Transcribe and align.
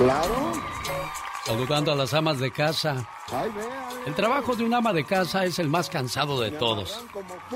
Claro. 0.00 0.52
Saludando 1.44 1.92
a 1.92 1.94
las 1.94 2.14
amas 2.14 2.38
de 2.38 2.50
casa. 2.50 3.06
El 4.06 4.14
trabajo 4.14 4.56
de 4.56 4.64
un 4.64 4.72
ama 4.72 4.94
de 4.94 5.04
casa 5.04 5.44
es 5.44 5.58
el 5.58 5.68
más 5.68 5.90
cansado 5.90 6.40
de 6.40 6.50
todos. 6.50 7.04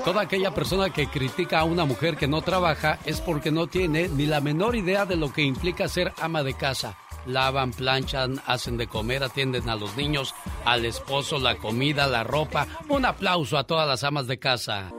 Toda 0.03 0.21
aquella 0.21 0.53
persona 0.53 0.91
que 0.91 1.07
critica 1.07 1.61
a 1.61 1.63
una 1.63 1.85
mujer 1.85 2.17
que 2.17 2.27
no 2.27 2.43
trabaja 2.43 2.99
es 3.03 3.19
porque 3.19 3.49
no 3.49 3.65
tiene 3.65 4.09
ni 4.09 4.27
la 4.27 4.41
menor 4.41 4.75
idea 4.75 5.07
de 5.07 5.15
lo 5.15 5.33
que 5.33 5.41
implica 5.41 5.87
ser 5.87 6.13
ama 6.21 6.43
de 6.43 6.53
casa. 6.53 6.95
Lavan, 7.25 7.71
planchan, 7.71 8.39
hacen 8.45 8.77
de 8.77 8.85
comer, 8.85 9.23
atienden 9.23 9.67
a 9.67 9.75
los 9.75 9.97
niños, 9.97 10.35
al 10.65 10.85
esposo, 10.85 11.39
la 11.39 11.57
comida, 11.57 12.05
la 12.05 12.23
ropa. 12.23 12.67
Un 12.89 13.05
aplauso 13.05 13.57
a 13.57 13.63
todas 13.63 13.87
las 13.87 14.03
amas 14.03 14.27
de 14.27 14.37
casa. 14.37 14.91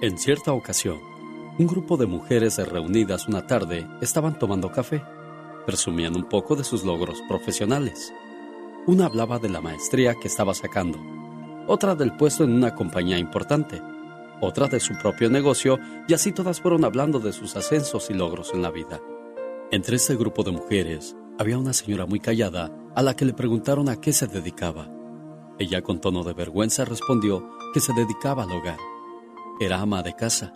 En 0.00 0.16
cierta 0.16 0.52
ocasión, 0.52 0.98
un 1.58 1.66
grupo 1.66 1.96
de 1.96 2.06
mujeres 2.06 2.56
reunidas 2.58 3.26
una 3.26 3.44
tarde 3.44 3.84
estaban 4.00 4.38
tomando 4.38 4.70
café. 4.70 5.02
Presumían 5.66 6.14
un 6.14 6.28
poco 6.28 6.54
de 6.54 6.62
sus 6.62 6.84
logros 6.84 7.20
profesionales. 7.28 8.12
Una 8.86 9.06
hablaba 9.06 9.40
de 9.40 9.48
la 9.48 9.60
maestría 9.60 10.14
que 10.14 10.28
estaba 10.28 10.54
sacando, 10.54 10.98
otra 11.66 11.96
del 11.96 12.16
puesto 12.16 12.44
en 12.44 12.52
una 12.52 12.76
compañía 12.76 13.18
importante, 13.18 13.82
otra 14.40 14.68
de 14.68 14.78
su 14.78 14.96
propio 14.98 15.30
negocio 15.30 15.80
y 16.06 16.14
así 16.14 16.30
todas 16.30 16.60
fueron 16.60 16.84
hablando 16.84 17.18
de 17.18 17.32
sus 17.32 17.56
ascensos 17.56 18.08
y 18.08 18.14
logros 18.14 18.54
en 18.54 18.62
la 18.62 18.70
vida. 18.70 19.00
Entre 19.72 19.96
este 19.96 20.14
grupo 20.14 20.44
de 20.44 20.52
mujeres 20.52 21.16
había 21.40 21.58
una 21.58 21.72
señora 21.72 22.06
muy 22.06 22.20
callada 22.20 22.70
a 22.94 23.02
la 23.02 23.16
que 23.16 23.24
le 23.24 23.34
preguntaron 23.34 23.88
a 23.88 24.00
qué 24.00 24.12
se 24.12 24.28
dedicaba. 24.28 24.88
Ella 25.58 25.82
con 25.82 26.00
tono 26.00 26.22
de 26.22 26.34
vergüenza 26.34 26.84
respondió 26.84 27.50
que 27.74 27.80
se 27.80 27.92
dedicaba 27.94 28.44
al 28.44 28.52
hogar. 28.52 28.78
Era 29.60 29.80
ama 29.80 30.04
de 30.04 30.14
casa. 30.14 30.54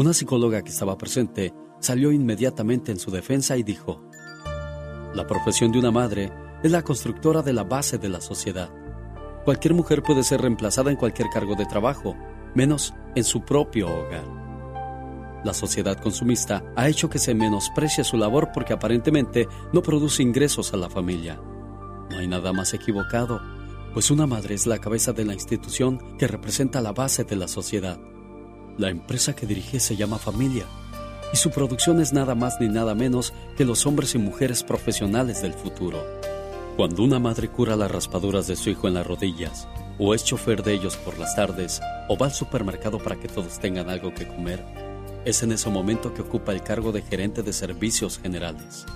Una 0.00 0.14
psicóloga 0.14 0.62
que 0.62 0.70
estaba 0.70 0.96
presente 0.96 1.52
salió 1.78 2.10
inmediatamente 2.10 2.90
en 2.90 2.98
su 2.98 3.10
defensa 3.10 3.58
y 3.58 3.62
dijo, 3.62 4.02
La 5.12 5.26
profesión 5.26 5.72
de 5.72 5.78
una 5.78 5.90
madre 5.90 6.32
es 6.62 6.70
la 6.70 6.80
constructora 6.80 7.42
de 7.42 7.52
la 7.52 7.64
base 7.64 7.98
de 7.98 8.08
la 8.08 8.22
sociedad. 8.22 8.70
Cualquier 9.44 9.74
mujer 9.74 10.02
puede 10.02 10.22
ser 10.22 10.40
reemplazada 10.40 10.90
en 10.90 10.96
cualquier 10.96 11.28
cargo 11.28 11.54
de 11.54 11.66
trabajo, 11.66 12.16
menos 12.54 12.94
en 13.14 13.24
su 13.24 13.42
propio 13.42 13.88
hogar. 13.94 14.24
La 15.44 15.52
sociedad 15.52 16.00
consumista 16.00 16.64
ha 16.76 16.88
hecho 16.88 17.10
que 17.10 17.18
se 17.18 17.34
menosprecie 17.34 18.02
su 18.02 18.16
labor 18.16 18.52
porque 18.54 18.72
aparentemente 18.72 19.48
no 19.74 19.82
produce 19.82 20.22
ingresos 20.22 20.72
a 20.72 20.78
la 20.78 20.88
familia. 20.88 21.38
No 22.08 22.16
hay 22.16 22.26
nada 22.26 22.54
más 22.54 22.72
equivocado, 22.72 23.42
pues 23.92 24.10
una 24.10 24.26
madre 24.26 24.54
es 24.54 24.66
la 24.66 24.78
cabeza 24.78 25.12
de 25.12 25.26
la 25.26 25.34
institución 25.34 26.16
que 26.16 26.26
representa 26.26 26.80
la 26.80 26.92
base 26.92 27.24
de 27.24 27.36
la 27.36 27.48
sociedad. 27.48 28.00
La 28.80 28.88
empresa 28.88 29.36
que 29.36 29.44
dirige 29.44 29.78
se 29.78 29.94
llama 29.94 30.16
familia 30.16 30.64
y 31.34 31.36
su 31.36 31.50
producción 31.50 32.00
es 32.00 32.14
nada 32.14 32.34
más 32.34 32.62
ni 32.62 32.68
nada 32.70 32.94
menos 32.94 33.34
que 33.54 33.66
los 33.66 33.84
hombres 33.84 34.14
y 34.14 34.18
mujeres 34.18 34.62
profesionales 34.62 35.42
del 35.42 35.52
futuro. 35.52 36.02
Cuando 36.78 37.02
una 37.02 37.18
madre 37.18 37.48
cura 37.48 37.76
las 37.76 37.90
raspaduras 37.90 38.46
de 38.46 38.56
su 38.56 38.70
hijo 38.70 38.88
en 38.88 38.94
las 38.94 39.06
rodillas, 39.06 39.68
o 39.98 40.14
es 40.14 40.24
chofer 40.24 40.62
de 40.62 40.72
ellos 40.72 40.96
por 40.96 41.18
las 41.18 41.36
tardes, 41.36 41.82
o 42.08 42.16
va 42.16 42.28
al 42.28 42.32
supermercado 42.32 42.96
para 42.98 43.20
que 43.20 43.28
todos 43.28 43.58
tengan 43.58 43.90
algo 43.90 44.14
que 44.14 44.26
comer, 44.26 44.64
es 45.26 45.42
en 45.42 45.52
ese 45.52 45.68
momento 45.68 46.14
que 46.14 46.22
ocupa 46.22 46.52
el 46.52 46.62
cargo 46.62 46.90
de 46.90 47.02
gerente 47.02 47.42
de 47.42 47.52
servicios 47.52 48.18
generales. 48.18 48.86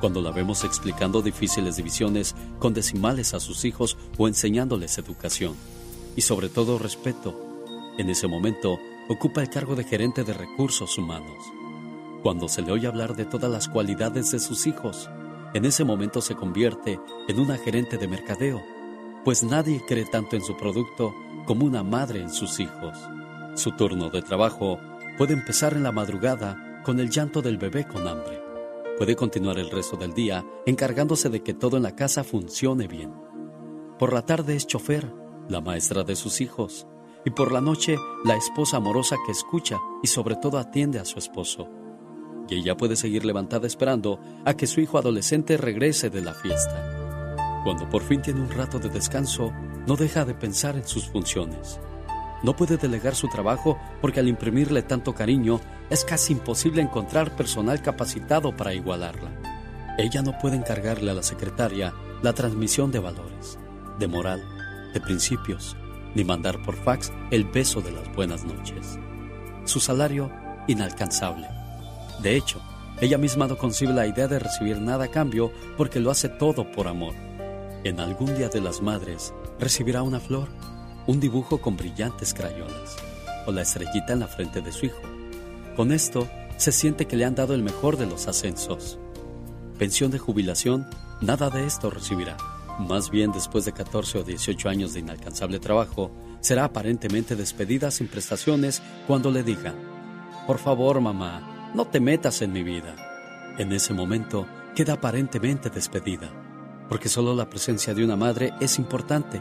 Cuando 0.00 0.20
la 0.20 0.32
vemos 0.32 0.64
explicando 0.64 1.22
difíciles 1.22 1.76
divisiones 1.76 2.34
con 2.58 2.74
decimales 2.74 3.34
a 3.34 3.38
sus 3.38 3.64
hijos 3.64 3.96
o 4.18 4.26
enseñándoles 4.26 4.98
educación, 4.98 5.54
y 6.16 6.22
sobre 6.22 6.48
todo 6.48 6.76
respeto, 6.80 7.40
en 7.98 8.10
ese 8.10 8.26
momento 8.26 8.80
ocupa 9.08 9.40
el 9.40 9.50
cargo 9.50 9.74
de 9.76 9.84
gerente 9.84 10.24
de 10.24 10.32
recursos 10.32 10.98
humanos. 10.98 11.38
Cuando 12.22 12.48
se 12.48 12.62
le 12.62 12.72
oye 12.72 12.86
hablar 12.86 13.14
de 13.14 13.24
todas 13.24 13.50
las 13.50 13.68
cualidades 13.68 14.30
de 14.32 14.40
sus 14.40 14.66
hijos, 14.66 15.08
en 15.54 15.64
ese 15.64 15.84
momento 15.84 16.20
se 16.20 16.34
convierte 16.34 16.98
en 17.28 17.40
una 17.40 17.56
gerente 17.56 17.98
de 17.98 18.08
mercadeo, 18.08 18.62
pues 19.24 19.42
nadie 19.42 19.82
cree 19.86 20.04
tanto 20.04 20.36
en 20.36 20.42
su 20.42 20.56
producto 20.56 21.14
como 21.46 21.64
una 21.64 21.82
madre 21.82 22.20
en 22.20 22.30
sus 22.30 22.60
hijos. 22.60 22.96
Su 23.54 23.72
turno 23.72 24.10
de 24.10 24.22
trabajo 24.22 24.78
puede 25.16 25.34
empezar 25.34 25.74
en 25.74 25.84
la 25.84 25.92
madrugada 25.92 26.82
con 26.84 27.00
el 27.00 27.10
llanto 27.10 27.42
del 27.42 27.58
bebé 27.58 27.86
con 27.86 28.06
hambre. 28.06 28.42
Puede 28.98 29.16
continuar 29.16 29.58
el 29.58 29.70
resto 29.70 29.96
del 29.96 30.12
día 30.12 30.44
encargándose 30.66 31.28
de 31.28 31.42
que 31.42 31.54
todo 31.54 31.76
en 31.76 31.82
la 31.82 31.94
casa 31.94 32.24
funcione 32.24 32.86
bien. 32.88 33.14
Por 33.98 34.12
la 34.12 34.22
tarde 34.22 34.56
es 34.56 34.66
chofer, 34.66 35.12
la 35.48 35.60
maestra 35.60 36.02
de 36.02 36.16
sus 36.16 36.40
hijos, 36.40 36.86
y 37.26 37.30
por 37.30 37.50
la 37.50 37.60
noche 37.60 37.98
la 38.24 38.36
esposa 38.36 38.76
amorosa 38.76 39.16
que 39.26 39.32
escucha 39.32 39.78
y 40.00 40.06
sobre 40.06 40.36
todo 40.36 40.58
atiende 40.58 41.00
a 41.00 41.04
su 41.04 41.18
esposo. 41.18 41.68
Y 42.48 42.60
ella 42.60 42.76
puede 42.76 42.94
seguir 42.94 43.24
levantada 43.24 43.66
esperando 43.66 44.20
a 44.44 44.54
que 44.54 44.68
su 44.68 44.80
hijo 44.80 44.96
adolescente 44.96 45.56
regrese 45.56 46.08
de 46.08 46.22
la 46.22 46.34
fiesta. 46.34 47.64
Cuando 47.64 47.88
por 47.88 48.02
fin 48.02 48.22
tiene 48.22 48.40
un 48.40 48.50
rato 48.50 48.78
de 48.78 48.88
descanso, 48.90 49.52
no 49.88 49.96
deja 49.96 50.24
de 50.24 50.34
pensar 50.34 50.76
en 50.76 50.86
sus 50.86 51.08
funciones. 51.08 51.80
No 52.44 52.54
puede 52.54 52.76
delegar 52.76 53.16
su 53.16 53.26
trabajo 53.28 53.76
porque 54.00 54.20
al 54.20 54.28
imprimirle 54.28 54.82
tanto 54.82 55.12
cariño 55.12 55.60
es 55.90 56.04
casi 56.04 56.32
imposible 56.32 56.80
encontrar 56.80 57.34
personal 57.34 57.82
capacitado 57.82 58.56
para 58.56 58.72
igualarla. 58.72 59.32
Ella 59.98 60.22
no 60.22 60.38
puede 60.38 60.54
encargarle 60.54 61.10
a 61.10 61.14
la 61.14 61.24
secretaria 61.24 61.92
la 62.22 62.34
transmisión 62.34 62.92
de 62.92 63.00
valores, 63.00 63.58
de 63.98 64.06
moral, 64.06 64.44
de 64.94 65.00
principios, 65.00 65.76
ni 66.16 66.24
mandar 66.24 66.60
por 66.62 66.74
fax 66.74 67.12
el 67.30 67.44
beso 67.44 67.82
de 67.82 67.92
las 67.92 68.12
buenas 68.14 68.44
noches. 68.44 68.98
Su 69.64 69.80
salario, 69.80 70.32
inalcanzable. 70.66 71.46
De 72.22 72.36
hecho, 72.36 72.60
ella 73.02 73.18
misma 73.18 73.46
no 73.46 73.58
concibe 73.58 73.92
la 73.92 74.06
idea 74.06 74.26
de 74.26 74.38
recibir 74.38 74.80
nada 74.80 75.04
a 75.04 75.10
cambio 75.10 75.52
porque 75.76 76.00
lo 76.00 76.10
hace 76.10 76.30
todo 76.30 76.72
por 76.72 76.88
amor. 76.88 77.14
En 77.84 78.00
algún 78.00 78.34
día 78.34 78.48
de 78.48 78.62
las 78.62 78.80
madres 78.80 79.34
recibirá 79.60 80.02
una 80.02 80.18
flor, 80.18 80.48
un 81.06 81.20
dibujo 81.20 81.60
con 81.60 81.76
brillantes 81.76 82.32
crayolas 82.32 82.96
o 83.46 83.52
la 83.52 83.62
estrellita 83.62 84.14
en 84.14 84.20
la 84.20 84.26
frente 84.26 84.62
de 84.62 84.72
su 84.72 84.86
hijo. 84.86 85.02
Con 85.76 85.92
esto, 85.92 86.26
se 86.56 86.72
siente 86.72 87.06
que 87.06 87.16
le 87.16 87.26
han 87.26 87.34
dado 87.34 87.54
el 87.54 87.62
mejor 87.62 87.98
de 87.98 88.06
los 88.06 88.26
ascensos. 88.26 88.98
Pensión 89.78 90.10
de 90.10 90.18
jubilación, 90.18 90.88
nada 91.20 91.50
de 91.50 91.66
esto 91.66 91.90
recibirá. 91.90 92.38
Más 92.78 93.10
bien, 93.10 93.32
después 93.32 93.64
de 93.64 93.72
14 93.72 94.18
o 94.18 94.22
18 94.22 94.68
años 94.68 94.92
de 94.92 95.00
inalcanzable 95.00 95.58
trabajo, 95.58 96.10
será 96.40 96.64
aparentemente 96.64 97.34
despedida 97.34 97.90
sin 97.90 98.06
prestaciones 98.06 98.82
cuando 99.06 99.30
le 99.30 99.42
digan, 99.42 99.74
por 100.46 100.58
favor 100.58 101.00
mamá, 101.00 101.72
no 101.74 101.86
te 101.86 102.00
metas 102.00 102.42
en 102.42 102.52
mi 102.52 102.62
vida. 102.62 102.94
En 103.58 103.72
ese 103.72 103.94
momento 103.94 104.46
queda 104.74 104.94
aparentemente 104.94 105.70
despedida, 105.70 106.30
porque 106.88 107.08
solo 107.08 107.34
la 107.34 107.48
presencia 107.48 107.94
de 107.94 108.04
una 108.04 108.16
madre 108.16 108.52
es 108.60 108.78
importante, 108.78 109.40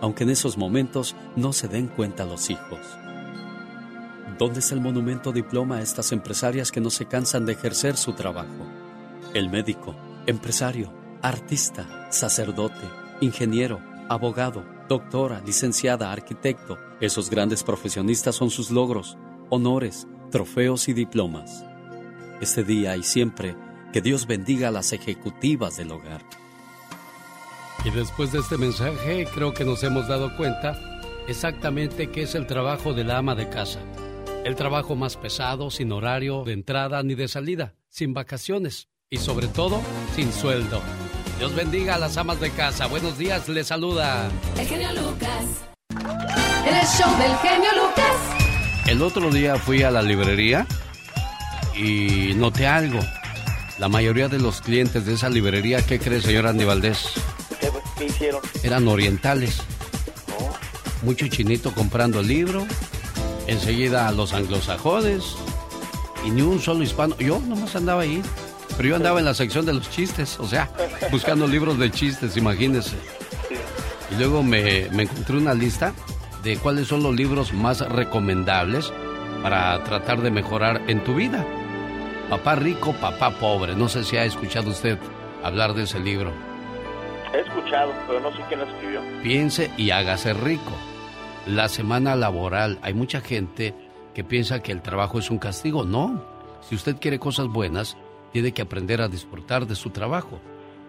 aunque 0.00 0.22
en 0.22 0.30
esos 0.30 0.56
momentos 0.56 1.16
no 1.34 1.52
se 1.52 1.66
den 1.66 1.88
cuenta 1.88 2.24
los 2.24 2.50
hijos. 2.50 2.78
¿Dónde 4.38 4.60
está 4.60 4.74
el 4.74 4.80
monumento 4.80 5.32
diploma 5.32 5.76
a 5.76 5.82
estas 5.82 6.12
empresarias 6.12 6.70
que 6.70 6.80
no 6.80 6.90
se 6.90 7.06
cansan 7.06 7.46
de 7.46 7.54
ejercer 7.54 7.96
su 7.96 8.12
trabajo? 8.12 8.66
El 9.34 9.50
médico, 9.50 9.94
empresario, 10.26 10.92
artista, 11.26 12.06
sacerdote, 12.10 12.88
ingeniero, 13.20 13.80
abogado, 14.08 14.64
doctora, 14.88 15.42
licenciada, 15.44 16.12
arquitecto. 16.12 16.78
Esos 17.00 17.30
grandes 17.30 17.64
profesionistas 17.64 18.36
son 18.36 18.50
sus 18.50 18.70
logros, 18.70 19.18
honores, 19.50 20.06
trofeos 20.30 20.88
y 20.88 20.92
diplomas. 20.92 21.64
Este 22.40 22.62
día 22.62 22.96
y 22.96 23.02
siempre, 23.02 23.56
que 23.92 24.00
Dios 24.00 24.28
bendiga 24.28 24.68
a 24.68 24.70
las 24.70 24.92
ejecutivas 24.92 25.76
del 25.76 25.90
hogar. 25.90 26.22
Y 27.84 27.90
después 27.90 28.30
de 28.30 28.38
este 28.38 28.56
mensaje, 28.56 29.26
creo 29.34 29.52
que 29.52 29.64
nos 29.64 29.82
hemos 29.82 30.06
dado 30.06 30.36
cuenta 30.36 30.78
exactamente 31.26 32.10
qué 32.10 32.22
es 32.22 32.36
el 32.36 32.46
trabajo 32.46 32.94
de 32.94 33.02
la 33.02 33.18
ama 33.18 33.34
de 33.34 33.48
casa. 33.48 33.80
El 34.44 34.54
trabajo 34.54 34.94
más 34.94 35.16
pesado, 35.16 35.72
sin 35.72 35.90
horario 35.90 36.44
de 36.44 36.52
entrada 36.52 37.02
ni 37.02 37.16
de 37.16 37.26
salida, 37.26 37.74
sin 37.88 38.14
vacaciones 38.14 38.88
y 39.10 39.18
sobre 39.18 39.48
todo, 39.48 39.80
sin 40.14 40.32
sueldo. 40.32 40.80
Dios 41.38 41.54
bendiga 41.54 41.96
a 41.96 41.98
las 41.98 42.16
amas 42.16 42.40
de 42.40 42.50
casa. 42.50 42.86
Buenos 42.86 43.18
días, 43.18 43.46
les 43.48 43.66
saluda. 43.66 44.30
El 44.58 44.66
genio 44.66 44.88
Lucas. 44.94 45.44
El 45.90 46.86
show 46.86 47.18
del 47.18 47.36
genio 47.42 47.70
Lucas. 47.74 48.16
El 48.86 49.02
otro 49.02 49.30
día 49.30 49.56
fui 49.56 49.82
a 49.82 49.90
la 49.90 50.00
librería 50.00 50.66
y 51.76 52.32
noté 52.34 52.66
algo. 52.66 53.00
La 53.78 53.90
mayoría 53.90 54.28
de 54.28 54.38
los 54.38 54.62
clientes 54.62 55.04
de 55.04 55.12
esa 55.12 55.28
librería, 55.28 55.84
¿qué 55.84 55.98
cree, 55.98 56.22
señor 56.22 56.46
Andy 56.46 56.64
Valdés? 56.64 57.10
¿Qué, 57.98 58.06
hicieron? 58.06 58.40
Eran 58.62 58.88
orientales. 58.88 59.58
Mucho 61.02 61.28
chinito 61.28 61.74
comprando 61.74 62.20
el 62.20 62.28
libro. 62.28 62.66
Enseguida 63.46 64.10
los 64.12 64.32
anglosajones. 64.32 65.36
Y 66.24 66.30
ni 66.30 66.40
un 66.40 66.60
solo 66.60 66.82
hispano. 66.82 67.14
Yo 67.18 67.40
nomás 67.40 67.76
andaba 67.76 68.02
ahí. 68.02 68.22
Pero 68.76 68.88
yo 68.90 68.96
andaba 68.96 69.18
en 69.18 69.24
la 69.24 69.34
sección 69.34 69.64
de 69.64 69.72
los 69.72 69.88
chistes, 69.90 70.38
o 70.38 70.46
sea, 70.46 70.70
buscando 71.10 71.46
libros 71.46 71.78
de 71.78 71.90
chistes, 71.90 72.36
imagínense. 72.36 72.96
Y 74.10 74.16
luego 74.16 74.42
me, 74.42 74.88
me, 74.92 75.04
encontré 75.04 75.36
una 75.36 75.54
lista 75.54 75.94
de 76.42 76.56
cuáles 76.58 76.86
son 76.86 77.02
los 77.02 77.14
libros 77.14 77.52
más 77.52 77.80
recomendables 77.80 78.92
para 79.42 79.82
tratar 79.84 80.20
de 80.20 80.30
mejorar 80.30 80.82
en 80.88 81.02
tu 81.02 81.14
vida. 81.14 81.44
Papá 82.28 82.56
rico, 82.56 82.92
papá 82.94 83.30
pobre. 83.38 83.74
No 83.74 83.88
sé 83.88 84.04
si 84.04 84.16
ha 84.16 84.24
escuchado 84.24 84.70
usted 84.70 84.98
hablar 85.42 85.74
de 85.74 85.84
ese 85.84 85.98
libro. 85.98 86.32
He 87.32 87.40
escuchado, 87.40 87.92
pero 88.06 88.20
no 88.20 88.30
sé 88.32 88.42
quién 88.48 88.60
lo 88.60 88.66
escribió. 88.66 89.00
Piense 89.22 89.70
y 89.76 89.90
hágase 89.90 90.34
rico. 90.34 90.72
La 91.46 91.68
semana 91.68 92.16
laboral, 92.16 92.78
hay 92.82 92.94
mucha 92.94 93.20
gente 93.20 93.74
que 94.14 94.24
piensa 94.24 94.62
que 94.62 94.72
el 94.72 94.82
trabajo 94.82 95.18
es 95.18 95.30
un 95.30 95.38
castigo. 95.38 95.84
No. 95.84 96.24
Si 96.68 96.74
usted 96.74 96.96
quiere 96.96 97.18
cosas 97.18 97.46
buenas, 97.46 97.96
tiene 98.36 98.52
que 98.52 98.60
aprender 98.60 99.00
a 99.00 99.08
disfrutar 99.08 99.66
de 99.66 99.74
su 99.74 99.88
trabajo. 99.88 100.38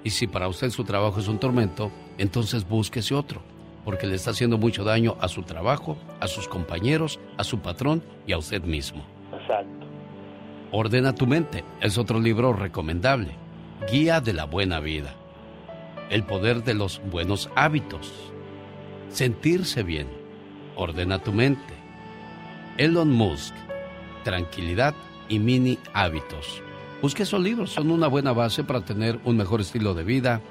Y 0.04 0.10
si 0.10 0.28
para 0.28 0.50
usted 0.50 0.70
su 0.70 0.84
trabajo 0.84 1.22
es 1.22 1.30
un 1.30 1.40
tormento, 1.40 1.94
entonces 2.18 2.68
búsquese 2.68 3.16
otro, 3.16 3.42
porque 3.86 4.06
le 4.06 4.16
está 4.16 4.32
haciendo 4.32 4.58
mucho 4.58 4.84
daño 4.84 5.16
a 5.22 5.30
su 5.30 5.44
trabajo, 5.44 5.98
a 6.20 6.28
sus 6.28 6.50
compañeros, 6.50 7.22
a 7.38 7.46
su 7.46 7.60
patrón 7.60 8.04
y 8.26 8.34
a 8.34 8.38
usted 8.38 8.64
mismo. 8.64 9.06
Exacto. 9.32 9.88
Ordena 10.74 11.16
tu 11.16 11.26
mente 11.26 11.64
es 11.80 11.98
otro 11.98 12.20
libro 12.20 12.52
recomendable. 12.52 13.32
Guía 13.90 14.20
de 14.20 14.34
la 14.34 14.44
buena 14.44 14.82
vida. 14.82 15.16
El 16.10 16.24
poder 16.24 16.66
de 16.66 16.74
los 16.74 17.02
buenos 17.10 17.50
hábitos. 17.56 18.12
Sentirse 19.08 19.84
bien. 19.84 20.10
Ordena 20.76 21.24
tu 21.24 21.32
mente. 21.32 21.74
Elon 22.76 23.14
Musk. 23.14 23.56
Tranquilidad 24.26 24.94
y 25.30 25.40
mini 25.40 25.80
hábitos. 25.94 26.62
Busque 27.02 27.24
esos 27.24 27.40
libros, 27.40 27.72
son 27.72 27.92
una 27.92 28.08
buena 28.08 28.34
base 28.34 28.64
para 28.64 28.82
tener 28.82 29.20
un 29.24 29.38
mejor 29.38 29.62
estilo 29.62 29.94
de 29.94 30.04
vida 30.04 30.42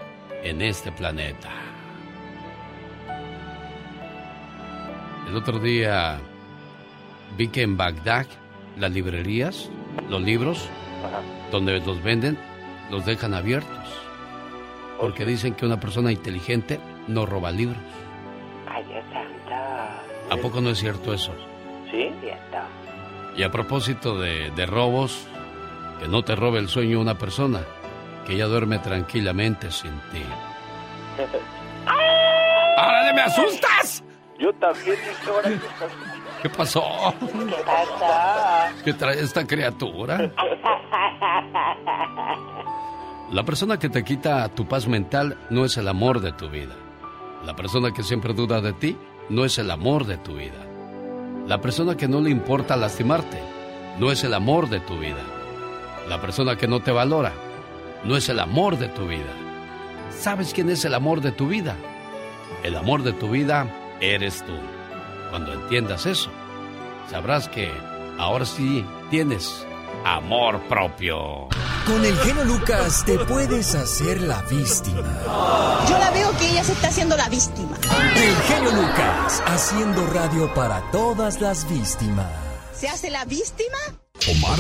en 0.45 0.63
este 0.63 0.93
planeta. 0.93 1.51
El 5.29 5.37
otro 5.37 5.59
día 5.59 6.21
vi 7.37 7.49
que 7.49 7.63
en 7.63 7.77
Bagdad 7.77 8.27
las 8.77 8.93
librerías, 8.93 9.69
los 10.09 10.23
libros, 10.23 10.69
donde 11.51 11.81
los 11.81 12.01
venden, 12.05 12.39
los 12.93 13.05
dejan 13.05 13.35
abiertos. 13.35 13.89
Porque 15.01 15.25
dicen 15.25 15.55
que 15.55 15.67
una 15.67 15.81
persona 15.81 16.13
inteligente 16.13 16.79
no 17.09 17.27
roba 17.27 17.51
libros. 17.51 17.83
Ay, 18.69 18.85
santa. 19.13 20.01
¿A 20.31 20.37
poco 20.37 20.61
no 20.61 20.71
es 20.71 20.79
cierto 20.79 21.13
eso? 21.13 21.33
Sí, 21.91 22.09
cierto. 22.21 22.59
Y 23.37 23.43
a 23.43 23.51
propósito 23.51 24.19
de, 24.19 24.51
de 24.53 24.65
robos, 24.65 25.27
que 25.99 26.09
no 26.09 26.23
te 26.23 26.35
robe 26.37 26.59
el 26.59 26.69
sueño 26.69 27.01
una 27.01 27.19
persona, 27.19 27.61
que 28.27 28.35
ella 28.35 28.47
duerme 28.47 28.79
tranquilamente 28.79 29.71
sin 29.71 29.93
ti. 30.13 30.23
¡Ahora 32.77 33.13
me 33.15 33.23
asustas! 33.23 34.03
Yo 34.39 34.53
también, 34.55 34.99
ahora 35.27 35.51
¿Qué 36.43 36.51
pasó? 36.51 36.85
¿Qué 37.19 37.55
pasa? 37.65 38.73
¿Qué 38.85 38.93
trae 38.93 39.21
esta 39.21 39.47
criatura? 39.47 40.31
La 43.33 43.43
persona 43.45 43.79
que 43.79 43.89
te 43.89 44.05
quita 44.05 44.49
tu 44.51 44.69
paz 44.69 44.87
mental 44.87 45.39
no 45.51 45.65
es 45.65 45.77
el 45.79 45.89
amor 45.89 46.21
de 46.21 46.33
tu 46.33 46.51
vida. 46.51 46.75
La 47.45 47.57
persona 47.57 47.93
que 47.93 48.03
siempre 48.03 48.35
duda 48.35 48.61
de 48.61 48.75
ti 48.75 48.97
no 49.31 49.45
es 49.45 49.59
el 49.59 49.71
amor 49.71 50.05
de 50.05 50.19
tu 50.19 50.35
vida. 50.35 50.67
La 51.47 51.61
persona 51.61 51.97
que 51.97 52.09
no 52.09 52.21
le 52.21 52.31
importa 52.31 52.77
lastimarte 52.77 53.41
no 53.99 54.13
es 54.13 54.23
el 54.23 54.35
amor 54.35 54.69
de 54.69 54.81
tu 54.81 54.99
vida. 54.99 55.36
La 56.09 56.21
persona 56.21 56.57
que 56.57 56.69
no 56.69 56.81
te 56.81 56.93
valora 56.93 57.33
no 58.05 58.17
es 58.17 58.29
el 58.29 58.39
amor 58.39 58.79
de 58.79 58.89
tu 58.89 59.07
vida. 59.09 59.33
¿Sabes 60.17 60.53
quién 60.55 60.71
es 60.71 60.85
el 60.85 60.95
amor 60.95 61.21
de 61.21 61.33
tu 61.33 61.49
vida? 61.49 61.77
El 62.63 62.77
amor 62.77 63.03
de 63.03 63.13
tu 63.13 63.31
vida 63.31 63.67
eres 64.01 64.45
tú. 64.45 64.53
Cuando 65.31 65.53
entiendas 65.53 66.07
eso, 66.07 66.31
sabrás 67.11 67.49
que 67.49 67.71
ahora 68.19 68.47
sí 68.47 68.87
tienes 69.11 69.67
amor 70.05 70.61
propio. 70.69 71.49
Con 71.85 72.05
el 72.05 72.17
genio 72.19 72.45
Lucas 72.45 73.05
te 73.05 73.19
puedes 73.19 73.75
hacer 73.75 74.21
la 74.23 74.43
víctima. 74.43 75.03
Yo 75.89 75.99
la 75.99 76.11
veo 76.13 76.31
que 76.39 76.51
ella 76.51 76.65
se 76.65 76.73
está 76.73 76.89
haciendo 76.89 77.17
la 77.17 77.29
víctima. 77.29 77.77
El 78.17 78.37
genio 78.43 78.71
Lucas, 78.73 79.43
haciendo 79.47 80.07
radio 80.07 80.53
para 80.55 80.81
todas 80.93 81.41
las 81.41 81.69
víctimas. 81.69 82.31
¿Se 82.73 82.89
hace 82.89 83.11
la 83.11 83.25
víctima? 83.25 83.79
Omar, 84.25 84.59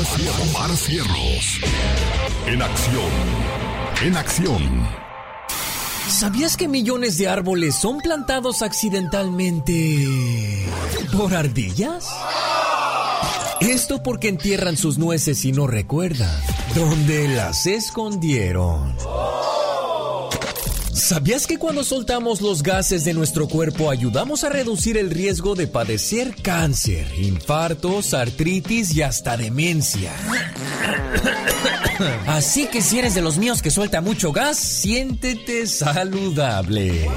Omar 0.49 0.77
Cierros. 0.77 1.61
En 2.47 2.63
acción. 2.63 3.11
En 4.05 4.17
acción. 4.17 4.89
¿Sabías 6.09 6.57
que 6.57 6.69
millones 6.69 7.19
de 7.19 7.27
árboles 7.27 7.75
son 7.75 7.99
plantados 7.99 8.63
accidentalmente 8.63 10.69
por 11.17 11.35
ardillas? 11.35 12.07
Esto 13.61 14.05
porque 14.05 14.29
entierran 14.29 14.77
sus 14.77 14.99
nueces 14.99 15.45
y 15.45 15.51
no 15.51 15.67
recuerdan 15.67 16.41
dónde 16.77 17.27
las 17.27 17.67
escondieron. 17.67 18.95
¿Sabías 20.97 21.47
que 21.47 21.59
cuando 21.59 21.85
soltamos 21.85 22.41
los 22.41 22.63
gases 22.63 23.05
de 23.05 23.13
nuestro 23.13 23.49
cuerpo 23.49 23.91
ayudamos 23.91 24.45
a 24.45 24.49
reducir 24.49 24.97
el 24.97 25.11
riesgo 25.11 25.55
de 25.55 25.67
padecer 25.67 26.35
cáncer, 26.43 27.07
infartos, 27.19 28.15
artritis 28.15 28.97
y 28.97 29.03
hasta 29.03 29.37
demencia? 29.37 30.11
Así 32.27 32.67
que 32.69 32.81
si 32.81 32.99
eres 32.99 33.15
de 33.15 33.21
los 33.21 33.37
míos 33.37 33.61
que 33.61 33.71
suelta 33.71 34.01
mucho 34.01 34.33
gas, 34.33 34.57
siéntete 34.57 35.67
saludable. 35.67 37.11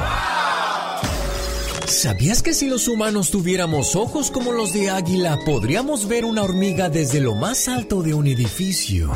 ¿Sabías 1.88 2.44
que 2.44 2.54
si 2.54 2.68
los 2.68 2.90
humanos 2.90 3.32
tuviéramos 3.32 3.96
ojos 3.96 4.30
como 4.30 4.52
los 4.52 4.74
de 4.74 4.90
águila, 4.90 5.40
podríamos 5.46 6.06
ver 6.06 6.26
una 6.26 6.44
hormiga 6.44 6.90
desde 6.90 7.22
lo 7.22 7.34
más 7.34 7.70
alto 7.70 8.04
de 8.04 8.14
un 8.14 8.28
edificio? 8.28 9.10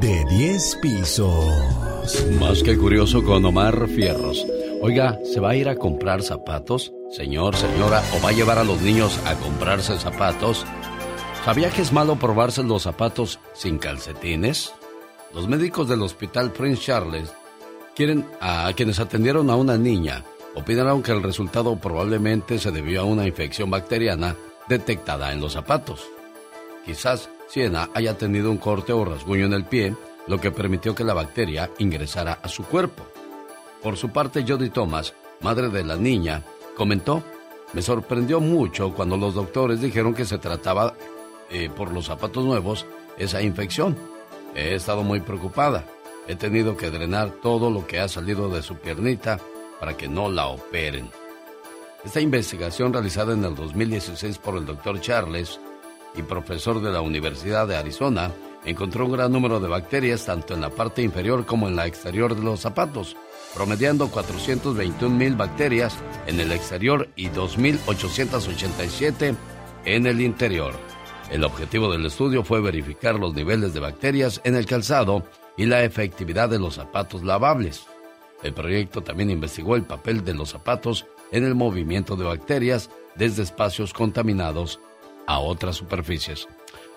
De 0.00 0.24
10 0.24 0.78
pisos. 0.80 1.87
Más 2.40 2.62
que 2.62 2.78
curioso 2.78 3.22
con 3.22 3.44
Omar 3.44 3.86
Fierros. 3.88 4.46
Oiga, 4.80 5.18
¿se 5.24 5.40
va 5.40 5.50
a 5.50 5.56
ir 5.56 5.68
a 5.68 5.76
comprar 5.76 6.22
zapatos? 6.22 6.90
Señor, 7.10 7.54
señora, 7.54 8.02
¿o 8.16 8.22
va 8.22 8.30
a 8.30 8.32
llevar 8.32 8.58
a 8.58 8.64
los 8.64 8.80
niños 8.80 9.18
a 9.26 9.34
comprarse 9.34 9.98
zapatos? 9.98 10.64
¿Sabía 11.44 11.68
que 11.68 11.82
es 11.82 11.92
malo 11.92 12.16
probarse 12.16 12.62
los 12.62 12.84
zapatos 12.84 13.40
sin 13.52 13.78
calcetines? 13.78 14.72
Los 15.34 15.48
médicos 15.48 15.86
del 15.88 16.00
Hospital 16.00 16.50
Prince 16.52 16.82
Charles 16.82 17.30
quieren 17.94 18.24
a 18.40 18.72
quienes 18.74 19.00
atendieron 19.00 19.50
a 19.50 19.56
una 19.56 19.76
niña 19.76 20.24
opinaron 20.54 21.02
que 21.02 21.12
el 21.12 21.22
resultado 21.22 21.76
probablemente 21.76 22.58
se 22.58 22.70
debió 22.70 23.02
a 23.02 23.04
una 23.04 23.26
infección 23.26 23.70
bacteriana 23.70 24.34
detectada 24.66 25.32
en 25.32 25.40
los 25.42 25.52
zapatos. 25.52 26.08
Quizás 26.86 27.28
Siena 27.48 27.90
haya 27.94 28.16
tenido 28.16 28.50
un 28.50 28.56
corte 28.56 28.94
o 28.94 29.04
rasguño 29.04 29.44
en 29.44 29.52
el 29.52 29.64
pie, 29.64 29.94
lo 30.28 30.40
que 30.40 30.50
permitió 30.50 30.94
que 30.94 31.04
la 31.04 31.14
bacteria 31.14 31.70
ingresara 31.78 32.38
a 32.42 32.48
su 32.48 32.64
cuerpo. 32.64 33.04
Por 33.82 33.96
su 33.96 34.10
parte, 34.10 34.44
Jody 34.46 34.70
Thomas, 34.70 35.14
madre 35.40 35.68
de 35.68 35.84
la 35.84 35.96
niña, 35.96 36.42
comentó, 36.76 37.22
me 37.72 37.82
sorprendió 37.82 38.40
mucho 38.40 38.92
cuando 38.94 39.16
los 39.16 39.34
doctores 39.34 39.80
dijeron 39.80 40.14
que 40.14 40.24
se 40.24 40.38
trataba 40.38 40.94
eh, 41.50 41.70
por 41.74 41.92
los 41.92 42.06
zapatos 42.06 42.44
nuevos 42.44 42.86
esa 43.16 43.42
infección. 43.42 43.96
He 44.54 44.74
estado 44.74 45.02
muy 45.02 45.20
preocupada. 45.20 45.84
He 46.26 46.36
tenido 46.36 46.76
que 46.76 46.90
drenar 46.90 47.30
todo 47.42 47.70
lo 47.70 47.86
que 47.86 48.00
ha 48.00 48.08
salido 48.08 48.48
de 48.48 48.62
su 48.62 48.76
piernita 48.76 49.38
para 49.80 49.96
que 49.96 50.08
no 50.08 50.30
la 50.30 50.46
operen. 50.46 51.10
Esta 52.04 52.20
investigación 52.20 52.92
realizada 52.92 53.32
en 53.32 53.44
el 53.44 53.54
2016 53.54 54.38
por 54.38 54.56
el 54.56 54.66
doctor 54.66 55.00
Charles 55.00 55.58
y 56.14 56.22
profesor 56.22 56.82
de 56.82 56.90
la 56.90 57.00
Universidad 57.00 57.66
de 57.66 57.76
Arizona 57.76 58.30
encontró 58.70 59.06
un 59.06 59.12
gran 59.12 59.32
número 59.32 59.60
de 59.60 59.68
bacterias 59.68 60.26
tanto 60.26 60.54
en 60.54 60.60
la 60.60 60.70
parte 60.70 61.02
inferior 61.02 61.46
como 61.46 61.68
en 61.68 61.76
la 61.76 61.86
exterior 61.86 62.34
de 62.34 62.42
los 62.42 62.60
zapatos, 62.60 63.16
promediando 63.54 64.08
421 64.08 65.16
mil 65.16 65.36
bacterias 65.36 65.96
en 66.26 66.40
el 66.40 66.52
exterior 66.52 67.08
y 67.16 67.28
2.887 67.28 69.36
en 69.84 70.06
el 70.06 70.20
interior. 70.20 70.74
El 71.30 71.44
objetivo 71.44 71.92
del 71.92 72.06
estudio 72.06 72.42
fue 72.42 72.60
verificar 72.60 73.18
los 73.18 73.34
niveles 73.34 73.74
de 73.74 73.80
bacterias 73.80 74.40
en 74.44 74.56
el 74.56 74.66
calzado 74.66 75.24
y 75.56 75.66
la 75.66 75.84
efectividad 75.84 76.48
de 76.48 76.58
los 76.58 76.74
zapatos 76.74 77.22
lavables. 77.22 77.86
El 78.42 78.54
proyecto 78.54 79.02
también 79.02 79.30
investigó 79.30 79.76
el 79.76 79.82
papel 79.82 80.24
de 80.24 80.34
los 80.34 80.50
zapatos 80.50 81.06
en 81.32 81.44
el 81.44 81.54
movimiento 81.54 82.16
de 82.16 82.24
bacterias 82.24 82.90
desde 83.16 83.42
espacios 83.42 83.92
contaminados 83.92 84.80
a 85.26 85.40
otras 85.40 85.76
superficies. 85.76 86.48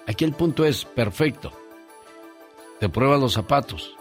Aquí 0.08 0.24
el 0.24 0.34
punto 0.34 0.66
es 0.66 0.86
perfecto. 0.86 1.52
Te 2.82 2.90
pruebas 2.90 3.20
los 3.20 3.34
zapatos, 3.34 3.96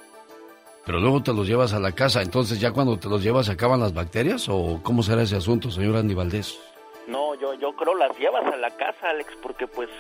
pero 0.87 1.01
luego 1.01 1.23
te 1.23 1.35
los 1.35 1.47
llevas 1.47 1.75
a 1.75 1.79
la 1.79 1.93
casa. 1.93 2.23
Entonces, 2.23 2.59
ya 2.59 2.73
cuando 2.73 2.99
te 2.99 3.11
los 3.11 3.23
llevas, 3.23 3.45
¿se 3.45 3.53
acaban 3.53 3.79
las 3.79 3.93
bacterias? 3.93 4.49
¿O 4.49 4.81
cómo 4.83 5.03
será 5.03 5.21
ese 5.21 5.37
asunto, 5.37 5.71
señor 5.71 5.97
Andy 5.97 6.15
Valdés? 6.15 6.59
No, 7.07 7.35
yo, 7.35 7.53
yo 7.53 7.75
creo 7.77 7.95
las 7.95 8.19
llevas 8.19 8.43
a 8.51 8.57
la 8.57 8.71
casa, 8.71 9.11
Alex, 9.11 9.37
porque 9.43 9.67
pues 9.67 9.91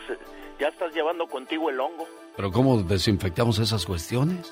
ya 0.58 0.68
estás 0.68 0.94
llevando 0.94 1.26
contigo 1.26 1.68
el 1.68 1.78
hongo. 1.78 2.06
¿Pero 2.34 2.50
cómo 2.50 2.78
desinfectamos 2.78 3.58
esas 3.58 3.84
cuestiones? 3.84 4.50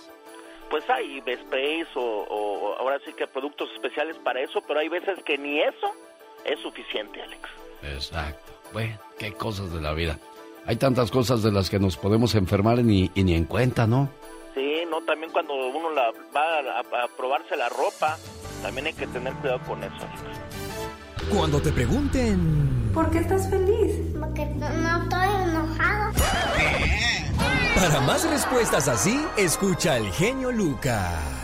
Pues 0.69 0.85
hay 0.91 1.23
sprays 1.45 1.89
o, 1.95 2.27
o 2.29 2.75
ahora 2.81 3.01
sí 3.07 3.15
que 3.15 3.27
productos 3.27 3.71
especiales 3.77 4.19
para 4.19 4.43
eso, 4.43 4.61
pero 4.69 4.81
hay 4.81 4.91
veces 4.91 5.23
que 5.25 5.39
ni 5.39 5.59
eso 5.59 5.91
es 6.45 6.61
suficiente, 6.61 7.23
Alex. 7.23 7.49
Exacto. 7.83 8.53
Bueno, 8.75 8.99
qué 9.19 9.33
cosas 9.33 9.73
de 9.73 9.81
la 9.81 9.95
vida. 9.95 10.19
Hay 10.67 10.77
tantas 10.77 11.11
cosas 11.11 11.43
de 11.43 11.51
las 11.51 11.71
que 11.71 11.79
nos 11.79 11.97
podemos 11.97 12.35
enfermar 12.35 12.79
y 12.79 12.83
ni 12.83 13.35
en 13.35 13.45
cuenta, 13.47 13.87
¿no? 13.87 14.11
Sí, 14.59 14.83
no, 14.91 15.01
también 15.03 15.31
cuando 15.31 15.55
uno 15.55 15.93
la, 15.93 16.11
va 16.35 16.81
a, 16.81 17.09
probarse 17.17 17.57
la 17.57 17.69
ropa, 17.69 18.19
también 18.61 18.89
hay 18.89 18.93
que 18.93 19.07
tener 19.07 19.33
cuidado 19.35 19.61
con 19.61 19.85
eso. 19.85 19.95
Cuando 21.33 21.63
te 21.63 21.71
pregunten... 21.71 22.91
¿Por 22.93 23.09
qué 23.09 23.19
estás 23.19 23.49
feliz? 23.49 24.01
Porque 24.19 24.47
no 24.47 24.67
estoy 25.05 25.29
enojado. 25.49 26.13
Para 27.77 28.01
más 28.01 28.29
respuestas 28.29 28.89
así, 28.89 29.25
escucha 29.37 29.95
al 29.95 30.11
genio 30.11 30.51
Lucas. 30.51 31.39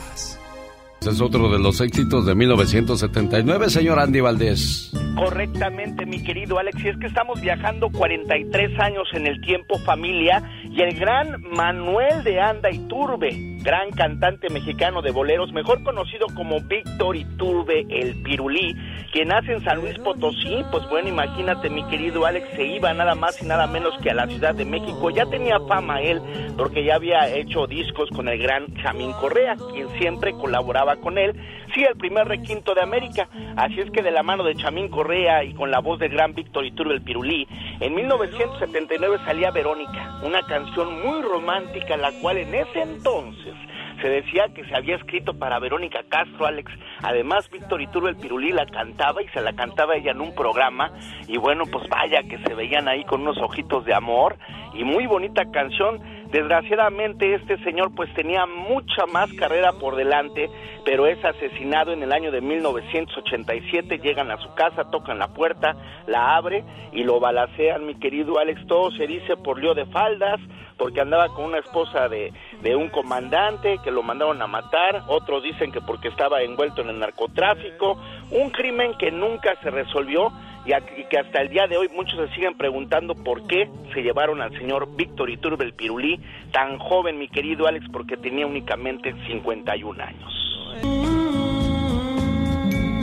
Es 1.08 1.20
otro 1.20 1.50
de 1.50 1.58
los 1.58 1.80
éxitos 1.82 2.24
de 2.24 2.34
1979, 2.34 3.68
señor 3.68 3.98
Andy 3.98 4.20
Valdés. 4.20 4.90
Correctamente, 5.14 6.06
mi 6.06 6.22
querido 6.22 6.58
Alex. 6.58 6.82
Y 6.82 6.88
es 6.88 6.96
que 6.96 7.06
estamos 7.06 7.40
viajando 7.42 7.90
43 7.90 8.80
años 8.80 9.06
en 9.12 9.26
el 9.26 9.40
tiempo 9.42 9.78
familia 9.80 10.42
y 10.74 10.82
el 10.82 10.98
gran 10.98 11.40
Manuel 11.52 12.24
de 12.24 12.40
Anda 12.40 12.68
Iturbe, 12.68 13.30
gran 13.62 13.92
cantante 13.92 14.50
mexicano 14.50 15.02
de 15.02 15.12
boleros, 15.12 15.52
mejor 15.52 15.84
conocido 15.84 16.26
como 16.34 16.60
Víctor 16.62 17.14
Iturbe 17.14 17.86
el 17.88 18.20
Pirulí, 18.22 18.74
que 19.12 19.24
nace 19.24 19.52
en 19.52 19.62
San 19.62 19.80
Luis 19.80 19.96
Potosí, 20.00 20.64
pues 20.72 20.82
bueno, 20.88 21.08
imagínate 21.08 21.70
mi 21.70 21.84
querido 21.84 22.26
Alex, 22.26 22.48
se 22.56 22.64
iba 22.64 22.92
nada 22.92 23.14
más 23.14 23.40
y 23.40 23.46
nada 23.46 23.68
menos 23.68 23.96
que 24.02 24.10
a 24.10 24.14
la 24.14 24.26
Ciudad 24.26 24.52
de 24.52 24.64
México. 24.64 25.10
Ya 25.10 25.26
tenía 25.26 25.60
fama 25.60 26.00
él, 26.00 26.20
porque 26.58 26.82
ya 26.82 26.96
había 26.96 27.32
hecho 27.32 27.68
discos 27.68 28.10
con 28.10 28.28
el 28.28 28.42
gran 28.42 28.74
Jamín 28.74 29.12
Correa, 29.12 29.54
quien 29.72 29.88
siempre 29.98 30.32
colaboraba 30.32 30.96
con 30.96 31.18
él. 31.18 31.32
Sí, 31.72 31.84
el 31.84 31.96
primer 31.96 32.26
requinto 32.26 32.74
de 32.74 32.82
América. 32.82 33.28
Así 33.56 33.80
es 33.80 33.90
que 33.92 34.02
de 34.02 34.10
la 34.10 34.24
mano 34.24 34.42
de 34.42 34.56
Chamín 34.56 34.88
Correa 34.88 35.44
y 35.44 35.54
con 35.54 35.70
la 35.70 35.78
voz 35.78 36.00
del 36.00 36.10
gran 36.10 36.34
Víctor 36.34 36.66
Iturbe 36.66 36.94
el 36.94 37.02
Pirulí, 37.02 37.46
en 37.78 37.94
1979 37.94 39.18
salía 39.24 39.52
Verónica, 39.52 40.20
una 40.24 40.42
canción 40.42 40.63
muy 40.90 41.22
romántica, 41.22 41.96
la 41.96 42.12
cual 42.20 42.38
en 42.38 42.54
ese 42.54 42.82
entonces 42.82 43.54
se 44.00 44.08
decía 44.08 44.48
que 44.54 44.64
se 44.64 44.74
había 44.74 44.96
escrito 44.96 45.34
para 45.34 45.58
Verónica 45.58 46.00
Castro, 46.08 46.46
Alex. 46.46 46.70
Además, 47.02 47.48
Víctor 47.50 47.80
Iturbe 47.80 48.10
el 48.10 48.16
Pirulí 48.16 48.52
la 48.52 48.66
cantaba 48.66 49.22
y 49.22 49.28
se 49.28 49.40
la 49.40 49.52
cantaba 49.54 49.94
ella 49.96 50.10
en 50.10 50.20
un 50.20 50.34
programa. 50.34 50.92
Y 51.28 51.38
bueno, 51.38 51.64
pues 51.70 51.88
vaya 51.88 52.22
que 52.22 52.38
se 52.38 52.54
veían 52.54 52.88
ahí 52.88 53.04
con 53.04 53.22
unos 53.22 53.38
ojitos 53.38 53.84
de 53.84 53.94
amor 53.94 54.36
y 54.74 54.84
muy 54.84 55.06
bonita 55.06 55.44
canción. 55.50 56.00
Desgraciadamente 56.34 57.32
este 57.32 57.58
señor 57.58 57.94
pues 57.94 58.12
tenía 58.12 58.44
mucha 58.44 59.06
más 59.06 59.32
carrera 59.34 59.70
por 59.74 59.94
delante, 59.94 60.50
pero 60.84 61.06
es 61.06 61.24
asesinado 61.24 61.92
en 61.92 62.02
el 62.02 62.10
año 62.10 62.32
de 62.32 62.40
1987, 62.40 63.98
llegan 63.98 64.32
a 64.32 64.38
su 64.38 64.52
casa, 64.54 64.90
tocan 64.90 65.20
la 65.20 65.28
puerta, 65.28 65.76
la 66.08 66.34
abre 66.34 66.64
y 66.90 67.04
lo 67.04 67.20
balacean, 67.20 67.86
mi 67.86 67.94
querido 68.00 68.40
Alex, 68.40 68.66
todo 68.66 68.90
se 68.90 69.06
dice 69.06 69.36
por 69.36 69.62
lío 69.62 69.74
de 69.74 69.86
faldas, 69.86 70.40
porque 70.76 71.00
andaba 71.00 71.28
con 71.28 71.44
una 71.44 71.58
esposa 71.58 72.08
de, 72.08 72.32
de 72.62 72.74
un 72.74 72.88
comandante 72.88 73.78
que 73.84 73.92
lo 73.92 74.02
mandaron 74.02 74.42
a 74.42 74.48
matar, 74.48 75.04
otros 75.06 75.40
dicen 75.44 75.70
que 75.70 75.82
porque 75.82 76.08
estaba 76.08 76.42
envuelto 76.42 76.82
en 76.82 76.88
el 76.88 76.98
narcotráfico, 76.98 77.96
un 78.32 78.50
crimen 78.50 78.94
que 78.98 79.12
nunca 79.12 79.54
se 79.62 79.70
resolvió 79.70 80.32
y, 80.64 81.04
que 81.04 81.18
hasta 81.18 81.42
el 81.42 81.50
día 81.50 81.66
de 81.66 81.76
hoy 81.76 81.88
muchos 81.94 82.16
se 82.16 82.34
siguen 82.34 82.56
preguntando 82.56 83.14
por 83.14 83.46
qué 83.46 83.68
se 83.92 84.02
llevaron 84.02 84.40
al 84.40 84.56
señor 84.58 84.88
Víctor 84.96 85.30
Iturbe 85.30 85.64
el 85.64 85.74
Pirulí, 85.74 86.20
tan 86.52 86.78
joven 86.78 87.18
mi 87.18 87.28
querido 87.28 87.66
Alex, 87.66 87.86
porque 87.92 88.16
tenía 88.16 88.46
únicamente 88.46 89.14
51 89.26 90.02
años. 90.02 90.32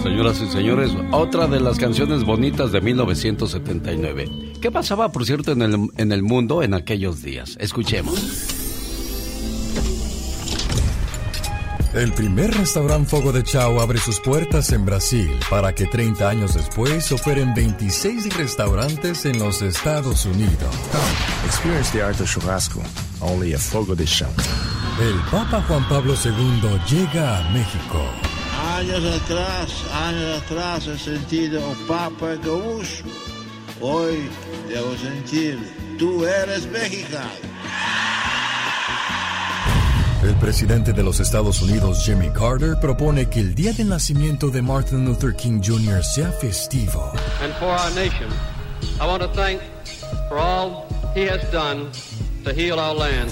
Señoras 0.01 0.41
y 0.41 0.47
señores, 0.47 0.97
otra 1.11 1.45
de 1.45 1.59
las 1.59 1.77
canciones 1.77 2.23
bonitas 2.23 2.71
de 2.71 2.81
1979. 2.81 4.25
¿Qué 4.59 4.71
pasaba, 4.71 5.11
por 5.11 5.25
cierto, 5.25 5.51
en 5.51 5.61
el, 5.61 5.75
en 5.97 6.11
el 6.11 6.23
mundo 6.23 6.63
en 6.63 6.73
aquellos 6.73 7.21
días? 7.21 7.55
Escuchemos. 7.59 8.60
El 11.93 12.13
primer 12.13 12.53
restaurante 12.53 13.09
Fogo 13.09 13.33
de 13.33 13.43
Chao 13.43 13.81
abre 13.81 13.99
sus 13.99 14.21
puertas 14.21 14.71
en 14.71 14.85
Brasil 14.85 15.29
para 15.49 15.75
que 15.75 15.85
30 15.85 16.29
años 16.29 16.53
después 16.53 17.11
operen 17.11 17.53
26 17.53 18.37
restaurantes 18.37 19.25
en 19.25 19.37
los 19.37 19.61
Estados 19.61 20.25
Unidos. 20.25 20.73
experience 21.45 21.91
the 21.91 22.01
art 22.01 22.17
of 22.21 22.29
churrasco, 22.29 22.81
only 23.19 23.53
a 23.53 23.59
Fogo 23.59 23.93
de 23.93 24.05
Chao. 24.05 24.29
El 25.01 25.19
Papa 25.29 25.61
Juan 25.67 25.85
Pablo 25.89 26.13
II 26.23 26.79
llega 26.89 27.39
a 27.39 27.51
México. 27.51 28.05
Años 28.77 29.03
atrás, 29.21 29.83
años 29.93 30.41
atrás 30.43 30.87
he 30.87 30.97
sentido 30.97 31.59
un 31.67 31.75
Papa 31.87 32.35
gaúcho. 32.41 33.03
Hoy 33.81 34.29
debo 34.69 34.95
sentir, 34.95 35.59
tú 35.99 36.23
eres 36.25 36.65
mexicano. 36.67 37.51
El 40.23 40.35
presidente 40.35 40.93
de 40.93 41.01
los 41.01 41.19
Estados 41.19 41.63
Unidos, 41.63 42.03
Jimmy 42.05 42.29
Carter, 42.29 42.75
propone 42.79 43.27
que 43.27 43.39
el 43.39 43.55
día 43.55 43.73
del 43.73 43.89
nacimiento 43.89 44.51
de 44.51 44.61
Martin 44.61 45.03
Luther 45.03 45.35
King 45.35 45.59
Jr. 45.63 46.03
sea 46.03 46.31
festivo. 46.31 47.11
And 47.41 47.51
for 47.55 47.69
our 47.69 47.89
nation, 47.95 48.29
I 48.99 49.07
want 49.07 49.23
to 49.23 49.29
thank 49.29 49.59
for 50.29 50.37
all 50.37 50.85
he 51.15 51.27
has 51.27 51.41
done 51.51 51.89
to 52.43 52.53
heal 52.53 52.77
our 52.77 52.95
land. 52.95 53.31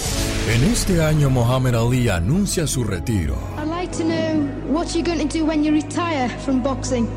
En 0.52 0.64
este 0.64 1.04
año, 1.04 1.30
Muhammad 1.30 1.76
Ali 1.76 2.10
anuncia 2.10 2.66
su 2.66 2.84
retiro. 2.84 3.38
I'd 3.60 3.68
like 3.68 3.96
to 3.96 4.04
know 4.04 4.50
what 4.68 4.96
you're 4.96 5.04
going 5.04 5.20
to 5.20 5.38
do 5.38 5.46
when 5.46 5.64
you 5.64 5.72
retire 5.72 6.28
from 6.44 6.64
boxing. 6.64 7.08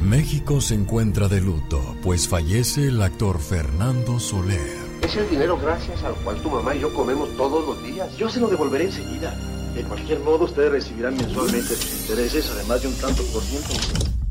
México 0.00 0.60
se 0.60 0.74
encuentra 0.74 1.26
de 1.26 1.40
luto, 1.40 1.96
pues 2.02 2.28
fallece 2.28 2.86
el 2.86 3.02
actor 3.02 3.40
Fernando 3.40 4.20
Soler. 4.20 4.77
Es 5.02 5.16
el 5.16 5.28
dinero 5.30 5.58
gracias 5.58 6.02
al 6.02 6.14
cual 6.16 6.36
tu 6.42 6.50
mamá 6.50 6.74
y 6.74 6.80
yo 6.80 6.92
comemos 6.92 7.28
todos 7.36 7.66
los 7.66 7.82
días. 7.82 8.16
Yo 8.16 8.28
se 8.28 8.40
lo 8.40 8.48
devolveré 8.48 8.84
enseguida. 8.86 9.34
De 9.74 9.82
cualquier 9.84 10.18
modo, 10.20 10.44
ustedes 10.44 10.72
recibirán 10.72 11.16
mensualmente 11.16 11.76
sus 11.76 12.00
intereses, 12.00 12.50
además 12.50 12.82
de 12.82 12.88
un 12.88 12.94
tanto 12.94 13.22
por 13.24 13.42
ciento. 13.42 13.68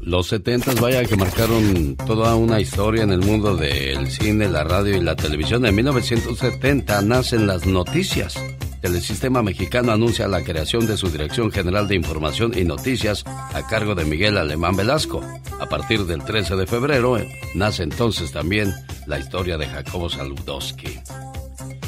Los 0.01 0.27
setentas, 0.27 0.79
vaya 0.79 1.03
que 1.03 1.15
marcaron 1.15 1.95
toda 1.95 2.35
una 2.35 2.59
historia 2.59 3.03
en 3.03 3.11
el 3.11 3.19
mundo 3.19 3.55
del 3.55 4.09
cine, 4.09 4.47
la 4.49 4.63
radio 4.63 4.95
y 4.95 5.01
la 5.01 5.15
televisión. 5.15 5.65
En 5.65 5.75
1970 5.75 7.01
nacen 7.01 7.47
las 7.47 7.65
noticias. 7.65 8.35
El 8.81 9.01
sistema 9.01 9.41
mexicano 9.41 9.91
anuncia 9.91 10.27
la 10.27 10.43
creación 10.43 10.85
de 10.85 10.97
su 10.97 11.09
Dirección 11.09 11.51
General 11.51 11.87
de 11.87 11.95
Información 11.95 12.53
y 12.55 12.63
Noticias 12.63 13.23
a 13.25 13.65
cargo 13.67 13.95
de 13.95 14.05
Miguel 14.05 14.37
Alemán 14.37 14.75
Velasco. 14.75 15.21
A 15.59 15.65
partir 15.67 16.05
del 16.05 16.23
13 16.23 16.55
de 16.55 16.67
febrero 16.67 17.17
eh, 17.17 17.27
nace 17.55 17.83
entonces 17.83 18.31
también 18.31 18.71
la 19.07 19.17
historia 19.17 19.57
de 19.57 19.65
Jacobo 19.65 20.09
Saludowski. 20.09 20.99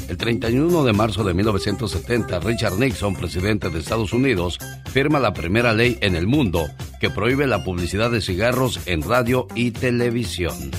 El 0.08 0.16
31 0.16 0.82
de 0.82 0.92
marzo 0.92 1.22
de 1.22 1.34
1970, 1.34 2.40
Richard 2.40 2.76
Nixon, 2.78 3.14
presidente 3.14 3.70
de 3.70 3.78
Estados 3.78 4.12
Unidos, 4.12 4.58
firma 4.92 5.20
la 5.20 5.32
primera 5.32 5.72
ley 5.72 5.96
en 6.00 6.16
el 6.16 6.26
mundo 6.26 6.66
que 7.00 7.10
prohíbe 7.10 7.46
la 7.46 7.62
publicidad 7.62 8.10
de 8.10 8.20
cigarros 8.20 8.80
en 8.86 9.02
radio 9.02 9.46
y 9.54 9.70
televisión. 9.70 10.72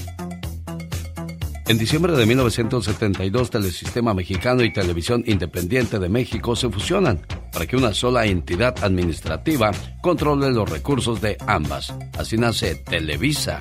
En 1.68 1.78
diciembre 1.78 2.14
de 2.14 2.26
1972, 2.26 3.50
Telesistema 3.50 4.14
Mexicano 4.14 4.64
y 4.64 4.74
Televisión 4.74 5.24
Independiente 5.26 6.00
de 6.00 6.10
México 6.10 6.56
se 6.56 6.70
fusionan 6.70 7.26
para 7.54 7.66
que 7.66 7.78
una 7.78 7.94
sola 7.94 8.26
entidad 8.26 8.76
administrativa 8.84 9.72
controle 10.02 10.52
los 10.52 10.70
recursos 10.70 11.22
de 11.22 11.38
ambas. 11.48 11.94
Así 12.18 12.38
nace 12.38 12.76
Televisa, 12.76 13.60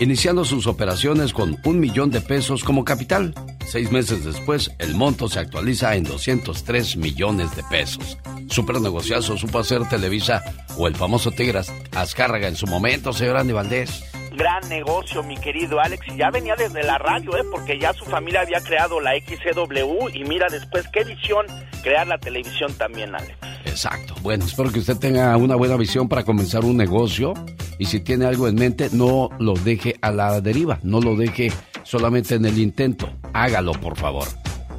iniciando 0.00 0.44
sus 0.44 0.66
operaciones 0.66 1.32
con 1.32 1.56
un 1.64 1.78
millón 1.78 2.10
de 2.10 2.20
pesos 2.20 2.64
como 2.64 2.84
capital. 2.84 3.34
Seis 3.66 3.92
meses 3.92 4.24
después, 4.24 4.72
el 4.78 4.96
monto 4.96 5.28
se 5.28 5.38
actualiza 5.38 5.94
en 5.94 6.04
203 6.04 6.96
millones 6.96 7.54
de 7.54 7.62
pesos. 7.64 8.18
Super 8.48 8.80
negociazo 8.80 9.36
supo 9.36 9.60
hacer 9.60 9.88
Televisa 9.88 10.42
o 10.76 10.88
el 10.88 10.96
famoso 10.96 11.30
Tigras 11.30 11.72
Azcárraga 11.94 12.48
en 12.48 12.56
su 12.56 12.66
momento, 12.66 13.12
señor 13.12 13.36
Andy 13.36 13.52
Valdés 13.52 14.02
gran 14.40 14.66
negocio, 14.70 15.22
mi 15.22 15.36
querido 15.36 15.78
Alex, 15.80 16.06
y 16.08 16.16
ya 16.16 16.30
venía 16.30 16.56
desde 16.56 16.82
la 16.82 16.96
radio, 16.96 17.36
¿eh? 17.36 17.42
porque 17.50 17.78
ya 17.78 17.92
su 17.92 18.06
familia 18.06 18.40
había 18.40 18.58
creado 18.62 18.98
la 18.98 19.12
XCW 19.12 20.08
y 20.14 20.24
mira 20.24 20.46
después 20.50 20.88
qué 20.94 21.04
visión 21.04 21.44
crear 21.82 22.06
la 22.06 22.16
televisión 22.16 22.72
también, 22.72 23.14
Alex. 23.14 23.36
Exacto. 23.66 24.14
Bueno, 24.22 24.46
espero 24.46 24.72
que 24.72 24.78
usted 24.78 24.96
tenga 24.96 25.36
una 25.36 25.56
buena 25.56 25.76
visión 25.76 26.08
para 26.08 26.24
comenzar 26.24 26.64
un 26.64 26.78
negocio 26.78 27.34
y 27.78 27.84
si 27.84 28.00
tiene 28.00 28.24
algo 28.24 28.48
en 28.48 28.54
mente, 28.54 28.88
no 28.92 29.28
lo 29.38 29.52
deje 29.52 29.96
a 30.00 30.10
la 30.10 30.40
deriva, 30.40 30.78
no 30.82 31.02
lo 31.02 31.16
deje 31.16 31.52
solamente 31.82 32.36
en 32.36 32.46
el 32.46 32.58
intento, 32.58 33.12
hágalo 33.34 33.72
por 33.72 33.98
favor. 33.98 34.26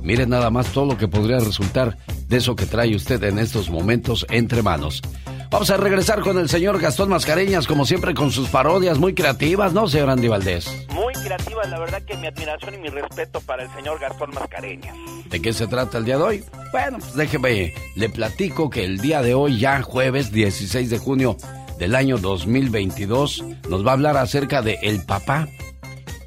Mire 0.02 0.26
nada 0.26 0.50
más 0.50 0.74
todo 0.74 0.88
lo 0.88 0.98
que 0.98 1.08
podría 1.08 1.38
resultar 1.38 1.98
de 2.28 2.38
eso 2.38 2.56
que 2.56 2.66
trae 2.66 2.96
usted 2.96 3.24
en 3.24 3.38
estos 3.38 3.70
momentos 3.70 4.26
entre 4.32 4.64
manos. 4.64 5.04
Vamos 5.52 5.70
a 5.70 5.76
regresar 5.76 6.22
con 6.22 6.38
el 6.40 6.48
señor 6.48 6.80
Gastón 6.80 7.10
Mascareñas, 7.10 7.68
como 7.68 7.86
siempre, 7.86 8.14
con 8.14 8.32
sus 8.32 8.48
parodias 8.48 8.98
muy 8.98 9.14
creativas, 9.14 9.74
¿no, 9.74 9.88
señor 9.88 10.10
Andy 10.10 10.30
Valdés? 10.30 10.88
Muy 10.94 11.14
creativas, 11.14 11.70
la 11.70 11.78
verdad 11.78 12.02
que 12.04 12.16
mi 12.16 12.28
admiración 12.28 12.76
y 12.76 12.78
mi 12.78 12.88
respeto 12.88 13.42
para 13.42 13.64
el 13.64 13.70
señor 13.74 14.00
Gastón 14.00 14.32
Mascareñas. 14.34 14.96
¿De 15.30 15.42
qué 15.42 15.52
se 15.52 15.68
trata 15.68 15.98
el 15.98 16.06
día 16.06 16.18
de 16.18 16.24
hoy? 16.24 16.44
Bueno, 16.72 17.00
pues 17.00 17.14
déjeme, 17.16 17.74
le 17.96 18.10
platico 18.10 18.70
que 18.70 18.86
el 18.86 19.00
día 19.00 19.22
de 19.22 19.34
hoy, 19.34 19.60
ya 19.60 19.82
jueves 19.82 20.32
16 20.32 20.90
de 20.90 20.98
junio 20.98 21.36
del 21.78 21.96
año 21.96 22.18
2022, 22.18 23.44
nos 23.70 23.86
va 23.86 23.92
a 23.92 23.94
hablar 23.94 24.16
acerca 24.16 24.62
de 24.62 24.80
el 24.82 25.04
papá 25.04 25.50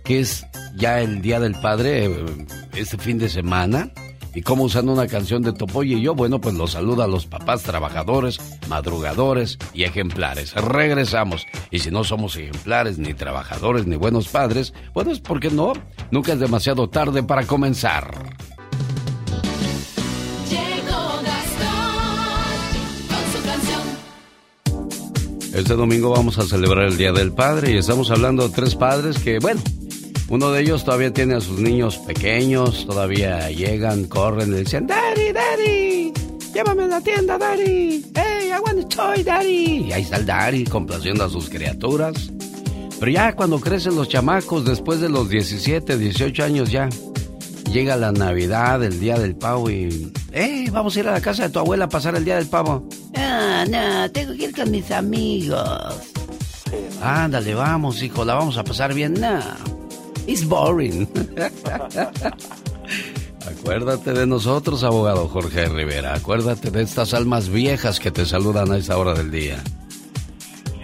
que 0.05 0.21
es 0.21 0.47
ya 0.77 1.01
el 1.01 1.23
Día 1.23 1.41
del 1.41 1.55
Padre, 1.55 2.07
eh, 2.07 2.27
este 2.75 2.99
fin 2.99 3.19
de 3.19 3.29
semana. 3.29 3.91
Y 4.35 4.43
cómo 4.43 4.65
usando 4.65 4.93
una 4.93 5.07
canción 5.07 5.43
de 5.43 5.53
Topoy 5.53 5.95
y 5.95 6.03
yo, 6.03 6.15
bueno, 6.15 6.41
pues 6.41 6.55
los 6.55 6.73
saluda 6.73 7.05
a 7.05 7.09
los 7.09 7.27
papás 7.27 7.63
trabajadores, 7.63 8.41
madrugadores 8.69 9.59
y 9.73 9.85
ejemplares. 9.85 10.55
Regresamos. 10.55 11.47
Y 11.71 11.79
si 11.79 11.91
no 11.91 12.03
somos 12.03 12.37
ejemplares, 12.37 12.99
ni 12.99 13.15
trabajadores, 13.15 13.87
ni 13.87 13.97
buenos 13.97 14.29
padres, 14.29 14.75
bueno, 14.93 15.13
es 15.13 15.21
porque 15.21 15.51
no. 15.51 15.73
Nunca 16.11 16.33
es 16.33 16.41
demasiado 16.41 16.89
tarde 16.89 17.23
para 17.23 17.47
comenzar. 17.47 18.35
Este 25.55 25.75
domingo 25.75 26.11
vamos 26.11 26.37
a 26.39 26.43
celebrar 26.43 26.87
el 26.87 26.97
Día 26.97 27.13
del 27.13 27.33
Padre 27.33 27.71
y 27.71 27.77
estamos 27.77 28.11
hablando 28.11 28.49
de 28.49 28.53
tres 28.53 28.75
padres 28.75 29.21
que, 29.21 29.39
bueno, 29.39 29.63
uno 30.29 30.51
de 30.53 30.63
ellos 30.63 30.85
todavía 30.85 31.13
tiene 31.13 31.35
a 31.35 31.41
sus 31.41 31.61
niños 31.61 31.99
pequeños, 31.99 32.87
todavía 32.87 33.51
llegan, 33.51 34.05
corren 34.05 34.53
y 34.55 34.61
dicen, 34.61 34.87
Daddy, 34.87 35.33
Daddy, 35.33 36.13
llévame 36.55 36.85
a 36.85 36.87
la 36.87 37.01
tienda, 37.01 37.37
Daddy. 37.37 38.05
Hey, 38.15 38.51
I 38.51 38.61
want 38.65 38.95
toy, 38.95 39.23
Daddy. 39.23 39.87
Y 39.89 39.93
ahí 39.93 40.03
está 40.03 40.17
el 40.17 40.27
Daddy 40.27 40.65
complaciendo 40.65 41.25
a 41.25 41.29
sus 41.29 41.51
criaturas. 41.51 42.31
Pero 42.99 43.11
ya 43.11 43.35
cuando 43.35 43.61
crecen 43.61 43.97
los 43.97 44.09
chamacos, 44.09 44.65
después 44.65 45.01
de 45.01 45.09
los 45.09 45.29
17, 45.29 45.99
18 45.99 46.45
años 46.45 46.71
ya, 46.71 46.89
llega 47.71 47.97
la 47.97 48.13
Navidad, 48.13 48.83
el 48.83 48.99
Día 48.99 49.19
del 49.19 49.37
Pavo 49.37 49.69
y... 49.69 50.13
¡Eh! 50.33 50.69
Vamos 50.73 50.97
a 50.97 51.01
ir 51.01 51.09
a 51.09 51.13
la 51.13 51.21
casa 51.21 51.45
de 51.45 51.51
tu 51.51 51.59
abuela 51.59 51.85
a 51.85 51.89
pasar 51.89 52.17
el 52.17 52.25
Día 52.25 52.37
del 52.37 52.47
Pavo. 52.47 52.89
Ah, 53.17 53.65
no, 53.69 54.11
tengo 54.11 54.33
que 54.35 54.45
ir 54.45 54.55
con 54.55 54.71
mis 54.71 54.91
amigos. 54.91 55.61
Ándale, 57.03 57.55
vamos, 57.55 58.03
hijo, 58.03 58.25
la 58.25 58.35
vamos 58.35 58.57
a 58.57 58.65
pasar 58.65 58.95
bien. 58.95 59.15
No, 59.15 59.41
it's 60.27 60.45
boring. 60.47 61.09
Acuérdate 63.47 64.13
de 64.13 64.27
nosotros, 64.27 64.85
abogado 64.85 65.29
Jorge 65.29 65.67
Rivera. 65.69 66.15
Acuérdate 66.15 66.71
de 66.71 66.83
estas 66.83 67.13
almas 67.15 67.49
viejas 67.49 68.01
que 68.01 68.11
te 68.11 68.25
saludan 68.25 68.73
a 68.73 68.79
esta 68.79 68.97
hora 68.97 69.15
del 69.15 69.31
día. 69.31 69.63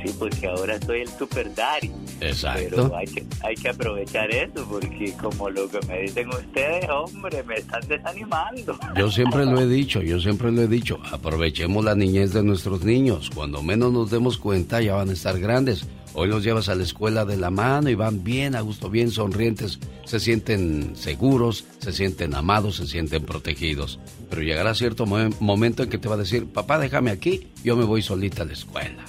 Sí, 0.03 0.15
porque 0.19 0.47
ahora 0.47 0.81
soy 0.81 1.01
el 1.03 1.09
super 1.09 1.55
daddy. 1.55 1.91
Exacto. 2.21 2.69
Pero 2.71 2.97
hay 2.97 3.07
que, 3.07 3.27
hay 3.43 3.55
que 3.55 3.69
aprovechar 3.69 4.31
eso, 4.31 4.67
porque 4.71 5.13
como 5.21 5.51
lo 5.51 5.69
que 5.69 5.79
me 5.87 6.03
dicen 6.03 6.29
ustedes, 6.29 6.89
hombre, 6.89 7.43
me 7.43 7.57
están 7.57 7.87
desanimando. 7.87 8.79
Yo 8.97 9.11
siempre 9.11 9.45
lo 9.45 9.61
he 9.61 9.67
dicho, 9.67 10.01
yo 10.01 10.19
siempre 10.21 10.51
lo 10.53 10.63
he 10.63 10.69
dicho, 10.69 10.99
aprovechemos 11.13 11.85
la 11.85 11.95
niñez 11.95 12.33
de 12.33 12.43
nuestros 12.43 12.83
niños. 12.83 13.31
Cuando 13.35 13.63
menos 13.63 13.93
nos 13.93 14.11
demos 14.11 14.39
cuenta, 14.39 14.81
ya 14.81 14.95
van 14.95 15.11
a 15.11 15.13
estar 15.13 15.39
grandes. 15.39 15.87
Hoy 16.13 16.29
los 16.29 16.43
llevas 16.43 16.69
a 16.69 16.75
la 16.75 16.83
escuela 16.83 17.25
de 17.25 17.37
la 17.37 17.51
mano 17.51 17.89
y 17.89 17.95
van 17.95 18.25
bien 18.25 18.57
a 18.57 18.61
gusto, 18.61 18.91
bien 18.91 19.11
sonrientes, 19.11 19.79
se 20.05 20.19
sienten 20.19 20.97
seguros, 20.97 21.65
se 21.79 21.93
sienten 21.93 22.35
amados, 22.35 22.77
se 22.77 22.87
sienten 22.87 23.25
protegidos. 23.25 24.01
Pero 24.29 24.43
llegará 24.43 24.75
cierto 24.75 25.07
momento 25.07 25.85
en 25.85 25.89
que 25.91 25.99
te 25.99 26.09
va 26.09 26.17
a 26.17 26.19
decir, 26.19 26.47
papá, 26.47 26.79
déjame 26.79 27.11
aquí, 27.13 27.49
yo 27.63 27.77
me 27.77 27.85
voy 27.85 28.03
solita 28.03 28.43
a 28.43 28.47
la 28.47 28.55
escuela. 28.55 29.05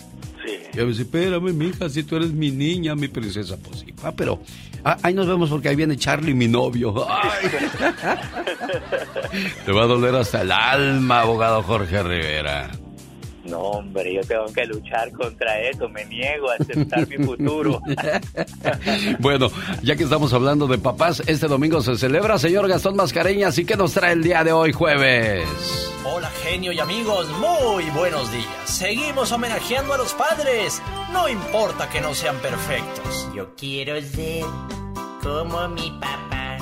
Y 0.74 0.79
a 0.79 0.86
veces, 0.86 1.01
espérame, 1.01 1.53
mija, 1.53 1.89
si 1.89 2.03
tú 2.03 2.15
eres 2.15 2.31
mi 2.31 2.50
niña, 2.51 2.96
mi 2.96 3.08
princesa, 3.08 3.58
pues 3.58 3.79
sí. 3.79 3.88
Ah, 4.03 4.13
pero 4.15 4.41
ah, 4.84 4.98
ahí 5.03 5.13
nos 5.13 5.27
vemos 5.27 5.50
porque 5.50 5.70
ahí 5.70 5.75
viene 5.75 5.98
Charlie, 5.98 6.34
mi 6.34 6.48
novio. 6.48 6.93
Te 9.65 9.72
va 9.72 9.84
a 9.84 9.88
doler 9.88 10.15
hasta 10.15 10.41
el 10.41 10.51
alma, 10.51 11.22
abogado 11.22 11.62
Jorge 11.63 12.01
Rivera. 12.03 12.72
No, 13.51 13.60
hombre, 13.60 14.13
yo 14.13 14.22
tengo 14.22 14.46
que 14.46 14.65
luchar 14.65 15.12
contra 15.12 15.60
eso, 15.60 15.89
me 15.89 16.05
niego 16.05 16.50
a 16.50 16.55
aceptar 16.55 17.05
mi 17.05 17.17
futuro. 17.17 17.81
bueno, 19.20 19.51
ya 19.84 19.98
que 19.98 20.05
estamos 20.05 20.31
hablando 20.31 20.67
de 20.67 20.77
papás, 20.77 21.22
este 21.27 21.50
domingo 21.50 21.81
se 21.81 21.98
celebra, 21.98 22.39
señor 22.39 22.70
Gastón 22.70 22.96
Mascareñas, 22.96 23.58
¿y 23.58 23.65
qué 23.65 23.75
nos 23.75 23.91
trae 23.91 24.13
el 24.13 24.24
día 24.24 24.46
de 24.46 24.53
hoy, 24.53 24.72
jueves? 24.72 25.43
Hola, 26.06 26.32
genio 26.41 26.71
y 26.71 26.80
amigos, 26.80 27.28
muy 27.39 27.84
buenos 27.89 28.32
días. 28.32 28.47
Seguimos 28.63 29.34
homenajeando 29.34 29.95
a 29.95 29.97
los 29.97 30.13
padres, 30.13 30.82
no 31.12 31.28
importa 31.28 31.89
que 31.89 31.99
no 31.99 32.15
sean 32.15 32.38
perfectos. 32.38 33.28
Yo 33.36 33.54
quiero 33.56 34.02
ser 34.02 34.45
como 35.21 35.67
mi 35.67 35.91
papá. 35.99 36.58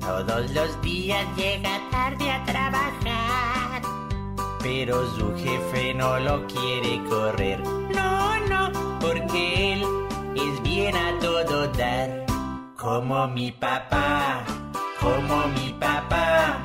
Todos 0.00 0.50
los 0.52 0.80
días 0.80 1.26
llega 1.36 1.78
tarde 1.90 2.30
a 2.30 2.42
trabajar 2.46 3.82
pero 4.64 5.06
su 5.14 5.30
jefe 5.36 5.92
no 5.92 6.18
lo 6.18 6.46
quiere 6.46 6.98
correr. 7.10 7.60
No, 7.60 8.40
no, 8.48 8.72
porque 8.98 9.74
él 9.74 9.84
es 10.34 10.62
bien 10.62 10.96
a 10.96 11.18
todo 11.20 11.68
dar. 11.68 12.24
Como 12.74 13.28
mi 13.28 13.52
papá, 13.52 14.42
como 14.98 15.48
mi 15.48 15.70
papá. 15.78 16.62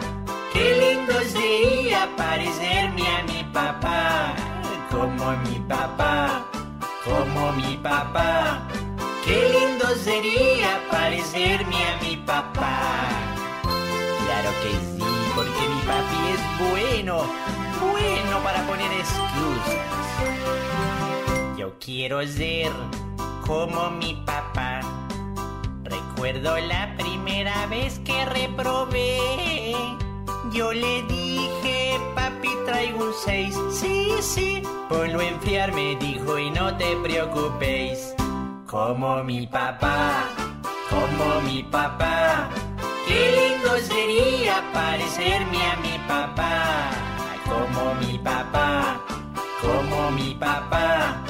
Qué 0.53 0.65
lindo 0.81 1.13
sería 1.27 2.09
parecerme 2.15 3.03
a 3.17 3.23
mi 3.23 3.43
papá. 3.53 4.33
Como 4.89 5.31
mi 5.43 5.59
papá, 5.67 6.45
como 7.03 7.51
mi 7.51 7.75
papá. 7.77 8.61
Qué 9.25 9.37
lindo 9.55 9.87
sería 10.05 10.79
parecerme 10.89 11.75
a 11.91 12.01
mi 12.01 12.15
papá. 12.15 13.09
Claro 14.25 14.51
que 14.63 14.71
sí, 14.85 14.88
porque 15.59 15.73
mi 15.73 15.81
papi 15.81 16.17
es 16.33 16.41
bueno 16.69 17.23
bueno 17.79 18.43
para 18.43 18.65
poner 18.67 18.91
excusas. 18.91 19.75
Yo 21.57 21.73
quiero 21.79 22.25
ser 22.25 22.71
como 23.45 23.89
mi 23.91 24.15
papá. 24.25 24.81
Recuerdo 25.83 26.57
la 26.57 26.93
primera 26.97 27.65
vez 27.67 27.99
que 27.99 28.25
reprobé. 28.25 29.75
Yo 30.51 30.73
le 30.73 31.03
dije, 31.03 31.99
papi, 32.15 32.49
traigo 32.65 33.05
un 33.05 33.13
6. 33.13 33.55
Sí, 33.71 34.13
sí. 34.21 34.63
Ponlo 34.89 35.19
a 35.19 35.25
enfriar, 35.25 35.73
me 35.73 35.95
dijo, 35.95 36.37
y 36.37 36.49
no 36.51 36.75
te 36.77 36.95
preocupéis. 36.97 38.13
Como 38.67 39.23
mi 39.23 39.47
papá, 39.47 40.25
como 40.89 41.41
mi 41.41 41.63
papá. 41.63 42.49
Qué 43.09 43.21
lindo 43.39 43.71
sería 43.79 44.63
parecerme 44.71 45.61
a 45.65 45.75
mi 45.77 45.97
papá 46.07 47.09
como 47.49 47.95
mi 47.95 48.17
papá, 48.19 49.03
como 49.61 50.11
mi 50.11 50.35
papá. 50.35 51.23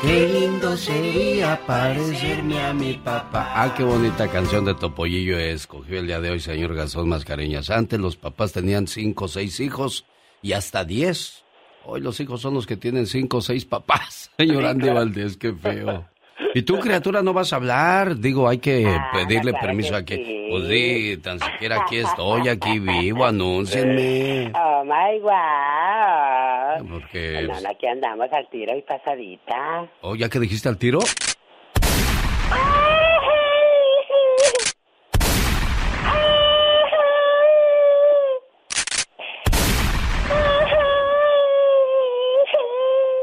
Qué 0.00 0.28
lindo 0.28 0.76
sería 0.76 1.60
parecerme 1.66 2.60
a 2.62 2.72
mi 2.72 2.94
papá. 2.94 3.52
Ah, 3.54 3.74
qué 3.74 3.82
bonita 3.82 4.28
canción 4.28 4.64
de 4.64 4.74
Topollillo 4.74 5.38
escogió 5.38 5.98
el 5.98 6.06
día 6.06 6.20
de 6.20 6.30
hoy, 6.30 6.40
señor 6.40 6.74
Gastón 6.74 7.08
Mascareñas. 7.08 7.70
Antes 7.70 7.98
los 7.98 8.16
papás 8.16 8.52
tenían 8.52 8.86
cinco 8.86 9.24
o 9.24 9.28
seis 9.28 9.60
hijos 9.60 10.04
y 10.42 10.52
hasta 10.52 10.84
diez. 10.84 11.44
Hoy 11.86 12.00
los 12.00 12.20
hijos 12.20 12.40
son 12.40 12.54
los 12.54 12.66
que 12.66 12.76
tienen 12.76 13.06
cinco 13.06 13.38
o 13.38 13.40
seis 13.40 13.64
papás. 13.64 14.30
Señor 14.38 14.64
Andy 14.64 14.88
Valdés, 14.88 15.36
qué 15.36 15.52
feo. 15.52 16.06
¿Y 16.54 16.62
tú, 16.62 16.78
criatura, 16.78 17.22
no 17.22 17.32
vas 17.32 17.52
a 17.52 17.56
hablar? 17.56 18.16
Digo, 18.16 18.48
hay 18.48 18.58
que 18.58 18.86
ah, 18.86 19.10
pedirle 19.12 19.52
permiso 19.54 19.94
a 19.94 20.04
que... 20.04 20.48
Pues 20.50 20.68
sí, 20.68 21.16
tan 21.22 21.38
siquiera 21.38 21.82
aquí 21.82 21.98
estoy, 21.98 22.48
aquí 22.48 22.78
vivo, 22.78 23.24
anúncienme. 23.26 24.52
Oh, 24.54 24.84
my 24.84 25.20
God. 25.20 26.90
Porque... 26.90 27.46
No, 27.46 27.54
aquí 27.68 27.86
andamos 27.86 28.32
al 28.32 28.48
tiro 28.50 28.76
y 28.76 28.82
pasadita. 28.82 29.88
Oh, 30.00 30.16
¿ya 30.16 30.28
que 30.28 30.40
dijiste 30.40 30.68
al 30.68 30.78
tiro? 30.78 30.98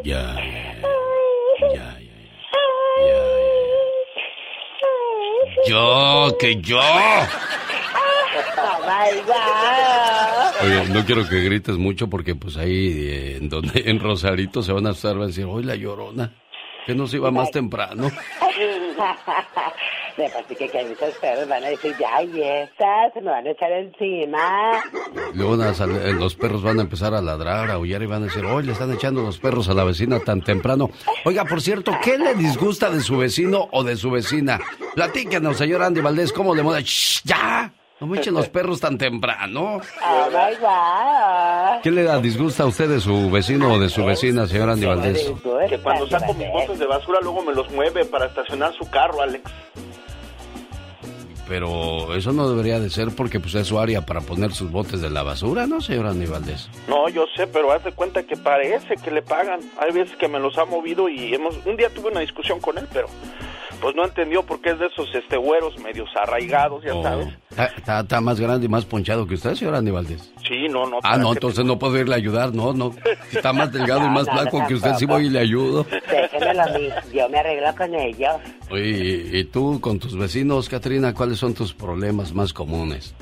Ya, 0.03 0.35
ya. 1.75 2.01
Yo, 5.67 6.35
que 6.39 6.61
yo. 6.61 6.79
Oye, 10.63 10.89
no 10.89 11.05
quiero 11.05 11.27
que 11.27 11.41
grites 11.41 11.77
mucho 11.77 12.07
porque 12.09 12.35
pues 12.35 12.57
ahí 12.57 12.87
eh, 13.07 13.37
en 13.37 13.49
donde 13.49 13.83
en 13.85 13.99
Rosarito 13.99 14.61
se 14.61 14.73
van 14.73 14.87
a 14.87 14.91
estar 14.91 15.17
a 15.17 15.25
decir, 15.27 15.45
hoy 15.45 15.63
la 15.63 15.75
llorona, 15.75 16.33
que 16.85 16.95
no 16.95 17.07
se 17.07 17.17
iba 17.17 17.31
más 17.31 17.51
temprano. 17.51 18.11
Después 20.17 20.45
que, 20.57 20.67
que 20.67 20.85
muchos 20.85 21.13
perros 21.15 21.47
van 21.47 21.63
a 21.63 21.67
decir, 21.67 21.95
ya, 21.99 22.21
y 22.23 22.41
estas, 22.41 23.13
se 23.13 23.21
me 23.21 23.31
van 23.31 23.47
a 23.47 23.51
echar 23.51 23.71
encima. 23.71 24.83
Luego 25.33 25.63
eh, 25.63 26.13
los 26.13 26.35
perros 26.35 26.61
van 26.61 26.79
a 26.79 26.81
empezar 26.81 27.13
a 27.13 27.21
ladrar, 27.21 27.69
a 27.69 27.73
aullar 27.73 28.01
y 28.01 28.05
van 28.05 28.23
a 28.23 28.25
decir, 28.25 28.45
hoy 28.45 28.63
le 28.63 28.73
están 28.73 28.91
echando 28.91 29.21
los 29.21 29.39
perros 29.39 29.69
a 29.69 29.73
la 29.73 29.83
vecina 29.83 30.19
tan 30.19 30.41
temprano. 30.41 30.89
Oiga, 31.25 31.45
por 31.45 31.61
cierto, 31.61 31.93
¿qué 32.03 32.17
le 32.17 32.35
disgusta 32.35 32.89
de 32.89 33.01
su 33.01 33.17
vecino 33.17 33.67
o 33.71 33.83
de 33.83 33.95
su 33.95 34.11
vecina? 34.11 34.59
Platíquenos, 34.95 35.57
señor 35.57 35.81
Andy 35.83 36.01
Valdés, 36.01 36.33
¿cómo 36.33 36.53
le 36.53 36.63
moda? 36.63 36.79
¡Ya! 37.23 37.71
No 38.01 38.07
me 38.07 38.17
echen 38.17 38.33
los 38.33 38.49
perros 38.49 38.79
tan 38.79 38.97
temprano. 38.97 39.79
Oh 40.03 41.79
¿Qué 41.83 41.91
le 41.91 42.19
disgusta 42.19 42.63
a 42.63 42.65
usted 42.65 42.89
de 42.89 42.99
su 42.99 43.29
vecino 43.29 43.73
o 43.73 43.79
de 43.79 43.89
su 43.89 44.03
vecina, 44.03 44.47
señor 44.47 44.71
Andy 44.71 44.87
Valdés? 44.87 45.31
Que 45.69 45.77
cuando 45.77 46.07
saco 46.07 46.33
mis 46.33 46.49
bolsas 46.51 46.79
de 46.79 46.87
basura 46.87 47.19
luego 47.21 47.43
me 47.43 47.53
los 47.53 47.69
mueve 47.69 48.03
para 48.05 48.25
estacionar 48.25 48.73
su 48.73 48.89
carro, 48.89 49.21
Alex. 49.21 49.43
Pero 51.51 52.15
eso 52.15 52.31
no 52.31 52.49
debería 52.49 52.79
de 52.79 52.89
ser 52.89 53.09
porque 53.13 53.41
pues 53.41 53.55
es 53.55 53.67
su 53.67 53.77
área 53.77 54.05
para 54.05 54.21
poner 54.21 54.53
sus 54.53 54.71
botes 54.71 55.01
de 55.01 55.09
la 55.09 55.21
basura, 55.21 55.67
¿no, 55.67 55.81
señora 55.81 56.11
Aníbaldez? 56.11 56.69
No, 56.87 57.09
yo 57.09 57.25
sé, 57.35 57.45
pero 57.45 57.73
haz 57.73 57.83
de 57.83 57.91
cuenta 57.91 58.23
que 58.23 58.37
parece 58.37 58.95
que 58.95 59.11
le 59.11 59.21
pagan. 59.21 59.59
Hay 59.77 59.91
veces 59.91 60.15
que 60.15 60.29
me 60.29 60.39
los 60.39 60.57
ha 60.57 60.63
movido 60.63 61.09
y 61.09 61.33
hemos... 61.35 61.57
Un 61.65 61.75
día 61.75 61.89
tuve 61.93 62.09
una 62.09 62.21
discusión 62.21 62.61
con 62.61 62.77
él, 62.77 62.87
pero 62.93 63.07
pues 63.81 63.95
no 63.95 64.05
entendió 64.05 64.43
por 64.43 64.61
qué 64.61 64.69
es 64.69 64.79
de 64.79 64.85
esos 64.85 65.09
este 65.13 65.35
güeros 65.35 65.77
medios 65.79 66.07
arraigados, 66.15 66.83
ya 66.85 66.93
Oh. 66.95 67.03
sabes. 67.03 67.27
Está, 67.75 67.99
está 67.99 68.21
más 68.21 68.39
grande 68.39 68.67
y 68.67 68.69
más 68.69 68.85
ponchado 68.85 69.27
que 69.27 69.33
usted, 69.33 69.55
señora 69.55 69.79
Aníbaldez. 69.79 70.21
Sí, 70.47 70.67
no, 70.69 70.87
no. 70.87 70.99
Ah, 71.03 71.17
no, 71.17 71.33
entonces 71.33 71.65
no 71.65 71.77
puedo 71.77 71.97
irle 71.99 72.13
a 72.13 72.17
ayudar, 72.17 72.53
no, 72.53 72.71
no. 72.73 72.93
Está 73.31 73.51
más 73.51 73.73
delgado 73.73 74.05
y 74.05 74.09
más 74.09 74.25
No, 74.27 74.33
no, 74.35 74.39
flaco 74.41 74.67
que 74.67 74.75
usted, 74.75 74.93
sí 74.95 75.05
voy 75.05 75.25
y 75.25 75.29
le 75.29 75.39
ayudo. 75.39 75.85
Déjenmelo 76.09 76.61
a 76.61 76.65
mí, 76.67 76.89
yo 77.13 77.27
me 77.27 77.39
arreglo 77.39 77.75
con 77.75 77.93
ellos. 77.95 78.35
Oye, 78.69 78.87
y, 79.33 79.37
y 79.39 79.43
tú 79.45 79.81
con 79.81 79.99
tus 79.99 80.15
vecinos, 80.17 80.69
Katrina, 80.69 81.13
¿cuáles 81.13 81.40
son 81.41 81.53
tus 81.55 81.73
problemas 81.73 82.33
más 82.33 82.53
comunes? 82.53 83.13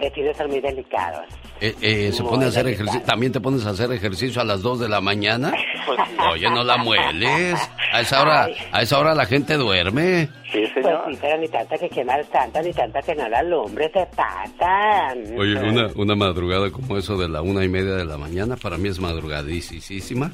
Vecinos 0.00 0.36
son 0.36 0.48
muy 0.50 0.60
delicados. 0.60 1.24
Eh, 1.60 1.74
eh, 1.80 2.10
¿Se 2.12 2.22
Muy 2.22 2.30
pone 2.32 2.46
a 2.46 2.48
hacer 2.48 2.64
delicado. 2.64 2.88
ejercicio? 2.88 3.06
¿También 3.06 3.30
te 3.32 3.40
pones 3.40 3.64
a 3.64 3.70
hacer 3.70 3.92
ejercicio 3.92 4.40
a 4.40 4.44
las 4.44 4.60
2 4.62 4.80
de 4.80 4.88
la 4.88 5.00
mañana? 5.00 5.52
Oye, 6.32 6.50
no 6.50 6.64
la 6.64 6.78
mueles. 6.78 7.60
A 7.92 8.00
esa 8.00 8.22
hora, 8.22 8.44
Ay. 8.46 8.56
a 8.72 8.82
esa 8.82 8.98
hora 8.98 9.14
la 9.14 9.26
gente 9.26 9.54
duerme. 9.56 10.28
Sí, 10.50 10.64
Pues 10.74 10.84
sí, 11.12 11.18
pero 11.20 11.38
ni 11.38 11.46
tanta 11.48 11.76
que 11.78 11.88
quemar 11.90 12.24
tanta, 12.32 12.60
ni 12.62 12.72
tanta 12.72 13.00
que 13.02 13.14
no 13.14 13.28
la 13.28 13.38
alumbre, 13.38 13.88
se 13.92 14.04
pasan. 14.16 15.38
Oye, 15.38 15.54
una, 15.62 15.88
una 15.94 16.16
madrugada 16.16 16.70
como 16.72 16.96
eso 16.98 17.16
de 17.16 17.28
la 17.28 17.42
una 17.42 17.62
y 17.62 17.68
media 17.68 17.92
de 17.94 18.04
la 18.06 18.16
mañana, 18.18 18.56
para 18.56 18.78
mí 18.78 18.88
es 18.88 18.98
madrugadísima. 18.98 20.32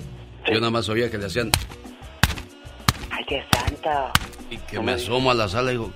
Yo 0.51 0.55
nada 0.61 0.71
más 0.71 0.89
oía 0.89 1.11
que 1.11 1.19
le 1.19 1.27
hacían 1.27 1.51
Ay, 3.11 3.25
qué 3.29 3.43
santo. 3.53 3.91
y 4.51 4.57
que 4.57 4.81
me 4.81 4.93
asomo 4.93 5.31
a 5.31 5.35
la 5.35 5.49
sala 5.49 5.71
y 5.71 5.75
digo, 5.75 5.91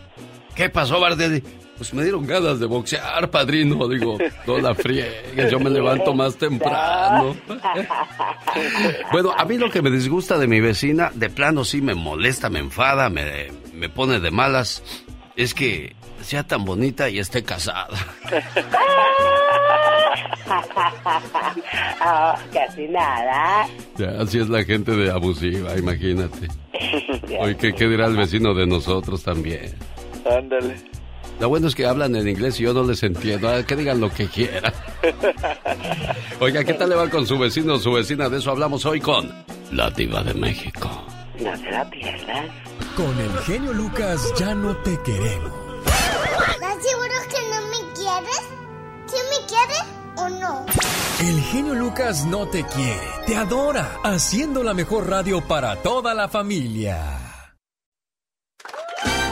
¿qué 0.54 0.68
pasó, 0.68 1.00
Bardelli? 1.00 1.42
Pues 1.76 1.94
me 1.94 2.02
dieron 2.02 2.26
ganas 2.26 2.60
de 2.60 2.66
boxear, 2.66 3.28
padrino. 3.30 3.88
Digo, 3.88 4.18
no 4.46 4.58
la 4.58 4.74
friegues, 4.74 5.50
yo 5.50 5.58
me 5.58 5.70
levanto 5.70 6.14
más 6.14 6.36
temprano. 6.36 7.36
Bueno, 9.12 9.32
a 9.36 9.44
mí 9.44 9.56
lo 9.56 9.70
que 9.70 9.82
me 9.82 9.90
disgusta 9.90 10.38
de 10.38 10.46
mi 10.46 10.60
vecina, 10.60 11.10
de 11.14 11.30
plano 11.30 11.64
sí 11.64 11.80
me 11.80 11.94
molesta, 11.94 12.50
me 12.50 12.58
enfada, 12.58 13.08
me, 13.08 13.50
me 13.72 13.88
pone 13.88 14.20
de 14.20 14.30
malas, 14.30 14.82
es 15.36 15.54
que 15.54 15.96
sea 16.22 16.46
tan 16.46 16.64
bonita 16.64 17.08
y 17.08 17.18
esté 17.18 17.42
casada. 17.42 17.98
oh, 22.04 22.34
casi 22.52 22.88
nada. 22.88 23.66
Ya, 23.96 24.10
así 24.20 24.38
es 24.38 24.48
la 24.48 24.64
gente 24.64 24.92
de 24.92 25.10
abusiva, 25.10 25.76
imagínate. 25.76 26.48
Oye, 27.40 27.56
¿qué, 27.56 27.72
qué 27.74 27.88
dirá 27.88 28.06
el 28.06 28.16
vecino 28.16 28.54
de 28.54 28.66
nosotros 28.66 29.22
también? 29.22 29.74
Ándale. 30.24 30.76
Lo 31.40 31.48
bueno 31.48 31.66
es 31.68 31.74
que 31.74 31.86
hablan 31.86 32.14
en 32.14 32.28
inglés 32.28 32.60
y 32.60 32.64
yo 32.64 32.72
no 32.74 32.84
les 32.84 33.02
entiendo. 33.02 33.48
Ah, 33.48 33.62
Que 33.64 33.74
digan 33.74 34.00
lo 34.00 34.10
que 34.10 34.26
quieran. 34.28 34.72
Oiga, 36.40 36.62
¿qué 36.64 36.74
tal 36.74 36.90
le 36.90 36.94
va 36.96 37.08
con 37.08 37.26
su 37.26 37.38
vecino 37.38 37.74
o 37.74 37.78
su 37.78 37.92
vecina? 37.92 38.28
De 38.28 38.38
eso 38.38 38.50
hablamos 38.50 38.84
hoy 38.86 39.00
con 39.00 39.32
la 39.72 39.90
diva 39.90 40.22
de 40.22 40.34
México. 40.34 40.88
No 41.40 41.56
se 41.56 41.70
la 41.70 41.88
pierdan. 41.90 42.46
Con 42.96 43.18
el 43.18 43.38
genio 43.40 43.72
Lucas 43.72 44.32
ya 44.38 44.54
no 44.54 44.76
te 44.78 44.96
queremos. 45.02 45.52
¿Estás 45.86 46.76
seguro 46.84 47.14
que 47.28 47.40
no 47.50 47.60
me 47.70 47.92
quieres? 47.94 48.42
¿Sí 49.06 49.16
me 49.30 49.46
quieres 49.46 49.84
o 50.16 50.28
no? 50.28 50.66
El 51.20 51.40
genio 51.44 51.74
Lucas 51.74 52.24
no 52.26 52.46
te 52.48 52.64
quiere, 52.64 53.00
te 53.26 53.36
adora, 53.36 53.96
haciendo 54.04 54.62
la 54.62 54.74
mejor 54.74 55.08
radio 55.08 55.40
para 55.40 55.76
toda 55.76 56.14
la 56.14 56.28
familia. 56.28 57.18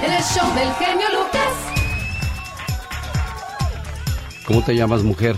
En 0.03 0.11
el 0.11 0.23
show 0.23 0.55
del 0.55 0.73
genio 0.75 1.07
Lucas. 1.13 1.53
¿Cómo 4.47 4.65
te 4.65 4.75
llamas, 4.75 5.03
mujer? 5.03 5.37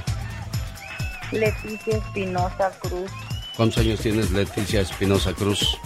Leticia 1.33 1.97
Espinosa 1.97 2.71
Cruz. 2.81 3.11
¿Cuántos 3.57 3.79
años 3.79 4.01
tienes, 4.01 4.31
Leticia 4.31 4.83
Espinosa 4.83 5.33
Cruz? 5.33 5.77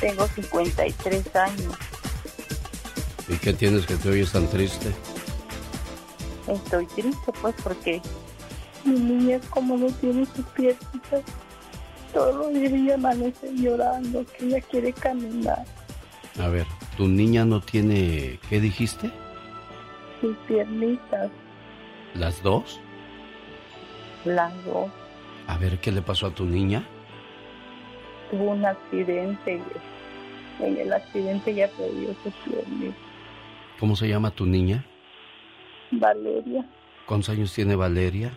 Tengo 0.00 0.28
53 0.28 1.36
años. 1.36 1.74
¿Y 3.28 3.34
qué 3.36 3.52
tienes 3.52 3.84
que 3.84 3.96
te 3.96 4.10
oyes 4.10 4.30
tan 4.30 4.46
triste? 4.46 4.92
Estoy 6.46 6.86
triste 6.86 7.32
pues 7.40 7.54
porque 7.64 8.00
mi 8.84 8.98
niña 8.98 9.40
como 9.50 9.76
no 9.76 9.86
tiene 9.94 10.24
sus 10.26 10.44
piernitas, 10.54 11.22
todos 12.12 12.34
los 12.34 12.52
días 12.52 12.94
amanece 12.94 13.52
llorando 13.54 14.24
que 14.38 14.46
ella 14.46 14.60
quiere 14.60 14.92
caminar. 14.92 15.64
A 16.38 16.48
ver, 16.48 16.66
¿tu 16.96 17.08
niña 17.08 17.44
no 17.44 17.60
tiene... 17.60 18.38
¿Qué 18.48 18.60
dijiste? 18.60 19.10
Sus 20.20 20.36
piernitas, 20.48 21.30
¿Las 22.14 22.42
dos? 22.42 22.78
las 24.24 24.52
dos. 24.64 24.90
A 25.48 25.58
ver, 25.58 25.78
¿qué 25.80 25.90
le 25.90 26.02
pasó 26.02 26.26
a 26.28 26.30
tu 26.30 26.44
niña? 26.44 26.84
Tuvo 28.30 28.50
un 28.52 28.64
accidente 28.64 29.60
y 30.60 30.62
en 30.64 30.76
el 30.78 30.92
accidente 30.92 31.54
ya 31.54 31.66
perdió 31.68 32.14
sus 32.22 32.32
piernitas. 32.44 32.94
¿Cómo 33.80 33.96
se 33.96 34.08
llama 34.08 34.30
tu 34.30 34.46
niña? 34.46 34.84
Valeria 35.90 36.64
¿Cuántos 37.06 37.30
años 37.30 37.52
tiene 37.52 37.74
Valeria? 37.74 38.30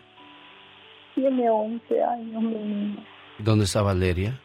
tiene 1.13 1.49
11 1.49 2.03
años, 2.03 2.41
mi 2.43 2.55
niña. 2.55 3.05
¿Dónde 3.37 3.65
está 3.65 3.81
Valeria? 3.83 4.39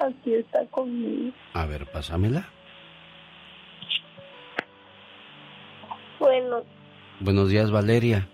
Aquí 0.00 0.34
está 0.34 0.66
conmigo. 0.66 1.32
A 1.54 1.66
ver, 1.66 1.86
pásamela. 1.86 2.48
Bueno, 6.50 6.64
Buenos 7.20 7.48
días, 7.48 7.70
Valeria. 7.70 8.26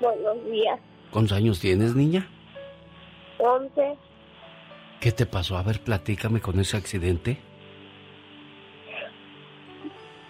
buenos 0.00 0.42
días. 0.46 0.80
¿Cuántos 1.10 1.36
años 1.36 1.60
tienes, 1.60 1.94
niña? 1.94 2.26
11. 3.38 3.96
¿Qué 5.00 5.12
te 5.12 5.26
pasó? 5.26 5.58
A 5.58 5.62
ver, 5.62 5.80
platícame 5.80 6.40
con 6.40 6.58
ese 6.58 6.76
accidente. 6.78 7.38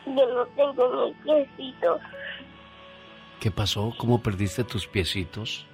Yo 0.06 0.12
no 0.34 0.46
tengo 0.56 1.06
mis 1.06 1.16
piecitos. 1.22 2.00
¿Qué 3.40 3.50
pasó? 3.52 3.94
¿Cómo 3.96 4.20
perdiste 4.20 4.64
tus 4.64 4.86
piecitos? 4.88 5.66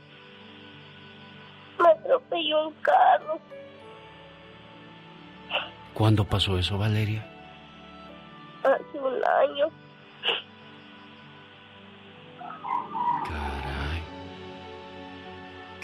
Me 1.78 1.88
atropelló 1.88 2.68
un 2.68 2.74
carro. 2.82 3.38
¿Cuándo 5.94 6.24
pasó 6.24 6.58
eso, 6.58 6.76
Valeria? 6.76 7.24
Hace 8.62 8.98
un 8.98 9.14
año. 9.24 9.83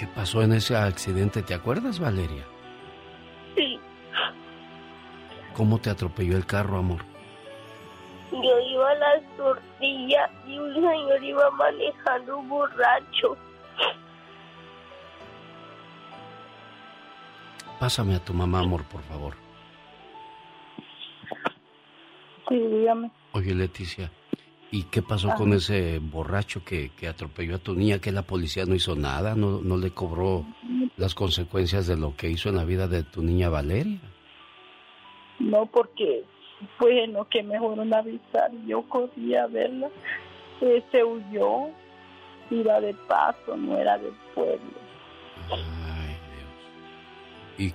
¿Qué 0.00 0.06
pasó 0.06 0.40
en 0.40 0.54
ese 0.54 0.74
accidente? 0.74 1.42
¿Te 1.42 1.52
acuerdas, 1.52 1.98
Valeria? 2.00 2.42
Sí, 3.54 3.78
¿Cómo 5.54 5.78
te 5.78 5.90
atropelló 5.90 6.38
el 6.38 6.46
carro, 6.46 6.78
amor? 6.78 7.04
yo 8.32 8.58
iba 8.60 8.90
a 8.90 8.94
la 8.94 9.20
tortilla 9.36 10.30
y 10.46 10.58
un 10.58 10.72
señor 10.72 11.22
iba 11.22 11.50
manejando 11.50 12.40
borracho. 12.44 13.36
Pásame 17.78 18.14
a 18.14 18.24
tu 18.24 18.32
mamá, 18.32 18.60
amor, 18.60 18.84
por 18.84 19.02
favor. 19.02 19.34
Sí, 22.48 22.56
dígame. 22.56 23.10
Oye, 23.32 23.54
Leticia, 23.54 24.10
¿y 24.70 24.84
qué 24.84 25.02
pasó 25.02 25.30
con 25.36 25.52
ese 25.52 25.98
borracho 25.98 26.64
que, 26.64 26.90
que 26.90 27.08
atropelló 27.08 27.56
a 27.56 27.58
tu 27.58 27.74
niña? 27.74 27.98
¿Que 27.98 28.12
la 28.12 28.22
policía 28.22 28.64
no 28.66 28.74
hizo 28.74 28.94
nada? 28.94 29.34
¿No, 29.34 29.60
¿No 29.60 29.76
le 29.76 29.90
cobró 29.90 30.46
las 30.96 31.14
consecuencias 31.14 31.86
de 31.86 31.96
lo 31.96 32.14
que 32.16 32.30
hizo 32.30 32.48
en 32.48 32.56
la 32.56 32.64
vida 32.64 32.86
de 32.86 33.02
tu 33.02 33.22
niña 33.22 33.48
Valeria? 33.48 34.00
No, 35.38 35.66
porque, 35.66 36.24
bueno, 36.78 37.26
que 37.28 37.42
me 37.42 37.58
fueron 37.58 37.92
a 37.92 37.98
avisar. 37.98 38.50
Yo 38.66 38.82
corrí 38.82 39.34
a 39.34 39.46
verla. 39.46 39.88
Eh, 40.60 40.82
se 40.92 41.02
huyó. 41.02 41.70
Iba 42.50 42.80
de 42.80 42.94
paso, 43.08 43.56
no 43.56 43.78
era 43.78 43.96
del 43.96 44.12
pueblo. 44.34 44.58
¿Y 47.58 47.72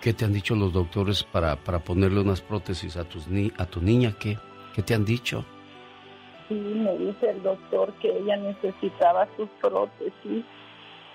qué 0.00 0.14
te 0.14 0.24
han 0.24 0.32
dicho 0.32 0.54
los 0.54 0.72
doctores 0.72 1.24
para, 1.24 1.56
para 1.56 1.80
ponerle 1.80 2.20
unas 2.20 2.40
prótesis 2.40 2.96
a, 2.96 3.04
tus 3.04 3.28
ni 3.28 3.52
a 3.58 3.66
tu 3.66 3.82
niña? 3.82 4.14
¿Qué, 4.18 4.38
¿Qué 4.74 4.82
te 4.82 4.94
han 4.94 5.04
dicho? 5.04 5.44
Sí, 6.48 6.54
me 6.54 6.96
dice 6.96 7.30
el 7.30 7.42
doctor 7.42 7.92
que 8.00 8.08
ella 8.08 8.36
necesitaba 8.36 9.28
sus 9.36 9.48
prótesis 9.60 10.44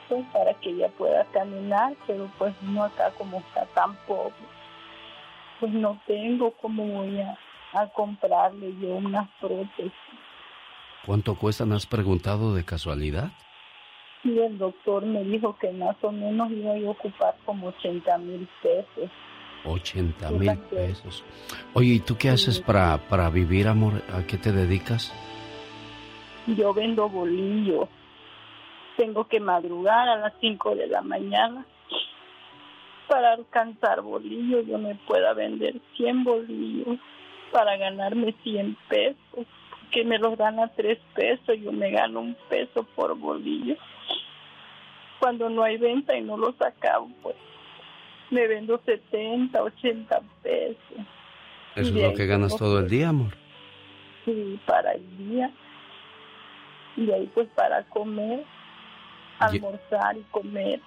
pues, 0.07 0.25
para 0.31 0.53
que 0.55 0.69
ella 0.69 0.89
pueda 0.89 1.25
caminar, 1.25 1.95
pero 2.05 2.29
pues 2.37 2.53
no 2.61 2.83
acá 2.83 3.11
como 3.17 3.37
está 3.39 3.65
tan 3.73 3.95
pobre. 4.07 4.33
Pues 5.59 5.71
no 5.73 5.99
tengo 6.05 6.51
cómo 6.61 6.85
voy 6.85 7.19
a, 7.19 7.37
a 7.73 7.87
comprarle 7.87 8.75
yo 8.79 8.95
unas 8.95 9.27
prótesis. 9.39 9.91
¿Cuánto 11.05 11.35
cuestan? 11.35 11.71
¿Has 11.73 11.85
preguntado 11.85 12.53
de 12.53 12.63
casualidad? 12.63 13.31
Y 14.23 14.39
el 14.39 14.57
doctor 14.57 15.05
me 15.05 15.23
dijo 15.23 15.57
que 15.57 15.71
más 15.71 15.97
o 16.01 16.11
menos 16.11 16.49
iba 16.51 16.71
a 16.71 16.91
ocupar 16.91 17.35
como 17.45 17.67
80 17.67 18.17
mil 18.19 18.47
pesos. 18.61 19.09
80 19.65 20.32
mil 20.32 20.58
pesos. 20.69 21.23
Oye, 21.73 21.93
¿y 21.93 21.99
tú 21.99 22.17
qué 22.17 22.30
haces 22.30 22.60
para, 22.60 22.97
para 23.10 23.30
vivir, 23.30 23.67
amor? 23.67 24.02
¿A 24.13 24.26
qué 24.26 24.38
te 24.38 24.52
dedicas? 24.52 25.13
Yo 26.47 26.73
vendo 26.73 27.10
bolillos. 27.10 27.88
Tengo 28.97 29.28
que 29.28 29.39
madrugar 29.39 30.08
a 30.08 30.17
las 30.17 30.34
5 30.39 30.76
de 30.76 30.88
la 30.88 31.02
mañana 31.02 31.65
para 33.08 33.34
alcanzar 33.34 34.02
bolillos. 34.02 34.65
Yo 34.67 34.78
me 34.78 34.95
pueda 35.08 35.34
vender 35.34 35.80
100 35.97 36.23
bolillos 36.23 36.99
para 37.52 37.78
ganarme 37.78 38.36
100 38.43 38.78
pesos. 38.89 39.47
Que 39.91 40.04
me 40.04 40.17
los 40.17 40.38
dan 40.38 40.60
a 40.60 40.67
3 40.67 40.99
pesos. 41.15 41.58
Yo 41.60 41.71
me 41.71 41.91
gano 41.91 42.19
un 42.19 42.36
peso 42.49 42.84
por 42.95 43.17
bolillo. 43.17 43.76
Cuando 45.19 45.49
no 45.49 45.63
hay 45.63 45.78
venta 45.78 46.17
y 46.17 46.21
no 46.21 46.36
los 46.36 46.62
acabo, 46.62 47.10
pues 47.21 47.36
me 48.33 48.47
vendo 48.47 48.81
70, 48.85 49.61
80 49.61 50.21
pesos. 50.41 50.77
Eso 51.75 51.89
es 51.89 51.91
lo 51.91 52.13
que 52.13 52.25
ganas 52.25 52.55
todo 52.55 52.79
el 52.79 52.89
día, 52.89 53.09
amor. 53.09 53.35
Sí, 54.25 54.59
para 54.65 54.93
el 54.93 55.17
día. 55.17 55.51
Y 56.95 57.11
ahí 57.11 57.29
pues 57.33 57.47
para 57.55 57.83
comer, 57.85 58.43
almorzar 59.39 60.17
y 60.17 60.21
comer. 60.31 60.79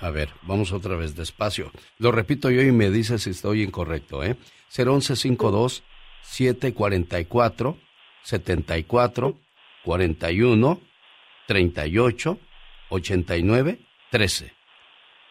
A 0.00 0.10
ver, 0.10 0.30
vamos 0.42 0.72
otra 0.72 0.96
vez 0.96 1.14
despacio. 1.16 1.70
Lo 1.98 2.10
repito 2.12 2.50
yo 2.50 2.62
y 2.62 2.70
me 2.72 2.90
dices 2.90 3.22
si 3.22 3.30
estoy 3.30 3.62
incorrecto, 3.62 4.24
¿eh? 4.24 4.36
01152 4.76 5.84
744 6.28 7.76
74 8.22 9.34
41 9.84 10.80
38 11.46 12.38
89 12.90 13.78
13. 14.10 14.52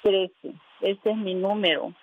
13. 0.03 0.31
Ese 0.81 1.09
es 1.09 1.17
mi 1.17 1.33
número. 1.35 1.93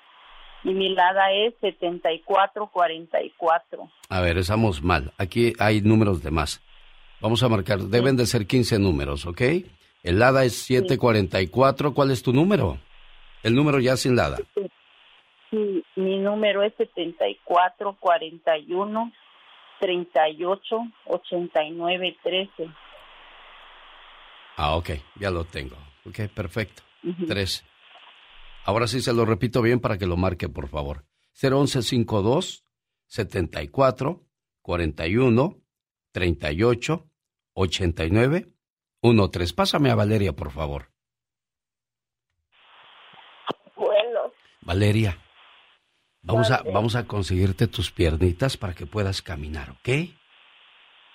Y 0.62 0.72
mi 0.72 0.94
lada 0.94 1.33
es 1.33 1.54
7444. 1.61 3.90
A 4.09 4.20
ver, 4.20 4.38
estamos 4.38 4.83
mal. 4.83 5.12
Aquí 5.18 5.52
hay 5.59 5.83
números 5.83 6.22
de 6.22 6.30
más. 6.30 6.62
Vamos 7.20 7.42
a 7.42 7.48
marcar, 7.48 7.80
deben 7.80 8.16
de 8.16 8.26
ser 8.26 8.46
15 8.46 8.78
números, 8.78 9.26
¿ok? 9.26 9.42
El 10.02 10.18
LADA 10.18 10.44
es 10.44 10.54
744. 10.54 11.94
¿Cuál 11.94 12.11
es 12.11 12.22
tu 12.22 12.33
número? 12.33 12.78
El 13.42 13.54
número 13.54 13.80
ya 13.80 13.96
sin 13.96 14.16
LADA. 14.16 14.38
Sí, 14.54 14.70
mi 15.50 16.18
número 16.18 16.62
es 16.62 16.72
7441 16.76 19.12
38 19.80 20.78
89 21.07 22.16
13. 22.22 22.70
Ah, 24.57 24.76
ok, 24.76 24.90
ya 25.16 25.30
lo 25.30 25.44
tengo. 25.44 25.76
Ok, 26.07 26.28
perfecto. 26.35 26.83
13. 27.26 27.64
Ahora 28.64 28.87
sí 28.87 29.02
se 29.02 29.12
lo 29.12 29.24
repito 29.24 29.61
bien 29.62 29.80
para 29.80 29.98
que 29.98 30.07
lo 30.07 30.16
marque, 30.16 30.48
por 30.48 30.68
favor. 30.68 31.04
01152 31.35 32.64
74 33.07 34.22
41 34.62 35.57
38 36.12 37.11
89 37.52 38.46
13. 39.30 39.54
Pásame 39.54 39.90
a 39.90 39.94
Valeria, 39.94 40.33
por 40.33 40.50
favor. 40.50 40.90
Bueno. 43.76 44.33
Valeria, 44.62 45.18
vamos 46.24 46.50
a, 46.50 46.62
vamos 46.62 46.96
a 46.96 47.06
conseguirte 47.06 47.66
tus 47.66 47.90
piernitas 47.90 48.56
para 48.56 48.74
que 48.74 48.87
puedas 48.87 49.22
caminar, 49.22 49.70
¿ok? 49.70 49.88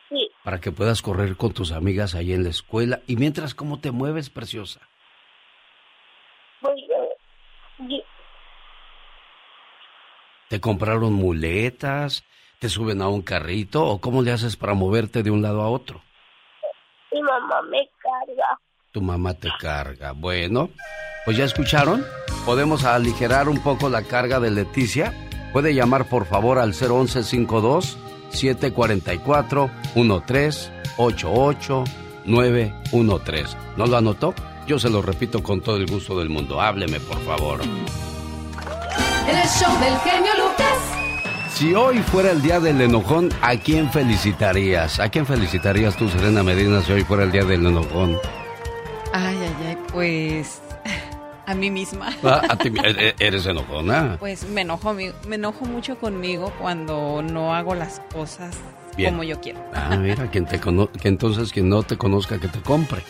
Sí. 0.10 0.30
Para 0.44 0.60
que 0.62 0.72
puedas 0.72 1.02
correr 1.02 1.36
con 1.36 1.54
tus 1.54 1.72
amigas 1.72 2.16
ahí 2.16 2.34
en 2.34 2.44
la 2.44 2.50
escuela. 2.50 3.02
Y 3.08 3.18
mientras, 3.18 3.54
¿cómo 3.54 3.80
te 3.80 3.92
mueves, 3.92 4.30
preciosa? 4.30 4.80
Pues, 6.62 6.76
¿Te 10.50 10.60
compraron 10.60 11.14
muletas? 11.14 12.24
¿Te 12.58 12.70
suben 12.70 13.02
a 13.02 13.08
un 13.08 13.22
carrito? 13.22 13.86
¿O 13.86 14.02
cómo 14.02 14.24
le 14.24 14.32
haces 14.32 14.58
para 14.58 14.74
moverte 14.74 15.22
de 15.22 15.32
un 15.32 15.42
lado 15.42 15.62
a 15.62 15.70
otro? 15.70 16.02
Mi 17.12 17.22
mamá 17.22 17.62
me 17.70 17.88
carga. 18.02 18.60
Tu 18.92 19.02
mamá 19.02 19.34
te 19.36 19.50
carga. 19.60 20.12
Bueno, 20.14 20.72
pues 21.24 21.38
ya 21.38 21.46
escucharon. 21.46 22.04
¿Podemos 22.50 22.84
aligerar 22.84 23.48
un 23.48 23.60
poco 23.60 23.90
la 23.90 24.02
carga 24.02 24.40
de 24.40 24.50
Leticia? 24.50 25.14
Puede 25.54 25.76
llamar 25.76 26.06
por 26.06 26.26
favor 26.26 26.58
al 26.58 26.70
01152 26.70 27.96
744 28.32 29.70
1388 29.94 31.84
913. 32.26 33.56
¿No 33.78 33.86
lo 33.86 33.98
anotó? 33.98 34.34
Yo 34.66 34.80
se 34.80 34.90
lo 34.90 35.04
repito 35.04 35.44
con 35.44 35.62
todo 35.62 35.78
el 35.78 35.86
gusto 35.86 36.18
del 36.18 36.30
mundo. 36.30 36.60
Hábleme, 36.60 37.00
por 37.00 37.24
favor. 37.24 37.60
El 37.62 39.48
show 39.48 39.72
del 39.80 39.96
genio 40.00 40.32
Lucas. 40.40 41.54
Si 41.54 41.76
hoy 41.76 42.00
fuera 42.00 42.32
el 42.32 42.42
día 42.42 42.60
del 42.60 42.82
enojón, 42.82 43.30
¿a 43.44 43.58
quién 43.58 43.92
felicitarías? 43.92 45.00
¿A 45.00 45.10
quién 45.10 45.28
felicitarías 45.28 45.96
tú, 45.96 46.10
Serena 46.10 46.42
Medina, 46.42 46.82
si 46.82 46.94
hoy 46.94 47.04
fuera 47.04 47.26
el 47.26 47.32
día 47.32 47.44
del 47.44 47.68
enojón? 47.68 48.18
Ay, 49.14 49.38
ay, 49.40 49.56
ay, 49.68 49.78
pues 49.94 50.64
a 51.50 51.56
mí 51.56 51.72
misma. 51.72 52.16
Ah, 52.24 52.44
¿A 52.50 52.56
ti 52.58 52.70
e-, 52.70 53.08
e-, 53.08 53.16
eres 53.20 53.46
enojona? 53.48 54.18
Pues 54.20 54.48
me 54.48 54.62
enojo, 54.62 54.94
me 54.94 55.36
enojo 55.36 55.66
mucho 55.66 55.98
conmigo 55.98 56.54
cuando 56.60 57.24
no 57.24 57.56
hago 57.56 57.74
las 57.74 58.00
cosas 58.14 58.56
como 58.96 59.24
yo 59.24 59.40
quiero. 59.40 59.60
Ah, 59.74 59.96
mira, 59.96 60.30
quien 60.30 60.46
te 60.46 60.60
que 60.60 61.08
entonces 61.08 61.52
quien 61.52 61.70
no 61.70 61.84
te 61.84 61.98
conozca 61.98 62.38
que 62.38 62.50
te 62.50 62.62
compre. 62.62 63.02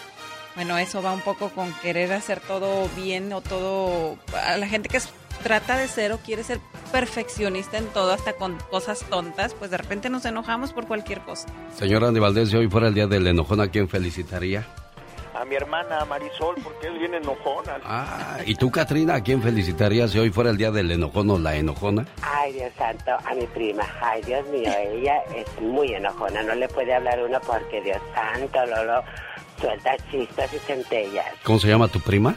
Bueno, 0.55 0.77
eso 0.77 1.01
va 1.01 1.11
un 1.11 1.21
poco 1.21 1.49
con 1.49 1.73
querer 1.81 2.11
hacer 2.13 2.39
todo 2.41 2.87
bien 2.95 3.33
o 3.33 3.41
todo... 3.41 4.17
A 4.45 4.57
la 4.57 4.67
gente 4.67 4.87
que 4.87 4.97
es 4.97 5.09
trata 5.43 5.77
de 5.77 5.87
ser 5.87 6.11
o 6.11 6.17
quiere 6.17 6.43
ser 6.43 6.59
perfeccionista 6.91 7.77
en 7.77 7.85
todo, 7.87 8.11
hasta 8.11 8.33
con 8.33 8.57
cosas 8.69 9.05
tontas, 9.09 9.53
pues 9.53 9.71
de 9.71 9.77
repente 9.77 10.09
nos 10.09 10.25
enojamos 10.25 10.73
por 10.73 10.85
cualquier 10.85 11.21
cosa. 11.21 11.47
Señora 11.77 12.09
Andy 12.09 12.19
Valdés, 12.19 12.49
si 12.49 12.57
hoy 12.57 12.67
fuera 12.67 12.89
el 12.89 12.93
día 12.93 13.07
del 13.07 13.25
enojón, 13.27 13.61
¿a 13.61 13.67
quién 13.69 13.87
felicitaría? 13.87 14.67
A 15.39 15.45
mi 15.45 15.55
hermana 15.55 16.03
Marisol, 16.03 16.55
porque 16.61 16.87
él 16.87 16.99
viene 16.99 17.15
enojona. 17.15 17.77
Ah, 17.85 18.39
¿y 18.45 18.55
tú, 18.55 18.69
Katrina, 18.69 19.15
a 19.15 19.23
quién 19.23 19.41
felicitarías 19.41 20.11
si 20.11 20.19
hoy 20.19 20.31
fuera 20.31 20.49
el 20.49 20.57
día 20.57 20.69
del 20.69 20.91
enojón 20.91 21.29
o 21.29 21.39
la 21.39 21.55
enojona? 21.55 22.05
Ay, 22.21 22.49
Ay, 22.49 22.53
Dios 22.53 22.73
santo, 22.77 23.11
a 23.25 23.33
mi 23.35 23.45
prima. 23.47 23.83
Ay, 24.01 24.21
Dios 24.23 24.45
mío, 24.47 24.69
ella 24.91 25.23
es 25.33 25.61
muy 25.61 25.93
enojona. 25.93 26.43
No 26.43 26.55
le 26.55 26.67
puede 26.67 26.93
hablar 26.93 27.23
uno 27.23 27.39
porque, 27.47 27.81
Dios 27.81 27.99
santo, 28.13 28.65
Lolo, 28.65 29.01
suelta 29.61 29.95
chispas 30.11 30.53
y 30.53 30.59
centellas. 30.59 31.27
¿Cómo 31.43 31.57
se 31.57 31.69
llama 31.69 31.87
tu 31.87 32.01
prima? 32.01 32.35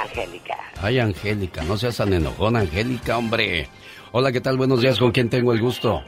Angélica. 0.00 0.56
Ay, 0.80 1.00
Angélica, 1.00 1.64
no 1.64 1.76
seas 1.76 1.98
tan 1.98 2.14
enojona, 2.14 2.60
Angélica, 2.60 3.18
hombre. 3.18 3.68
Hola, 4.12 4.32
¿qué 4.32 4.40
tal? 4.40 4.56
Buenos 4.56 4.80
días, 4.80 4.98
¿con 4.98 5.12
quién 5.12 5.28
tengo 5.28 5.52
el 5.52 5.60
gusto? 5.60 6.02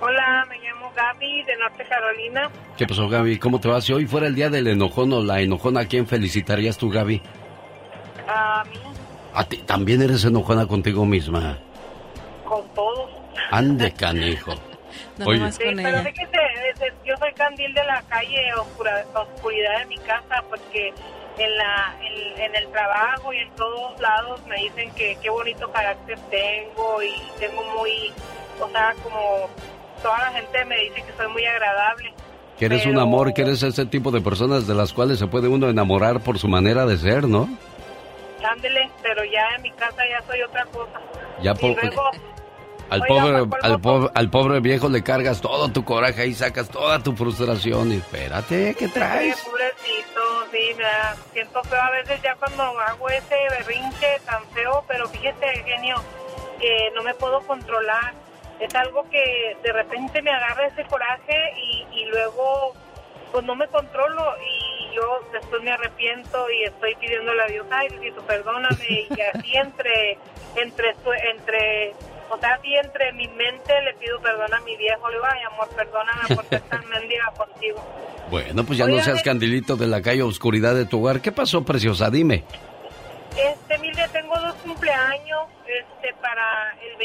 Hola, 0.00 0.46
me 0.48 0.58
llamo 0.60 0.71
Gaby 1.02 1.42
de 1.44 1.56
Norte 1.56 1.84
Carolina. 1.88 2.50
¿Qué 2.76 2.86
pasó, 2.86 3.08
Gaby? 3.08 3.38
¿Cómo 3.38 3.60
te 3.60 3.68
va? 3.68 3.80
Si 3.80 3.92
hoy 3.92 4.06
fuera 4.06 4.26
el 4.28 4.34
día 4.34 4.50
del 4.50 4.68
enojón 4.68 5.12
o 5.12 5.22
la 5.22 5.40
enojona, 5.40 5.80
¿a 5.80 5.84
quién 5.86 6.06
felicitarías 6.06 6.78
tú, 6.78 6.90
Gaby? 6.90 7.20
A 8.28 8.64
mí, 8.70 8.78
¿A 9.34 9.44
ti 9.44 9.56
también 9.58 10.02
eres 10.02 10.24
enojona 10.24 10.66
contigo 10.66 11.04
misma? 11.04 11.58
con 12.44 12.68
todos. 12.74 13.10
Ande, 13.50 13.92
canijo. 13.92 14.52
Oye, 15.24 15.50
Sí, 15.52 15.62
pero 15.74 16.02
fíjese, 16.02 16.38
es- 16.74 16.92
yo 17.04 17.16
soy 17.16 17.32
candil 17.32 17.72
de 17.72 17.82
la 17.84 18.02
calle, 18.02 18.52
oscura- 18.54 19.04
oscuridad 19.14 19.78
de 19.80 19.86
mi 19.86 19.98
casa, 19.98 20.44
porque 20.50 20.92
en, 21.38 21.56
la, 21.56 21.96
en, 22.02 22.42
en 22.42 22.56
el 22.56 22.68
trabajo 22.72 23.32
y 23.32 23.38
en 23.38 23.50
todos 23.56 23.98
lados 24.00 24.40
me 24.46 24.56
dicen 24.56 24.90
que 24.94 25.16
qué 25.22 25.30
bonito 25.30 25.70
carácter 25.72 26.18
tengo 26.30 27.02
y 27.02 27.14
tengo 27.40 27.62
muy, 27.78 28.12
o 28.60 28.68
sea, 28.68 28.94
como 29.02 29.48
toda 30.02 30.18
la 30.18 30.32
gente 30.32 30.64
me 30.64 30.76
dice 30.80 31.02
que 31.02 31.12
soy 31.16 31.28
muy 31.32 31.44
agradable. 31.46 32.12
que 32.58 32.66
eres 32.66 32.86
un 32.86 32.98
amor, 32.98 33.32
que 33.34 33.42
eres 33.42 33.62
ese 33.62 33.86
tipo 33.86 34.10
de 34.10 34.20
personas 34.20 34.66
de 34.66 34.74
las 34.74 34.92
cuales 34.92 35.18
se 35.18 35.26
puede 35.26 35.48
uno 35.48 35.68
enamorar 35.68 36.20
por 36.20 36.38
su 36.38 36.48
manera 36.48 36.86
de 36.86 36.96
ser, 36.98 37.24
¿no? 37.28 37.48
Ándele, 38.44 38.90
pero 39.02 39.24
ya 39.24 39.54
en 39.56 39.62
mi 39.62 39.70
casa 39.72 40.02
ya 40.08 40.20
soy 40.26 40.42
otra 40.42 40.64
cosa. 40.66 41.00
Ya 41.42 41.54
y 41.60 41.74
luego, 41.74 42.10
Al 42.90 43.00
Oiga, 43.02 43.06
pobre, 43.08 43.32
¿me 43.32 43.38
acuerdo 43.38 43.66
al, 43.66 43.80
pobre, 43.80 44.10
al 44.14 44.30
pobre 44.30 44.60
viejo 44.60 44.88
le 44.88 45.02
cargas 45.02 45.40
todo 45.40 45.68
tu 45.70 45.84
coraje 45.84 46.26
y 46.26 46.34
sacas 46.34 46.68
toda 46.68 46.98
tu 47.02 47.14
frustración. 47.16 47.90
Y 47.92 47.96
espérate, 47.96 48.74
¿qué 48.78 48.88
traes? 48.88 49.36
Sí, 49.36 49.42
pobrecito, 49.48 50.20
sí, 50.52 50.74
me 50.76 50.82
da- 50.82 51.16
siento 51.32 51.62
feo 51.64 51.80
a 51.80 51.90
veces 51.90 52.20
ya 52.22 52.34
cuando 52.36 52.62
hago 52.80 53.08
ese 53.08 53.36
berrinche 53.50 54.20
tan 54.26 54.44
feo, 54.52 54.84
pero 54.88 55.08
fíjese, 55.08 55.46
genio, 55.64 55.96
que 56.60 56.90
no 56.94 57.02
me 57.02 57.14
puedo 57.14 57.40
controlar. 57.42 58.12
Es 58.62 58.74
algo 58.76 59.08
que 59.10 59.56
de 59.62 59.72
repente 59.72 60.22
me 60.22 60.30
agarra 60.30 60.68
ese 60.68 60.84
coraje 60.84 61.36
y, 61.56 61.86
y 61.92 62.04
luego 62.06 62.74
pues 63.32 63.44
no 63.44 63.56
me 63.56 63.66
controlo 63.68 64.34
y 64.46 64.94
yo 64.94 65.02
después 65.32 65.62
me 65.62 65.72
arrepiento 65.72 66.50
y 66.50 66.64
estoy 66.64 66.94
pidiéndole 66.96 67.42
a 67.42 67.46
Dios, 67.46 67.66
ay, 67.70 67.88
Diosito, 67.88 68.22
perdóname 68.22 68.76
y 68.88 69.20
así 69.34 69.56
entre, 69.56 70.18
entre, 70.56 70.94
entre, 71.32 71.94
o 72.30 72.38
sea, 72.38 72.54
así 72.54 72.74
entre 72.76 73.12
mi 73.14 73.26
mente 73.28 73.80
le 73.82 73.94
pido 73.94 74.20
perdón 74.20 74.52
a 74.52 74.60
mi 74.60 74.76
viejo, 74.76 75.08
le 75.08 75.16
digo, 75.16 75.26
ay, 75.28 75.42
amor, 75.50 75.68
perdóname 75.74 76.36
por 76.36 76.44
ser 76.44 76.60
tan 76.60 76.86
mendiga 76.90 77.32
contigo. 77.36 77.82
Bueno, 78.30 78.64
pues 78.64 78.78
ya 78.78 78.86
no 78.86 79.02
seas 79.02 79.22
candilito 79.22 79.76
de 79.76 79.86
la 79.86 80.00
calle 80.00 80.22
oscuridad 80.22 80.74
de 80.74 80.86
tu 80.86 81.00
hogar. 81.00 81.20
¿Qué 81.20 81.32
pasó, 81.32 81.64
preciosa? 81.64 82.10
Dime. 82.10 82.44
Este, 83.36 83.78
mire, 83.78 84.06
tengo 84.08 84.38
dos 84.38 84.54
cumpleaños, 84.56 85.48
este, 85.66 86.14
para 86.20 86.74
el 86.82 86.96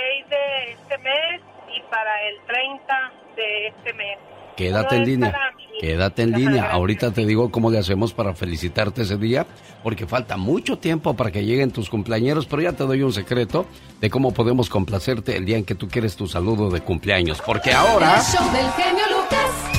26 0.00 0.30
de 0.30 0.72
este 0.72 0.98
mes 0.98 1.40
y 1.76 1.90
para 1.90 2.28
el 2.28 2.36
30 2.46 3.12
de 3.36 3.66
este 3.68 3.92
mes. 3.94 4.18
Quédate 4.56 4.96
en 4.96 5.04
línea. 5.06 5.34
Quédate 5.80 6.22
en 6.22 6.32
línea. 6.32 6.70
Ahorita 6.70 7.12
te 7.12 7.24
digo 7.24 7.50
cómo 7.50 7.70
le 7.70 7.78
hacemos 7.78 8.12
para 8.12 8.34
felicitarte 8.34 9.02
ese 9.02 9.16
día, 9.16 9.46
porque 9.82 10.06
falta 10.06 10.36
mucho 10.36 10.78
tiempo 10.78 11.14
para 11.14 11.30
que 11.30 11.44
lleguen 11.44 11.70
tus 11.70 11.88
cumpleaños, 11.88 12.44
pero 12.46 12.60
ya 12.62 12.72
te 12.72 12.84
doy 12.84 13.02
un 13.02 13.12
secreto 13.12 13.66
de 14.00 14.10
cómo 14.10 14.32
podemos 14.32 14.68
complacerte 14.68 15.36
el 15.36 15.46
día 15.46 15.56
en 15.56 15.64
que 15.64 15.74
tú 15.74 15.88
quieres 15.88 16.16
tu 16.16 16.26
saludo 16.26 16.70
de 16.70 16.82
cumpleaños. 16.82 17.40
Porque 17.40 17.72
ahora... 17.72 18.16
El 18.16 18.22
show 18.22 18.52
del 18.52 18.70
genio 18.72 19.04
Lucas. 19.10 19.70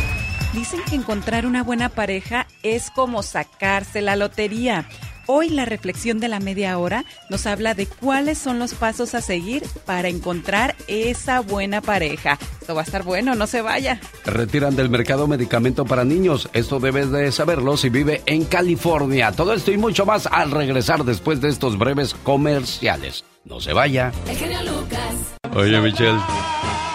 Dicen 0.54 0.80
que 0.90 0.96
encontrar 0.96 1.46
una 1.46 1.64
buena 1.64 1.90
pareja 1.90 2.48
es 2.64 2.90
como 2.90 3.22
sacarse 3.22 4.02
la 4.02 4.16
lotería. 4.16 4.88
Hoy 5.28 5.50
la 5.50 5.66
reflexión 5.66 6.20
de 6.20 6.28
la 6.28 6.40
media 6.40 6.78
hora 6.78 7.06
nos 7.30 7.46
habla 7.46 7.74
de 7.74 7.86
cuáles 7.86 8.38
son 8.38 8.60
los 8.60 8.74
pasos 8.74 9.14
a 9.16 9.22
seguir 9.22 9.64
para 9.86 10.08
encontrar 10.08 10.76
esa 10.88 11.42
buena 11.42 11.82
pareja. 11.82 12.38
Esto 12.60 12.76
va 12.76 12.82
a 12.82 12.84
estar 12.84 13.04
bueno, 13.04 13.36
no 13.36 13.48
se 13.48 13.62
vaya. 13.62 14.00
Retiran 14.26 14.76
del 14.76 14.90
mercado 14.90 15.28
medicamento 15.28 15.86
para 15.86 16.04
niños. 16.04 16.50
Esto 16.54 16.80
debes 16.80 17.12
de 17.12 17.32
saberlo 17.32 17.78
si 17.78 17.90
vive 17.90 18.22
en 18.26 18.46
California. 18.46 19.32
Todo 19.32 19.54
esto 19.54 19.72
y 19.72 19.78
mucho 19.78 20.06
más 20.06 20.28
al 20.28 20.52
regresar 20.52 21.04
después 21.04 21.42
de 21.42 21.50
estos 21.50 21.78
breves 21.78 22.14
comerciales. 22.24 23.24
No 23.44 23.60
se 23.60 23.74
vaya. 23.74 24.12
El 24.28 24.38
genio 24.38 24.60
Lucas. 24.64 25.36
Oye, 25.56 25.80
Michelle, 25.82 26.20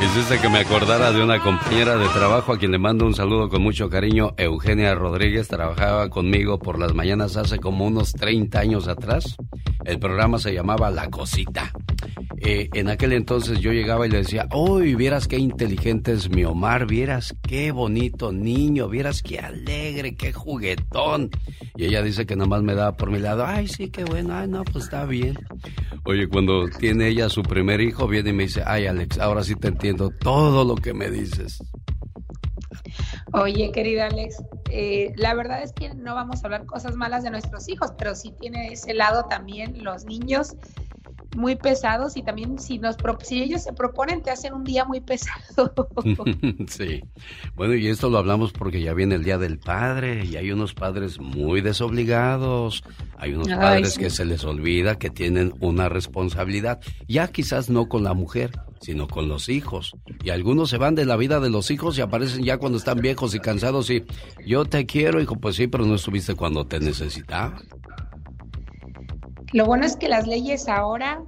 hiciste 0.05 0.39
que 0.39 0.49
me 0.51 0.59
acordara 0.59 1.11
de 1.11 1.23
una 1.23 1.41
compañera 1.41 1.97
de 1.97 2.07
trabajo 2.09 2.53
a 2.53 2.59
quien 2.59 2.71
le 2.71 2.79
mando 2.79 3.07
un 3.07 3.15
saludo 3.15 3.49
con 3.49 3.63
mucho 3.63 3.89
cariño. 3.89 4.35
Eugenia 4.37 4.95
Rodríguez 4.95 5.49
trabajaba 5.49 6.11
conmigo 6.11 6.59
por 6.59 6.79
las 6.79 6.95
mañanas 6.95 7.37
hace 7.37 7.59
como 7.59 7.87
unos 7.87 8.13
30 8.13 8.59
años 8.59 8.89
atrás. 8.89 9.37
El 9.85 9.99
programa 9.99 10.39
se 10.39 10.53
llamaba 10.53 10.91
La 10.91 11.09
Cosita. 11.09 11.73
Eh, 12.39 12.69
en 12.75 12.89
aquel 12.89 13.15
entonces 13.15 13.61
yo 13.61 13.73
llegaba 13.73 14.07
y 14.07 14.11
le 14.11 14.19
decía, 14.19 14.47
uy, 14.53 14.95
vieras 14.95 15.27
qué 15.27 15.39
inteligente 15.39 16.13
es 16.13 16.29
mi 16.29 16.45
Omar, 16.45 16.87
vieras 16.87 17.35
qué 17.43 17.73
bonito 17.73 18.33
niño, 18.33 18.89
vieras 18.89 19.23
qué 19.23 19.39
alegre, 19.39 20.15
qué 20.15 20.33
juguetón. 20.33 21.31
Y 21.77 21.87
ella 21.87 22.03
dice 22.03 22.27
que 22.27 22.37
nada 22.37 22.49
más 22.49 22.63
me 22.63 22.75
daba 22.75 22.97
por 22.97 23.11
mi 23.11 23.19
lado, 23.19 23.47
ay, 23.47 23.69
sí, 23.69 23.89
qué 23.89 24.05
bueno, 24.05 24.35
ay, 24.35 24.49
no, 24.49 24.65
pues 24.65 24.85
está 24.85 25.07
bien. 25.07 25.39
Oye, 26.05 26.29
cuando 26.29 26.69
tiene 26.69 27.09
ella 27.09 27.29
su 27.29 27.43
primer 27.43 27.81
hijo, 27.81 28.07
viene 28.07 28.31
y 28.31 28.33
me 28.33 28.43
dice, 28.45 28.63
ay, 28.65 28.87
Alex, 28.87 29.19
ahora 29.19 29.43
sí 29.43 29.55
te 29.57 29.69
entiendo 29.69 29.86
todo 29.95 30.65
lo 30.65 30.75
que 30.77 30.93
me 30.95 31.11
dices. 31.11 31.59
Oye, 33.33 33.71
querida 33.73 34.07
Alex, 34.07 34.43
eh, 34.71 35.13
la 35.17 35.35
verdad 35.35 35.63
es 35.63 35.73
que 35.73 35.95
no 35.95 36.15
vamos 36.15 36.43
a 36.43 36.47
hablar 36.47 36.65
cosas 36.67 36.95
malas 36.95 37.23
de 37.23 37.31
nuestros 37.31 37.69
hijos, 37.69 37.93
pero 37.99 38.15
sí 38.15 38.33
tiene 38.41 38.73
ese 38.73 38.95
lado 38.95 39.25
también 39.25 39.83
los 39.83 40.05
niños 40.05 40.55
muy 41.37 41.57
pesados 41.57 42.17
y 42.17 42.23
también 42.23 42.59
si 42.59 42.79
nos 42.79 42.97
si 43.23 43.43
ellos 43.43 43.63
se 43.63 43.73
proponen 43.73 44.23
te 44.23 44.31
hacen 44.31 44.55
un 44.55 44.65
día 44.65 44.85
muy 44.85 45.01
pesado. 45.01 45.73
sí. 46.69 47.03
Bueno, 47.55 47.75
y 47.75 47.89
esto 47.89 48.11
lo 48.11 48.19
hablamos 48.19 48.53
porque 48.53 48.81
ya 48.81 48.95
viene 48.95 49.15
el 49.15 49.25
Día 49.25 49.39
del 49.39 49.59
Padre 49.59 50.25
y 50.25 50.37
hay 50.37 50.51
unos 50.51 50.75
padres 50.75 51.21
muy 51.21 51.61
desobligados, 51.61 52.83
hay 53.17 53.35
unos 53.35 53.49
Ay, 53.49 53.57
padres 53.57 53.95
sí. 53.95 54.01
que 54.01 54.11
se 54.11 54.25
les 54.25 54.45
olvida 54.45 54.99
que 54.99 55.11
tienen 55.11 55.55
una 55.61 55.89
responsabilidad, 55.89 56.81
ya 57.07 57.29
quizás 57.29 57.71
no 57.71 57.89
con 57.89 58.03
la 58.05 58.15
mujer, 58.15 58.53
sino 58.81 59.09
con 59.09 59.29
los 59.29 59.49
hijos. 59.49 59.97
Y 60.25 60.31
algunos 60.31 60.71
se 60.71 60.79
van 60.79 60.95
de 60.95 61.05
la 61.05 61.17
vida 61.17 61.41
de 61.41 61.51
los 61.51 61.71
hijos 61.71 61.99
y 61.99 62.01
aparecen 62.01 62.45
ya 62.45 62.59
cuando 62.59 62.79
están 62.79 63.01
viejos 63.01 63.35
y 63.35 63.41
cansados 63.41 63.91
y 63.91 64.05
yo 64.47 64.65
te 64.65 64.87
quiero, 64.87 65.21
hijo, 65.21 65.37
pues 65.37 65.57
sí, 65.57 65.67
pero 65.67 65.85
no 65.85 65.95
estuviste 65.95 66.35
cuando 66.35 66.67
te 66.67 66.81
necesitaba. 66.81 67.61
Lo 69.53 69.65
bueno 69.65 69.87
es 69.87 69.97
que 69.97 70.09
las 70.09 70.27
leyes 70.27 70.69
ahora 70.69 71.23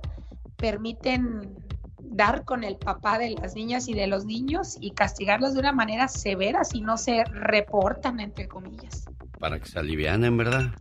permiten 0.56 1.56
dar 2.00 2.44
con 2.44 2.64
el 2.64 2.76
papá 2.76 3.18
de 3.18 3.30
las 3.30 3.54
niñas 3.54 3.88
y 3.88 3.94
de 3.94 4.06
los 4.06 4.24
niños 4.24 4.76
y 4.80 4.90
castigarlos 4.90 5.54
de 5.54 5.60
una 5.60 5.72
manera 5.72 6.08
severa 6.08 6.64
si 6.64 6.80
no 6.80 6.96
se 6.96 7.24
reportan, 7.24 8.18
entre 8.18 8.48
comillas. 8.48 9.04
Para 9.38 9.60
que 9.60 9.66
se 9.66 9.78
alivianen, 9.78 10.36
¿verdad? 10.36 10.72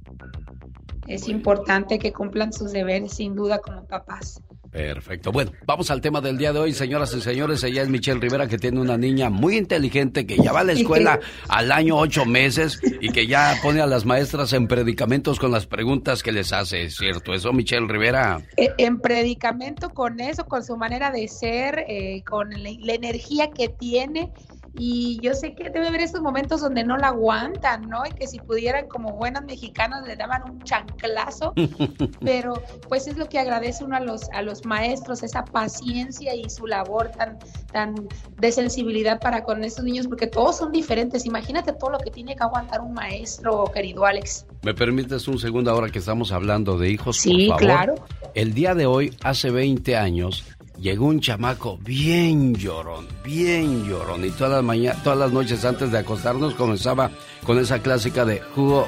Es 1.06 1.30
importante 1.30 2.00
que 2.00 2.12
cumplan 2.12 2.52
sus 2.52 2.72
deberes, 2.72 3.14
sin 3.14 3.36
duda, 3.36 3.60
como 3.60 3.86
papás. 3.86 4.42
Perfecto. 4.78 5.32
Bueno, 5.32 5.54
vamos 5.66 5.90
al 5.90 6.02
tema 6.02 6.22
del 6.22 6.38
día 6.38 6.54
de 6.54 6.60
hoy, 6.60 6.72
señoras 6.72 7.12
y 7.16 7.22
señores. 7.22 7.64
Ella 7.64 7.82
es 7.82 7.90
Michelle 7.90 8.20
Rivera, 8.20 8.48
que 8.48 8.60
tiene 8.60 8.80
una 8.80 8.96
niña 8.96 9.32
muy 9.32 9.58
inteligente 9.58 10.28
que 10.28 10.38
ya 10.38 10.52
va 10.52 10.60
a 10.60 10.64
la 10.64 10.74
escuela 10.74 11.20
al 11.50 11.72
año 11.72 11.98
ocho 11.98 12.26
meses 12.26 12.80
y 13.02 13.10
que 13.10 13.26
ya 13.26 13.56
pone 13.64 13.82
a 13.82 13.88
las 13.88 14.06
maestras 14.06 14.54
en 14.54 14.68
predicamentos 14.68 15.40
con 15.40 15.52
las 15.52 15.66
preguntas 15.66 16.22
que 16.22 16.32
les 16.32 16.54
hace. 16.54 16.84
¿Es 16.84 16.96
cierto 16.96 17.34
eso, 17.34 17.54
Michelle 17.54 17.88
Rivera? 17.88 18.40
Eh, 18.56 18.70
En 18.78 19.00
predicamento 19.00 19.90
con 19.90 20.20
eso, 20.20 20.46
con 20.46 20.64
su 20.64 20.78
manera 20.78 21.10
de 21.10 21.28
ser, 21.28 21.84
eh, 21.88 22.22
con 22.24 22.52
la, 22.52 22.70
la 22.80 22.94
energía 22.94 23.50
que 23.50 23.70
tiene. 23.70 24.32
Y 24.78 25.20
yo 25.22 25.34
sé 25.34 25.56
que 25.56 25.70
debe 25.70 25.88
haber 25.88 26.02
estos 26.02 26.22
momentos 26.22 26.62
donde 26.62 26.84
no 26.84 26.98
la 26.98 27.08
aguantan, 27.08 27.90
¿no? 27.90 28.04
Y 28.06 28.12
que 28.12 28.28
si 28.28 28.40
pudieran, 28.40 28.88
como 28.88 29.14
buenas 29.14 29.44
mexicanas, 29.44 30.06
le 30.06 30.16
daban 30.16 30.44
un 30.50 30.62
chanclazo. 30.62 31.54
Pero 32.22 32.62
pues 32.88 33.08
es 33.08 33.18
lo 33.18 33.28
que 33.28 33.40
agradece 33.40 33.84
uno 33.84 33.96
a 33.96 34.00
los, 34.00 34.30
a 34.32 34.42
los 34.42 34.66
maestros, 34.66 35.24
esa 35.24 35.44
paciencia 35.46 36.36
y 36.36 36.50
su 36.50 36.68
labor 36.68 37.10
tan, 37.10 37.40
tan 37.72 37.96
de 38.38 38.52
sensibilidad 38.52 39.20
para 39.20 39.44
con 39.44 39.64
estos 39.64 39.84
niños, 39.84 40.08
porque 40.08 40.28
todos 40.28 40.58
son 40.58 40.72
diferentes. 40.72 41.26
Imagínate 41.26 41.74
todo 41.74 41.92
lo 41.92 41.98
que 41.98 42.12
tiene 42.12 42.36
que 42.36 42.44
aguantar 42.44 42.82
un 42.82 42.94
maestro, 42.94 43.66
querido 43.74 44.06
Alex. 44.06 44.46
¿Me 44.62 44.74
permites 44.74 45.28
un 45.28 45.40
segundo 45.40 45.72
ahora 45.72 45.90
que 45.90 46.00
estamos 46.00 46.32
hablando 46.32 46.78
de 46.78 46.90
hijos? 46.90 47.18
Sí, 47.18 47.48
por 47.48 47.60
favor? 47.60 47.60
claro. 47.60 47.96
El 48.34 48.54
día 48.54 48.76
de 48.76 48.86
hoy, 48.86 49.16
hace 49.24 49.50
20 49.50 49.98
años, 49.98 50.44
llegó 50.80 51.06
un 51.08 51.20
chamaco 51.20 51.78
bien 51.84 52.56
llorón, 52.56 53.08
bien 53.24 53.88
llorón. 53.88 54.26
Y 54.26 54.30
todas 54.32 54.52
las, 54.54 54.64
maña- 54.64 54.96
todas 55.04 55.20
las 55.20 55.32
noches 55.32 55.64
antes 55.66 55.92
de 55.92 55.98
acostarnos 56.00 56.54
comenzaba 56.56 57.12
con 57.46 57.60
esa 57.60 57.80
clásica 57.82 58.26
de 58.26 58.40
jugo, 58.56 58.88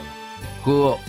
jugo. 0.63 0.99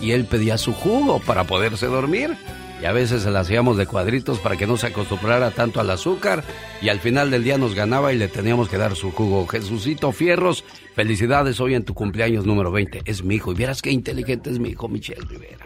Y 0.00 0.12
él 0.12 0.24
pedía 0.26 0.58
su 0.58 0.72
jugo 0.72 1.18
para 1.20 1.44
poderse 1.44 1.86
dormir. 1.86 2.36
y 2.80 2.84
a 2.84 2.92
veces 2.92 3.22
se 3.22 3.30
la 3.30 3.40
hacíamos 3.40 3.78
de 3.78 3.86
cuadritos 3.86 4.38
para 4.38 4.56
que 4.56 4.66
no 4.66 4.76
se 4.76 4.88
acostumbrara 4.88 5.50
tanto 5.50 5.80
al 5.80 5.90
azúcar 5.90 6.44
y 6.82 6.90
al 6.90 7.00
final 7.00 7.30
del 7.30 7.42
día 7.42 7.56
nos 7.56 7.74
ganaba 7.74 8.12
y 8.12 8.18
le 8.18 8.28
teníamos 8.28 8.68
que 8.68 8.76
dar 8.76 8.94
su 8.94 9.10
jugo. 9.12 9.46
Jesucito 9.46 10.12
Fierros, 10.12 10.62
felicidades 10.94 11.58
hoy 11.58 11.74
en 11.74 11.84
tu 11.84 11.94
cumpleaños 11.94 12.44
número 12.44 12.70
20. 12.70 13.00
Es 13.06 13.24
mi 13.24 13.36
hijo 13.36 13.52
y 13.52 13.54
vieras 13.54 13.80
qué 13.80 13.90
inteligente 13.90 14.50
es 14.50 14.58
mi 14.58 14.68
hijo 14.70 14.88
Michelle 14.88 15.22
Rivera. 15.26 15.65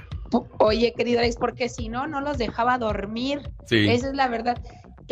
Oye, 0.59 0.95
querido 0.95 1.21
Alex, 1.21 1.37
porque 1.37 1.69
si 1.69 1.89
no, 1.89 2.07
no 2.07 2.21
los 2.21 2.39
dejaba 2.39 2.79
dormir. 2.79 3.51
Sí. 3.67 3.89
Esa 3.89 4.09
es 4.09 4.15
la 4.15 4.29
verdad. 4.29 4.59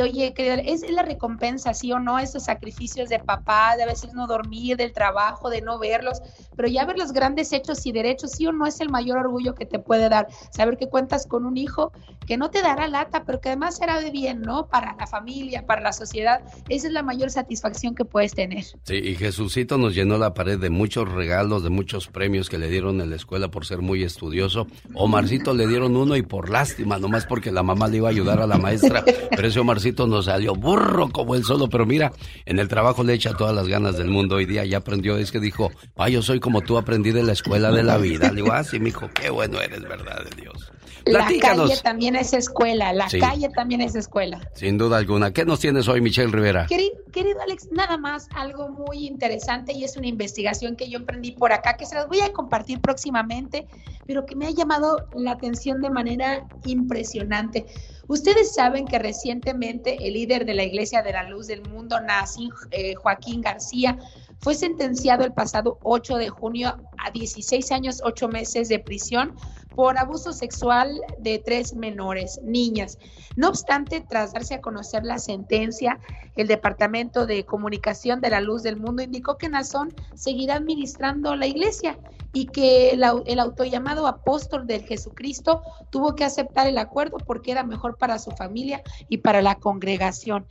Oye, 0.03 0.33
querida, 0.35 0.55
¿es 0.55 0.89
la 0.91 1.03
recompensa, 1.03 1.75
sí 1.75 1.93
o 1.93 1.99
no? 1.99 2.19
Esos 2.19 2.45
sacrificios 2.45 3.09
de 3.09 3.19
papá, 3.19 3.77
de 3.77 3.83
a 3.83 3.87
veces 3.87 4.15
no 4.15 4.27
dormir, 4.27 4.77
del 4.77 4.93
trabajo, 4.93 5.51
de 5.51 5.63
no 5.63 5.79
verlos, 5.79 6.21
pero 6.57 6.69
ya 6.69 6.85
ver 6.85 6.99
los 6.99 7.13
grandes 7.13 7.53
hechos 7.53 7.85
y 7.87 7.93
derechos, 7.93 8.33
sí 8.33 8.47
o 8.47 8.53
no 8.53 8.67
es 8.67 8.81
el 8.81 8.91
mayor 8.91 9.19
orgullo 9.19 9.55
que 9.55 9.67
te 9.67 9.79
puede 9.79 10.09
dar. 10.09 10.29
Saber 10.51 10.77
que 10.77 10.89
cuentas 10.89 11.27
con 11.27 11.47
un 11.47 11.57
hijo 11.57 11.93
que 12.27 12.37
no 12.37 12.51
te 12.51 12.61
dará 12.61 12.89
lata, 12.89 13.25
pero 13.25 13.41
que 13.41 13.49
además 13.49 13.77
será 13.77 14.01
de 14.01 14.11
bien, 14.11 14.43
¿no? 14.43 14.69
Para 14.69 14.95
la 14.97 15.07
familia, 15.07 15.65
para 15.65 15.81
la 15.81 15.93
sociedad. 15.93 16.43
Esa 16.69 16.87
es 16.89 16.93
la 16.93 17.03
mayor 17.03 17.31
satisfacción 17.31 17.95
que 17.95 18.05
puedes 18.05 18.35
tener. 18.35 18.65
Sí, 18.83 18.95
y 18.95 19.15
Jesucito 19.15 19.79
nos 19.79 19.95
llenó 19.95 20.19
la 20.19 20.35
pared 20.35 20.59
de 20.59 20.69
muchos 20.69 21.11
regalos, 21.11 21.63
de 21.63 21.71
muchos 21.71 22.09
premios 22.09 22.51
que 22.51 22.59
le 22.59 22.69
dieron 22.69 23.01
en 23.01 23.11
la 23.11 23.17
escuela 23.17 23.49
por 23.49 23.65
ser 23.65 23.79
muy 23.79 24.03
estudioso. 24.03 24.67
Omarcito 24.95 25.55
le 25.55 25.67
dieron 25.67 25.97
uno 25.97 26.17
y 26.17 26.23
por 26.23 26.51
lástima, 26.51 26.99
nomás 26.99 27.25
porque 27.25 27.51
la 27.51 27.63
mamá 27.63 27.89
le 27.89 27.97
iba 27.97 28.09
a 28.09 28.11
ayudar 28.11 28.41
a 28.41 28.47
la 28.47 28.59
maestra, 28.59 29.03
pero 29.31 29.49
ese 29.49 29.61
Omarcito 29.61 29.88
nos 29.93 30.27
salió 30.27 30.55
burro 30.55 31.09
como 31.11 31.35
él 31.35 31.45
solo, 31.45 31.69
pero 31.69 31.87
mira, 31.87 32.13
en 32.47 32.59
el 32.59 32.69
trabajo 32.69 33.03
le 33.03 33.15
echa 33.15 33.35
todas 33.35 33.55
las 33.55 33.69
ganas 33.69 33.97
del 33.97 34.09
mundo. 34.09 34.37
Hoy 34.37 34.47
día 34.47 34.65
ya 34.65 34.79
aprendió, 34.79 35.17
es 35.17 35.31
que 35.33 35.41
dijo, 35.41 35.71
pa, 35.95 36.09
yo 36.09 36.23
soy 36.23 36.41
como 36.41 36.61
tú, 36.61 36.79
aprendí 36.79 37.11
de 37.11 37.23
la 37.23 37.33
escuela 37.33 37.71
de 37.71 37.83
la 37.83 37.99
vida. 37.99 38.29
Le 38.31 38.43
digo, 38.43 38.53
ah, 38.53 38.65
sí, 38.65 38.79
mijo, 38.79 39.11
qué 39.15 39.31
bueno 39.31 39.61
eres, 39.61 39.83
verdad 39.83 40.25
de 40.25 40.43
Dios. 40.43 40.73
La 41.05 41.27
calle 41.41 41.77
también 41.83 42.17
es 42.17 42.33
escuela, 42.33 42.93
la 42.93 43.09
calle 43.09 43.49
también 43.49 43.81
es 43.81 43.95
escuela. 43.95 44.41
Sin 44.55 44.77
duda 44.77 44.99
alguna. 44.99 45.33
¿Qué 45.33 45.45
nos 45.45 45.61
tienes 45.61 45.89
hoy, 45.89 46.01
Michelle 46.01 46.31
Rivera? 46.31 46.67
Querido, 46.67 46.97
querido, 47.13 47.41
Alex, 47.41 47.69
nada 47.73 47.97
más 47.97 48.29
algo 48.35 48.69
muy 48.69 49.07
interesante 49.07 49.73
y 49.73 49.85
es 49.85 49.97
una 49.97 50.07
investigación 50.07 50.77
que 50.77 50.91
yo 50.91 50.99
emprendí 50.99 51.33
por 51.33 51.53
acá, 51.53 51.77
que 51.77 51.87
se 51.87 51.95
las 51.95 52.09
voy 52.09 52.21
a 52.21 52.33
compartir 52.33 52.81
próximamente, 52.81 53.67
pero 54.07 54.27
que 54.27 54.37
me 54.37 54.47
ha 54.47 54.51
llamado 54.51 55.09
la 55.15 55.33
atención 55.33 55.81
de 55.81 55.91
manera 55.91 56.47
impresionante. 56.67 57.67
Ustedes 58.09 58.55
saben 58.55 58.87
que 58.87 58.99
recientemente 58.99 60.07
el 60.07 60.15
líder 60.15 60.47
de 60.47 60.55
la 60.55 60.65
Iglesia 60.65 61.03
de 61.03 61.13
la 61.13 61.29
Luz 61.29 61.47
del 61.47 61.63
Mundo, 61.69 62.01
Nacín 62.01 62.51
eh, 62.71 62.95
Joaquín 62.95 63.43
García, 63.43 63.99
fue 64.41 64.55
sentenciado 64.55 65.25
el 65.25 65.35
pasado 65.35 65.79
8 65.83 66.17
de 66.17 66.31
junio 66.31 66.75
a 66.97 67.11
16 67.11 67.71
años, 67.71 68.01
8 68.03 68.29
meses 68.29 68.69
de 68.69 68.79
prisión 68.79 69.35
por 69.79 69.97
abuso 69.97 70.33
sexual 70.33 71.01
de 71.21 71.39
tres 71.39 71.73
menores, 71.73 72.41
niñas. 72.43 72.99
No 73.37 73.49
obstante, 73.49 74.01
tras 74.01 74.33
darse 74.33 74.55
a 74.55 74.61
conocer 74.61 75.05
la 75.05 75.21
sentencia, 75.21 76.01
el 76.35 76.49
Departamento 76.49 77.27
de 77.27 77.45
Comunicación 77.45 78.21
de 78.21 78.31
la 78.31 78.41
Luz 78.41 78.65
del 78.65 78.77
Mundo 78.77 79.05
indicó 79.05 79.39
que 79.39 79.49
Nazón 79.49 79.95
seguirá 80.17 80.57
administrando 80.57 81.37
la 81.37 81.47
iglesia 81.47 81.97
y 82.33 82.47
que 82.47 82.91
el, 82.91 83.05
el 83.27 83.39
autollamado 83.39 84.09
apóstol 84.09 84.67
del 84.67 84.83
Jesucristo 84.83 85.63
tuvo 85.91 86.17
que 86.17 86.25
aceptar 86.25 86.67
el 86.67 86.79
acuerdo 86.79 87.19
porque 87.19 87.53
era 87.53 87.63
mejor 87.63 87.99
para 87.99 88.19
su 88.19 88.33
familia 88.33 88.83
y 89.09 89.19
para 89.19 89.43
la 89.43 89.55
congregación. 89.55 90.45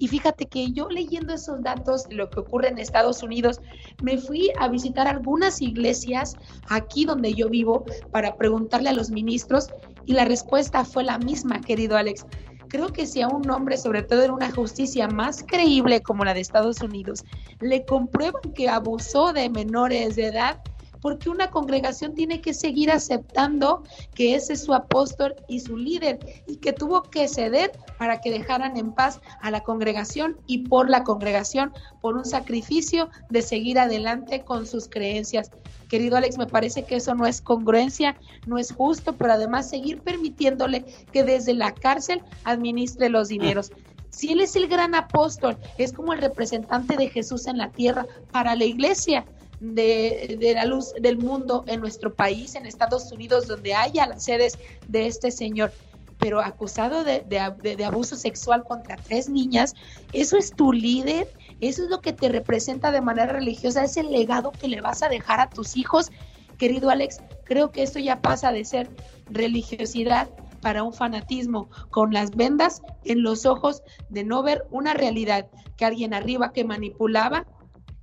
Y 0.00 0.08
fíjate 0.08 0.46
que 0.46 0.72
yo 0.72 0.88
leyendo 0.88 1.34
esos 1.34 1.62
datos 1.62 2.08
de 2.08 2.14
lo 2.14 2.30
que 2.30 2.40
ocurre 2.40 2.68
en 2.68 2.78
Estados 2.78 3.22
Unidos, 3.22 3.60
me 4.02 4.16
fui 4.16 4.50
a 4.58 4.66
visitar 4.66 5.06
algunas 5.06 5.60
iglesias 5.60 6.36
aquí 6.68 7.04
donde 7.04 7.34
yo 7.34 7.50
vivo 7.50 7.84
para 8.10 8.34
a 8.72 8.92
los 8.92 9.10
ministros 9.10 9.68
y 10.06 10.12
la 10.12 10.24
respuesta 10.24 10.84
fue 10.84 11.04
la 11.04 11.18
misma, 11.18 11.60
querido 11.60 11.96
Alex. 11.96 12.24
Creo 12.68 12.92
que 12.92 13.04
si 13.04 13.20
a 13.20 13.28
un 13.28 13.50
hombre, 13.50 13.76
sobre 13.76 14.02
todo 14.02 14.22
en 14.22 14.30
una 14.30 14.50
justicia 14.52 15.08
más 15.08 15.42
creíble 15.42 16.02
como 16.02 16.24
la 16.24 16.34
de 16.34 16.40
Estados 16.40 16.80
Unidos, 16.80 17.24
le 17.60 17.84
comprueban 17.84 18.52
que 18.54 18.68
abusó 18.68 19.32
de 19.32 19.50
menores 19.50 20.14
de 20.14 20.26
edad, 20.26 20.60
porque 21.00 21.30
una 21.30 21.50
congregación 21.50 22.14
tiene 22.14 22.40
que 22.40 22.54
seguir 22.54 22.90
aceptando 22.90 23.82
que 24.14 24.34
ese 24.34 24.54
es 24.54 24.64
su 24.64 24.74
apóstol 24.74 25.34
y 25.48 25.60
su 25.60 25.76
líder 25.76 26.18
y 26.46 26.56
que 26.56 26.72
tuvo 26.72 27.02
que 27.02 27.28
ceder 27.28 27.72
para 27.98 28.20
que 28.20 28.30
dejaran 28.30 28.76
en 28.76 28.92
paz 28.92 29.20
a 29.40 29.50
la 29.50 29.60
congregación 29.60 30.38
y 30.46 30.68
por 30.68 30.90
la 30.90 31.04
congregación, 31.04 31.72
por 32.00 32.16
un 32.16 32.24
sacrificio 32.24 33.08
de 33.28 33.42
seguir 33.42 33.78
adelante 33.78 34.42
con 34.44 34.66
sus 34.66 34.88
creencias. 34.88 35.50
Querido 35.88 36.16
Alex, 36.16 36.38
me 36.38 36.46
parece 36.46 36.84
que 36.84 36.96
eso 36.96 37.14
no 37.14 37.26
es 37.26 37.40
congruencia, 37.40 38.16
no 38.46 38.58
es 38.58 38.72
justo, 38.72 39.16
pero 39.16 39.32
además 39.32 39.68
seguir 39.68 40.00
permitiéndole 40.00 40.84
que 41.12 41.24
desde 41.24 41.52
la 41.54 41.72
cárcel 41.74 42.22
administre 42.44 43.08
los 43.08 43.28
dineros. 43.28 43.72
Si 44.10 44.32
Él 44.32 44.40
es 44.40 44.54
el 44.56 44.68
gran 44.68 44.94
apóstol, 44.94 45.56
es 45.78 45.92
como 45.92 46.12
el 46.12 46.20
representante 46.20 46.96
de 46.96 47.08
Jesús 47.08 47.46
en 47.46 47.58
la 47.58 47.70
tierra 47.70 48.06
para 48.32 48.54
la 48.54 48.64
iglesia 48.64 49.24
de, 49.60 50.36
de, 50.40 50.54
la 50.54 50.64
luz 50.64 50.92
del 51.00 51.18
mundo 51.18 51.64
en 51.66 51.80
nuestro 51.80 52.14
país, 52.14 52.54
en 52.54 52.66
Estados 52.66 53.12
Unidos, 53.12 53.46
donde 53.46 53.74
haya 53.74 54.06
las 54.06 54.24
sedes 54.24 54.58
de 54.88 55.06
este 55.06 55.30
señor, 55.30 55.72
pero 56.18 56.40
acusado 56.40 57.04
de, 57.04 57.20
de, 57.28 57.76
de, 57.76 57.84
abuso 57.84 58.16
sexual 58.16 58.64
contra 58.64 58.96
tres 58.96 59.28
niñas, 59.28 59.74
¿eso 60.12 60.36
es 60.36 60.52
tu 60.52 60.72
líder? 60.72 61.28
¿Eso 61.60 61.84
es 61.84 61.90
lo 61.90 62.00
que 62.00 62.12
te 62.12 62.28
representa 62.28 62.90
de 62.90 63.00
manera 63.00 63.32
religiosa? 63.32 63.84
¿Es 63.84 63.96
el 63.96 64.10
legado 64.10 64.50
que 64.52 64.68
le 64.68 64.80
vas 64.80 65.02
a 65.02 65.08
dejar 65.08 65.40
a 65.40 65.50
tus 65.50 65.76
hijos? 65.76 66.10
Querido 66.58 66.90
Alex, 66.90 67.20
creo 67.44 67.70
que 67.70 67.82
esto 67.82 67.98
ya 67.98 68.20
pasa 68.20 68.52
de 68.52 68.64
ser 68.64 68.90
religiosidad 69.30 70.28
para 70.60 70.82
un 70.82 70.92
fanatismo, 70.92 71.70
con 71.90 72.12
las 72.12 72.32
vendas 72.32 72.82
en 73.04 73.22
los 73.22 73.46
ojos 73.46 73.82
de 74.10 74.24
no 74.24 74.42
ver 74.42 74.66
una 74.70 74.94
realidad 74.94 75.48
que 75.76 75.84
alguien 75.86 76.12
arriba 76.12 76.52
que 76.52 76.64
manipulaba 76.64 77.46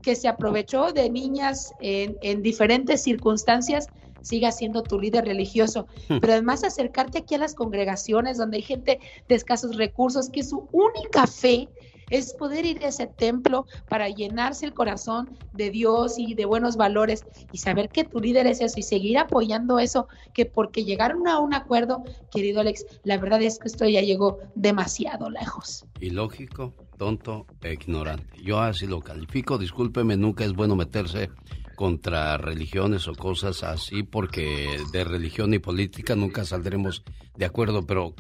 que 0.08 0.16
se 0.16 0.30
aprovechó 0.30 0.94
de 0.94 1.10
niñas 1.10 1.74
en, 1.82 2.18
en 2.22 2.42
diferentes 2.42 3.04
circunstancias 3.04 3.88
siga 4.22 4.54
siendo 4.54 4.82
tu 4.82 4.98
líder 4.98 5.26
religioso, 5.26 5.86
hmm. 6.08 6.20
pero 6.22 6.32
además 6.32 6.64
acercarte 6.64 7.18
aquí 7.18 7.36
a 7.36 7.40
las 7.40 7.54
congregaciones 7.54 8.38
donde 8.38 8.56
hay 8.56 8.64
gente 8.64 9.02
de 9.28 9.36
escasos 9.36 9.76
recursos, 9.76 10.30
que 10.30 10.44
su 10.44 10.70
única 10.72 11.28
fe 11.28 11.68
es 12.10 12.34
poder 12.34 12.66
ir 12.66 12.86
a 12.86 12.88
ese 12.88 13.08
templo 13.08 13.66
para 13.90 14.08
llenarse 14.08 14.66
el 14.66 14.74
corazón 14.74 15.30
de 15.52 15.72
Dios 15.72 16.18
y 16.18 16.36
de 16.36 16.46
buenos 16.46 16.78
valores 16.78 17.26
y 17.52 17.58
saber 17.58 17.90
que 17.90 18.06
tu 18.06 18.22
líder 18.22 18.48
es 18.48 18.62
eso 18.62 18.80
y 18.80 18.84
seguir 18.84 19.18
apoyando 19.18 19.78
eso, 19.78 20.08
que 20.34 20.46
porque 20.46 20.86
llegaron 20.86 21.28
a 21.28 21.40
un 21.40 21.54
acuerdo, 21.54 22.06
querido 22.32 22.62
Alex, 22.62 22.86
la 23.04 23.18
verdad 23.18 23.42
es 23.42 23.60
que 23.60 23.68
esto 23.68 23.86
ya 23.86 24.00
llegó 24.00 24.40
demasiado 24.56 25.30
lejos. 25.30 25.86
Ilógico, 26.00 26.74
tonto 26.98 27.46
e 27.62 27.74
ignorante. 27.74 28.42
Yo 28.42 28.60
así 28.60 28.88
lo 28.88 29.02
califico, 29.02 29.58
discúlpeme, 29.58 30.18
nunca 30.18 30.44
es 30.44 30.54
bueno 30.54 30.76
meterse 30.76 31.30
contra 31.76 32.38
religiones 32.38 33.08
o 33.08 33.14
cosas 33.14 33.64
así, 33.64 34.02
porque 34.04 34.78
de 34.92 35.04
religión 35.04 35.54
y 35.54 35.60
política 35.60 36.16
nunca 36.16 36.44
saldremos 36.44 37.04
de 37.36 37.46
acuerdo, 37.46 37.86
pero 37.86 38.16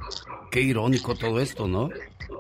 qué 0.52 0.62
irónico 0.62 1.16
todo 1.16 1.40
esto, 1.40 1.68
¿no? 1.68 1.90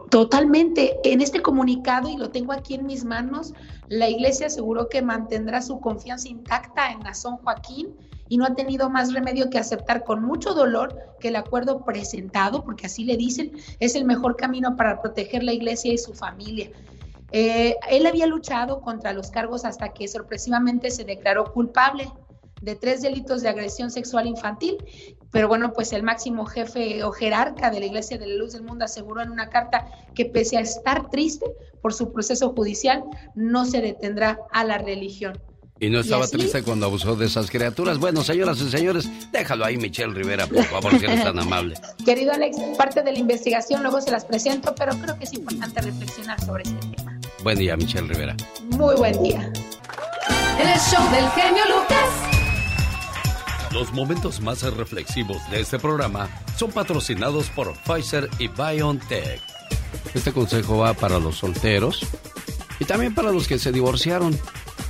Totalmente. 0.09 0.95
En 1.03 1.21
este 1.21 1.41
comunicado, 1.41 2.07
y 2.09 2.17
lo 2.17 2.29
tengo 2.29 2.53
aquí 2.53 2.75
en 2.75 2.85
mis 2.85 3.03
manos, 3.03 3.53
la 3.89 4.07
iglesia 4.07 4.47
aseguró 4.47 4.89
que 4.89 5.01
mantendrá 5.01 5.61
su 5.61 5.79
confianza 5.79 6.27
intacta 6.27 6.91
en 6.91 6.99
Nazón 6.99 7.37
Joaquín 7.37 7.95
y 8.29 8.37
no 8.37 8.45
ha 8.45 8.55
tenido 8.55 8.89
más 8.89 9.13
remedio 9.13 9.49
que 9.49 9.57
aceptar 9.57 10.03
con 10.03 10.23
mucho 10.23 10.53
dolor 10.53 10.97
que 11.19 11.29
el 11.29 11.35
acuerdo 11.35 11.83
presentado, 11.83 12.63
porque 12.63 12.87
así 12.87 13.03
le 13.03 13.17
dicen, 13.17 13.51
es 13.79 13.95
el 13.95 14.05
mejor 14.05 14.35
camino 14.35 14.75
para 14.75 15.01
proteger 15.01 15.43
la 15.43 15.53
iglesia 15.53 15.93
y 15.93 15.97
su 15.97 16.13
familia. 16.13 16.69
Eh, 17.31 17.75
él 17.89 18.05
había 18.05 18.25
luchado 18.25 18.81
contra 18.81 19.13
los 19.13 19.31
cargos 19.31 19.65
hasta 19.65 19.89
que 19.89 20.07
sorpresivamente 20.07 20.91
se 20.91 21.03
declaró 21.03 21.51
culpable 21.51 22.11
de 22.61 22.75
tres 22.75 23.01
delitos 23.01 23.41
de 23.41 23.49
agresión 23.49 23.91
sexual 23.91 24.27
infantil. 24.27 24.77
Pero 25.31 25.47
bueno, 25.47 25.73
pues 25.73 25.93
el 25.93 26.03
máximo 26.03 26.45
jefe 26.45 27.03
o 27.03 27.11
jerarca 27.11 27.69
de 27.69 27.79
la 27.79 27.85
Iglesia 27.85 28.17
de 28.17 28.27
la 28.27 28.35
Luz 28.35 28.53
del 28.53 28.63
Mundo 28.63 28.85
aseguró 28.85 29.21
en 29.21 29.29
una 29.29 29.49
carta 29.49 29.85
que 30.15 30.25
pese 30.25 30.57
a 30.57 30.61
estar 30.61 31.09
triste 31.09 31.45
por 31.81 31.93
su 31.93 32.11
proceso 32.11 32.53
judicial, 32.53 33.03
no 33.35 33.65
se 33.65 33.81
detendrá 33.81 34.39
a 34.51 34.63
la 34.63 34.77
religión. 34.77 35.39
Y 35.79 35.89
no 35.89 35.99
estaba 35.99 36.27
triste 36.27 36.63
cuando 36.63 36.87
abusó 36.87 37.15
de 37.15 37.27
esas 37.27 37.51
criaturas. 37.51 37.99
Bueno, 37.99 38.23
señoras 38.23 38.59
y 38.61 38.69
señores, 38.69 39.07
déjalo 39.31 39.65
ahí, 39.65 39.77
Michelle 39.77 40.13
Rivera, 40.13 40.47
por 40.47 40.63
favor, 40.65 40.97
si 40.97 41.05
eres 41.05 41.23
tan 41.23 41.37
amable. 41.37 41.75
Querido 42.03 42.33
Alex, 42.33 42.57
parte 42.77 43.03
de 43.03 43.11
la 43.11 43.19
investigación 43.19 43.83
luego 43.83 44.01
se 44.01 44.11
las 44.11 44.25
presento, 44.25 44.73
pero 44.75 44.97
creo 44.97 45.17
que 45.17 45.25
es 45.25 45.33
importante 45.33 45.81
reflexionar 45.81 46.43
sobre 46.43 46.63
este 46.63 46.87
tema. 46.95 47.19
Buen 47.43 47.59
día, 47.59 47.77
Michelle 47.77 48.07
Rivera. 48.07 48.35
Muy 48.71 48.95
buen 48.95 49.21
día. 49.21 49.51
El 50.59 50.79
show 50.79 51.11
del 51.11 51.29
genio 51.31 51.63
Lucas. 51.65 52.09
Los 53.71 53.93
momentos 53.93 54.41
más 54.41 54.63
reflexivos 54.63 55.37
de 55.51 55.59
este 55.61 55.77
programa 55.77 56.27
son 56.57 56.71
patrocinados 56.71 57.49
por 57.49 57.75
Pfizer 57.83 58.27
y 58.39 58.47
BioNTech. 58.47 59.39
Este 60.15 60.31
consejo 60.31 60.79
va 60.79 60.93
para 60.95 61.19
los 61.19 61.37
solteros 61.37 61.99
y 62.79 62.85
también 62.85 63.13
para 63.13 63.31
los 63.31 63.47
que 63.47 63.59
se 63.59 63.71
divorciaron. 63.71 64.35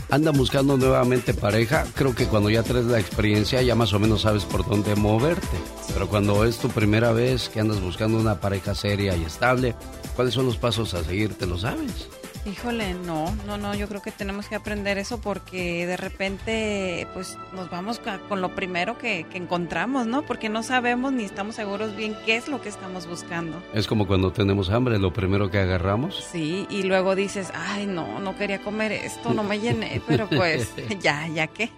Andan 0.09 0.37
buscando 0.37 0.77
nuevamente 0.77 1.33
pareja, 1.33 1.85
creo 1.95 2.15
que 2.15 2.27
cuando 2.27 2.49
ya 2.49 2.63
traes 2.63 2.85
la 2.85 2.99
experiencia 2.99 3.61
ya 3.61 3.75
más 3.75 3.93
o 3.93 3.99
menos 3.99 4.21
sabes 4.21 4.45
por 4.45 4.67
dónde 4.67 4.95
moverte. 4.95 5.57
Pero 5.93 6.07
cuando 6.07 6.45
es 6.45 6.57
tu 6.57 6.69
primera 6.69 7.11
vez 7.11 7.49
que 7.49 7.59
andas 7.59 7.81
buscando 7.81 8.17
una 8.17 8.39
pareja 8.39 8.75
seria 8.75 9.15
y 9.15 9.23
estable, 9.23 9.75
¿cuáles 10.15 10.33
son 10.33 10.45
los 10.45 10.57
pasos 10.57 10.93
a 10.93 11.03
seguir? 11.03 11.33
¿Te 11.33 11.45
lo 11.45 11.57
sabes? 11.57 12.07
Híjole, 12.45 12.93
no, 12.93 13.35
no, 13.45 13.57
no, 13.57 13.75
yo 13.75 13.87
creo 13.87 14.01
que 14.01 14.11
tenemos 14.11 14.47
que 14.47 14.55
aprender 14.55 14.97
eso 14.97 15.19
porque 15.19 15.85
de 15.85 15.97
repente 15.97 17.07
pues 17.13 17.37
nos 17.53 17.69
vamos 17.69 18.01
con 18.29 18.41
lo 18.41 18.55
primero 18.55 18.97
que, 18.97 19.25
encontramos, 19.33 20.07
¿no? 20.07 20.23
Porque 20.23 20.49
no 20.49 20.63
sabemos 20.63 21.13
ni 21.13 21.23
estamos 21.23 21.55
seguros 21.55 21.95
bien 21.95 22.15
qué 22.25 22.37
es 22.37 22.47
lo 22.47 22.61
que 22.61 22.69
estamos 22.69 23.07
buscando. 23.07 23.61
Es 23.73 23.87
como 23.87 24.07
cuando 24.07 24.31
tenemos 24.31 24.69
hambre, 24.69 24.97
lo 24.97 25.13
primero 25.13 25.51
que 25.51 25.59
agarramos. 25.59 26.23
Sí, 26.31 26.65
y 26.69 26.83
luego 26.83 27.15
dices, 27.15 27.51
ay, 27.53 27.85
no, 27.85 28.19
no 28.19 28.35
quería 28.35 28.61
comer 28.61 28.91
esto, 28.91 29.33
no 29.33 29.43
me 29.43 29.59
llené, 29.59 30.01
pero 30.07 30.27
pues 30.27 30.73
ya, 30.99 31.27
ya 31.27 31.47
qué. 31.47 31.69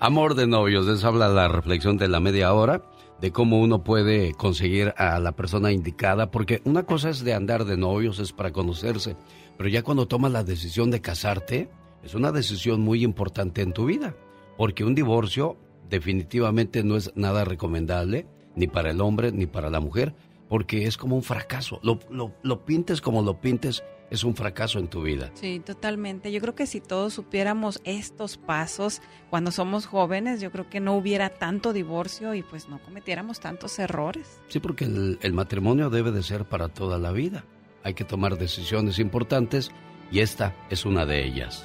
Amor 0.00 0.34
de 0.34 0.46
novios, 0.46 0.86
les 0.86 1.04
habla 1.04 1.28
la 1.28 1.48
reflexión 1.48 1.96
de 1.96 2.08
la 2.08 2.20
media 2.20 2.52
hora 2.52 2.82
de 3.20 3.32
cómo 3.32 3.60
uno 3.60 3.84
puede 3.84 4.34
conseguir 4.34 4.92
a 4.98 5.18
la 5.18 5.32
persona 5.32 5.72
indicada, 5.72 6.30
porque 6.30 6.60
una 6.64 6.84
cosa 6.84 7.10
es 7.10 7.24
de 7.24 7.34
andar 7.34 7.64
de 7.64 7.76
novios, 7.76 8.18
es 8.18 8.32
para 8.32 8.52
conocerse, 8.52 9.16
pero 9.56 9.68
ya 9.68 9.82
cuando 9.82 10.08
tomas 10.08 10.32
la 10.32 10.44
decisión 10.44 10.90
de 10.90 11.00
casarte, 11.00 11.68
es 12.02 12.14
una 12.14 12.32
decisión 12.32 12.80
muy 12.80 13.02
importante 13.02 13.62
en 13.62 13.72
tu 13.72 13.86
vida, 13.86 14.14
porque 14.56 14.84
un 14.84 14.94
divorcio 14.94 15.56
definitivamente 15.88 16.82
no 16.82 16.96
es 16.96 17.12
nada 17.14 17.44
recomendable, 17.44 18.26
ni 18.56 18.66
para 18.66 18.90
el 18.90 19.00
hombre 19.00 19.32
ni 19.32 19.46
para 19.46 19.70
la 19.70 19.80
mujer, 19.80 20.14
porque 20.48 20.86
es 20.86 20.96
como 20.96 21.16
un 21.16 21.22
fracaso. 21.22 21.80
Lo, 21.82 21.98
lo, 22.42 22.64
pintes 22.64 23.00
como 23.00 23.22
lo 23.22 23.40
pintes, 23.40 23.82
es 24.10 24.22
un 24.22 24.36
fracaso 24.36 24.78
en 24.78 24.88
tu 24.88 25.02
vida. 25.02 25.30
Sí, 25.34 25.60
totalmente. 25.64 26.30
Yo 26.30 26.40
creo 26.40 26.54
que 26.54 26.66
si 26.66 26.80
todos 26.80 27.14
supiéramos 27.14 27.80
estos 27.84 28.36
pasos 28.36 29.00
cuando 29.30 29.50
somos 29.50 29.86
jóvenes, 29.86 30.40
yo 30.40 30.52
creo 30.52 30.68
que 30.68 30.80
no 30.80 30.94
hubiera 30.96 31.30
tanto 31.30 31.72
divorcio 31.72 32.34
y 32.34 32.42
pues 32.42 32.68
no 32.68 32.80
cometiéramos 32.82 33.40
tantos 33.40 33.78
errores. 33.78 34.40
Sí, 34.48 34.60
porque 34.60 34.84
el, 34.84 35.18
el 35.22 35.32
matrimonio 35.32 35.90
debe 35.90 36.12
de 36.12 36.22
ser 36.22 36.44
para 36.44 36.68
toda 36.68 36.98
la 36.98 37.12
vida 37.12 37.44
hay 37.84 37.94
que 37.94 38.04
tomar 38.04 38.36
decisiones 38.38 38.98
importantes 38.98 39.70
y 40.10 40.20
esta 40.20 40.56
es 40.70 40.84
una 40.84 41.06
de 41.06 41.24
ellas. 41.24 41.64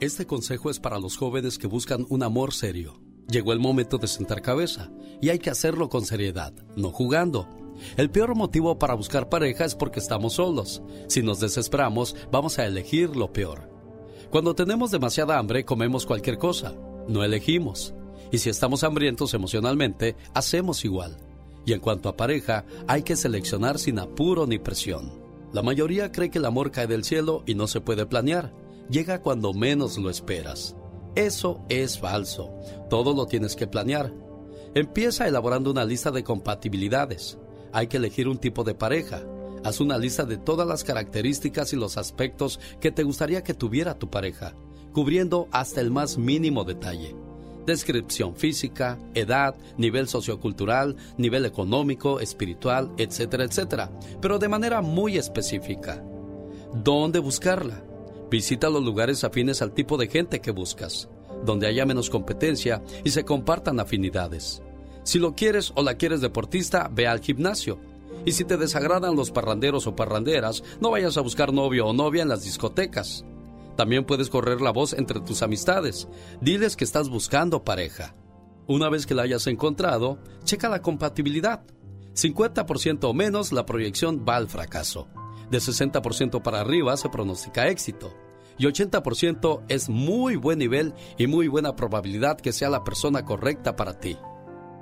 Este 0.00 0.26
consejo 0.26 0.70
es 0.70 0.78
para 0.78 0.98
los 0.98 1.16
jóvenes 1.16 1.58
que 1.58 1.66
buscan 1.66 2.06
un 2.08 2.22
amor 2.22 2.54
serio. 2.54 3.00
Llegó 3.28 3.52
el 3.52 3.58
momento 3.58 3.98
de 3.98 4.06
sentar 4.06 4.40
cabeza 4.40 4.90
y 5.20 5.30
hay 5.30 5.38
que 5.38 5.50
hacerlo 5.50 5.88
con 5.88 6.06
seriedad, 6.06 6.54
no 6.76 6.90
jugando. 6.90 7.48
El 7.96 8.10
peor 8.10 8.36
motivo 8.36 8.78
para 8.78 8.94
buscar 8.94 9.28
pareja 9.28 9.64
es 9.64 9.74
porque 9.74 9.98
estamos 9.98 10.34
solos. 10.34 10.82
Si 11.08 11.22
nos 11.22 11.40
desesperamos, 11.40 12.14
vamos 12.30 12.58
a 12.58 12.66
elegir 12.66 13.16
lo 13.16 13.32
peor. 13.32 13.68
Cuando 14.30 14.54
tenemos 14.54 14.90
demasiada 14.90 15.38
hambre, 15.38 15.64
comemos 15.64 16.06
cualquier 16.06 16.38
cosa. 16.38 16.74
No 17.08 17.24
elegimos. 17.24 17.94
Y 18.30 18.38
si 18.38 18.50
estamos 18.50 18.84
hambrientos 18.84 19.34
emocionalmente, 19.34 20.16
hacemos 20.34 20.84
igual. 20.84 21.25
Y 21.66 21.72
en 21.72 21.80
cuanto 21.80 22.08
a 22.08 22.16
pareja, 22.16 22.64
hay 22.86 23.02
que 23.02 23.16
seleccionar 23.16 23.78
sin 23.78 23.98
apuro 23.98 24.46
ni 24.46 24.58
presión. 24.58 25.20
La 25.52 25.62
mayoría 25.62 26.12
cree 26.12 26.30
que 26.30 26.38
el 26.38 26.44
amor 26.44 26.70
cae 26.70 26.86
del 26.86 27.04
cielo 27.04 27.42
y 27.44 27.56
no 27.56 27.66
se 27.66 27.80
puede 27.80 28.06
planear. 28.06 28.54
Llega 28.88 29.20
cuando 29.20 29.52
menos 29.52 29.98
lo 29.98 30.08
esperas. 30.08 30.76
Eso 31.16 31.64
es 31.68 31.98
falso. 31.98 32.54
Todo 32.88 33.14
lo 33.14 33.26
tienes 33.26 33.56
que 33.56 33.66
planear. 33.66 34.14
Empieza 34.74 35.26
elaborando 35.26 35.72
una 35.72 35.84
lista 35.84 36.12
de 36.12 36.22
compatibilidades. 36.22 37.36
Hay 37.72 37.88
que 37.88 37.96
elegir 37.96 38.28
un 38.28 38.38
tipo 38.38 38.62
de 38.62 38.74
pareja. 38.74 39.24
Haz 39.64 39.80
una 39.80 39.98
lista 39.98 40.24
de 40.24 40.36
todas 40.36 40.68
las 40.68 40.84
características 40.84 41.72
y 41.72 41.76
los 41.76 41.96
aspectos 41.96 42.60
que 42.80 42.92
te 42.92 43.02
gustaría 43.02 43.42
que 43.42 43.54
tuviera 43.54 43.98
tu 43.98 44.08
pareja, 44.08 44.54
cubriendo 44.92 45.48
hasta 45.50 45.80
el 45.80 45.90
más 45.90 46.16
mínimo 46.16 46.62
detalle 46.62 47.25
descripción 47.66 48.36
física, 48.36 48.98
edad, 49.14 49.56
nivel 49.76 50.08
sociocultural, 50.08 50.96
nivel 51.18 51.44
económico, 51.44 52.20
espiritual, 52.20 52.92
etcétera, 52.96 53.44
etcétera, 53.44 53.90
pero 54.20 54.38
de 54.38 54.48
manera 54.48 54.80
muy 54.80 55.18
específica. 55.18 56.02
¿Dónde 56.72 57.18
buscarla? 57.18 57.82
Visita 58.30 58.70
los 58.70 58.82
lugares 58.82 59.24
afines 59.24 59.62
al 59.62 59.72
tipo 59.72 59.96
de 59.96 60.08
gente 60.08 60.40
que 60.40 60.50
buscas, 60.50 61.08
donde 61.44 61.66
haya 61.66 61.86
menos 61.86 62.10
competencia 62.10 62.82
y 63.04 63.10
se 63.10 63.24
compartan 63.24 63.80
afinidades. 63.80 64.62
Si 65.02 65.18
lo 65.18 65.34
quieres 65.34 65.72
o 65.76 65.82
la 65.82 65.94
quieres 65.94 66.20
deportista, 66.20 66.90
ve 66.92 67.06
al 67.06 67.20
gimnasio. 67.20 67.78
Y 68.24 68.32
si 68.32 68.44
te 68.44 68.56
desagradan 68.56 69.14
los 69.14 69.30
parranderos 69.30 69.86
o 69.86 69.94
parranderas, 69.94 70.64
no 70.80 70.90
vayas 70.90 71.16
a 71.16 71.20
buscar 71.20 71.52
novio 71.52 71.86
o 71.86 71.92
novia 71.92 72.22
en 72.22 72.28
las 72.28 72.42
discotecas. 72.42 73.24
También 73.76 74.04
puedes 74.04 74.30
correr 74.30 74.60
la 74.60 74.72
voz 74.72 74.92
entre 74.92 75.20
tus 75.20 75.42
amistades. 75.42 76.08
Diles 76.40 76.76
que 76.76 76.84
estás 76.84 77.08
buscando 77.08 77.64
pareja. 77.64 78.14
Una 78.66 78.88
vez 78.88 79.06
que 79.06 79.14
la 79.14 79.22
hayas 79.22 79.46
encontrado, 79.46 80.18
checa 80.44 80.68
la 80.68 80.82
compatibilidad. 80.82 81.62
50% 82.14 83.04
o 83.04 83.14
menos 83.14 83.52
la 83.52 83.66
proyección 83.66 84.24
va 84.26 84.36
al 84.36 84.48
fracaso. 84.48 85.08
De 85.50 85.58
60% 85.58 86.42
para 86.42 86.60
arriba 86.60 86.96
se 86.96 87.10
pronostica 87.10 87.68
éxito. 87.68 88.12
Y 88.58 88.64
80% 88.64 89.64
es 89.68 89.90
muy 89.90 90.36
buen 90.36 90.58
nivel 90.58 90.94
y 91.18 91.26
muy 91.26 91.46
buena 91.46 91.76
probabilidad 91.76 92.38
que 92.38 92.52
sea 92.52 92.70
la 92.70 92.84
persona 92.84 93.24
correcta 93.24 93.76
para 93.76 94.00
ti. 94.00 94.16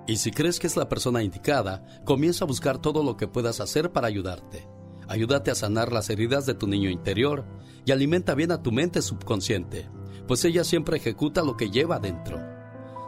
Y 0.07 0.16
si 0.16 0.30
crees 0.30 0.61
que 0.61 0.68
es 0.68 0.76
la 0.76 0.88
persona 0.88 1.22
indicada, 1.22 1.84
comienza 2.05 2.45
a 2.45 2.49
buscar 2.49 2.78
todo 2.78 3.03
lo 3.03 3.16
que 3.16 3.26
puedas 3.26 3.61
hacer 3.61 3.90
para 3.90 4.07
ayudarte. 4.07 4.68
Ayúdate 5.09 5.51
a 5.51 5.55
sanar 5.55 5.92
las 5.92 6.09
heridas 6.09 6.47
de 6.47 6.55
tu 6.55 6.66
niño 6.66 6.88
interior 6.88 7.45
y 7.85 7.93
alimenta 7.93 8.35
bien 8.35 8.53
a 8.53 8.62
tu 8.62 8.72
mente 8.72 9.03
subconsciente, 9.03 9.89
pues 10.26 10.45
ella 10.45 10.64
siempre 10.64 10.97
ejecuta 10.97 11.43
lo 11.43 11.57
que 11.57 11.70
lleva 11.70 11.99
dentro. 11.99 12.41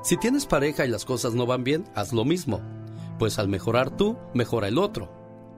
Si 0.03 0.17
tienes 0.17 0.47
pareja 0.47 0.85
y 0.87 0.89
las 0.89 1.05
cosas 1.05 1.35
no 1.35 1.47
van 1.47 1.65
bien, 1.65 1.85
haz 1.95 2.13
lo 2.13 2.25
mismo, 2.25 2.61
pues 3.19 3.39
al 3.39 3.49
mejorar 3.49 3.97
tú, 3.97 4.17
mejora 4.35 4.69
el 4.69 4.79
otro. 4.79 5.11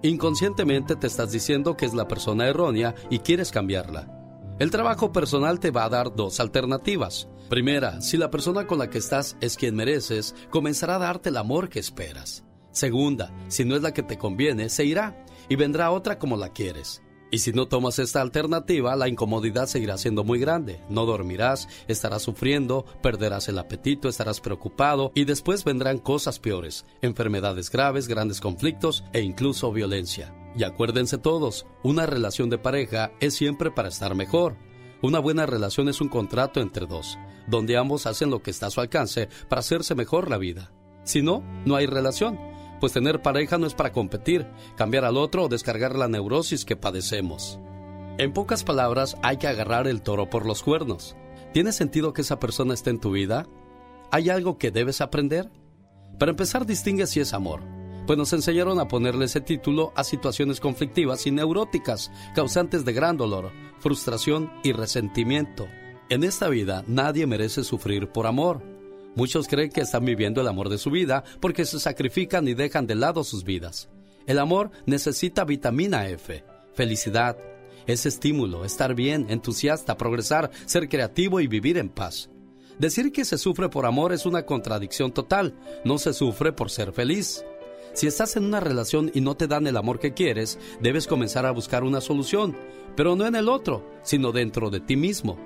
Inconscientemente 0.02 0.96
te 0.96 1.06
estás 1.06 1.32
diciendo 1.32 1.76
que 1.76 1.84
es 1.84 1.94
la 1.94 2.06
persona 2.06 2.46
errónea 2.46 2.94
y 3.10 3.18
quieres 3.18 3.50
cambiarla. 3.50 4.14
El 4.58 4.70
trabajo 4.70 5.12
personal 5.12 5.60
te 5.60 5.70
va 5.70 5.84
a 5.84 5.88
dar 5.88 6.14
dos 6.14 6.40
alternativas. 6.40 7.28
Primera, 7.48 8.00
si 8.00 8.16
la 8.16 8.30
persona 8.30 8.66
con 8.66 8.78
la 8.78 8.90
que 8.90 8.98
estás 8.98 9.36
es 9.40 9.56
quien 9.56 9.74
mereces, 9.74 10.34
comenzará 10.50 10.96
a 10.96 10.98
darte 10.98 11.28
el 11.28 11.36
amor 11.36 11.68
que 11.68 11.78
esperas. 11.78 12.44
Segunda, 12.70 13.32
si 13.48 13.64
no 13.64 13.76
es 13.76 13.82
la 13.82 13.92
que 13.92 14.02
te 14.02 14.18
conviene, 14.18 14.68
se 14.68 14.84
irá 14.84 15.24
y 15.48 15.56
vendrá 15.56 15.90
otra 15.90 16.18
como 16.18 16.36
la 16.36 16.52
quieres. 16.52 17.02
Y 17.30 17.38
si 17.38 17.52
no 17.52 17.68
tomas 17.68 17.98
esta 17.98 18.22
alternativa, 18.22 18.96
la 18.96 19.08
incomodidad 19.08 19.66
seguirá 19.66 19.98
siendo 19.98 20.24
muy 20.24 20.38
grande. 20.38 20.80
No 20.88 21.04
dormirás, 21.04 21.68
estarás 21.86 22.22
sufriendo, 22.22 22.86
perderás 23.02 23.48
el 23.48 23.58
apetito, 23.58 24.08
estarás 24.08 24.40
preocupado 24.40 25.12
y 25.14 25.24
después 25.24 25.64
vendrán 25.64 25.98
cosas 25.98 26.38
peores, 26.38 26.86
enfermedades 27.02 27.70
graves, 27.70 28.08
grandes 28.08 28.40
conflictos 28.40 29.04
e 29.12 29.20
incluso 29.20 29.72
violencia. 29.72 30.34
Y 30.56 30.64
acuérdense 30.64 31.18
todos, 31.18 31.66
una 31.82 32.06
relación 32.06 32.48
de 32.48 32.58
pareja 32.58 33.12
es 33.20 33.34
siempre 33.34 33.70
para 33.70 33.88
estar 33.88 34.14
mejor. 34.14 34.56
Una 35.02 35.18
buena 35.18 35.44
relación 35.44 35.88
es 35.88 36.00
un 36.00 36.08
contrato 36.08 36.60
entre 36.60 36.86
dos, 36.86 37.18
donde 37.46 37.76
ambos 37.76 38.06
hacen 38.06 38.30
lo 38.30 38.42
que 38.42 38.50
está 38.50 38.66
a 38.66 38.70
su 38.70 38.80
alcance 38.80 39.28
para 39.48 39.60
hacerse 39.60 39.94
mejor 39.94 40.30
la 40.30 40.38
vida. 40.38 40.72
Si 41.04 41.22
no, 41.22 41.42
no 41.64 41.76
hay 41.76 41.86
relación 41.86 42.38
pues 42.80 42.92
tener 42.92 43.22
pareja 43.22 43.58
no 43.58 43.66
es 43.66 43.74
para 43.74 43.92
competir, 43.92 44.46
cambiar 44.76 45.04
al 45.04 45.16
otro 45.16 45.44
o 45.44 45.48
descargar 45.48 45.96
la 45.96 46.08
neurosis 46.08 46.64
que 46.64 46.76
padecemos. 46.76 47.58
En 48.18 48.32
pocas 48.32 48.64
palabras, 48.64 49.16
hay 49.22 49.36
que 49.36 49.46
agarrar 49.46 49.86
el 49.86 50.02
toro 50.02 50.28
por 50.28 50.44
los 50.44 50.62
cuernos. 50.62 51.16
¿Tiene 51.52 51.72
sentido 51.72 52.12
que 52.12 52.22
esa 52.22 52.40
persona 52.40 52.74
esté 52.74 52.90
en 52.90 53.00
tu 53.00 53.12
vida? 53.12 53.46
¿Hay 54.10 54.28
algo 54.28 54.58
que 54.58 54.70
debes 54.70 55.00
aprender? 55.00 55.50
Para 56.18 56.30
empezar, 56.30 56.66
distingue 56.66 57.06
si 57.06 57.20
es 57.20 57.32
amor, 57.32 57.62
pues 58.06 58.18
nos 58.18 58.32
enseñaron 58.32 58.80
a 58.80 58.88
ponerle 58.88 59.26
ese 59.26 59.40
título 59.40 59.92
a 59.94 60.02
situaciones 60.02 60.60
conflictivas 60.60 61.26
y 61.26 61.30
neuróticas, 61.30 62.10
causantes 62.34 62.84
de 62.84 62.92
gran 62.92 63.16
dolor, 63.16 63.52
frustración 63.78 64.50
y 64.64 64.72
resentimiento. 64.72 65.66
En 66.10 66.24
esta 66.24 66.48
vida 66.48 66.84
nadie 66.86 67.26
merece 67.26 67.62
sufrir 67.62 68.08
por 68.08 68.26
amor. 68.26 68.77
Muchos 69.18 69.48
creen 69.48 69.70
que 69.70 69.80
están 69.80 70.04
viviendo 70.04 70.40
el 70.40 70.46
amor 70.46 70.68
de 70.68 70.78
su 70.78 70.92
vida 70.92 71.24
porque 71.40 71.64
se 71.64 71.80
sacrifican 71.80 72.46
y 72.46 72.54
dejan 72.54 72.86
de 72.86 72.94
lado 72.94 73.24
sus 73.24 73.42
vidas. 73.42 73.88
El 74.28 74.38
amor 74.38 74.70
necesita 74.86 75.44
vitamina 75.44 76.08
F, 76.08 76.44
felicidad, 76.72 77.36
es 77.88 78.06
estímulo, 78.06 78.64
estar 78.64 78.94
bien, 78.94 79.26
entusiasta, 79.28 79.96
progresar, 79.96 80.52
ser 80.66 80.88
creativo 80.88 81.40
y 81.40 81.48
vivir 81.48 81.78
en 81.78 81.88
paz. 81.88 82.30
Decir 82.78 83.10
que 83.10 83.24
se 83.24 83.38
sufre 83.38 83.68
por 83.68 83.86
amor 83.86 84.12
es 84.12 84.24
una 84.24 84.46
contradicción 84.46 85.10
total, 85.10 85.52
no 85.84 85.98
se 85.98 86.12
sufre 86.12 86.52
por 86.52 86.70
ser 86.70 86.92
feliz. 86.92 87.44
Si 87.94 88.06
estás 88.06 88.36
en 88.36 88.44
una 88.44 88.60
relación 88.60 89.10
y 89.12 89.20
no 89.20 89.36
te 89.36 89.48
dan 89.48 89.66
el 89.66 89.78
amor 89.78 89.98
que 89.98 90.14
quieres, 90.14 90.60
debes 90.80 91.08
comenzar 91.08 91.44
a 91.44 91.50
buscar 91.50 91.82
una 91.82 92.00
solución, 92.00 92.56
pero 92.94 93.16
no 93.16 93.26
en 93.26 93.34
el 93.34 93.48
otro, 93.48 93.84
sino 94.04 94.30
dentro 94.30 94.70
de 94.70 94.78
ti 94.78 94.94
mismo. 94.94 95.36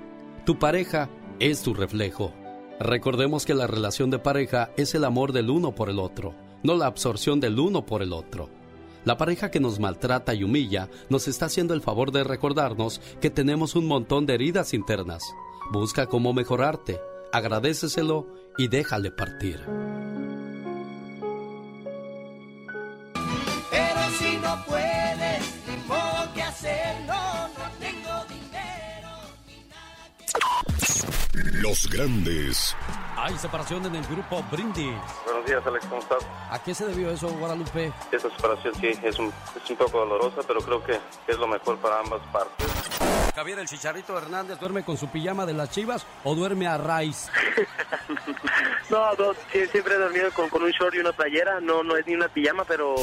Tu 0.45 0.59
pareja 0.59 1.09
es 1.39 1.63
tu 1.63 1.73
reflejo. 1.73 2.42
Recordemos 2.83 3.45
que 3.45 3.53
la 3.53 3.65
relación 3.65 4.09
de 4.09 4.19
pareja 4.19 4.71
es 4.75 4.93
el 4.93 5.05
amor 5.05 5.31
del 5.31 5.49
uno 5.49 5.73
por 5.73 5.89
el 5.89 5.99
otro, 5.99 6.35
no 6.63 6.75
la 6.75 6.85
absorción 6.85 7.39
del 7.39 7.57
uno 7.57 7.85
por 7.85 8.01
el 8.01 8.11
otro. 8.11 8.49
La 9.05 9.15
pareja 9.15 9.49
que 9.49 9.61
nos 9.61 9.79
maltrata 9.79 10.33
y 10.33 10.43
humilla 10.43 10.89
nos 11.09 11.29
está 11.29 11.45
haciendo 11.45 11.73
el 11.73 11.81
favor 11.81 12.11
de 12.11 12.25
recordarnos 12.25 12.99
que 13.21 13.29
tenemos 13.29 13.75
un 13.75 13.87
montón 13.87 14.25
de 14.25 14.33
heridas 14.33 14.73
internas. 14.73 15.23
Busca 15.71 16.07
cómo 16.07 16.33
mejorarte, 16.33 16.99
agradeceselo 17.31 18.27
y 18.57 18.67
déjale 18.67 19.11
partir. 19.11 19.61
Los 31.63 31.89
grandes 31.89 32.75
Hay 33.15 33.37
separación 33.37 33.85
en 33.85 33.95
el 33.95 34.05
grupo 34.07 34.43
Brindis. 34.51 34.97
Buenos 35.23 35.45
días, 35.45 35.65
Alex, 35.65 35.85
¿cómo 35.85 36.01
estás? 36.01 36.21
¿A 36.49 36.61
qué 36.61 36.75
se 36.75 36.85
debió 36.85 37.09
eso, 37.09 37.29
Guadalupe? 37.29 37.89
Esta 38.11 38.29
separación 38.29 38.75
sí 38.75 38.87
es 39.01 39.17
un, 39.17 39.27
es 39.63 39.69
un 39.69 39.77
poco 39.77 39.99
dolorosa, 39.99 40.41
pero 40.45 40.59
creo 40.59 40.83
que 40.83 40.99
es 41.25 41.37
lo 41.37 41.47
mejor 41.47 41.77
para 41.77 42.01
ambas 42.01 42.19
partes. 42.33 42.67
Javier 43.33 43.59
el 43.59 43.69
Chicharito 43.69 44.17
Hernández 44.17 44.59
duerme 44.59 44.83
con 44.83 44.97
su 44.97 45.07
pijama 45.07 45.45
de 45.45 45.53
las 45.53 45.71
chivas 45.71 46.05
o 46.25 46.35
duerme 46.35 46.67
a 46.67 46.77
raíz. 46.77 47.29
No, 48.89 49.11
no, 49.13 49.33
sí, 49.51 49.65
siempre 49.71 49.95
he 49.95 49.97
dormido 49.97 50.29
con, 50.33 50.49
con 50.49 50.61
un 50.61 50.69
short 50.69 50.93
y 50.93 50.99
una 50.99 51.13
playera, 51.13 51.59
no, 51.61 51.81
no 51.83 51.95
es 51.95 52.05
ni 52.05 52.13
una 52.13 52.27
pijama, 52.27 52.63
pero... 52.65 52.93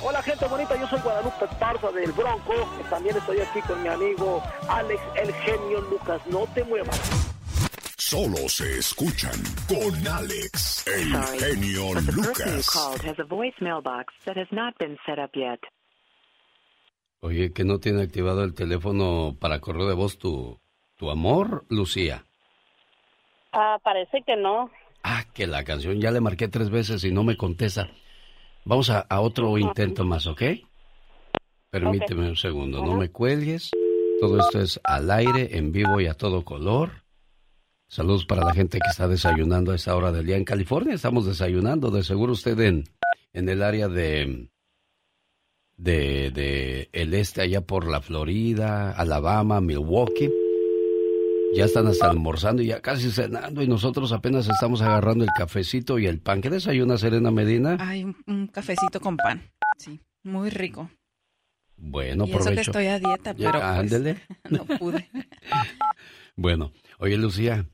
Hola 0.00 0.22
gente 0.22 0.46
bonita, 0.46 0.76
yo 0.76 0.86
soy 0.86 1.00
Guadalupe 1.00 1.44
Esparza 1.44 1.90
del 1.90 2.12
Bronco. 2.12 2.52
También 2.88 3.16
estoy 3.16 3.40
aquí 3.40 3.60
con 3.62 3.82
mi 3.82 3.88
amigo 3.88 4.40
Alex 4.68 5.00
el 5.16 5.34
genio 5.34 5.80
Lucas. 5.80 6.20
No 6.26 6.46
te 6.54 6.62
muevas. 6.62 7.27
Solo 8.08 8.48
se 8.48 8.78
escuchan 8.78 9.38
con 9.68 9.94
Alex, 10.06 10.86
el 10.86 11.12
Sorry, 11.12 11.38
genio 11.40 11.92
but 11.92 12.06
the 12.06 12.12
person 12.12 12.16
you 12.16 12.22
Lucas. 12.22 12.70
called 12.70 13.02
has 13.04 13.18
a 13.18 13.24
voicemail 13.24 13.82
box 13.82 14.14
that 14.24 14.38
has 14.38 14.48
not 14.50 14.72
been 14.78 14.96
set 15.04 15.18
up 15.18 15.30
yet. 15.34 15.60
Oye, 17.20 17.52
que 17.52 17.64
no 17.64 17.80
tiene 17.80 18.00
activado 18.02 18.44
el 18.44 18.54
teléfono 18.54 19.36
para 19.38 19.60
correo 19.60 19.86
de 19.86 19.94
voz 19.94 20.16
tu, 20.16 20.58
tu 20.96 21.10
amor, 21.10 21.66
Lucía. 21.68 22.24
Ah, 23.52 23.78
parece 23.84 24.22
que 24.24 24.36
no. 24.36 24.70
Ah, 25.02 25.24
que 25.34 25.46
la 25.46 25.62
canción 25.64 26.00
ya 26.00 26.10
le 26.10 26.20
marqué 26.22 26.48
tres 26.48 26.70
veces 26.70 27.04
y 27.04 27.12
no 27.12 27.24
me 27.24 27.36
contesta. 27.36 27.90
Vamos 28.64 28.88
a, 28.88 29.00
a 29.00 29.20
otro 29.20 29.58
intento 29.58 30.04
más, 30.06 30.26
¿ok? 30.26 30.42
Permíteme 31.70 32.26
un 32.26 32.36
segundo, 32.36 32.82
no 32.82 32.96
me 32.96 33.10
cuelgues. 33.10 33.70
Todo 34.18 34.40
esto 34.40 34.60
es 34.60 34.80
al 34.82 35.10
aire, 35.10 35.58
en 35.58 35.72
vivo 35.72 36.00
y 36.00 36.06
a 36.06 36.14
todo 36.14 36.42
color. 36.42 37.02
Saludos 37.88 38.26
para 38.26 38.44
la 38.44 38.52
gente 38.52 38.78
que 38.78 38.90
está 38.90 39.08
desayunando 39.08 39.72
a 39.72 39.76
esta 39.76 39.96
hora 39.96 40.12
del 40.12 40.26
día 40.26 40.36
en 40.36 40.44
California. 40.44 40.94
Estamos 40.94 41.26
desayunando, 41.26 41.90
de 41.90 42.02
seguro 42.04 42.32
usted 42.32 42.58
en, 42.60 42.84
en 43.32 43.48
el 43.48 43.62
área 43.62 43.88
de, 43.88 44.50
de, 45.76 46.30
de 46.30 46.90
el 46.92 47.14
este, 47.14 47.40
allá 47.40 47.62
por 47.62 47.88
la 47.88 48.02
Florida, 48.02 48.90
Alabama, 48.92 49.60
Milwaukee. 49.62 50.30
Ya 51.54 51.64
están 51.64 51.86
hasta 51.86 52.10
almorzando 52.10 52.60
y 52.60 52.66
ya 52.66 52.82
casi 52.82 53.10
cenando 53.10 53.62
y 53.62 53.66
nosotros 53.68 54.12
apenas 54.12 54.46
estamos 54.48 54.82
agarrando 54.82 55.24
el 55.24 55.30
cafecito 55.34 55.98
y 55.98 56.06
el 56.06 56.20
pan. 56.20 56.42
¿Qué 56.42 56.50
desayuna 56.50 56.98
Serena 56.98 57.30
Medina? 57.30 57.78
Ay, 57.80 58.04
un, 58.04 58.14
un 58.26 58.48
cafecito 58.48 59.00
con 59.00 59.16
pan. 59.16 59.50
Sí, 59.78 59.98
muy 60.24 60.50
rico. 60.50 60.90
Bueno, 61.78 62.26
y 62.26 62.30
eso 62.32 62.38
que 62.38 62.44
provecho. 62.44 62.70
estoy 62.70 62.86
a 62.88 62.98
dieta, 62.98 63.32
Ya, 63.34 63.50
pero 63.50 63.52
pues, 63.52 63.64
ándele. 63.64 64.18
no 64.50 64.64
pude. 64.66 65.08
Bueno, 66.40 66.70
oye 67.00 67.16
Lucía. 67.16 67.66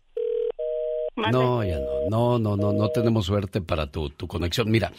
No, 1.17 1.63
ya 1.65 1.79
no, 1.79 2.11
no, 2.11 2.39
no, 2.39 2.57
no, 2.57 2.73
no 2.73 2.89
tenemos 2.89 3.27
suerte 3.27 3.61
para 3.61 3.87
tu, 3.87 4.11
tu 4.11 4.27
conexión. 4.27 4.71
Mira, 4.71 4.93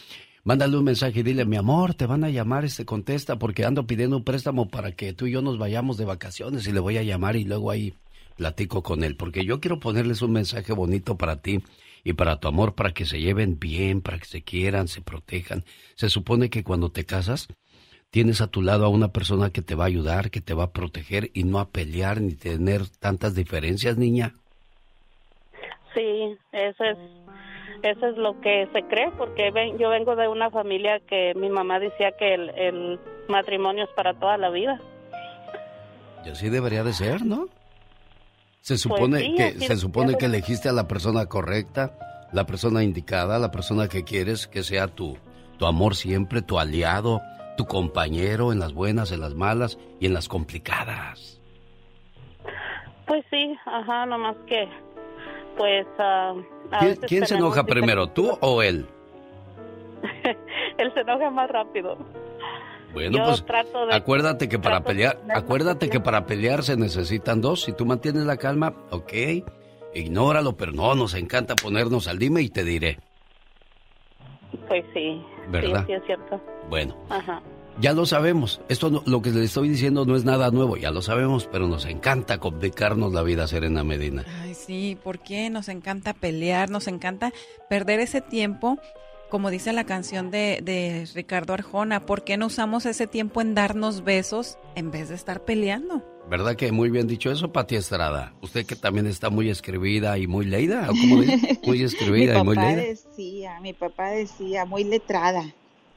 mándale 0.44 0.76
un 0.76 0.84
mensaje 0.84 1.20
y 1.20 1.22
dile, 1.22 1.44
mi 1.44 1.56
amor, 1.56 1.94
te 1.94 2.06
van 2.06 2.24
a 2.24 2.30
llamar, 2.30 2.64
este 2.64 2.84
contesta, 2.84 3.38
porque 3.38 3.64
ando 3.64 3.86
pidiendo 3.86 4.16
un 4.16 4.24
préstamo 4.24 4.68
para 4.68 4.92
que 4.92 5.12
tú 5.12 5.26
y 5.26 5.32
yo 5.32 5.42
nos 5.42 5.58
vayamos 5.58 5.98
de 5.98 6.06
vacaciones 6.06 6.66
y 6.66 6.72
le 6.72 6.80
voy 6.80 6.96
a 6.96 7.02
llamar 7.02 7.36
y 7.36 7.44
luego 7.44 7.70
ahí 7.70 7.94
platico 8.36 8.82
con 8.82 9.02
él, 9.02 9.16
porque 9.16 9.44
yo 9.44 9.60
quiero 9.60 9.80
ponerles 9.80 10.22
un 10.22 10.32
mensaje 10.32 10.72
bonito 10.72 11.16
para 11.16 11.40
ti 11.40 11.62
y 12.04 12.12
para 12.12 12.38
tu 12.38 12.48
amor, 12.48 12.74
para 12.74 12.92
que 12.92 13.04
se 13.04 13.20
lleven 13.20 13.58
bien, 13.58 14.00
para 14.00 14.18
que 14.18 14.26
se 14.26 14.42
quieran, 14.42 14.88
se 14.88 15.00
protejan. 15.00 15.64
Se 15.96 16.08
supone 16.08 16.50
que 16.50 16.62
cuando 16.62 16.90
te 16.90 17.04
casas, 17.04 17.48
tienes 18.10 18.40
a 18.40 18.46
tu 18.46 18.62
lado 18.62 18.84
a 18.84 18.88
una 18.88 19.12
persona 19.12 19.50
que 19.50 19.62
te 19.62 19.74
va 19.74 19.84
a 19.84 19.88
ayudar, 19.88 20.30
que 20.30 20.40
te 20.40 20.54
va 20.54 20.64
a 20.64 20.72
proteger 20.72 21.30
y 21.34 21.44
no 21.44 21.58
a 21.58 21.70
pelear 21.70 22.20
ni 22.20 22.34
tener 22.34 22.86
tantas 22.88 23.34
diferencias, 23.34 23.98
niña. 23.98 24.34
Sí, 25.96 26.36
eso 26.52 26.84
es, 26.84 26.98
eso 27.82 28.06
es 28.06 28.16
lo 28.18 28.38
que 28.40 28.68
se 28.72 28.82
cree, 28.82 29.10
porque 29.18 29.50
ven- 29.50 29.78
yo 29.78 29.88
vengo 29.88 30.14
de 30.14 30.28
una 30.28 30.50
familia 30.50 31.00
que 31.00 31.32
mi 31.34 31.48
mamá 31.48 31.78
decía 31.80 32.12
que 32.12 32.34
el, 32.34 32.50
el 32.50 33.00
matrimonio 33.28 33.84
es 33.84 33.90
para 33.96 34.12
toda 34.14 34.36
la 34.36 34.50
vida. 34.50 34.78
Y 36.24 36.28
así 36.28 36.50
debería 36.50 36.84
de 36.84 36.92
ser, 36.92 37.24
¿no? 37.24 37.46
Se 38.60 38.76
supone 38.76 39.20
sí, 39.20 39.34
que 39.36 39.52
se 39.52 39.76
supone 39.76 40.16
que 40.16 40.26
elegiste 40.26 40.68
a 40.68 40.72
la 40.72 40.86
persona 40.86 41.26
correcta, 41.26 41.92
la 42.32 42.44
persona 42.44 42.82
indicada, 42.82 43.38
la 43.38 43.50
persona 43.50 43.88
que 43.88 44.04
quieres 44.04 44.46
que 44.46 44.62
sea 44.62 44.88
tu 44.88 45.16
tu 45.58 45.64
amor 45.64 45.94
siempre, 45.94 46.42
tu 46.42 46.58
aliado, 46.58 47.22
tu 47.56 47.64
compañero 47.64 48.52
en 48.52 48.58
las 48.58 48.74
buenas, 48.74 49.10
en 49.12 49.20
las 49.22 49.34
malas 49.34 49.78
y 50.00 50.04
en 50.04 50.12
las 50.12 50.28
complicadas. 50.28 51.40
Pues 53.06 53.24
sí, 53.30 53.56
ajá, 53.64 54.04
nomás 54.04 54.36
que, 54.46 54.68
pues... 55.56 55.86
a 55.98 56.34
¿Quién, 56.78 56.90
veces 56.90 57.04
quién 57.08 57.26
se 57.26 57.34
enoja 57.36 57.64
primero, 57.64 58.08
tú 58.08 58.36
o 58.40 58.62
él? 58.62 58.86
Él 60.78 60.92
se 60.94 61.00
enoja 61.00 61.30
más 61.30 61.48
rápido. 61.50 61.96
Bueno, 62.92 63.18
Yo 63.18 63.24
pues 63.24 63.44
trato 63.44 63.86
de- 63.86 63.94
acuérdate 63.94 64.48
que 64.48 64.58
para 64.58 64.82
pelear, 64.82 65.18
acuérdate 65.34 65.88
que 65.90 66.00
para 66.00 66.26
pelear 66.26 66.62
se 66.62 66.76
necesitan 66.76 67.40
dos. 67.40 67.62
Si 67.62 67.72
tú 67.72 67.84
mantienes 67.86 68.24
la 68.24 68.36
calma, 68.36 68.74
ok, 68.90 69.12
ignóralo, 69.94 70.56
pero 70.56 70.72
no, 70.72 70.94
nos 70.94 71.14
encanta 71.14 71.54
ponernos 71.56 72.08
al 72.08 72.18
dime 72.18 72.42
y 72.42 72.48
te 72.48 72.64
diré. 72.64 72.98
Pues 74.68 74.84
sí, 74.94 75.22
¿Verdad? 75.48 75.80
sí, 75.80 75.86
sí 75.88 75.92
es 75.92 76.04
cierto. 76.06 76.40
Bueno, 76.70 76.96
Ajá. 77.10 77.42
Ya 77.80 77.92
lo 77.92 78.06
sabemos. 78.06 78.60
Esto 78.68 78.90
no- 78.90 79.02
lo 79.06 79.22
que 79.22 79.30
le 79.30 79.44
estoy 79.44 79.68
diciendo 79.68 80.04
no 80.04 80.16
es 80.16 80.24
nada 80.24 80.50
nuevo, 80.50 80.76
ya 80.76 80.90
lo 80.90 81.02
sabemos, 81.02 81.48
pero 81.50 81.68
nos 81.68 81.84
encanta 81.84 82.38
complicarnos 82.38 83.12
la 83.12 83.22
vida, 83.22 83.46
Serena 83.46 83.84
Medina. 83.84 84.24
Ay, 84.42 84.54
sí, 84.54 84.96
¿por 85.02 85.18
qué? 85.18 85.50
Nos 85.50 85.68
encanta 85.68 86.12
pelear, 86.14 86.70
nos 86.70 86.88
encanta 86.88 87.32
perder 87.68 88.00
ese 88.00 88.20
tiempo, 88.20 88.78
como 89.30 89.50
dice 89.50 89.72
la 89.72 89.84
canción 89.84 90.30
de, 90.30 90.60
de 90.62 91.08
Ricardo 91.14 91.52
Arjona, 91.52 92.00
¿por 92.06 92.22
qué 92.24 92.36
no 92.36 92.46
usamos 92.46 92.86
ese 92.86 93.06
tiempo 93.06 93.40
en 93.40 93.54
darnos 93.54 94.04
besos 94.04 94.56
en 94.76 94.90
vez 94.90 95.08
de 95.08 95.16
estar 95.16 95.44
peleando? 95.44 96.02
¿Verdad 96.30 96.56
que 96.56 96.72
muy 96.72 96.90
bien 96.90 97.06
dicho 97.06 97.30
eso, 97.30 97.52
Pati 97.52 97.76
Estrada? 97.76 98.34
Usted 98.40 98.66
que 98.66 98.74
también 98.74 99.06
está 99.06 99.30
muy 99.30 99.48
escribida 99.48 100.18
y 100.18 100.26
muy 100.26 100.44
leída, 100.44 100.84
¿o 100.90 100.92
cómo 100.92 101.20
dice? 101.20 101.60
Muy 101.64 101.82
escribida 101.84 102.34
mi 102.34 102.40
y 102.40 102.44
muy 102.44 102.54
papá 102.56 102.66
leída. 102.68 102.82
decía, 102.82 103.60
mi 103.60 103.72
papá 103.72 104.10
decía, 104.10 104.64
muy 104.64 104.82
letrada. 104.84 105.44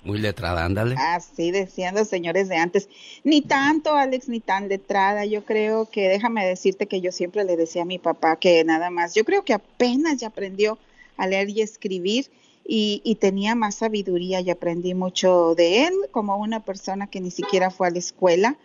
Muy 0.03 0.19
letrada, 0.19 0.63
ándale. 0.63 0.95
Así 0.97 1.51
decían 1.51 1.95
los 1.95 2.07
señores 2.07 2.47
de 2.47 2.55
antes. 2.55 2.87
Ni 3.23 3.41
tanto, 3.41 3.95
Alex, 3.95 4.29
ni 4.29 4.39
tan 4.39 4.69
letrada. 4.69 5.25
Yo 5.25 5.43
creo 5.43 5.89
que, 5.89 6.07
déjame 6.07 6.45
decirte 6.45 6.87
que 6.87 7.01
yo 7.01 7.11
siempre 7.11 7.43
le 7.43 7.57
decía 7.57 7.81
a 7.81 7.85
mi 7.85 7.99
papá 7.99 8.37
que 8.37 8.63
nada 8.63 8.89
más, 8.89 9.13
yo 9.13 9.25
creo 9.25 9.43
que 9.43 9.53
apenas 9.53 10.17
ya 10.17 10.27
aprendió 10.27 10.77
a 11.17 11.27
leer 11.27 11.49
y 11.49 11.61
escribir 11.61 12.27
y, 12.65 13.01
y 13.03 13.15
tenía 13.15 13.55
más 13.55 13.75
sabiduría 13.75 14.39
y 14.39 14.49
aprendí 14.49 14.93
mucho 14.93 15.53
de 15.55 15.87
él 15.87 15.93
como 16.11 16.37
una 16.37 16.61
persona 16.61 17.07
que 17.07 17.19
ni 17.19 17.31
siquiera 17.31 17.69
fue 17.69 17.87
a 17.87 17.91
la 17.91 17.99
escuela. 17.99 18.57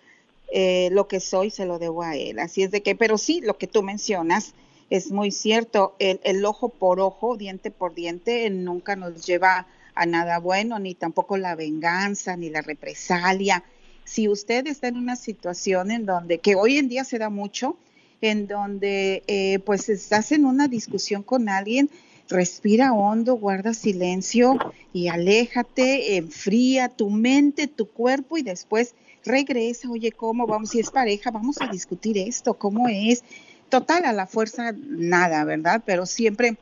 Eh, 0.53 0.91
lo 0.93 1.09
que 1.09 1.19
soy 1.19 1.51
se 1.51 1.67
lo 1.67 1.81
debo 1.81 2.03
a 2.03 2.15
él. 2.15 2.39
Así 2.39 2.63
es 2.63 2.71
de 2.71 2.81
que, 2.81 2.95
pero 2.95 3.19
sí, 3.19 3.41
lo 3.41 3.59
que 3.59 3.67
tú 3.67 3.83
mencionas 3.83 4.55
es 4.89 5.11
muy 5.11 5.33
cierto. 5.33 5.97
El, 5.99 6.21
el 6.23 6.45
ojo 6.45 6.69
por 6.69 7.01
ojo, 7.01 7.37
diente 7.37 7.73
por 7.73 7.93
diente, 7.95 8.49
nunca 8.51 8.95
nos 8.95 9.27
lleva 9.27 9.57
a 9.57 9.67
nada 10.07 10.39
bueno, 10.39 10.79
ni 10.79 10.95
tampoco 10.95 11.37
la 11.37 11.55
venganza, 11.55 12.37
ni 12.37 12.51
la 12.51 12.63
represalia. 12.63 13.65
Si 14.05 14.29
usted 14.29 14.67
está 14.67 14.89
en 14.89 14.97
una 14.97 15.17
situación 15.17 15.91
en 15.91 16.05
donde, 16.05 16.39
que 16.39 16.57
hoy 16.57 16.79
en 16.79 16.89
día 16.89 17.05
se 17.05 17.19
da 17.19 17.31
mucho, 17.31 17.77
en 18.21 18.47
donde 18.47 19.23
eh, 19.27 19.59
pues 19.61 19.89
estás 19.89 20.33
en 20.33 20.45
una 20.45 20.69
discusión 20.69 21.23
con 21.23 21.49
alguien, 21.49 21.91
respira 22.29 22.93
hondo, 22.93 23.35
guarda 23.35 23.75
silencio 23.75 24.59
y 24.93 25.09
aléjate, 25.09 26.17
enfría 26.17 26.89
tu 26.89 27.11
mente, 27.11 27.67
tu 27.67 27.87
cuerpo 27.87 28.39
y 28.39 28.43
después 28.43 28.95
regresa, 29.25 29.91
oye, 29.91 30.13
¿cómo 30.13 30.47
vamos? 30.47 30.71
Si 30.71 30.81
es 30.81 30.91
pareja, 30.91 31.31
vamos 31.31 31.57
a 31.61 31.69
discutir 31.69 32.19
esto, 32.19 32.55
¿cómo 32.55 32.89
es? 32.89 33.25
Total, 33.69 34.05
a 34.05 34.13
la 34.13 34.27
fuerza, 34.27 34.75
nada, 34.77 35.45
¿verdad? 35.45 35.83
Pero 35.85 36.07
siempre, 36.07 36.57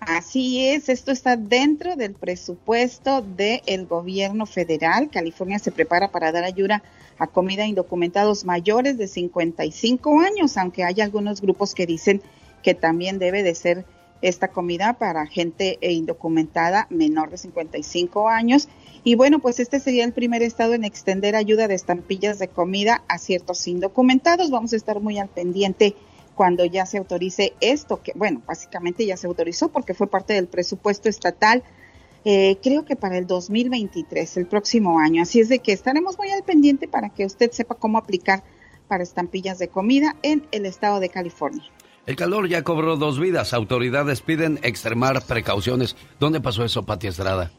Así 0.00 0.66
es, 0.66 0.88
esto 0.88 1.12
está 1.12 1.36
dentro 1.36 1.96
del 1.96 2.14
presupuesto 2.14 3.22
del 3.22 3.86
gobierno 3.86 4.46
federal. 4.46 5.10
California 5.10 5.58
se 5.58 5.72
prepara 5.72 6.10
para 6.10 6.32
dar 6.32 6.44
ayuda 6.44 6.82
a 7.18 7.26
comida 7.26 7.64
a 7.64 7.66
indocumentados 7.66 8.44
mayores 8.44 8.96
de 8.96 9.08
55 9.08 10.20
años, 10.20 10.56
aunque 10.56 10.84
hay 10.84 11.02
algunos 11.02 11.42
grupos 11.42 11.74
que 11.74 11.86
dicen 11.86 12.22
que 12.62 12.74
también 12.74 13.18
debe 13.18 13.42
de 13.42 13.54
ser 13.54 13.84
esta 14.22 14.48
comida 14.48 14.94
para 14.94 15.26
gente 15.26 15.78
indocumentada 15.80 16.86
menor 16.90 17.30
de 17.30 17.38
55 17.38 18.28
años. 18.28 18.68
Y 19.02 19.14
bueno, 19.14 19.38
pues 19.38 19.60
este 19.60 19.80
sería 19.80 20.04
el 20.04 20.12
primer 20.12 20.42
estado 20.42 20.74
en 20.74 20.84
extender 20.84 21.34
ayuda 21.34 21.68
de 21.68 21.74
estampillas 21.74 22.38
de 22.38 22.48
comida 22.48 23.02
a 23.08 23.18
ciertos 23.18 23.66
indocumentados. 23.66 24.50
Vamos 24.50 24.72
a 24.72 24.76
estar 24.76 25.00
muy 25.00 25.18
al 25.18 25.28
pendiente 25.28 25.96
cuando 26.34 26.64
ya 26.64 26.86
se 26.86 26.98
autorice 26.98 27.54
esto, 27.60 28.02
que 28.02 28.12
bueno, 28.14 28.42
básicamente 28.46 29.04
ya 29.04 29.16
se 29.16 29.26
autorizó 29.26 29.68
porque 29.68 29.94
fue 29.94 30.06
parte 30.06 30.32
del 30.34 30.46
presupuesto 30.46 31.08
estatal, 31.08 31.62
eh, 32.24 32.56
creo 32.62 32.84
que 32.84 32.96
para 32.96 33.18
el 33.18 33.26
2023, 33.26 34.36
el 34.36 34.46
próximo 34.46 34.98
año. 34.98 35.22
Así 35.22 35.40
es 35.40 35.48
de 35.48 35.58
que 35.58 35.72
estaremos 35.72 36.18
muy 36.18 36.30
al 36.30 36.42
pendiente 36.42 36.88
para 36.88 37.10
que 37.10 37.24
usted 37.24 37.50
sepa 37.50 37.74
cómo 37.74 37.98
aplicar 37.98 38.42
para 38.88 39.02
estampillas 39.02 39.58
de 39.58 39.68
comida 39.68 40.16
en 40.22 40.46
el 40.50 40.66
estado 40.66 41.00
de 41.00 41.08
California. 41.08 41.64
El 42.10 42.16
calor 42.16 42.48
ya 42.48 42.64
cobró 42.64 42.96
dos 42.96 43.20
vidas. 43.20 43.54
Autoridades 43.54 44.20
piden 44.20 44.58
extremar 44.64 45.22
precauciones. 45.22 45.94
¿Dónde 46.18 46.40
pasó 46.40 46.64
eso, 46.64 46.82
Pati 46.82 47.06
Estrada? 47.06 47.52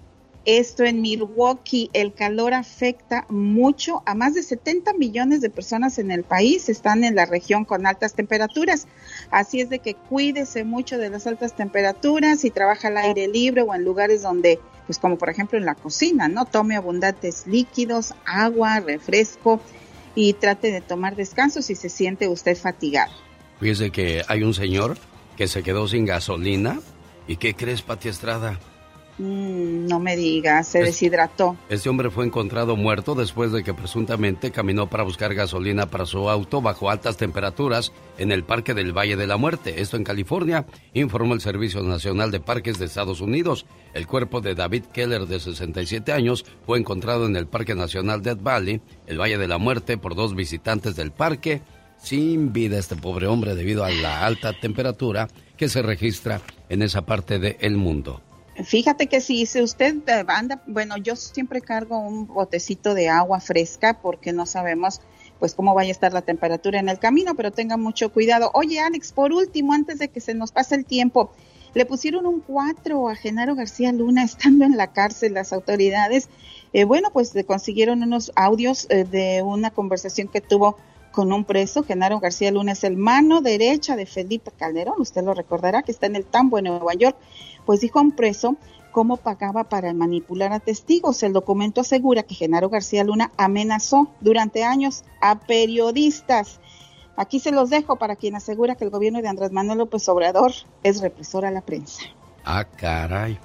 Esto 0.44 0.84
en 0.84 1.00
Milwaukee, 1.00 1.90
el 1.94 2.14
calor 2.14 2.54
afecta 2.54 3.26
mucho 3.30 4.04
a 4.06 4.14
más 4.14 4.34
de 4.34 4.44
70 4.44 4.92
millones 4.96 5.40
de 5.40 5.50
personas 5.50 6.00
en 6.00 6.12
el 6.12 6.26
país. 6.26 6.68
Están 6.68 7.06
en 7.06 7.16
la 7.16 7.26
región 7.26 7.64
con 7.64 7.88
altas 7.88 8.14
temperaturas. 8.14 8.90
Así 9.30 9.62
es 9.62 9.70
de 9.70 9.80
que 9.80 9.94
cuídese 9.94 10.66
mucho 10.66 10.98
de 10.98 11.10
las 11.10 11.28
altas 11.28 11.56
temperaturas 11.56 12.44
y 12.44 12.52
trabaja 12.52 12.90
al 12.90 12.98
aire 12.98 13.30
libre 13.30 13.62
o 13.62 13.74
en 13.74 13.86
lugares 13.86 14.22
donde, 14.22 14.60
pues 14.86 15.00
como 15.00 15.18
por 15.18 15.30
ejemplo 15.30 15.58
en 15.58 15.66
la 15.66 15.76
cocina, 15.76 16.28
¿no? 16.28 16.44
Tome 16.44 16.76
abundantes 16.76 17.48
líquidos, 17.48 18.14
agua, 18.26 18.82
refresco 18.82 19.62
y 20.14 20.34
trate 20.34 20.74
de 20.74 20.82
tomar 20.82 21.16
descanso 21.16 21.62
si 21.62 21.76
se 21.76 21.88
siente 21.88 22.28
usted 22.28 22.58
fatigado. 22.58 23.14
Fíjese 23.62 23.92
que 23.92 24.24
hay 24.28 24.42
un 24.42 24.56
señor 24.56 24.98
que 25.38 25.48
se 25.48 25.62
quedó 25.62 25.88
sin 25.88 26.06
gasolina. 26.06 26.80
¿Y 27.28 27.36
qué 27.36 27.54
crees, 27.54 27.84
Pati 27.84 28.10
Estrada? 28.10 28.60
Mm, 29.20 29.86
no 29.86 30.00
me 30.00 30.16
digas, 30.16 30.68
se 30.68 30.80
deshidrató. 30.80 31.56
Este 31.70 31.88
hombre 31.88 32.10
fue 32.10 32.26
encontrado 32.26 32.76
muerto 32.76 33.14
después 33.14 33.52
de 33.52 33.64
que 33.64 33.76
presuntamente 33.76 34.50
caminó 34.50 34.90
para 34.90 35.04
buscar 35.04 35.36
gasolina 35.36 35.86
para 35.86 36.08
su 36.08 36.28
auto 36.28 36.60
bajo 36.64 36.90
altas 36.90 37.18
temperaturas 37.18 37.92
en 38.18 38.32
el 38.32 38.44
Parque 38.44 38.74
del 38.74 38.98
Valle 38.98 39.16
de 39.16 39.28
la 39.28 39.38
Muerte. 39.38 39.80
Esto 39.80 39.96
en 39.96 40.06
California, 40.06 40.66
informó 40.96 41.36
el 41.36 41.42
Servicio 41.42 41.84
Nacional 41.84 42.32
de 42.32 42.40
Parques 42.40 42.80
de 42.80 42.86
Estados 42.86 43.22
Unidos. 43.22 43.68
El 43.94 44.08
cuerpo 44.08 44.42
de 44.42 44.56
David 44.56 44.86
Keller, 44.92 45.28
de 45.28 45.40
67 45.40 46.12
años, 46.12 46.46
fue 46.66 46.80
encontrado 46.80 47.28
en 47.28 47.36
el 47.36 47.46
Parque 47.46 47.76
Nacional 47.76 48.24
Death 48.24 48.42
Valley, 48.42 48.82
el 49.06 49.22
Valle 49.22 49.38
de 49.38 49.48
la 49.48 49.60
Muerte, 49.60 50.00
por 50.00 50.16
dos 50.16 50.34
visitantes 50.34 50.96
del 50.96 51.12
parque 51.12 51.62
sin 52.02 52.52
vida 52.52 52.78
este 52.78 52.96
pobre 52.96 53.28
hombre 53.28 53.56
debido 53.56 53.84
a 53.84 53.92
la 53.92 54.26
alta 54.26 54.54
temperatura 54.60 55.28
que 55.58 55.70
se 55.70 55.82
registra 55.82 56.42
en 56.70 56.82
esa 56.82 57.04
parte 57.04 57.40
del 57.40 57.78
mundo. 57.78 58.22
Fíjate 58.64 59.08
que 59.08 59.22
si, 59.22 59.44
usted 59.62 59.96
eh, 60.08 60.26
anda, 60.28 60.62
bueno, 60.68 60.98
yo 60.98 61.16
siempre 61.16 61.62
cargo 61.62 62.00
un 62.00 62.28
botecito 62.28 62.94
de 62.94 63.10
agua 63.10 63.40
fresca 63.40 64.00
porque 64.02 64.34
no 64.34 64.46
sabemos 64.46 65.02
pues 65.40 65.56
cómo 65.56 65.74
vaya 65.74 65.90
a 65.90 65.92
estar 65.92 66.14
la 66.14 66.22
temperatura 66.22 66.80
en 66.80 66.90
el 66.90 67.00
camino, 67.00 67.34
pero 67.34 67.52
tenga 67.52 67.76
mucho 67.76 68.12
cuidado. 68.12 68.52
Oye, 68.54 68.80
Alex, 68.80 69.12
por 69.12 69.32
último, 69.32 69.74
antes 69.74 69.98
de 69.98 70.10
que 70.10 70.20
se 70.20 70.36
nos 70.36 70.52
pase 70.52 70.76
el 70.76 70.86
tiempo, 70.86 71.32
le 71.74 71.86
pusieron 71.86 72.28
un 72.28 72.42
4 72.42 73.10
a 73.10 73.16
Genaro 73.16 73.56
García 73.56 73.92
Luna 73.92 74.24
estando 74.24 74.66
en 74.66 74.78
la 74.78 74.94
cárcel 74.94 75.34
las 75.34 75.52
autoridades. 75.54 76.30
Eh, 76.74 76.84
bueno, 76.84 77.10
pues 77.12 77.34
le 77.34 77.44
consiguieron 77.44 78.04
unos 78.04 78.32
audios 78.36 78.86
eh, 78.90 79.04
de 79.04 79.42
una 79.42 79.72
conversación 79.72 80.28
que 80.28 80.42
tuvo 80.42 80.78
con 81.12 81.32
un 81.34 81.44
preso, 81.44 81.84
Genaro 81.84 82.20
García 82.20 82.52
Luna 82.52 82.72
es 82.72 82.84
el 82.84 82.98
mano 82.98 83.42
derecha 83.42 83.96
de 83.96 84.06
Felipe 84.06 84.52
Calderón, 84.58 84.96
usted 85.00 85.24
lo 85.24 85.34
recordará 85.34 85.84
que 85.84 85.92
está 85.92 86.08
en 86.08 86.16
el 86.16 86.26
Tambo 86.26 86.58
en 86.58 86.66
Nueva 86.66 86.94
York, 86.94 87.18
pues 87.66 87.82
dijo 87.82 88.00
a 88.00 88.02
un 88.02 88.12
preso 88.12 88.56
cómo 88.92 89.18
pagaba 89.18 89.66
para 89.66 89.94
manipular 89.94 90.54
a 90.54 90.60
testigos. 90.60 91.24
El 91.24 91.34
documento 91.34 91.82
asegura 91.82 92.24
que 92.24 92.36
Genaro 92.36 92.70
García 92.70 93.04
Luna 93.04 93.32
amenazó 93.38 94.10
durante 94.20 94.64
años 94.64 95.04
a 95.22 95.40
periodistas. 95.40 96.60
Aquí 97.16 97.40
se 97.40 97.52
los 97.52 97.70
dejo 97.70 97.98
para 97.98 98.16
quien 98.16 98.36
asegura 98.36 98.76
que 98.76 98.84
el 98.84 98.90
gobierno 98.90 99.22
de 99.22 99.28
Andrés 99.28 99.52
Manuel 99.52 99.80
López 99.80 100.08
Obrador 100.10 100.52
es 100.84 101.02
represor 101.02 101.46
a 101.46 101.52
la 101.52 101.62
prensa. 101.62 102.04
Ah, 102.44 102.66
caray. 102.66 103.38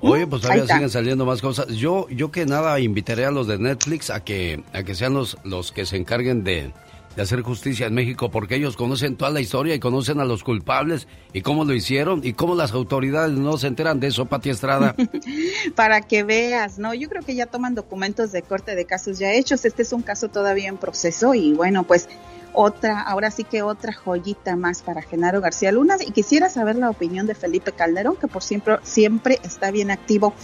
Oye, 0.00 0.26
pues 0.26 0.42
todavía 0.42 0.66
siguen 0.66 0.90
saliendo 0.90 1.24
más 1.24 1.40
cosas. 1.40 1.68
Yo, 1.68 2.08
yo 2.08 2.32
que 2.32 2.44
nada 2.44 2.80
invitaré 2.80 3.24
a 3.24 3.30
los 3.30 3.46
de 3.46 3.58
Netflix 3.58 4.10
a 4.10 4.24
que, 4.24 4.64
a 4.72 4.82
que 4.82 4.96
sean 4.96 5.14
los, 5.14 5.38
los 5.44 5.70
que 5.70 5.86
se 5.86 5.96
encarguen 5.96 6.42
de, 6.42 6.72
de 7.16 7.22
hacer 7.22 7.42
justicia 7.42 7.86
en 7.86 7.94
México 7.94 8.30
porque 8.30 8.56
ellos 8.56 8.76
conocen 8.76 9.16
toda 9.16 9.30
la 9.30 9.40
historia 9.40 9.74
y 9.74 9.80
conocen 9.80 10.20
a 10.20 10.24
los 10.24 10.42
culpables 10.44 11.08
y 11.32 11.42
cómo 11.42 11.64
lo 11.64 11.74
hicieron 11.74 12.20
y 12.24 12.32
cómo 12.32 12.54
las 12.54 12.72
autoridades 12.72 13.32
no 13.32 13.58
se 13.58 13.66
enteran 13.66 14.00
de 14.00 14.08
eso, 14.08 14.26
Pati 14.26 14.50
Estrada. 14.50 14.94
Para 15.74 16.00
que 16.00 16.22
veas, 16.22 16.78
¿no? 16.78 16.94
Yo 16.94 17.08
creo 17.08 17.22
que 17.22 17.34
ya 17.34 17.46
toman 17.46 17.74
documentos 17.74 18.32
de 18.32 18.42
corte 18.42 18.74
de 18.74 18.84
casos 18.86 19.18
ya 19.18 19.32
hechos. 19.32 19.64
Este 19.64 19.82
es 19.82 19.92
un 19.92 20.02
caso 20.02 20.28
todavía 20.28 20.68
en 20.68 20.78
proceso 20.78 21.34
y 21.34 21.52
bueno, 21.52 21.84
pues 21.84 22.08
otra, 22.54 23.00
ahora 23.00 23.30
sí 23.30 23.44
que 23.44 23.62
otra 23.62 23.92
joyita 23.92 24.56
más 24.56 24.82
para 24.82 25.02
Genaro 25.02 25.40
García 25.40 25.72
Luna. 25.72 25.96
Y 26.06 26.12
quisiera 26.12 26.48
saber 26.48 26.76
la 26.76 26.90
opinión 26.90 27.26
de 27.26 27.34
Felipe 27.34 27.72
Calderón, 27.72 28.16
que 28.16 28.28
por 28.28 28.42
siempre, 28.42 28.76
siempre 28.82 29.38
está 29.42 29.70
bien 29.70 29.90
activo 29.90 30.34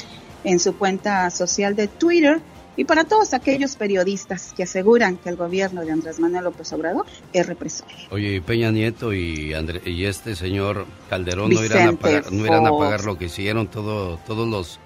en 0.44 0.60
su 0.60 0.76
cuenta 0.76 1.30
social 1.30 1.74
de 1.76 1.88
Twitter 1.88 2.40
y 2.78 2.84
para 2.84 3.02
todos 3.02 3.34
aquellos 3.34 3.74
periodistas 3.74 4.54
que 4.56 4.62
aseguran 4.62 5.16
que 5.16 5.28
el 5.28 5.36
gobierno 5.36 5.84
de 5.84 5.90
Andrés 5.90 6.20
Manuel 6.20 6.44
López 6.44 6.72
Obrador 6.72 7.06
es 7.32 7.44
represor. 7.44 7.88
Oye, 8.10 8.40
Peña 8.40 8.70
Nieto 8.70 9.12
y, 9.12 9.52
y 9.84 10.04
este 10.04 10.36
señor 10.36 10.86
Calderón 11.10 11.50
no 11.50 11.64
irán, 11.64 11.88
a 11.88 11.92
pagar, 11.94 12.32
no 12.32 12.46
irán 12.46 12.66
a 12.68 12.70
pagar 12.70 13.04
lo 13.04 13.18
que 13.18 13.24
hicieron 13.24 13.66
todo, 13.66 14.18
todos 14.18 14.46
los 14.46 14.78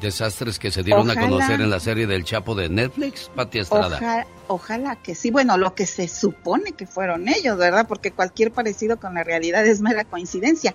desastres 0.00 0.58
que 0.58 0.70
se 0.70 0.82
dieron 0.82 1.10
a 1.10 1.20
conocer 1.20 1.60
en 1.60 1.68
la 1.68 1.80
serie 1.80 2.06
del 2.06 2.24
Chapo 2.24 2.54
de 2.54 2.70
Netflix, 2.70 3.30
Pati 3.34 3.58
Estrada. 3.58 4.26
ojalá 4.48 4.96
que 4.96 5.14
sí, 5.14 5.30
bueno, 5.30 5.58
lo 5.58 5.74
que 5.74 5.84
se 5.84 6.08
supone 6.08 6.72
que 6.72 6.86
fueron 6.86 7.28
ellos, 7.28 7.58
¿verdad? 7.58 7.86
Porque 7.86 8.10
cualquier 8.10 8.52
parecido 8.52 8.98
con 8.98 9.12
la 9.12 9.22
realidad 9.22 9.66
es 9.66 9.82
mera 9.82 10.04
coincidencia 10.04 10.74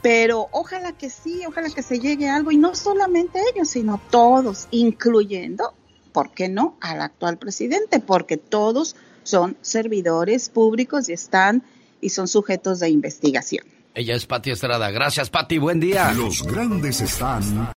Pero 0.00 0.48
ojalá 0.52 0.92
que 0.92 1.10
sí, 1.10 1.42
ojalá 1.46 1.68
que 1.68 1.82
se 1.82 2.00
llegue 2.00 2.30
a 2.30 2.36
algo 2.36 2.50
y 2.50 2.56
no 2.56 2.74
solamente 2.74 3.40
ellos, 3.52 3.68
sino 3.68 4.00
todos, 4.10 4.68
incluyendo, 4.70 5.74
¿por 6.18 6.30
qué 6.30 6.48
no?, 6.48 6.76
al 6.80 7.00
actual 7.00 7.38
presidente, 7.38 8.00
porque 8.00 8.36
todos 8.36 8.96
son 9.22 9.56
servidores 9.62 10.48
públicos 10.48 11.08
y 11.08 11.12
están 11.12 11.62
y 12.00 12.08
son 12.08 12.26
sujetos 12.26 12.80
de 12.80 12.90
investigación. 12.90 13.64
Ella 13.94 14.16
es 14.16 14.26
Pati 14.26 14.50
Estrada. 14.50 14.90
Gracias, 14.90 15.30
Pati. 15.30 15.58
Buen 15.58 15.78
día. 15.78 16.12
Los 16.14 16.42
grandes 16.42 17.00
están. 17.02 17.72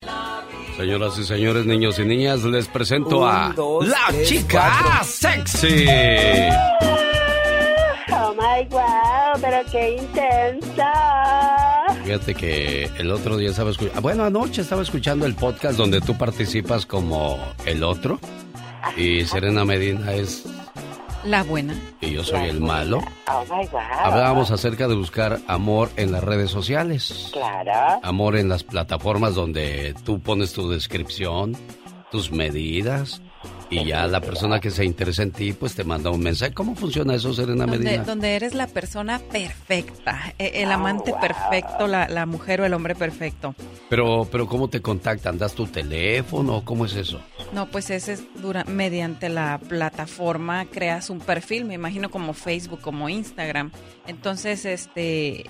Señoras 0.75 1.19
y 1.19 1.25
señores, 1.25 1.67
niños 1.67 1.99
y 1.99 2.07
niñas, 2.07 2.43
les 2.45 2.67
presento 2.67 3.27
a 3.27 3.55
la 3.83 4.25
chica 4.25 5.03
sexy. 5.05 5.85
Oh 8.11 8.35
my 8.39 8.67
wow, 8.71 9.39
pero 9.39 9.71
qué 9.71 9.99
intensa. 9.99 11.30
Fíjate 12.11 12.35
que 12.35 12.91
el 12.99 13.13
otro 13.13 13.37
día 13.37 13.51
estaba 13.51 13.71
escuchando, 13.71 14.01
bueno, 14.01 14.25
anoche 14.25 14.63
estaba 14.63 14.83
escuchando 14.83 15.27
el 15.27 15.37
podcast 15.37 15.79
donde 15.79 16.01
tú 16.01 16.19
participas 16.19 16.85
como 16.85 17.39
el 17.67 17.85
otro 17.85 18.19
y 18.97 19.25
Serena 19.27 19.65
Medina 19.65 20.13
es 20.13 20.45
la 21.23 21.45
buena. 21.45 21.73
Y 22.01 22.11
yo 22.11 22.25
soy 22.25 22.49
el 22.49 22.59
malo. 22.59 22.99
Oh 23.29 23.45
my 23.45 23.65
God. 23.69 23.79
Hablábamos 24.03 24.51
acerca 24.51 24.89
de 24.89 24.97
buscar 24.97 25.39
amor 25.47 25.89
en 25.95 26.11
las 26.11 26.25
redes 26.25 26.51
sociales. 26.51 27.31
Claro. 27.33 28.01
Amor 28.03 28.35
en 28.35 28.49
las 28.49 28.65
plataformas 28.65 29.37
donde 29.37 29.95
tú 30.03 30.19
pones 30.19 30.53
tu 30.53 30.69
descripción, 30.69 31.57
tus 32.11 32.33
medidas, 32.33 33.23
y 33.71 33.85
ya 33.87 34.07
la 34.09 34.21
persona 34.21 34.59
que 34.61 34.71
se 34.71 34.85
interesa 34.85 35.23
en 35.23 35.31
ti, 35.31 35.53
pues 35.53 35.75
te 35.77 35.85
manda 35.85 36.11
un 36.11 36.21
mensaje. 36.21 36.53
¿Cómo 36.53 36.75
funciona 36.75 37.15
eso, 37.15 37.33
Serena 37.33 37.67
donde, 37.67 37.79
Medina? 37.79 38.03
Donde 38.05 38.35
eres 38.35 38.55
la 38.55 38.67
persona 38.67 39.21
perfecta, 39.21 40.35
e- 40.39 40.63
el 40.63 40.71
Oh, 40.71 40.73
amante 40.75 41.13
wow. 41.13 41.21
perfecto, 41.21 41.87
la, 41.87 42.09
la 42.09 42.27
mujer 42.27 42.61
o 42.61 42.67
el 42.67 42.75
hombre 42.75 42.95
perfecto. 42.97 43.55
Pero, 43.89 44.27
pero 44.31 44.47
¿cómo 44.47 44.69
te 44.69 44.81
contactan? 44.81 45.39
¿Das 45.39 45.55
tu 45.55 45.67
teléfono? 45.67 46.65
¿Cómo 46.65 46.85
es 46.85 46.95
eso? 46.95 47.21
No, 47.53 47.67
pues 47.71 47.91
ese 47.91 48.15
es 48.15 48.25
dura, 48.43 48.65
mediante 48.65 49.29
la 49.29 49.59
plataforma 49.59 50.67
creas 50.67 51.09
un 51.11 51.21
perfil, 51.21 51.65
me 51.65 51.75
imagino 51.75 52.11
como 52.11 52.33
Facebook, 52.35 52.81
como 52.81 53.09
Instagram. 53.09 53.71
Entonces, 54.07 54.65
este, 54.65 55.45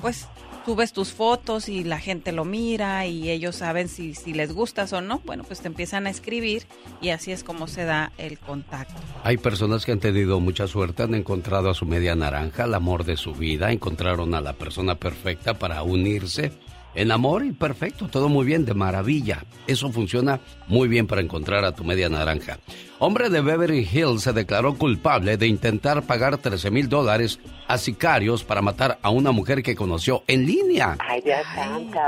pues 0.00 0.28
subes 0.66 0.92
tus 0.92 1.12
fotos 1.12 1.68
y 1.68 1.84
la 1.84 2.00
gente 2.00 2.32
lo 2.32 2.44
mira 2.44 3.06
y 3.06 3.30
ellos 3.30 3.54
saben 3.54 3.86
si, 3.86 4.14
si 4.14 4.34
les 4.34 4.52
gustas 4.52 4.92
o 4.92 5.00
no. 5.00 5.20
Bueno, 5.24 5.44
pues 5.44 5.60
te 5.60 5.68
empiezan 5.68 6.08
a 6.08 6.10
escribir 6.10 6.64
y 7.00 7.10
así 7.10 7.30
es 7.30 7.44
como 7.44 7.68
se 7.68 7.84
da 7.84 8.10
el 8.18 8.40
contacto. 8.40 9.00
Hay 9.22 9.36
personas 9.36 9.86
que 9.86 9.92
han 9.92 10.00
tenido 10.00 10.40
mucha 10.40 10.66
suerte, 10.66 11.04
han 11.04 11.14
encontrado 11.14 11.70
a 11.70 11.74
su 11.74 11.86
media 11.86 12.16
naranja, 12.16 12.64
el 12.64 12.74
amor 12.74 13.04
de 13.04 13.16
su 13.16 13.32
vida, 13.32 13.70
encontraron 13.70 14.34
a 14.34 14.40
la 14.40 14.54
persona 14.54 14.96
perfecta 14.96 15.54
para 15.54 15.84
unirse 15.84 16.50
en 16.96 17.12
amor 17.12 17.44
y 17.44 17.52
perfecto, 17.52 18.08
todo 18.08 18.28
muy 18.28 18.44
bien, 18.44 18.64
de 18.64 18.74
maravilla. 18.74 19.44
Eso 19.66 19.92
funciona 19.92 20.40
muy 20.66 20.88
bien 20.88 21.06
para 21.06 21.20
encontrar 21.20 21.64
a 21.64 21.72
tu 21.72 21.84
media 21.84 22.08
naranja. 22.08 22.58
Hombre 22.98 23.28
de 23.30 23.42
Beverly 23.42 23.86
Hills 23.92 24.22
se 24.22 24.32
declaró 24.32 24.74
culpable 24.76 25.36
de 25.36 25.46
intentar 25.46 26.02
pagar 26.04 26.38
13 26.38 26.70
mil 26.70 26.88
dólares 26.88 27.38
a 27.68 27.76
sicarios 27.78 28.42
para 28.42 28.62
matar 28.62 28.98
a 29.02 29.10
una 29.10 29.30
mujer 29.32 29.62
que 29.62 29.76
conoció 29.76 30.24
en 30.26 30.46
línea. 30.46 30.96
Ay, 30.98 31.20
Dios 31.22 31.38
santo, 31.54 31.98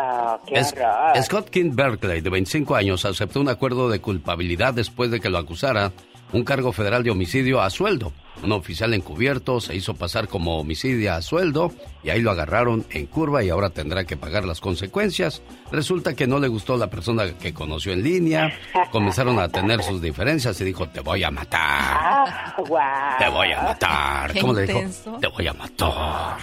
qué 0.47 0.59
Es- 0.59 0.73
horror. 0.73 1.23
Scott 1.23 1.51
King 1.51 1.73
Berkeley, 1.75 2.21
de 2.23 2.31
25 2.31 2.75
años, 2.75 3.05
aceptó 3.05 3.41
un 3.41 3.49
acuerdo 3.51 3.89
de 3.91 4.01
culpabilidad 4.01 4.73
después 4.73 5.11
de 5.11 5.21
que 5.21 5.29
lo 5.29 5.37
acusara 5.39 5.93
un 6.33 6.45
cargo 6.45 6.73
federal 6.73 7.03
de 7.03 7.11
homicidio 7.11 7.61
a 7.63 7.71
sueldo. 7.71 8.13
Un 8.43 8.53
oficial 8.53 8.95
encubierto 8.95 9.61
se 9.61 9.75
hizo 9.75 9.95
pasar 9.95 10.29
como 10.29 10.61
homicidio 10.61 11.13
a 11.13 11.23
sueldo 11.23 11.73
y 12.05 12.11
ahí 12.11 12.21
lo 12.21 12.31
agarraron 12.31 12.85
en 12.91 13.07
curva 13.07 13.43
y 13.43 13.49
ahora 13.51 13.71
tendrá 13.71 14.05
que 14.05 14.17
pagar 14.17 14.45
las 14.45 14.61
consecuencias. 14.61 15.43
Resulta 15.73 16.15
que 16.15 16.29
no 16.29 16.39
le 16.39 16.47
gustó 16.47 16.77
la 16.77 16.89
persona 16.89 17.33
que 17.35 17.53
conoció 17.53 17.93
en 17.93 18.05
línea, 18.05 18.53
comenzaron 18.93 19.41
a 19.41 19.49
tener 19.49 19.83
sus 19.83 20.01
diferencias 20.01 20.61
y 20.61 20.65
dijo, 20.65 20.89
te 20.89 21.01
voy 21.01 21.25
a 21.25 21.31
matar, 21.33 21.59
Ah, 21.61 22.55
wow. 22.59 22.79
te 23.19 23.29
voy 23.29 23.51
a 23.53 23.63
matar. 23.63 24.33
Qué 24.33 24.41
¿Cómo 24.41 24.53
le 24.53 24.67
dijo? 24.67 24.83
Te 25.21 25.27
voy 25.27 25.47
a 25.49 25.53
matar. 25.55 26.37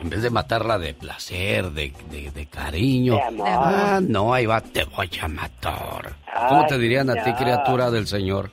En 0.00 0.08
vez 0.10 0.22
de 0.22 0.30
matarla 0.30 0.78
de 0.78 0.94
placer, 0.94 1.70
de, 1.70 1.92
de- 2.10 2.30
de 2.30 2.46
cariño. 2.46 3.16
De 3.16 3.22
amor. 3.22 3.48
Ah, 3.50 4.00
no, 4.02 4.32
ahí 4.32 4.46
va, 4.46 4.60
te 4.62 4.84
voy 4.84 5.10
a 5.20 5.28
matar. 5.28 6.16
¿Cómo 6.48 6.66
te 6.66 6.78
dirían 6.78 7.10
a 7.10 7.22
ti, 7.22 7.32
criatura 7.34 7.90
del 7.90 8.06
Señor? 8.06 8.50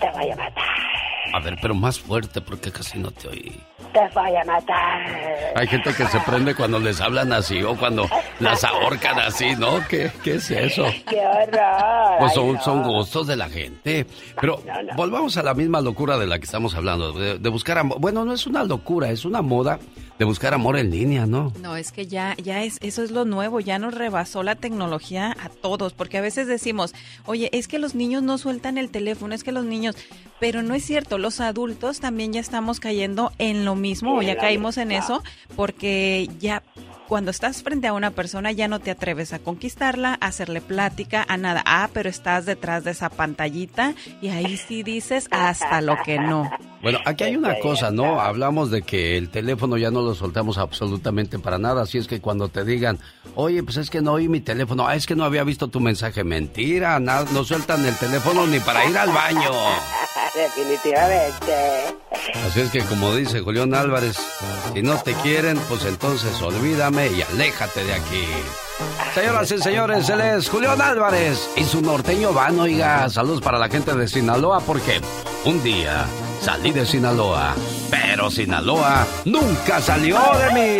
Te 0.00 0.10
voy 0.10 0.30
a 0.30 0.36
matar. 0.36 0.64
A 1.34 1.40
ver, 1.40 1.56
pero 1.60 1.74
más 1.74 1.98
fuerte 1.98 2.40
porque 2.40 2.70
casi 2.70 2.98
no 2.98 3.10
te 3.10 3.28
oí. 3.28 3.60
Te 3.92 4.00
voy 4.14 4.36
a 4.36 4.44
matar. 4.44 5.52
Hay 5.56 5.66
gente 5.66 5.92
que 5.92 6.06
se 6.06 6.20
prende 6.20 6.54
cuando 6.54 6.78
les 6.78 7.00
hablan 7.00 7.32
así 7.32 7.62
o 7.62 7.76
cuando 7.76 8.08
las 8.38 8.62
ahorcan 8.62 9.18
así, 9.18 9.56
¿no? 9.56 9.86
¿Qué, 9.88 10.10
qué 10.22 10.34
es 10.36 10.50
eso? 10.50 10.84
Qué 11.08 11.20
horror. 11.20 12.18
Pues 12.20 12.32
son, 12.32 12.60
son 12.60 12.82
gustos 12.84 13.26
de 13.26 13.36
la 13.36 13.48
gente. 13.48 14.06
Pero 14.40 14.62
volvamos 14.96 15.36
a 15.36 15.42
la 15.42 15.54
misma 15.54 15.80
locura 15.80 16.16
de 16.16 16.26
la 16.26 16.38
que 16.38 16.44
estamos 16.44 16.74
hablando, 16.74 17.12
de, 17.12 17.38
de 17.38 17.48
buscar 17.48 17.78
amor. 17.78 17.98
Bueno, 18.00 18.24
no 18.24 18.32
es 18.32 18.46
una 18.46 18.62
locura, 18.64 19.10
es 19.10 19.24
una 19.24 19.42
moda 19.42 19.78
de 20.18 20.24
buscar 20.24 20.54
amor 20.54 20.76
en 20.78 20.90
línea, 20.90 21.26
¿no? 21.26 21.52
No, 21.60 21.76
es 21.76 21.92
que 21.92 22.06
ya, 22.06 22.34
ya 22.42 22.62
es, 22.62 22.78
eso 22.80 23.02
es 23.02 23.10
lo 23.10 23.24
nuevo, 23.24 23.60
ya 23.60 23.78
nos 23.78 23.94
rebasó 23.94 24.42
la 24.42 24.54
tecnología 24.54 25.36
a 25.40 25.48
todos, 25.48 25.92
porque 25.92 26.18
a 26.18 26.22
veces 26.22 26.46
decimos, 26.46 26.94
oye, 27.26 27.50
es 27.52 27.68
que 27.68 27.78
los 27.78 27.94
niños 27.94 28.22
no 28.22 28.38
sueltan 28.38 28.78
el 28.78 28.90
teléfono, 28.90 29.34
es 29.34 29.44
que 29.44 29.52
los 29.52 29.64
niños, 29.64 29.96
pero 30.40 30.62
no 30.62 30.74
es 30.74 30.84
cierto, 30.84 31.18
los 31.18 31.40
adultos 31.40 32.00
también 32.00 32.32
ya 32.32 32.40
estamos 32.40 32.80
cayendo 32.80 33.32
en 33.38 33.64
lo 33.64 33.74
mismo, 33.74 34.16
o 34.16 34.22
ya 34.22 34.36
caímos 34.36 34.78
en 34.78 34.92
eso, 34.92 35.22
porque 35.54 36.28
ya 36.38 36.62
cuando 37.08 37.30
estás 37.30 37.62
frente 37.62 37.86
a 37.86 37.92
una 37.92 38.10
persona 38.10 38.52
ya 38.52 38.68
no 38.68 38.80
te 38.80 38.90
atreves 38.90 39.32
a 39.32 39.38
conquistarla, 39.38 40.18
a 40.20 40.26
hacerle 40.26 40.60
plática, 40.60 41.24
a 41.28 41.36
nada. 41.36 41.62
Ah, 41.64 41.88
pero 41.92 42.08
estás 42.08 42.46
detrás 42.46 42.84
de 42.84 42.90
esa 42.90 43.10
pantallita 43.10 43.94
y 44.20 44.28
ahí 44.28 44.56
sí 44.56 44.82
dices 44.82 45.28
hasta 45.30 45.80
lo 45.80 45.96
que 46.04 46.18
no. 46.18 46.50
Bueno, 46.82 46.98
aquí 47.04 47.24
hay 47.24 47.36
una 47.36 47.58
cosa, 47.58 47.90
¿no? 47.90 48.20
Hablamos 48.20 48.70
de 48.70 48.82
que 48.82 49.16
el 49.16 49.30
teléfono 49.30 49.76
ya 49.76 49.90
no 49.90 50.02
lo 50.02 50.14
soltamos 50.14 50.58
absolutamente 50.58 51.38
para 51.38 51.58
nada, 51.58 51.82
así 51.82 51.98
es 51.98 52.06
que 52.06 52.20
cuando 52.20 52.48
te 52.48 52.64
digan, 52.64 52.98
oye, 53.34 53.62
pues 53.62 53.76
es 53.78 53.90
que 53.90 54.02
no 54.02 54.12
oí 54.12 54.28
mi 54.28 54.40
teléfono, 54.40 54.86
ah, 54.86 54.94
es 54.94 55.06
que 55.06 55.16
no 55.16 55.24
había 55.24 55.42
visto 55.44 55.68
tu 55.68 55.80
mensaje, 55.80 56.22
mentira, 56.22 57.00
nada, 57.00 57.26
no 57.32 57.44
sueltan 57.44 57.84
el 57.84 57.96
teléfono 57.96 58.46
ni 58.46 58.60
para 58.60 58.84
ir 58.84 58.96
al 58.96 59.10
baño. 59.10 59.50
Definitivamente. 60.34 61.96
Así 62.46 62.60
es 62.60 62.70
que 62.70 62.80
como 62.80 63.14
dice 63.14 63.40
Julián 63.40 63.74
Álvarez, 63.74 64.16
si 64.74 64.82
no 64.82 64.96
te 64.98 65.14
quieren, 65.14 65.58
pues 65.68 65.84
entonces 65.86 66.40
olvídame 66.42 67.08
y 67.08 67.22
aléjate 67.22 67.84
de 67.84 67.94
aquí. 67.94 68.24
Señoras 69.14 69.50
y 69.50 69.58
señores, 69.58 70.08
él 70.10 70.20
es 70.20 70.50
Julián 70.50 70.80
Álvarez 70.80 71.48
y 71.56 71.64
su 71.64 71.80
norteño 71.80 72.34
van, 72.34 72.60
oiga, 72.60 73.08
saludos 73.08 73.40
para 73.40 73.58
la 73.58 73.70
gente 73.70 73.94
de 73.94 74.06
Sinaloa 74.06 74.60
porque 74.60 75.00
un 75.46 75.62
día 75.62 76.06
salí 76.40 76.72
de 76.72 76.86
Sinaloa, 76.86 77.54
pero 77.90 78.30
Sinaloa 78.30 79.06
nunca 79.24 79.80
salió 79.80 80.18
de 80.38 80.54
mí. 80.54 80.78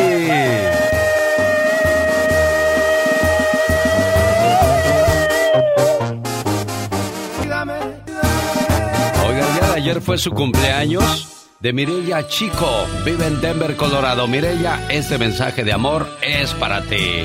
Oiga, 9.26 9.46
de 9.60 9.74
ayer 9.74 10.00
fue 10.00 10.18
su 10.18 10.30
cumpleaños 10.30 11.36
de 11.60 11.72
Mireya 11.72 12.26
Chico. 12.28 12.86
Vive 13.04 13.26
en 13.26 13.40
Denver, 13.40 13.76
Colorado. 13.76 14.28
Mireya, 14.28 14.86
este 14.90 15.18
mensaje 15.18 15.64
de 15.64 15.72
amor 15.72 16.08
es 16.22 16.54
para 16.54 16.82
ti. 16.82 17.24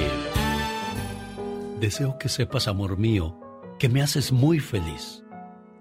Deseo 1.80 2.18
que 2.18 2.30
sepas, 2.30 2.68
amor 2.68 2.98
mío, 2.98 3.40
que 3.80 3.90
me 3.90 4.02
haces 4.02 4.32
muy 4.32 4.60
feliz. 4.60 5.24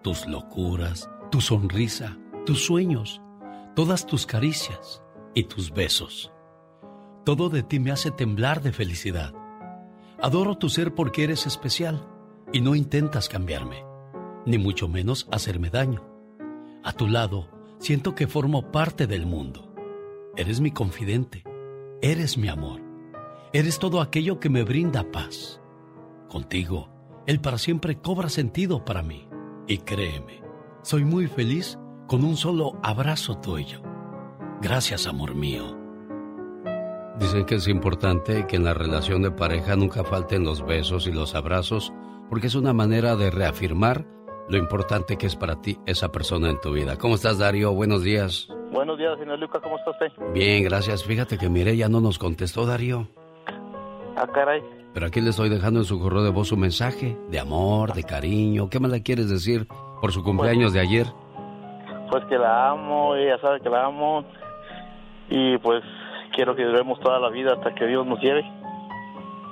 Tus 0.02 0.26
locuras, 0.26 1.10
tu 1.30 1.40
sonrisa, 1.40 2.16
tus 2.46 2.64
sueños, 2.64 3.20
todas 3.76 4.06
tus 4.06 4.26
caricias 4.26 5.02
y 5.34 5.44
tus 5.44 5.72
besos. 5.72 6.32
Todo 7.24 7.48
de 7.50 7.62
ti 7.62 7.78
me 7.78 7.90
hace 7.90 8.10
temblar 8.10 8.62
de 8.62 8.72
felicidad. 8.72 9.34
Adoro 10.20 10.56
tu 10.56 10.68
ser 10.68 10.94
porque 10.94 11.24
eres 11.24 11.46
especial 11.46 12.08
y 12.52 12.60
no 12.60 12.74
intentas 12.74 13.28
cambiarme, 13.28 13.84
ni 14.46 14.58
mucho 14.58 14.88
menos 14.88 15.28
hacerme 15.30 15.70
daño. 15.70 16.02
A 16.82 16.92
tu 16.92 17.08
lado, 17.08 17.48
siento 17.78 18.14
que 18.14 18.26
formo 18.26 18.72
parte 18.72 19.06
del 19.06 19.26
mundo. 19.26 19.74
Eres 20.36 20.60
mi 20.60 20.70
confidente, 20.70 21.44
eres 22.00 22.38
mi 22.38 22.48
amor, 22.48 22.80
eres 23.52 23.78
todo 23.78 24.00
aquello 24.00 24.40
que 24.40 24.48
me 24.48 24.62
brinda 24.62 25.10
paz. 25.10 25.60
Contigo, 26.28 26.88
el 27.26 27.40
para 27.40 27.58
siempre 27.58 28.00
cobra 28.00 28.28
sentido 28.28 28.84
para 28.84 29.02
mí. 29.02 29.28
Y 29.66 29.78
créeme, 29.78 30.42
soy 30.82 31.04
muy 31.04 31.26
feliz 31.26 31.78
con 32.10 32.24
un 32.24 32.36
solo 32.36 32.72
abrazo 32.82 33.38
tuyo. 33.38 33.82
Gracias, 34.60 35.06
amor 35.06 35.36
mío. 35.36 35.78
Dicen 37.20 37.44
que 37.46 37.54
es 37.54 37.68
importante 37.68 38.48
que 38.48 38.56
en 38.56 38.64
la 38.64 38.74
relación 38.74 39.22
de 39.22 39.30
pareja 39.30 39.76
nunca 39.76 40.02
falten 40.02 40.42
los 40.42 40.66
besos 40.66 41.06
y 41.06 41.12
los 41.12 41.36
abrazos, 41.36 41.92
porque 42.28 42.48
es 42.48 42.56
una 42.56 42.72
manera 42.72 43.14
de 43.14 43.30
reafirmar 43.30 44.06
lo 44.48 44.56
importante 44.56 45.18
que 45.18 45.26
es 45.26 45.36
para 45.36 45.62
ti 45.62 45.78
esa 45.86 46.10
persona 46.10 46.50
en 46.50 46.60
tu 46.60 46.72
vida. 46.72 46.96
¿Cómo 46.96 47.14
estás, 47.14 47.38
Darío? 47.38 47.72
Buenos 47.74 48.02
días. 48.02 48.48
Buenos 48.72 48.98
días, 48.98 49.16
señor 49.16 49.38
Lucas, 49.38 49.62
¿cómo 49.62 49.78
está 49.78 49.92
usted? 49.92 50.32
Bien, 50.32 50.64
gracias. 50.64 51.04
Fíjate 51.04 51.38
que 51.38 51.48
Mireya 51.48 51.88
no 51.88 52.00
nos 52.00 52.18
contestó, 52.18 52.66
Darío. 52.66 53.06
Ah, 54.16 54.26
caray. 54.34 54.60
Pero 54.92 55.06
aquí 55.06 55.20
le 55.20 55.30
estoy 55.30 55.48
dejando 55.48 55.78
en 55.78 55.86
su 55.86 56.00
correo 56.00 56.24
de 56.24 56.30
voz 56.30 56.50
un 56.50 56.58
mensaje 56.58 57.16
de 57.30 57.38
amor, 57.38 57.92
de 57.92 58.02
cariño. 58.02 58.68
¿Qué 58.68 58.80
me 58.80 58.88
le 58.88 59.00
quieres 59.04 59.30
decir 59.30 59.68
por 60.00 60.10
su 60.10 60.24
cumpleaños 60.24 60.72
de 60.72 60.80
ayer? 60.80 61.06
Pues 62.10 62.24
que 62.26 62.36
la 62.38 62.70
amo, 62.70 63.14
ella 63.14 63.38
sabe 63.40 63.60
que 63.60 63.68
la 63.68 63.86
amo. 63.86 64.24
Y 65.28 65.58
pues 65.58 65.82
quiero 66.34 66.56
que 66.56 66.64
duremos 66.64 66.98
toda 67.00 67.18
la 67.20 67.30
vida 67.30 67.52
hasta 67.54 67.74
que 67.74 67.86
Dios 67.86 68.06
nos 68.06 68.20
lleve. 68.20 68.42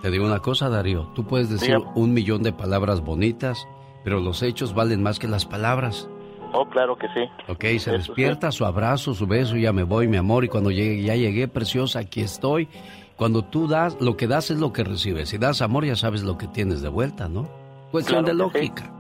Te 0.03 0.11
digo 0.11 0.25
una 0.27 0.41
cosa, 0.41 0.69
Darío. 0.69 1.09
Tú 1.15 1.25
puedes 1.27 1.51
decir 1.51 1.77
un 1.95 2.13
millón 2.15 2.43
de 2.43 2.53
palabras 2.53 3.01
bonitas, 3.05 3.67
pero 4.05 4.21
los 4.21 4.43
hechos 4.43 4.75
valen 4.75 5.03
más 5.03 5.19
que 5.19 5.29
las 5.29 5.45
palabras. 5.47 6.09
Oh, 6.53 6.65
claro 6.69 6.97
que 6.97 7.09
sí. 7.09 7.29
Ok, 7.49 7.61
se 7.63 7.75
Eso 7.77 7.93
despierta, 7.93 8.51
su 8.53 8.65
abrazo, 8.65 9.13
su 9.13 9.27
beso, 9.27 9.57
ya 9.57 9.73
me 9.73 9.83
voy, 9.83 10.09
mi 10.09 10.17
amor, 10.17 10.45
y 10.45 10.49
cuando 10.49 10.71
llegue, 10.71 11.03
ya 11.03 11.15
llegué, 11.15 11.47
preciosa, 11.47 11.99
aquí 11.99 12.21
estoy. 12.23 12.69
Cuando 13.17 13.43
tú 13.43 13.67
das, 13.69 14.01
lo 14.01 14.17
que 14.17 14.27
das 14.29 14.51
es 14.51 14.59
lo 14.59 14.73
que 14.73 14.83
recibes. 14.85 15.29
Si 15.29 15.37
das 15.39 15.61
amor, 15.61 15.85
ya 15.85 15.97
sabes 15.97 16.23
lo 16.23 16.39
que 16.39 16.47
tienes 16.47 16.81
de 16.81 16.89
vuelta, 16.89 17.29
¿no? 17.29 17.49
Cuestión 17.91 18.25
Claro 18.25 18.39
de 18.47 18.53
que 18.53 18.59
sí. 18.61 18.67
lógica. 18.69 18.93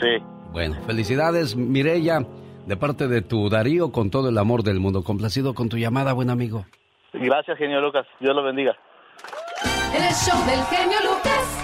Sí. 0.00 0.24
Bueno, 0.52 0.76
felicidades, 0.86 1.56
Mireya, 1.56 2.24
de 2.66 2.76
parte 2.76 3.08
de 3.08 3.22
tu 3.22 3.48
Darío, 3.48 3.92
con 3.92 4.10
todo 4.10 4.28
el 4.28 4.38
amor 4.38 4.62
del 4.62 4.80
mundo. 4.80 5.02
Complacido 5.02 5.54
con 5.54 5.68
tu 5.68 5.76
llamada, 5.76 6.12
buen 6.12 6.30
amigo. 6.30 6.66
Gracias, 7.12 7.58
genio 7.58 7.80
Lucas. 7.80 8.06
Dios 8.20 8.34
lo 8.34 8.42
bendiga. 8.42 8.76
En 9.94 10.02
el 10.02 10.12
show 10.14 10.38
del 10.46 10.62
genio 10.64 10.98
Lucas. 11.02 11.62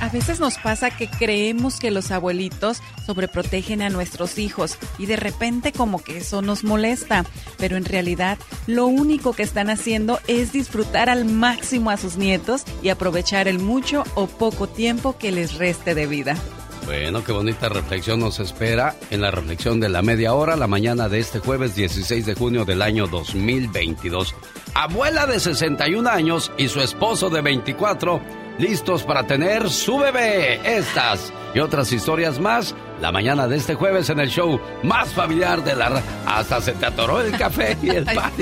A 0.00 0.08
veces 0.08 0.40
nos 0.40 0.56
pasa 0.56 0.90
que 0.90 1.08
creemos 1.08 1.78
que 1.78 1.90
los 1.90 2.10
abuelitos 2.10 2.80
sobreprotegen 3.04 3.82
a 3.82 3.90
nuestros 3.90 4.38
hijos 4.38 4.78
y 4.98 5.04
de 5.04 5.16
repente 5.16 5.72
como 5.72 6.02
que 6.02 6.16
eso 6.16 6.40
nos 6.40 6.64
molesta, 6.64 7.24
pero 7.58 7.76
en 7.76 7.84
realidad 7.84 8.38
lo 8.66 8.86
único 8.86 9.34
que 9.34 9.42
están 9.42 9.68
haciendo 9.68 10.18
es 10.26 10.52
disfrutar 10.52 11.10
al 11.10 11.26
máximo 11.26 11.90
a 11.90 11.98
sus 11.98 12.16
nietos 12.16 12.64
y 12.82 12.88
aprovechar 12.88 13.46
el 13.46 13.58
mucho 13.58 14.04
o 14.14 14.26
poco 14.26 14.66
tiempo 14.68 15.18
que 15.18 15.32
les 15.32 15.58
reste 15.58 15.94
de 15.94 16.06
vida. 16.06 16.34
Bueno, 16.90 17.22
qué 17.22 17.30
bonita 17.30 17.68
reflexión 17.68 18.18
nos 18.18 18.40
espera 18.40 18.96
en 19.12 19.20
la 19.20 19.30
reflexión 19.30 19.78
de 19.78 19.88
la 19.88 20.02
media 20.02 20.34
hora, 20.34 20.56
la 20.56 20.66
mañana 20.66 21.08
de 21.08 21.20
este 21.20 21.38
jueves 21.38 21.76
16 21.76 22.26
de 22.26 22.34
junio 22.34 22.64
del 22.64 22.82
año 22.82 23.06
2022. 23.06 24.34
Abuela 24.74 25.24
de 25.26 25.38
61 25.38 26.10
años 26.10 26.50
y 26.58 26.66
su 26.66 26.80
esposo 26.80 27.30
de 27.30 27.42
24, 27.42 28.20
listos 28.58 29.04
para 29.04 29.24
tener 29.24 29.70
su 29.70 29.98
bebé. 29.98 30.60
Estas 30.64 31.32
y 31.54 31.60
otras 31.60 31.92
historias 31.92 32.40
más, 32.40 32.74
la 33.00 33.12
mañana 33.12 33.46
de 33.46 33.58
este 33.58 33.76
jueves 33.76 34.10
en 34.10 34.18
el 34.18 34.28
show 34.28 34.60
más 34.82 35.10
familiar 35.10 35.62
de 35.62 35.76
la... 35.76 36.02
Hasta 36.26 36.60
se 36.60 36.72
te 36.72 36.86
atoró 36.86 37.20
el 37.20 37.30
café 37.38 37.78
y 37.80 37.90
el 37.90 38.04
pan. 38.04 38.32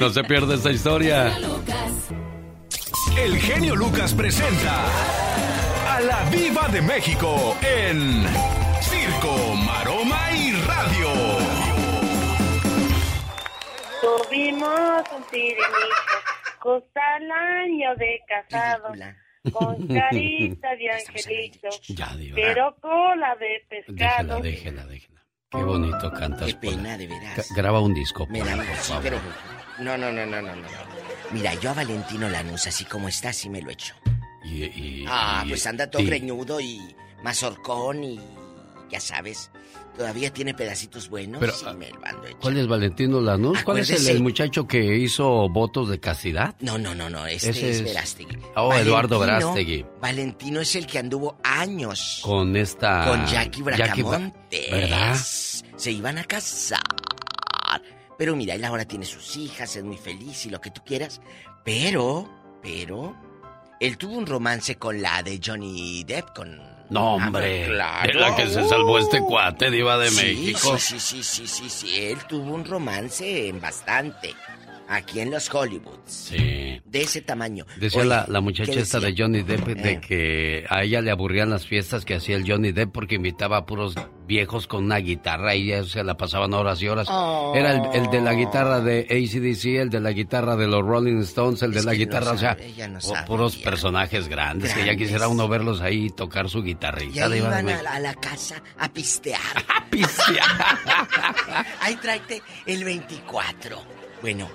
No 0.00 0.10
se 0.10 0.24
pierde 0.24 0.56
esta 0.56 0.72
historia. 0.72 1.32
El 3.16 3.38
genio 3.38 3.76
Lucas 3.76 4.14
presenta 4.14 4.84
a 5.94 6.00
la 6.00 6.22
Viva 6.30 6.68
de 6.68 6.80
México 6.82 7.56
en 7.62 8.24
Circo, 8.80 9.54
Maroma 9.66 10.32
y 10.32 10.52
Radio. 10.62 11.08
Tuvimos 14.00 15.02
un 15.16 15.24
sirenito, 15.30 15.66
justo 16.60 17.00
al 17.16 17.30
año 17.30 17.94
de 17.96 18.20
casado, 18.26 18.88
con 19.52 19.86
carita 19.86 20.68
de 20.76 20.90
angelito, 20.92 21.68
pero 22.34 22.74
cola 22.80 23.36
de 23.36 23.62
Déjela, 23.70 23.86
pescado. 23.86 24.40
déjela, 24.40 24.86
déjela. 24.86 25.22
Qué 25.50 25.58
bonito 25.62 26.10
cantas. 26.12 26.46
Qué 26.46 26.54
pena, 26.54 26.82
Pola. 26.82 26.96
de 26.98 27.06
veras. 27.06 27.36
Ca- 27.36 27.54
Graba 27.54 27.80
un 27.80 27.92
disco, 27.94 28.26
Me 28.28 28.38
Pola, 28.40 28.56
da 28.56 28.64
por 28.64 28.76
sí, 28.76 28.88
favor. 28.88 29.02
pero 29.02 29.20
no, 29.80 29.98
no, 29.98 30.10
no, 30.10 30.26
no, 30.26 30.40
no, 30.42 30.56
no. 30.56 30.68
Mira, 31.32 31.54
yo 31.54 31.70
a 31.70 31.74
Valentino 31.74 32.28
Lanús, 32.28 32.66
así 32.66 32.84
como 32.84 33.08
está, 33.08 33.32
sí 33.32 33.48
me 33.48 33.62
lo 33.62 33.70
echo. 33.70 33.94
Y- 34.44 34.64
y- 34.64 35.04
Ah, 35.08 35.42
y- 35.46 35.50
pues 35.50 35.66
anda 35.66 35.90
todo 35.90 36.04
greñudo 36.04 36.60
y 36.60 36.80
mazorcón 37.22 38.04
y 38.04 38.20
ya 38.90 39.00
sabes, 39.00 39.50
todavía 39.96 40.30
tiene 40.32 40.52
pedacitos 40.52 41.08
buenos 41.08 41.40
Pero, 41.40 41.54
y 41.72 41.76
me 41.76 41.90
lo 41.90 42.04
ando 42.04 42.26
hecho. 42.26 42.38
¿Cuál 42.40 42.56
es 42.58 42.66
Valentino 42.66 43.20
Lanús? 43.20 43.62
¿Cuál 43.62 43.78
es 43.78 44.08
el, 44.08 44.20
muchacho 44.22 44.66
que 44.66 44.96
hizo 44.98 45.48
votos 45.48 45.88
de 45.88 46.00
castidad? 46.00 46.54
No, 46.60 46.76
no, 46.76 46.94
no, 46.94 47.08
no, 47.08 47.26
este 47.26 47.50
Ese 47.50 47.70
es, 47.70 47.84
Verástegui. 47.84 48.36
Oh, 48.56 48.74
Eduardo 48.74 49.18
Verástegui. 49.18 49.86
Valentino 50.00 50.60
es 50.60 50.74
el 50.76 50.86
que 50.86 50.98
anduvo 50.98 51.38
años 51.44 52.20
Con 52.22 52.54
esta... 52.56 53.06
con 53.06 53.26
Jackie 53.26 53.62
Bra- 53.62 53.76
Bracamonte. 53.76 54.68
¿Verdad? 54.70 55.16
Se 55.76 55.90
iban 55.92 56.18
a 56.18 56.24
casar. 56.24 56.80
Pero 58.22 58.36
mira, 58.36 58.54
él 58.54 58.64
ahora 58.64 58.84
tiene 58.84 59.04
sus 59.04 59.36
hijas, 59.36 59.74
es 59.74 59.82
muy 59.82 59.96
feliz 59.96 60.46
y 60.46 60.50
lo 60.50 60.60
que 60.60 60.70
tú 60.70 60.80
quieras. 60.84 61.20
Pero, 61.64 62.30
pero, 62.62 63.16
él 63.80 63.98
tuvo 63.98 64.16
un 64.16 64.26
romance 64.26 64.76
con 64.76 65.02
la 65.02 65.24
de 65.24 65.40
Johnny 65.44 66.04
Depp, 66.04 66.32
con... 66.32 66.62
No, 66.88 67.16
hombre. 67.16 67.66
claro. 67.66 68.06
De 68.06 68.14
la 68.14 68.36
que 68.36 68.46
se 68.46 68.64
salvó 68.68 69.00
este 69.00 69.18
cuate, 69.22 69.72
diva 69.72 69.98
de 69.98 70.12
México. 70.12 70.78
Sí, 70.78 71.00
sí, 71.00 71.20
sí, 71.20 71.22
sí, 71.24 71.48
sí, 71.48 71.68
sí. 71.68 71.96
Él 71.96 72.18
tuvo 72.28 72.54
un 72.54 72.64
romance 72.64 73.48
en 73.48 73.60
bastante. 73.60 74.36
Aquí 74.88 75.20
en 75.20 75.30
los 75.30 75.48
Hollywoods. 75.48 76.00
Sí. 76.06 76.80
De 76.84 77.00
ese 77.02 77.22
tamaño. 77.22 77.64
Decía 77.78 78.00
Oye, 78.00 78.08
la, 78.10 78.26
la 78.28 78.40
muchacha 78.40 78.72
¿qué 78.72 78.80
esta 78.80 78.98
decía? 79.00 79.14
de 79.14 79.22
Johnny 79.22 79.42
Depp 79.42 79.68
Eh. 79.68 79.74
de 79.74 80.00
que 80.00 80.66
a 80.68 80.82
ella 80.82 81.00
le 81.00 81.10
aburrían 81.10 81.48
las 81.50 81.66
fiestas 81.66 82.04
que 82.04 82.14
hacía 82.14 82.36
el 82.36 82.44
Johnny 82.50 82.72
Depp 82.72 82.92
porque 82.92 83.14
invitaba 83.14 83.56
a 83.58 83.64
puros 83.66 83.94
viejos 84.26 84.66
con 84.66 84.84
una 84.84 84.98
guitarra 84.98 85.54
y 85.54 85.66
ya 85.68 85.84
se 85.84 86.04
la 86.04 86.16
pasaban 86.16 86.52
horas 86.52 86.82
y 86.82 86.88
horas. 86.88 87.06
Oh. 87.10 87.52
Era 87.56 87.72
el, 87.72 88.02
el 88.04 88.10
de 88.10 88.20
la 88.20 88.34
guitarra 88.34 88.80
de 88.80 89.00
ACDC, 89.08 89.80
el 89.80 89.90
de 89.90 90.00
la 90.00 90.12
guitarra 90.12 90.56
de 90.56 90.66
los 90.66 90.82
Rolling 90.82 91.20
Stones, 91.22 91.62
el 91.62 91.72
de 91.72 91.82
la 91.82 91.92
no 91.92 91.98
guitarra, 91.98 92.32
o 92.32 92.38
sea, 92.38 92.56
no 92.90 93.00
sabe, 93.00 93.26
puros 93.26 93.56
personajes 93.56 94.28
grandes, 94.28 94.74
que 94.74 94.84
ya 94.84 94.94
quisiera 94.96 95.28
uno 95.28 95.48
verlos 95.48 95.80
ahí 95.80 96.10
tocar 96.10 96.48
su 96.50 96.62
guitarrita. 96.62 97.28
de 97.28 97.38
iban 97.38 97.68
a 97.68 97.78
a 97.92 97.98
la 98.00 98.14
casa 98.14 98.62
a 98.78 98.88
pistear. 98.92 99.40
A 99.74 99.84
pistear. 99.90 100.46
ahí 101.80 101.96
tráete 101.96 102.42
el 102.66 102.84
24. 102.84 103.76
Bueno, 104.22 104.48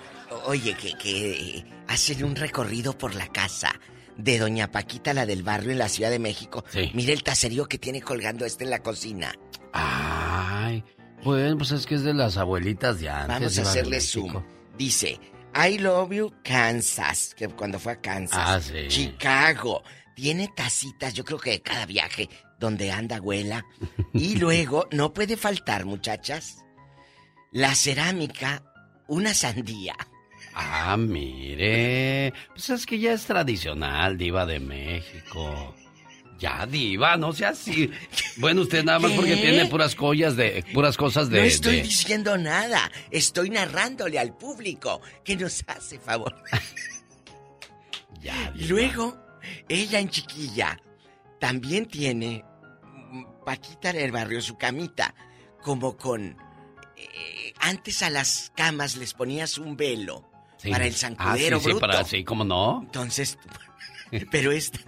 oye, 0.46 0.76
que, 0.76 0.94
que 0.98 1.66
hacen 1.88 2.24
un 2.24 2.36
recorrido 2.36 2.98
por 2.98 3.16
la 3.16 3.28
casa 3.28 3.80
de 4.18 4.40
Doña 4.40 4.72
Paquita, 4.72 5.14
la 5.14 5.26
del 5.26 5.44
barrio 5.44 5.72
en 5.72 5.78
la 5.78 5.90
Ciudad 5.90 6.10
de 6.10 6.20
México. 6.20 6.64
Sí. 6.72 6.92
Mire 6.94 7.14
el 7.14 7.24
taserío 7.24 7.68
que 7.68 7.78
tiene 7.78 8.02
colgando 8.02 8.46
este 8.46 8.64
en 8.64 8.72
la 8.72 8.82
cocina. 8.82 9.34
Ay, 9.74 10.84
bueno, 11.24 11.58
pues 11.58 11.72
es 11.72 11.86
que 11.86 11.96
es 11.96 12.04
de 12.04 12.14
las 12.14 12.38
abuelitas 12.38 13.00
de 13.00 13.10
antes. 13.10 13.28
Vamos 13.28 13.58
a 13.60 13.62
hacerle 13.62 14.02
zoom. 14.02 14.44
Dice, 14.78 15.20
I 15.56 15.78
love 15.78 16.12
you, 16.12 16.34
Kansas. 16.44 17.34
Que 17.36 17.48
cuando 17.48 17.80
fue 17.80 17.94
a 17.94 18.02
Kansas. 18.02 18.40
Ah, 18.40 18.60
sí. 18.62 18.88
Chicago. 18.88 19.84
Tiene 20.16 20.50
tacitas, 20.56 21.14
yo 21.14 21.24
creo 21.24 21.38
que 21.38 21.52
de 21.52 21.62
cada 21.62 21.86
viaje 21.86 22.28
donde 22.60 22.92
anda 22.92 23.18
abuela. 23.18 23.66
Y 24.14 24.36
luego, 24.40 24.88
no 24.92 25.14
puede 25.14 25.38
faltar, 25.38 25.86
muchachas, 25.86 26.66
la 27.52 27.76
cerámica, 27.76 28.64
una 29.08 29.34
sandía. 29.34 29.96
Ah, 30.60 30.98
mire. 30.98 32.34
Pues 32.50 32.70
es 32.72 32.86
que 32.88 32.98
ya 32.98 33.14
es 33.14 33.26
tradicional, 33.26 34.18
diva 34.18 34.44
de 34.46 34.60
México. 34.60 35.76
Ya, 36.40 36.66
diva, 36.66 37.16
no 37.16 37.32
sea 37.32 37.50
así. 37.50 37.92
Bueno, 38.38 38.62
usted 38.62 38.84
nada 38.84 38.98
más 39.00 39.12
¿Qué? 39.12 39.18
porque 39.18 39.36
tiene 39.38 39.66
puras 39.68 39.94
collas 39.96 40.36
de... 40.36 40.64
Puras 40.74 40.98
cosas 40.98 41.30
de... 41.30 41.40
no 41.40 41.44
estoy 41.46 41.78
de- 41.78 41.84
diciendo 41.84 42.38
nada, 42.38 42.92
estoy 43.12 43.50
narrándole 43.52 44.18
al 44.20 44.36
público 44.36 45.02
que 45.24 45.36
nos 45.36 45.64
hace 45.68 46.00
favor. 46.00 46.36
Ya, 48.22 48.52
Y 48.56 48.66
luego, 48.66 49.16
ella 49.70 50.00
en 50.00 50.10
chiquilla 50.10 50.82
también 51.40 51.86
tiene 51.86 52.44
mm, 52.84 53.44
Paquita 53.46 53.94
del 53.94 54.12
barrio 54.12 54.42
su 54.42 54.58
camita, 54.58 55.14
como 55.62 55.96
con 55.96 56.36
eh, 56.98 57.54
antes 57.60 58.02
a 58.02 58.10
las 58.10 58.52
camas 58.56 58.96
les 58.98 59.14
ponías 59.14 59.58
un 59.60 59.78
velo 59.78 60.27
Sí. 60.58 60.70
para 60.72 60.86
el 60.88 60.94
Ah, 60.94 60.98
zancudero 60.98 61.58
sí, 61.60 61.64
sí, 61.66 61.70
bruto. 61.72 61.80
para... 61.80 62.04
Sí, 62.04 62.24
¿cómo 62.24 62.44
no? 62.44 62.82
Entonces, 62.84 63.38
pero 64.32 64.52
esta, 64.52 64.80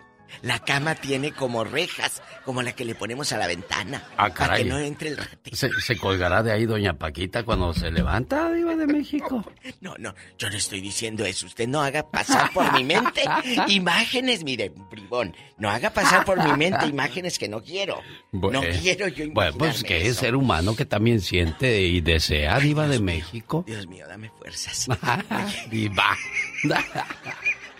la 0.42 0.60
cama 0.60 0.96
tiene 0.96 1.32
como 1.32 1.64
rejas, 1.64 2.22
como 2.46 2.62
la 2.62 2.74
que 2.74 2.86
le 2.86 2.96
ponemos 2.96 3.32
a 3.34 3.38
la 3.38 3.48
ventana, 3.48 4.04
Ah, 4.18 4.30
para 4.34 4.58
que 4.58 4.66
no 4.66 4.78
entre 4.80 5.10
el 5.10 5.18
rate. 5.18 5.56
¿Se, 5.56 5.70
se 5.82 5.98
colgará 5.98 6.44
de 6.44 6.52
ahí 6.52 6.66
doña 6.66 6.94
Paquita 6.94 7.44
cuando 7.44 7.74
se 7.74 7.92
levanta, 7.92 8.52
diva 8.52 8.76
de 8.76 8.88
México? 8.94 9.44
No, 9.82 9.96
no, 9.98 10.14
yo 10.38 10.50
no 10.50 10.56
estoy 10.58 10.82
diciendo 10.82 11.26
eso. 11.26 11.46
Usted 11.46 11.68
no 11.68 11.82
haga 11.82 12.10
pasar 12.10 12.52
por 12.54 12.72
mi 12.74 12.84
mente 12.84 13.22
imágenes, 13.68 14.44
mire, 14.44 14.70
bribón. 14.70 15.36
No 15.58 15.70
haga 15.70 15.90
pasar 15.92 16.26
por 16.26 16.42
mi 16.44 16.52
mente 16.58 16.86
imágenes 16.88 17.38
que 17.38 17.48
no 17.50 17.62
quiero. 17.62 18.02
no 18.32 18.62
quiero 18.82 19.08
yo 19.08 19.26
Bueno, 19.32 19.58
pues 19.58 19.84
que 19.84 20.08
es 20.08 20.18
ser 20.18 20.36
humano 20.36 20.76
que 20.76 20.86
también 20.86 21.22
siente 21.22 21.82
y 21.82 22.02
desea, 22.02 22.60
diva 22.60 22.88
de 22.88 23.00
México. 23.00 23.64
Dios 23.68 23.88
mío, 23.88 24.06
dame 24.08 24.30
fuerzas. 24.38 24.88
diva. 25.70 26.16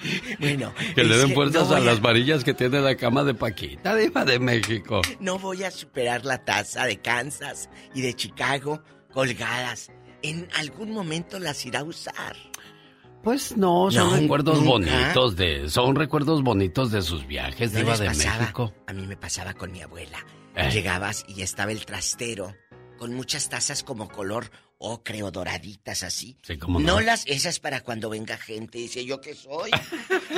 Bueno, 0.40 0.74
Que 0.96 1.04
le 1.04 1.18
den 1.18 1.30
que 1.30 1.34
fuerzas 1.36 1.70
no 1.70 1.76
a 1.76 1.80
las 1.80 2.02
varillas 2.02 2.44
que 2.44 2.54
tiene 2.54 2.80
la 2.82 2.96
cama 2.96 3.24
de 3.24 3.34
Paquita, 3.34 3.96
diva 3.96 4.26
de 4.26 4.40
México. 4.40 5.02
No 5.20 5.38
voy 5.40 5.64
a 5.64 5.72
superar 5.72 6.26
la 6.26 6.44
taza 6.46 6.86
de 6.86 6.98
Kansas 7.02 7.70
y 7.94 8.02
de 8.02 8.14
Chicago 8.16 8.84
colgadas 9.12 9.92
en 10.22 10.48
algún 10.58 10.92
momento 10.92 11.40
las 11.40 11.66
irá 11.66 11.80
a 11.80 11.84
usar. 11.84 12.36
Pues 13.24 13.58
no, 13.58 13.92
son 13.92 14.12
No, 14.12 14.16
recuerdos 14.18 14.62
nunca. 14.62 14.70
bonitos 14.72 15.36
de, 15.36 15.70
son 15.70 15.96
recuerdos 15.96 16.42
bonitos 16.42 16.90
de 16.92 17.02
sus 17.02 17.28
viajes, 17.28 17.74
¿No 17.74 17.80
Diva 17.80 17.98
de 17.98 18.06
pasaba? 18.08 18.40
México. 18.40 18.74
A 18.88 18.94
mí 18.94 19.06
me 19.06 19.18
pasaba 19.18 19.54
con 19.54 19.72
mi 19.74 19.82
abuela. 19.82 20.20
Eh. 20.56 20.70
Llegabas 20.72 21.26
y 21.28 21.42
estaba 21.42 21.72
el 21.74 21.86
trastero 21.86 22.56
con 22.98 23.14
muchas 23.14 23.50
tazas 23.50 23.84
como 23.84 24.08
color 24.10 24.50
ocre 24.80 25.22
o 25.24 25.30
doraditas 25.32 26.04
así. 26.04 26.38
Sí, 26.42 26.58
cómo 26.58 26.80
no. 26.80 26.94
no. 26.96 27.00
las 27.02 27.26
esas 27.28 27.60
para 27.60 27.82
cuando 27.82 28.10
venga 28.10 28.38
gente. 28.38 28.78
Dice, 28.80 29.06
¿yo 29.06 29.22
qué 29.22 29.36
soy? 29.36 29.70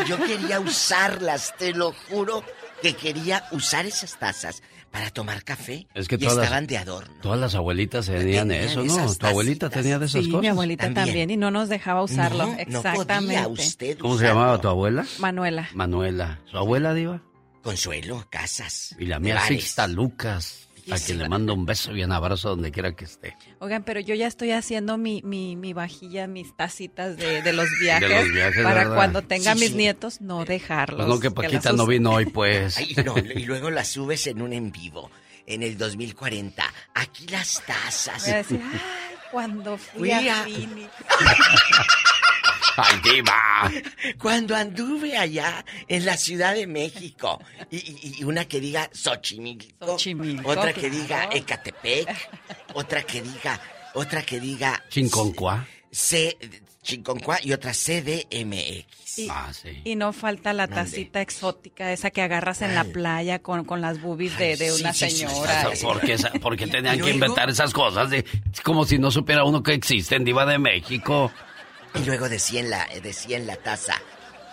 Yo 0.08 0.18
quería 0.24 0.60
usarlas, 0.60 1.54
te 1.58 1.74
lo 1.74 1.94
juro 2.10 2.44
que 2.82 2.96
quería 2.96 3.46
usar 3.52 3.86
esas 3.86 4.18
tazas 4.20 4.62
para 4.92 5.10
tomar 5.12 5.44
café. 5.44 5.88
Es 5.94 6.08
que 6.08 6.16
y 6.16 6.18
todas 6.18 6.36
las- 6.36 6.44
estaban 6.46 6.68
de 6.68 6.78
adorno. 6.78 7.16
Todas 7.22 7.40
las 7.40 7.56
abuelitas 7.56 8.08
tenían 8.08 8.50
Tenían 8.50 8.70
eso, 8.70 8.84
¿no? 8.84 9.16
Tu 9.16 9.26
abuelita 9.28 9.70
tenía 9.70 10.00
de 10.00 10.08
esas 10.08 10.24
Sí, 10.26 10.30
cosas. 10.30 10.42
mi 10.42 10.48
abuelita 10.50 10.92
también. 10.94 11.30
y 11.30 11.38
no 11.38 11.50
nos 11.52 11.70
dejaba 11.70 12.04
usarlo. 12.04 12.48
No, 12.48 12.54
no 12.54 12.60
Exactamente. 12.80 13.44
podía 13.44 13.48
usted 13.48 13.98
¿Cómo 14.00 14.18
se 14.18 14.26
llamaba 14.26 14.60
tu 14.60 14.68
abuela? 14.68 15.06
Manuela. 15.20 15.70
Manuela. 15.74 16.42
¿Su 16.50 16.58
abuela, 16.58 16.94
Diva? 16.94 17.22
Consuelo, 17.62 18.26
casas. 18.32 18.96
Y 19.00 19.06
la 19.06 19.20
mía. 19.20 19.40
Sixta 19.48 19.88
Lucas. 19.88 20.68
A 20.90 20.98
quien 20.98 21.18
le 21.20 21.28
mando 21.30 21.54
un 21.54 21.66
beso 21.66 21.96
y 21.96 22.04
un 22.04 22.12
abrazo 22.12 22.50
donde 22.50 22.72
quiera 22.72 22.94
que 22.96 23.06
esté. 23.06 23.36
Oigan, 23.60 23.84
pero 23.84 24.00
yo 24.00 24.16
ya 24.16 24.28
estoy 24.28 24.52
haciendo 24.52 24.98
mi, 24.98 25.22
mi, 25.24 25.56
mi 25.56 25.74
vajilla, 25.74 26.28
mis 26.28 26.56
tacitas 26.56 27.18
de, 27.18 27.42
de 27.42 27.54
los 27.54 27.68
viajes. 27.82 28.10
De 28.10 28.16
los 28.24 28.32
viajes, 28.32 28.64
para 28.64 28.76
¿verdad? 28.82 28.96
cuando 28.96 29.22
tenga 29.22 29.54
Sí, 29.54 29.60
mis 29.60 29.70
sí. 29.70 29.76
nietos, 29.76 30.22
no 30.22 30.46
dejarlos. 30.46 31.06
Pues 31.06 31.08
no, 31.08 31.20
que 31.20 31.32
Paquita 31.32 31.74
no 31.74 31.86
vino 31.86 32.12
hoy, 32.14 32.26
pues. 32.34 32.78
Ay, 32.78 32.96
no, 33.06 33.16
y 33.18 33.44
luego 33.46 33.70
las 33.70 33.90
subes 33.90 34.26
en 34.28 34.42
un 34.42 34.54
en 34.54 34.72
vivo. 34.72 35.12
En 35.48 35.64
el 35.64 35.78
2040. 35.78 36.64
Aquí 36.94 37.28
las 37.28 37.62
tazas. 37.66 38.24
Voy 38.24 38.34
a 38.34 38.38
decir, 38.38 38.62
ay, 38.64 38.80
cuando 39.32 39.78
fui, 39.78 40.00
Fui 40.00 40.12
a 40.12 40.42
a- 40.42 40.44
Phoenix. 40.46 40.90
¡Ay, 42.78 43.00
Diva! 43.04 43.72
Cuando 44.18 44.56
anduve 44.56 45.18
allá 45.18 45.66
en 45.88 46.06
la 46.06 46.18
Ciudad 46.18 46.54
de 46.56 46.68
México. 46.68 47.42
Y, 47.70 47.78
y- 47.78 48.16
y 48.20 48.24
una 48.24 48.46
que 48.46 48.60
diga 48.60 48.90
Xochimilco. 48.94 49.86
Xochimilco, 49.86 50.50
Otra 50.50 50.74
que 50.74 50.82
claro. 50.90 50.96
diga 50.96 51.30
Ecatepec. 51.32 52.30
Otra 52.74 53.04
que 53.04 53.22
diga. 53.22 53.60
Otra 53.94 54.22
que 54.22 54.40
diga. 54.40 54.84
Chinconcuá. 54.90 55.68
C. 55.92 56.38
Chinconcuá 56.84 57.38
y 57.44 57.54
otra 57.54 57.74
CDMX. 57.74 59.20
Y, 59.20 59.28
Ah, 59.30 59.52
sí. 59.54 59.82
y 59.84 59.96
no 59.96 60.14
falta 60.14 60.54
la 60.54 60.68
¿Dónde? 60.68 60.82
tacita 60.84 61.22
exótica, 61.22 61.92
esa 61.92 62.12
que 62.12 62.22
agarras 62.22 62.62
en 62.62 62.74
la 62.74 62.86
playa 62.86 63.40
con, 63.40 63.66
con 63.66 63.82
las 63.82 64.02
boobies 64.02 64.38
de, 64.38 64.56
de 64.56 64.72
sí, 64.72 64.82
una 64.82 64.94
sí, 64.94 65.10
señora. 65.10 65.64
sí, 65.72 65.76
sí. 65.78 65.86
¿Por 65.86 66.00
qué, 66.00 66.14
esa- 66.14 66.32
por 66.32 66.56
qué 66.56 66.68
tenían 66.68 66.98
¿Y 66.98 67.02
que 67.02 67.10
inventar 67.12 67.50
esas 67.50 67.74
cosas? 67.74 68.10
De, 68.10 68.20
es 68.52 68.62
como 68.62 68.86
si 68.86 68.98
no 68.98 69.12
supiera 69.12 69.44
uno 69.44 69.62
que 69.62 69.74
existen, 69.74 70.24
Diva 70.24 70.46
de 70.46 70.58
México. 70.60 71.32
Y 71.96 72.06
luego 72.06 72.30
decía 72.30 72.62
en 72.62 72.70
la, 72.70 72.88
decía 73.02 73.38
en 73.38 73.48
la 73.48 73.58
taza. 73.58 74.02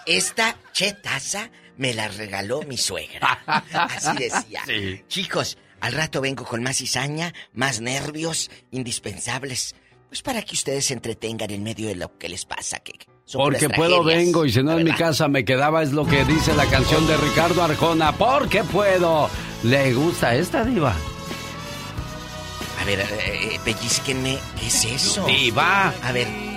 Esta 0.07 0.57
che 0.72 0.93
taza 0.95 1.51
me 1.76 1.95
la 1.95 2.09
regaló 2.09 2.62
mi 2.62 2.76
suegra. 2.76 3.43
Así 3.72 4.16
decía. 4.16 4.62
Sí. 4.66 5.03
Chicos, 5.09 5.59
al 5.80 5.93
rato 5.93 6.20
vengo 6.20 6.45
con 6.45 6.62
más 6.62 6.78
cizaña, 6.78 7.32
más 7.53 7.80
nervios 7.80 8.51
indispensables. 8.70 9.74
Pues 10.09 10.22
para 10.22 10.43
que 10.43 10.55
ustedes 10.55 10.86
se 10.86 10.95
entretengan 10.95 11.51
en 11.51 11.62
medio 11.62 11.89
de 11.89 11.95
lo 11.95 12.16
que 12.18 12.28
les 12.28 12.45
pasa. 12.47 12.78
Que 12.80 12.93
son 13.24 13.43
Porque 13.43 13.68
puedo 13.68 14.03
vengo 14.03 14.45
y 14.45 14.53
si 14.53 14.62
no 14.62 14.76
en 14.76 14.84
mi 14.84 14.93
casa 14.93 15.28
me 15.28 15.45
quedaba 15.45 15.82
es 15.82 15.93
lo 15.93 16.07
que 16.07 16.24
dice 16.24 16.55
la 16.55 16.66
canción 16.66 17.07
de 17.07 17.16
Ricardo 17.16 17.62
Arjona. 17.62 18.12
Porque 18.16 18.64
puedo. 18.64 19.28
¿Le 19.64 19.93
gusta 19.93 20.34
esta 20.34 20.64
diva? 20.64 20.97
A 22.80 22.84
ver, 22.84 23.01
eh, 23.01 23.55
eh, 23.55 23.61
pellizquenme. 23.64 24.39
¿Qué 24.59 24.66
es 24.66 24.84
eso? 24.84 25.26
Diva. 25.26 25.93
A 26.03 26.12
ver. 26.12 26.48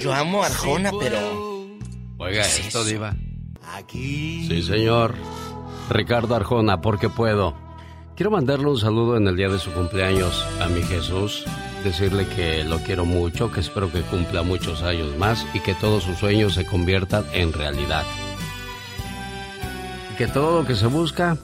Yo 0.00 0.14
amo 0.14 0.42
a 0.42 0.46
Arjona, 0.46 0.90
pero. 0.98 1.18
Oiga 2.16 2.42
¿Qué 2.42 2.48
es 2.48 2.60
esto, 2.60 2.84
diva. 2.84 3.14
Sí, 3.92 4.62
señor. 4.62 5.14
Ricardo 5.90 6.34
Arjona, 6.34 6.80
porque 6.80 7.10
puedo. 7.10 7.54
Quiero 8.16 8.30
mandarle 8.30 8.66
un 8.66 8.78
saludo 8.78 9.18
en 9.18 9.26
el 9.28 9.36
día 9.36 9.48
de 9.50 9.58
su 9.58 9.70
cumpleaños 9.72 10.46
a 10.60 10.68
mi 10.68 10.82
Jesús. 10.82 11.44
Decirle 11.84 12.26
que 12.28 12.64
lo 12.64 12.78
quiero 12.78 13.04
mucho, 13.04 13.52
que 13.52 13.60
espero 13.60 13.92
que 13.92 14.00
cumpla 14.00 14.42
muchos 14.42 14.82
años 14.82 15.16
más 15.18 15.46
y 15.52 15.60
que 15.60 15.74
todos 15.74 16.04
sus 16.04 16.18
sueños 16.18 16.54
se 16.54 16.64
conviertan 16.64 17.24
en 17.34 17.52
realidad. 17.52 18.04
Y 20.12 20.16
que 20.16 20.28
todo 20.28 20.62
lo 20.62 20.66
que 20.66 20.76
se 20.76 20.86
busca 20.86 21.36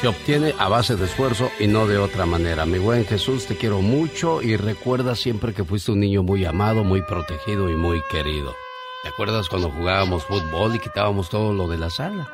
se 0.00 0.08
obtiene 0.08 0.54
a 0.58 0.68
base 0.68 0.96
de 0.96 1.04
esfuerzo 1.04 1.50
y 1.60 1.66
no 1.66 1.86
de 1.86 1.98
otra 1.98 2.24
manera. 2.24 2.64
Mi 2.64 2.78
buen 2.78 3.04
Jesús, 3.04 3.44
te 3.44 3.56
quiero 3.56 3.82
mucho 3.82 4.40
y 4.40 4.56
recuerda 4.56 5.14
siempre 5.14 5.52
que 5.52 5.62
fuiste 5.62 5.92
un 5.92 6.00
niño 6.00 6.22
muy 6.22 6.46
amado, 6.46 6.84
muy 6.84 7.02
protegido 7.02 7.68
y 7.68 7.76
muy 7.76 8.00
querido. 8.10 8.54
¿Te 9.02 9.10
acuerdas 9.10 9.50
cuando 9.50 9.70
jugábamos 9.70 10.24
fútbol 10.24 10.74
y 10.74 10.78
quitábamos 10.78 11.28
todo 11.28 11.52
lo 11.52 11.68
de 11.68 11.76
la 11.76 11.90
sala? 11.90 12.30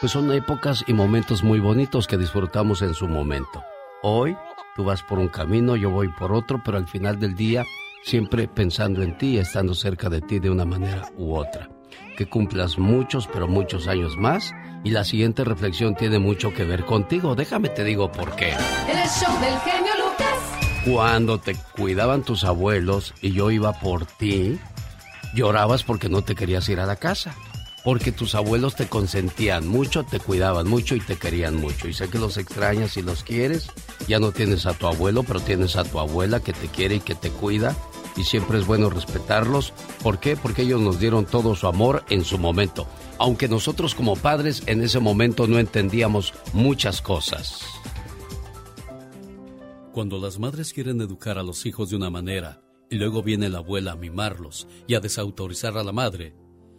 Pues 0.00 0.12
son 0.12 0.32
épocas 0.32 0.84
y 0.86 0.94
momentos 0.94 1.42
muy 1.42 1.60
bonitos 1.60 2.06
que 2.06 2.16
disfrutamos 2.16 2.80
en 2.80 2.94
su 2.94 3.06
momento. 3.08 3.62
Hoy 4.02 4.34
tú 4.74 4.84
vas 4.84 5.02
por 5.02 5.18
un 5.18 5.28
camino, 5.28 5.76
yo 5.76 5.90
voy 5.90 6.08
por 6.08 6.32
otro, 6.32 6.62
pero 6.64 6.78
al 6.78 6.88
final 6.88 7.20
del 7.20 7.34
día 7.34 7.66
siempre 8.04 8.48
pensando 8.48 9.02
en 9.02 9.18
ti 9.18 9.36
estando 9.36 9.74
cerca 9.74 10.08
de 10.08 10.22
ti 10.22 10.38
de 10.38 10.48
una 10.48 10.64
manera 10.64 11.10
u 11.18 11.34
otra. 11.34 11.68
Que 12.16 12.26
cumplas 12.26 12.78
muchos, 12.78 13.26
pero 13.26 13.46
muchos 13.46 13.86
años 13.86 14.16
más. 14.16 14.50
Y 14.86 14.90
la 14.90 15.02
siguiente 15.02 15.42
reflexión 15.42 15.96
tiene 15.96 16.20
mucho 16.20 16.54
que 16.54 16.62
ver 16.62 16.84
contigo. 16.84 17.34
Déjame 17.34 17.70
te 17.70 17.82
digo 17.82 18.12
por 18.12 18.36
qué. 18.36 18.50
El 18.50 19.08
show 19.08 19.40
del 19.40 19.58
genio 19.58 19.92
Lucas. 19.98 20.84
Cuando 20.84 21.40
te 21.40 21.56
cuidaban 21.76 22.22
tus 22.22 22.44
abuelos 22.44 23.12
y 23.20 23.32
yo 23.32 23.50
iba 23.50 23.72
por 23.80 24.06
ti, 24.06 24.60
llorabas 25.34 25.82
porque 25.82 26.08
no 26.08 26.22
te 26.22 26.36
querías 26.36 26.68
ir 26.68 26.78
a 26.78 26.86
la 26.86 26.94
casa. 26.94 27.34
Porque 27.82 28.12
tus 28.12 28.36
abuelos 28.36 28.76
te 28.76 28.86
consentían 28.86 29.66
mucho, 29.66 30.04
te 30.04 30.20
cuidaban 30.20 30.68
mucho 30.68 30.94
y 30.94 31.00
te 31.00 31.16
querían 31.16 31.56
mucho. 31.56 31.88
Y 31.88 31.92
sé 31.92 32.08
que 32.08 32.20
los 32.20 32.36
extrañas 32.36 32.96
y 32.96 33.02
los 33.02 33.24
quieres. 33.24 33.66
Ya 34.06 34.20
no 34.20 34.30
tienes 34.30 34.66
a 34.66 34.74
tu 34.74 34.86
abuelo, 34.86 35.24
pero 35.24 35.40
tienes 35.40 35.74
a 35.74 35.82
tu 35.82 35.98
abuela 35.98 36.38
que 36.38 36.52
te 36.52 36.68
quiere 36.68 36.94
y 36.94 37.00
que 37.00 37.16
te 37.16 37.30
cuida. 37.30 37.74
Y 38.16 38.22
siempre 38.22 38.60
es 38.60 38.66
bueno 38.68 38.88
respetarlos. 38.88 39.72
¿Por 40.00 40.20
qué? 40.20 40.36
Porque 40.36 40.62
ellos 40.62 40.80
nos 40.80 41.00
dieron 41.00 41.26
todo 41.26 41.56
su 41.56 41.66
amor 41.66 42.04
en 42.08 42.24
su 42.24 42.38
momento. 42.38 42.86
Aunque 43.18 43.48
nosotros 43.48 43.94
como 43.94 44.16
padres 44.16 44.62
en 44.66 44.82
ese 44.82 45.00
momento 45.00 45.46
no 45.46 45.58
entendíamos 45.58 46.34
muchas 46.52 47.00
cosas. 47.00 47.62
Cuando 49.92 50.18
las 50.18 50.38
madres 50.38 50.74
quieren 50.74 51.00
educar 51.00 51.38
a 51.38 51.42
los 51.42 51.64
hijos 51.64 51.88
de 51.88 51.96
una 51.96 52.10
manera 52.10 52.60
y 52.90 52.96
luego 52.96 53.22
viene 53.22 53.48
la 53.48 53.58
abuela 53.58 53.92
a 53.92 53.96
mimarlos 53.96 54.68
y 54.86 54.94
a 54.94 55.00
desautorizar 55.00 55.78
a 55.78 55.84
la 55.84 55.92
madre, 55.92 56.34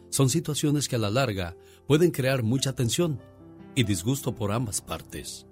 son 0.09 0.29
situaciones 0.29 0.87
que 0.87 0.95
a 0.95 0.99
la 0.99 1.09
larga 1.09 1.57
pueden 1.87 2.11
crear 2.11 2.43
mucha 2.43 2.73
tensión 2.73 3.19
y 3.73 3.83
disgusto 3.83 4.35
por 4.35 4.51
ambas 4.51 4.81
partes. 4.81 5.47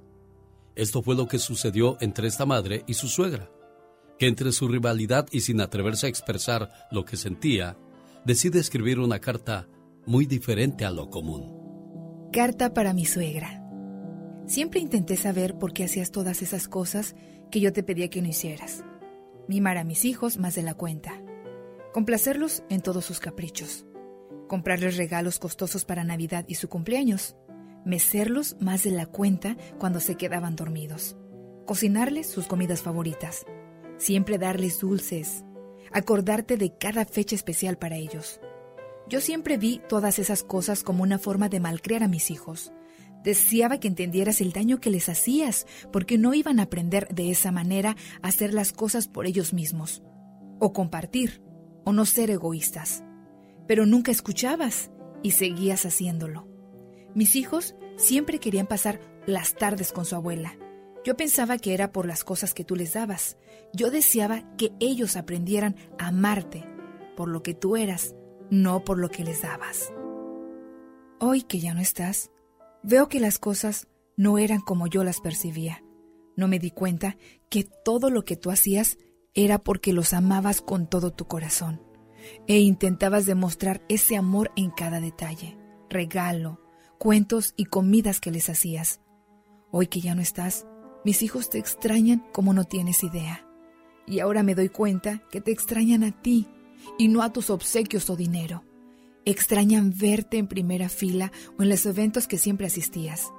Esto 0.75 1.01
fue 1.01 1.15
lo 1.15 1.27
que 1.27 1.39
sucedió 1.39 1.97
entre 2.01 2.27
esta 2.27 2.45
madre 2.45 2.83
y 2.86 2.93
su 2.93 3.07
suegra, 3.07 3.49
que 4.19 4.27
entre 4.27 4.51
su 4.51 4.67
rivalidad 4.67 5.27
y 5.31 5.41
sin 5.41 5.59
atreverse 5.61 6.05
a 6.05 6.09
expresar 6.09 6.71
lo 6.91 7.05
que 7.05 7.18
sentía, 7.18 7.77
decide 8.26 8.60
escribir 8.60 8.99
una 8.99 9.19
carta 9.19 9.68
muy 10.06 10.26
diferente 10.26 10.86
a 10.86 10.91
lo 10.91 11.10
común. 11.10 12.30
Carta 12.32 12.73
para 12.73 12.94
mi 12.94 13.06
suegra. 13.06 13.64
Siempre 14.45 14.80
intenté 14.80 15.18
saber 15.18 15.57
por 15.57 15.73
qué 15.73 15.86
hacías 15.86 16.11
todas 16.11 16.41
esas 16.41 16.68
cosas 16.68 17.15
que 17.49 17.60
yo 17.60 17.73
te 17.73 17.84
pedía 17.84 18.10
que 18.10 18.22
no 18.22 18.27
hicieras. 18.27 18.84
Mimar 19.48 19.77
a 19.77 19.84
mis 19.84 20.06
hijos 20.06 20.38
más 20.38 20.56
de 20.56 20.64
la 20.64 20.76
cuenta. 20.76 21.14
Complacerlos 21.94 22.64
en 22.69 22.82
todos 22.82 23.06
sus 23.06 23.19
caprichos. 23.19 23.86
Comprarles 24.48 24.98
regalos 24.98 25.40
costosos 25.40 25.86
para 25.86 26.03
Navidad 26.03 26.45
y 26.48 26.56
su 26.56 26.69
cumpleaños. 26.69 27.36
Mecerlos 27.86 28.57
más 28.60 28.84
de 28.84 28.91
la 28.91 29.07
cuenta 29.07 29.57
cuando 29.80 29.99
se 29.99 30.15
quedaban 30.15 30.56
dormidos. 30.56 31.15
Cocinarles 31.65 32.30
sus 32.30 32.45
comidas 32.45 32.82
favoritas. 32.82 33.45
Siempre 33.98 34.38
darles 34.38 34.80
dulces. 34.80 35.44
Acordarte 35.91 36.57
de 36.57 36.77
cada 36.77 37.06
fecha 37.06 37.36
especial 37.36 37.77
para 37.77 37.95
ellos. 37.95 38.40
Yo 39.07 39.22
siempre 39.22 39.57
vi 39.57 39.82
todas 39.88 40.18
esas 40.18 40.44
cosas 40.44 40.84
como 40.84 41.03
una 41.03 41.19
forma 41.19 41.48
de 41.48 41.60
malcriar 41.60 42.02
a 42.02 42.07
mis 42.07 42.32
hijos. 42.32 42.72
Deseaba 43.23 43.80
que 43.80 43.88
entendieras 43.88 44.41
el 44.41 44.52
daño 44.52 44.80
que 44.80 44.90
les 44.90 45.10
hacías, 45.10 45.68
porque 45.91 46.18
no 46.18 46.34
iban 46.34 46.60
a 46.60 46.64
aprender 46.64 47.07
de 47.14 47.30
esa 47.30 47.52
manera 47.52 47.95
a 48.22 48.27
hacer 48.27 48.53
las 48.53 48.72
cosas 48.72 49.07
por 49.07 49.27
ellos 49.27 49.53
mismos, 49.53 50.02
o 50.60 50.73
compartir, 50.73 51.44
o 51.84 51.94
no 51.94 52.06
ser 52.06 52.32
egoístas. 52.32 53.03
Pero 53.68 53.86
nunca 53.86 54.11
escuchabas 54.11 54.91
y 55.22 55.32
seguías 55.32 55.86
haciéndolo. 55.86 56.48
Mis 57.14 57.36
hijos 57.36 57.76
siempre 57.98 58.40
querían 58.40 58.68
pasar 58.68 58.99
las 59.27 59.56
tardes 59.56 59.91
con 59.91 60.06
su 60.06 60.15
abuela. 60.15 60.57
Yo 61.03 61.15
pensaba 61.15 61.60
que 61.60 61.76
era 61.76 61.91
por 61.91 62.07
las 62.07 62.23
cosas 62.23 62.56
que 62.56 62.64
tú 62.64 62.76
les 62.76 62.94
dabas. 62.94 63.38
Yo 63.73 63.91
deseaba 63.91 64.56
que 64.57 64.72
ellos 64.80 65.15
aprendieran 65.15 65.76
a 65.99 66.07
amarte 66.07 66.65
por 67.15 67.30
lo 67.30 67.44
que 67.44 67.53
tú 67.53 67.77
eras, 67.77 68.15
no 68.49 68.84
por 68.84 68.97
lo 68.97 69.09
que 69.09 69.23
les 69.23 69.41
dabas. 69.41 69.91
Hoy 71.19 71.43
que 71.43 71.59
ya 71.59 71.73
no 71.73 71.81
estás, 71.81 72.31
veo 72.84 73.07
que 73.07 73.19
las 73.19 73.39
cosas 73.39 73.88
no 74.17 74.38
eran 74.38 74.61
como 74.61 74.88
yo 74.88 75.03
las 75.03 75.22
percibía. 75.22 75.84
No 76.35 76.47
me 76.47 76.59
di 76.59 76.72
cuenta 76.72 77.17
que 77.49 77.63
todo 77.63 78.09
lo 78.09 78.26
que 78.26 78.35
tú 78.35 78.51
hacías 78.51 78.97
era 79.34 79.59
porque 79.59 79.93
los 79.93 80.13
amabas 80.13 80.61
con 80.61 80.88
todo 80.88 81.11
tu 81.11 81.26
corazón 81.26 81.81
e 82.47 82.59
intentabas 82.59 83.26
demostrar 83.26 83.84
ese 83.89 84.17
amor 84.17 84.51
en 84.55 84.72
cada 84.72 84.99
detalle, 84.99 85.57
regalo, 85.89 86.59
cuentos 86.97 87.53
y 87.55 87.65
comidas 87.65 88.19
que 88.19 88.31
les 88.31 88.49
hacías. 88.49 89.01
Hoy 89.72 89.88
que 89.88 90.01
ya 90.01 90.15
no 90.15 90.22
estás, 90.22 90.65
mis 91.03 91.22
hijos 91.22 91.49
te 91.49 91.59
extrañan 91.59 92.26
como 92.34 92.53
no 92.53 92.63
tienes 92.63 93.03
idea. 93.03 93.47
Y 94.07 94.19
ahora 94.19 94.43
me 94.43 94.55
doy 94.55 94.69
cuenta 94.69 95.23
que 95.31 95.41
te 95.41 95.51
extrañan 95.51 96.03
a 96.03 96.11
ti 96.11 96.47
y 96.98 97.07
no 97.07 97.22
a 97.22 97.32
tus 97.32 97.49
obsequios 97.49 98.10
o 98.10 98.16
dinero. 98.16 98.64
Extrañan 99.26 99.94
verte 99.95 100.38
en 100.38 100.48
primera 100.48 100.90
fila 100.90 101.32
o 101.57 101.64
en 101.64 101.70
los 101.70 101.86
eventos 101.86 102.28
que 102.28 102.38
siempre 102.38 102.68
asistías. 102.68 103.32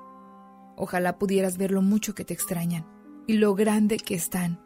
Ojalá 0.77 1.18
pudieras 1.18 1.56
ver 1.59 1.70
lo 1.70 1.82
mucho 1.82 2.14
que 2.14 2.24
te 2.24 2.35
extrañan 2.35 2.86
y 3.27 3.35
lo 3.35 3.55
grande 3.55 3.97
que 3.97 4.14
están 4.14 4.60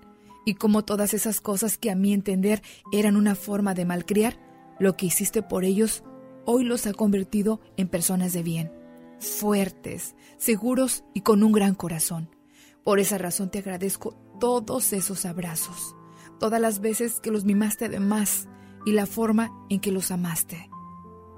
y 0.45 0.55
como 0.55 0.85
todas 0.85 1.15
esas 1.15 1.41
cosas 1.41 1.79
que 1.79 1.91
a 1.91 1.95
mi 1.95 2.13
entender 2.13 2.63
eran 2.93 3.17
una 3.17 3.35
forma 3.35 3.75
de 3.75 3.85
malcriar, 3.85 4.39
lo 4.79 4.97
que 4.97 5.07
hiciste 5.07 5.43
por 5.43 5.65
ellos 5.65 6.03
hoy 6.47 6.65
los 6.65 6.87
ha 6.87 6.93
convertido 6.93 7.61
en 7.77 7.89
personas 7.89 8.33
de 8.33 8.43
bien, 8.43 8.73
fuertes, 9.19 10.17
seguros 10.39 11.05
y 11.15 11.21
con 11.21 11.43
un 11.43 11.53
gran 11.53 11.75
corazón. 11.75 12.35
Por 12.83 12.99
esa 12.99 13.19
razón 13.19 13.51
te 13.51 13.59
agradezco 13.59 14.17
todos 14.41 14.93
esos 14.93 15.27
abrazos, 15.27 15.95
todas 16.39 16.61
las 16.61 16.81
veces 16.81 17.21
que 17.21 17.31
los 17.31 17.45
mimaste 17.45 17.89
de 17.89 18.01
más 18.01 18.49
y 18.85 18.93
la 18.93 19.07
forma 19.07 19.51
en 19.69 19.81
que 19.81 19.93
los 19.93 20.11
amaste. 20.11 20.71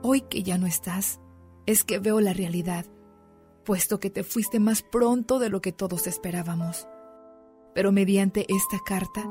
Hoy 0.02 0.23
que 0.23 0.43
ya 0.43 0.59
no 0.59 0.66
estás, 0.66 1.20
es 1.66 1.85
que 1.85 1.98
veo 1.98 2.20
la 2.20 2.32
realidad, 2.32 2.86
puesto 3.64 4.01
que 4.01 4.10
te 4.10 4.24
fuiste 4.24 4.59
más 4.60 4.82
pronto 4.82 5.39
de 5.39 5.48
lo 5.48 5.60
que 5.60 5.73
todos 5.73 6.06
esperábamos 6.06 6.86
pero 7.74 7.93
mediante 7.93 8.47
esta 8.48 8.78
carta 8.85 9.24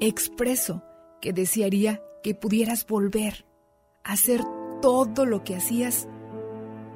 expreso 0.00 0.82
que 1.20 1.32
desearía 1.32 2.02
que 2.22 2.34
pudieras 2.34 2.86
volver 2.86 3.46
a 4.04 4.12
hacer 4.12 4.42
todo 4.82 5.24
lo 5.24 5.44
que 5.44 5.56
hacías 5.56 6.08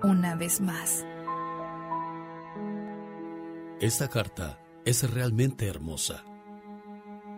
una 0.03 0.35
vez 0.35 0.61
más. 0.61 1.05
Esta 3.81 4.09
carta 4.09 4.61
es 4.85 5.11
realmente 5.11 5.66
hermosa. 5.66 6.24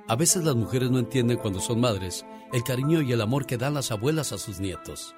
A 0.09 0.17
veces 0.17 0.45
las 0.45 0.57
mujeres 0.57 0.91
no 0.91 0.99
entienden 0.99 1.39
cuando 1.39 1.61
son 1.61 1.81
madres 1.81 2.27
el 2.53 2.65
cariño 2.65 3.01
y 3.01 3.13
el 3.13 3.21
amor 3.21 3.47
que 3.47 3.57
dan 3.57 3.75
las 3.75 3.93
abuelas 3.93 4.33
a 4.33 4.39
sus 4.39 4.61
nietos. 4.61 5.15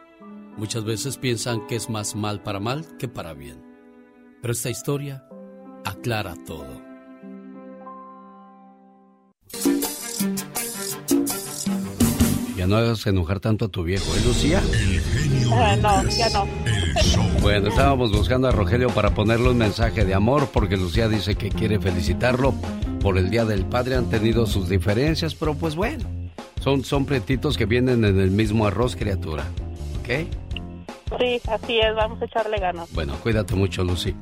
Muchas 0.57 0.85
veces 0.85 1.17
piensan 1.17 1.67
que 1.67 1.75
es 1.75 1.91
más 1.91 2.15
mal 2.15 2.43
para 2.43 2.61
mal 2.61 2.87
que 2.99 3.09
para 3.09 3.35
bien. 3.35 3.61
Pero 4.41 4.53
esta 4.53 4.71
historia 4.71 5.27
aclara 5.85 6.35
todo. 6.47 6.83
Ya 12.57 12.67
no 12.69 12.77
hagas 12.77 13.05
enojar 13.07 13.41
tanto 13.41 13.65
a 13.65 13.69
tu 13.69 13.83
viejo, 13.83 14.15
¿eh, 14.15 14.21
Lucía? 14.25 14.63
Ah, 15.51 15.77
no, 15.77 16.09
ya 16.09 16.29
no. 16.31 16.47
Bueno, 17.41 17.69
estábamos 17.69 18.13
buscando 18.13 18.49
a 18.49 18.53
Rogelio 18.53 18.91
para 18.91 19.13
ponerle 19.13 19.51
un 19.51 19.59
mensaje 19.59 20.05
de 20.05 20.15
amor 20.15 20.49
porque 20.53 20.77
Lucía 20.77 21.09
dice 21.09 21.35
que 21.35 21.49
quiere 21.49 21.81
felicitarlo 21.81 22.55
por 23.05 23.19
el 23.19 23.29
Día 23.29 23.45
del 23.45 23.67
Padre. 23.67 23.97
Han 23.97 24.09
tenido 24.09 24.47
sus 24.47 24.71
diferencias, 24.71 25.35
pero 25.35 25.55
pues 25.55 25.77
bueno, 25.77 26.09
son, 26.63 26.83
son 26.83 27.05
pretitos 27.05 27.59
que 27.59 27.67
vienen 27.67 28.03
en 28.03 28.19
el 28.19 28.31
mismo 28.31 28.67
arroz, 28.67 28.97
criatura. 28.97 29.45
¿Ok? 30.01 30.27
Sí, 31.21 31.41
así 31.47 31.81
es, 31.81 31.95
vamos 31.95 32.21
a 32.23 32.25
echarle 32.25 32.57
ganas. 32.57 32.91
Bueno, 32.95 33.15
cuídate 33.23 33.55
mucho, 33.55 33.85
Lucy. 33.85 34.17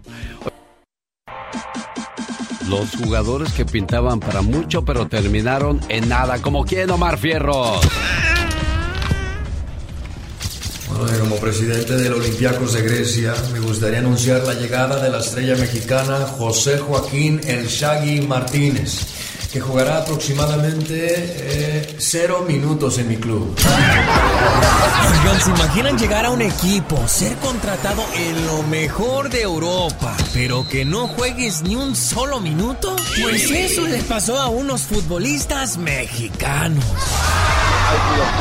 Los 2.68 2.96
jugadores 2.96 3.52
que 3.52 3.64
pintaban 3.64 4.18
para 4.18 4.42
mucho, 4.42 4.84
pero 4.84 5.06
terminaron 5.06 5.80
en 5.88 6.08
nada. 6.08 6.42
¿Como 6.42 6.64
quién, 6.64 6.90
Omar 6.90 7.18
Fierros? 7.18 7.80
Bueno, 10.98 11.18
como 11.20 11.36
presidente 11.36 11.96
del 11.96 12.12
Olympiacos 12.12 12.72
de 12.74 12.82
Grecia, 12.82 13.34
me 13.52 13.60
gustaría 13.60 13.98
anunciar 13.98 14.42
la 14.44 14.54
llegada 14.54 15.02
de 15.02 15.10
la 15.10 15.18
estrella 15.18 15.56
mexicana 15.56 16.26
José 16.26 16.78
Joaquín 16.78 17.40
El 17.44 17.66
Shaggy 17.66 18.20
Martínez 18.22 19.12
que 19.52 19.60
jugará 19.60 19.98
aproximadamente 19.98 21.14
eh, 21.14 21.96
cero 21.98 22.42
minutos 22.48 22.96
en 22.96 23.08
mi 23.08 23.16
club. 23.18 23.54
Oigan, 25.10 25.40
¿se 25.42 25.50
imaginan 25.50 25.98
llegar 25.98 26.24
a 26.24 26.30
un 26.30 26.40
equipo, 26.40 27.06
ser 27.06 27.36
contratado 27.36 28.02
en 28.16 28.46
lo 28.46 28.62
mejor 28.62 29.28
de 29.28 29.42
Europa, 29.42 30.16
pero 30.32 30.66
que 30.66 30.86
no 30.86 31.06
juegues 31.06 31.60
ni 31.62 31.76
un 31.76 31.94
solo 31.94 32.40
minuto? 32.40 32.96
Pues 33.20 33.50
eso 33.50 33.86
les 33.86 34.04
pasó 34.04 34.38
a 34.38 34.48
unos 34.48 34.82
futbolistas 34.82 35.76
mexicanos. 35.76 36.84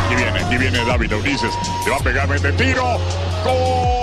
Aquí 0.06 0.16
viene, 0.16 0.40
aquí 0.40 0.58
viene 0.58 0.86
David 0.86 1.16
Ulises. 1.16 1.52
Le 1.86 1.92
va 1.92 1.98
a 1.98 2.00
pegar, 2.00 2.42
de 2.42 2.52
tiro. 2.54 2.84
¡Gol! 3.44 4.02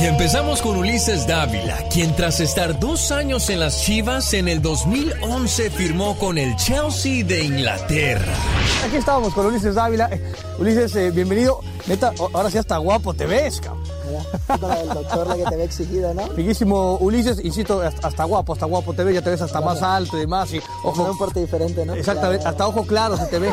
Y 0.00 0.06
empezamos 0.06 0.62
con 0.62 0.76
Ulises 0.78 1.26
Dávila, 1.26 1.76
quien 1.92 2.16
tras 2.16 2.40
estar 2.40 2.80
dos 2.80 3.12
años 3.12 3.50
en 3.50 3.60
las 3.60 3.82
Chivas, 3.82 4.32
en 4.32 4.48
el 4.48 4.62
2011 4.62 5.70
firmó 5.70 6.16
con 6.16 6.38
el 6.38 6.56
Chelsea 6.56 7.22
de 7.22 7.44
Inglaterra. 7.44 8.32
Aquí 8.86 8.96
estábamos 8.96 9.34
con 9.34 9.44
Ulises 9.46 9.74
Dávila. 9.74 10.08
Ulises, 10.58 10.96
eh, 10.96 11.10
bienvenido. 11.10 11.60
Neta, 11.86 12.14
ahora 12.32 12.50
sí 12.50 12.56
hasta 12.56 12.78
guapo 12.78 13.12
te 13.12 13.26
ves, 13.26 13.60
cabrón. 13.60 13.99
El 14.10 14.88
doctor 14.88 15.26
la 15.26 15.36
que 15.36 15.44
te 15.44 15.56
ve 15.56 15.64
exigida, 15.64 16.14
¿no? 16.14 16.26
Fijísimo, 16.28 16.96
Ulises, 16.98 17.44
insisto, 17.44 17.80
hasta 17.80 18.24
guapo, 18.24 18.52
hasta 18.52 18.66
guapo 18.66 18.92
te 18.94 19.04
ves, 19.04 19.14
ya 19.14 19.22
te 19.22 19.30
ves 19.30 19.42
hasta 19.42 19.60
más 19.60 19.82
alto 19.82 20.16
y 20.16 20.20
demás. 20.20 20.52
Y 20.52 20.60
ojo. 20.82 21.10
un 21.10 21.18
porte 21.18 21.40
diferente, 21.40 21.84
¿no? 21.86 21.94
Exactamente, 21.94 22.46
hasta 22.46 22.66
ojo 22.66 22.84
claro 22.86 23.16
se 23.16 23.26
te 23.26 23.38
ve. 23.38 23.50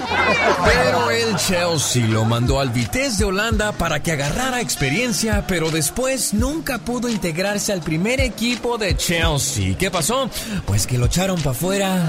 Pero 0.65 1.11
el 1.11 1.35
Chelsea 1.35 2.07
lo 2.07 2.25
mandó 2.25 2.59
al 2.59 2.69
Vitesse 2.69 3.19
de 3.19 3.25
Holanda 3.25 3.71
para 3.71 4.01
que 4.01 4.11
agarrara 4.13 4.61
experiencia, 4.61 5.45
pero 5.47 5.69
después 5.71 6.33
nunca 6.33 6.79
pudo 6.79 7.09
integrarse 7.09 7.73
al 7.73 7.81
primer 7.81 8.19
equipo 8.19 8.77
de 8.77 8.95
Chelsea. 8.95 9.77
¿Qué 9.77 9.91
pasó? 9.91 10.29
Pues 10.65 10.87
que 10.87 10.97
lo 10.97 11.05
echaron 11.05 11.37
para 11.37 11.51
afuera. 11.51 12.07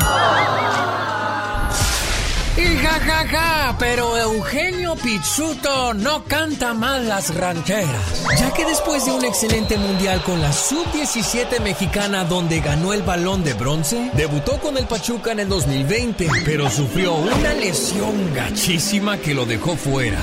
Y 2.59 2.77
jajaja, 2.77 3.29
ja, 3.29 3.29
ja, 3.29 3.77
pero 3.79 4.19
Eugenio 4.19 4.97
Pizzuto 4.97 5.95
no 5.95 6.25
canta 6.25 6.75
mal 6.75 7.09
las 7.09 7.33
rancheras. 7.33 8.25
Ya 8.37 8.53
que 8.53 8.65
después 8.65 9.05
de 9.05 9.13
un 9.13 9.25
excelente 9.25 9.79
mundial 9.79 10.21
con 10.25 10.41
la 10.41 10.53
sub-17 10.53 11.61
mexicana 11.61 12.25
donde 12.25 12.59
ganó 12.59 12.93
el 12.93 13.03
balón 13.03 13.45
de 13.45 13.55
bronce, 13.55 14.11
debutó 14.15 14.59
con 14.59 14.77
el 14.77 14.89
Pachuca 14.89 15.31
en 15.31 15.39
el 15.39 15.49
2020, 15.49 16.29
pero 16.45 16.69
sufrió 16.69 17.15
una 17.15 17.55
lesión 17.55 18.35
gachísima 18.35 19.19
que 19.19 19.35
lo 19.35 19.47
dejó 19.47 19.77
fuera. 19.77 20.19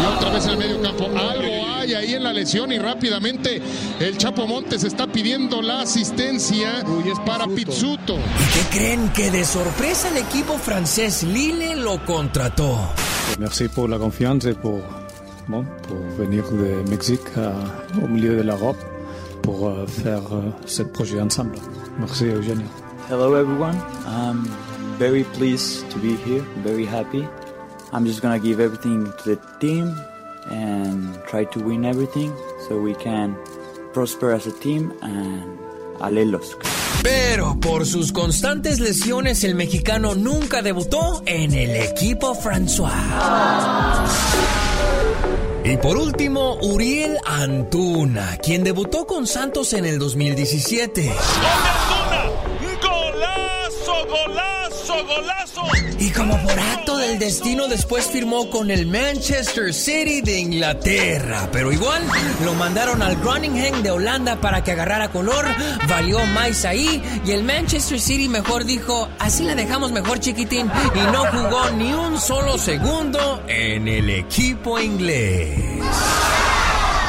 Y 0.00 0.06
otra 0.16 0.30
vez 0.30 0.44
en 0.44 0.50
el 0.50 0.58
medio 0.58 0.80
campo, 0.82 1.06
algo 1.06 1.68
hay 1.76 1.94
ahí 1.94 2.14
en 2.14 2.22
la 2.22 2.32
lesión 2.32 2.70
y 2.70 2.78
rápidamente 2.78 3.60
el 3.98 4.16
Chapo 4.16 4.46
Montes 4.46 4.84
está 4.84 5.06
pidiendo 5.06 5.60
la 5.60 5.80
asistencia 5.80 6.84
Uy, 6.86 7.10
es 7.10 7.18
para 7.20 7.46
Pizzuto. 7.48 8.14
¿Y 8.14 8.68
qué 8.70 8.78
creen? 8.78 9.08
Que 9.08 9.30
de 9.30 9.44
sorpresa 9.44 10.08
el 10.08 10.18
equipo 10.18 10.56
francés 10.58 11.22
Lille 11.22 11.79
lo 11.80 11.98
contrató. 12.04 12.78
Merci 13.38 13.68
por 13.68 13.88
la 13.88 13.98
confianza 13.98 14.50
y 14.50 14.54
por, 14.54 14.80
bon, 15.48 15.66
por 15.88 16.16
venir 16.18 16.44
de 16.44 16.82
México 16.90 17.30
au 18.02 18.08
milieu 18.08 18.36
de 18.36 18.42
l'Europe 18.42 18.78
pour 19.42 19.70
eh, 19.70 19.86
faire 19.86 20.22
eh, 20.32 20.52
ce 20.66 20.82
projet 20.82 21.20
ensemble. 21.20 21.56
Merci 21.98 22.26
Eugenio. 22.26 22.66
Hello 23.08 23.34
everyone. 23.34 23.76
I'm 24.06 24.44
very 24.98 25.24
pleased 25.24 25.90
to 25.90 25.98
be 25.98 26.16
here, 26.24 26.42
very 26.62 26.84
happy. 26.86 27.26
I'm 27.92 28.04
just 28.04 28.22
gonna 28.22 28.38
give 28.38 28.60
everything 28.60 29.12
to 29.24 29.34
the 29.34 29.38
team 29.58 29.94
and 30.50 31.18
try 31.26 31.44
to 31.44 31.60
win 31.60 31.84
everything 31.84 32.32
so 32.68 32.78
we 32.78 32.94
can 32.94 33.36
prosper 33.92 34.32
as 34.32 34.46
a 34.46 34.52
team 34.60 34.92
and 35.02 35.58
alelos. 36.00 36.56
Pero 37.02 37.58
por 37.60 37.86
sus 37.86 38.12
constantes 38.12 38.78
lesiones, 38.78 39.42
el 39.44 39.54
mexicano 39.54 40.14
nunca 40.14 40.60
debutó 40.60 41.22
en 41.24 41.54
el 41.54 41.76
equipo 41.76 42.34
François. 42.34 42.92
Y 45.64 45.76
por 45.76 45.96
último, 45.96 46.56
Uriel 46.62 47.16
Antuna, 47.24 48.36
quien 48.42 48.64
debutó 48.64 49.06
con 49.06 49.26
Santos 49.26 49.72
en 49.72 49.84
el 49.86 49.98
2017. 49.98 51.12
¡Golazo, 52.82 54.06
golazo, 54.06 54.06
Y 55.98 56.10
como 56.12 56.36
por 56.42 56.58
acto 56.58 56.96
del 56.96 57.18
destino 57.18 57.68
después 57.68 58.06
firmó 58.06 58.48
con 58.48 58.70
el 58.70 58.86
Manchester 58.86 59.74
City 59.74 60.22
de 60.22 60.38
Inglaterra. 60.40 61.48
Pero 61.52 61.72
igual 61.72 62.02
lo 62.44 62.54
mandaron 62.54 63.02
al 63.02 63.16
Groningen 63.16 63.82
de 63.82 63.90
Holanda 63.90 64.40
para 64.40 64.64
que 64.64 64.72
agarrara 64.72 65.10
color. 65.10 65.44
Valió 65.88 66.24
más 66.26 66.64
ahí. 66.64 67.02
Y 67.26 67.32
el 67.32 67.44
Manchester 67.44 68.00
City 68.00 68.28
mejor 68.28 68.64
dijo, 68.64 69.08
así 69.18 69.44
la 69.44 69.54
dejamos 69.54 69.92
mejor 69.92 70.20
chiquitín. 70.20 70.70
Y 70.94 71.12
no 71.12 71.26
jugó 71.26 71.70
ni 71.76 71.92
un 71.92 72.18
solo 72.18 72.56
segundo 72.56 73.42
en 73.46 73.88
el 73.88 74.08
equipo 74.10 74.78
inglés. 74.78 75.80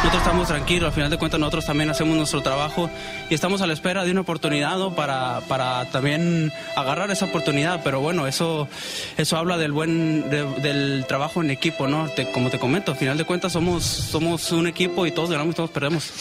Nosotros 0.03 0.23
estamos 0.23 0.47
tranquilos, 0.47 0.87
al 0.87 0.93
final 0.93 1.09
de 1.11 1.17
cuentas 1.17 1.39
nosotros 1.39 1.65
también 1.65 1.89
hacemos 1.91 2.17
nuestro 2.17 2.41
trabajo 2.41 2.89
y 3.29 3.35
estamos 3.35 3.61
a 3.61 3.67
la 3.67 3.73
espera 3.73 4.03
de 4.03 4.09
una 4.11 4.21
oportunidad 4.21 4.77
para, 4.95 5.41
para 5.47 5.85
también 5.91 6.51
agarrar 6.75 7.11
esa 7.11 7.25
oportunidad, 7.25 7.81
pero 7.83 8.01
bueno, 8.01 8.25
eso, 8.25 8.67
eso 9.17 9.37
habla 9.37 9.57
del 9.57 9.71
buen, 9.71 10.27
de- 10.31 10.45
del 10.61 11.05
trabajo 11.07 11.41
en 11.43 11.51
equipo, 11.51 11.87
¿no? 11.87 12.09
Como 12.33 12.49
te 12.49 12.57
comento, 12.57 12.91
al 12.93 12.97
final 12.97 13.15
de 13.17 13.25
cuentas 13.25 13.53
somos, 13.53 13.83
somos 13.85 14.51
un 14.51 14.65
equipo 14.65 15.05
y 15.05 15.11
todos 15.11 15.29
ganamos 15.29 15.53
y 15.53 15.55
todos 15.57 15.69
perdemos. 15.69 16.11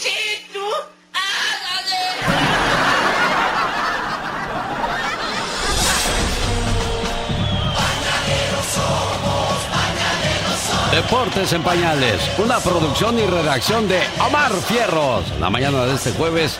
Deportes 11.01 11.51
en 11.53 11.63
Pañales, 11.63 12.21
una 12.37 12.59
producción 12.59 13.17
y 13.17 13.23
redacción 13.23 13.87
de 13.87 13.99
Omar 14.27 14.51
Fierros. 14.51 15.23
La 15.39 15.49
mañana 15.49 15.83
de 15.85 15.95
este 15.95 16.11
jueves 16.11 16.59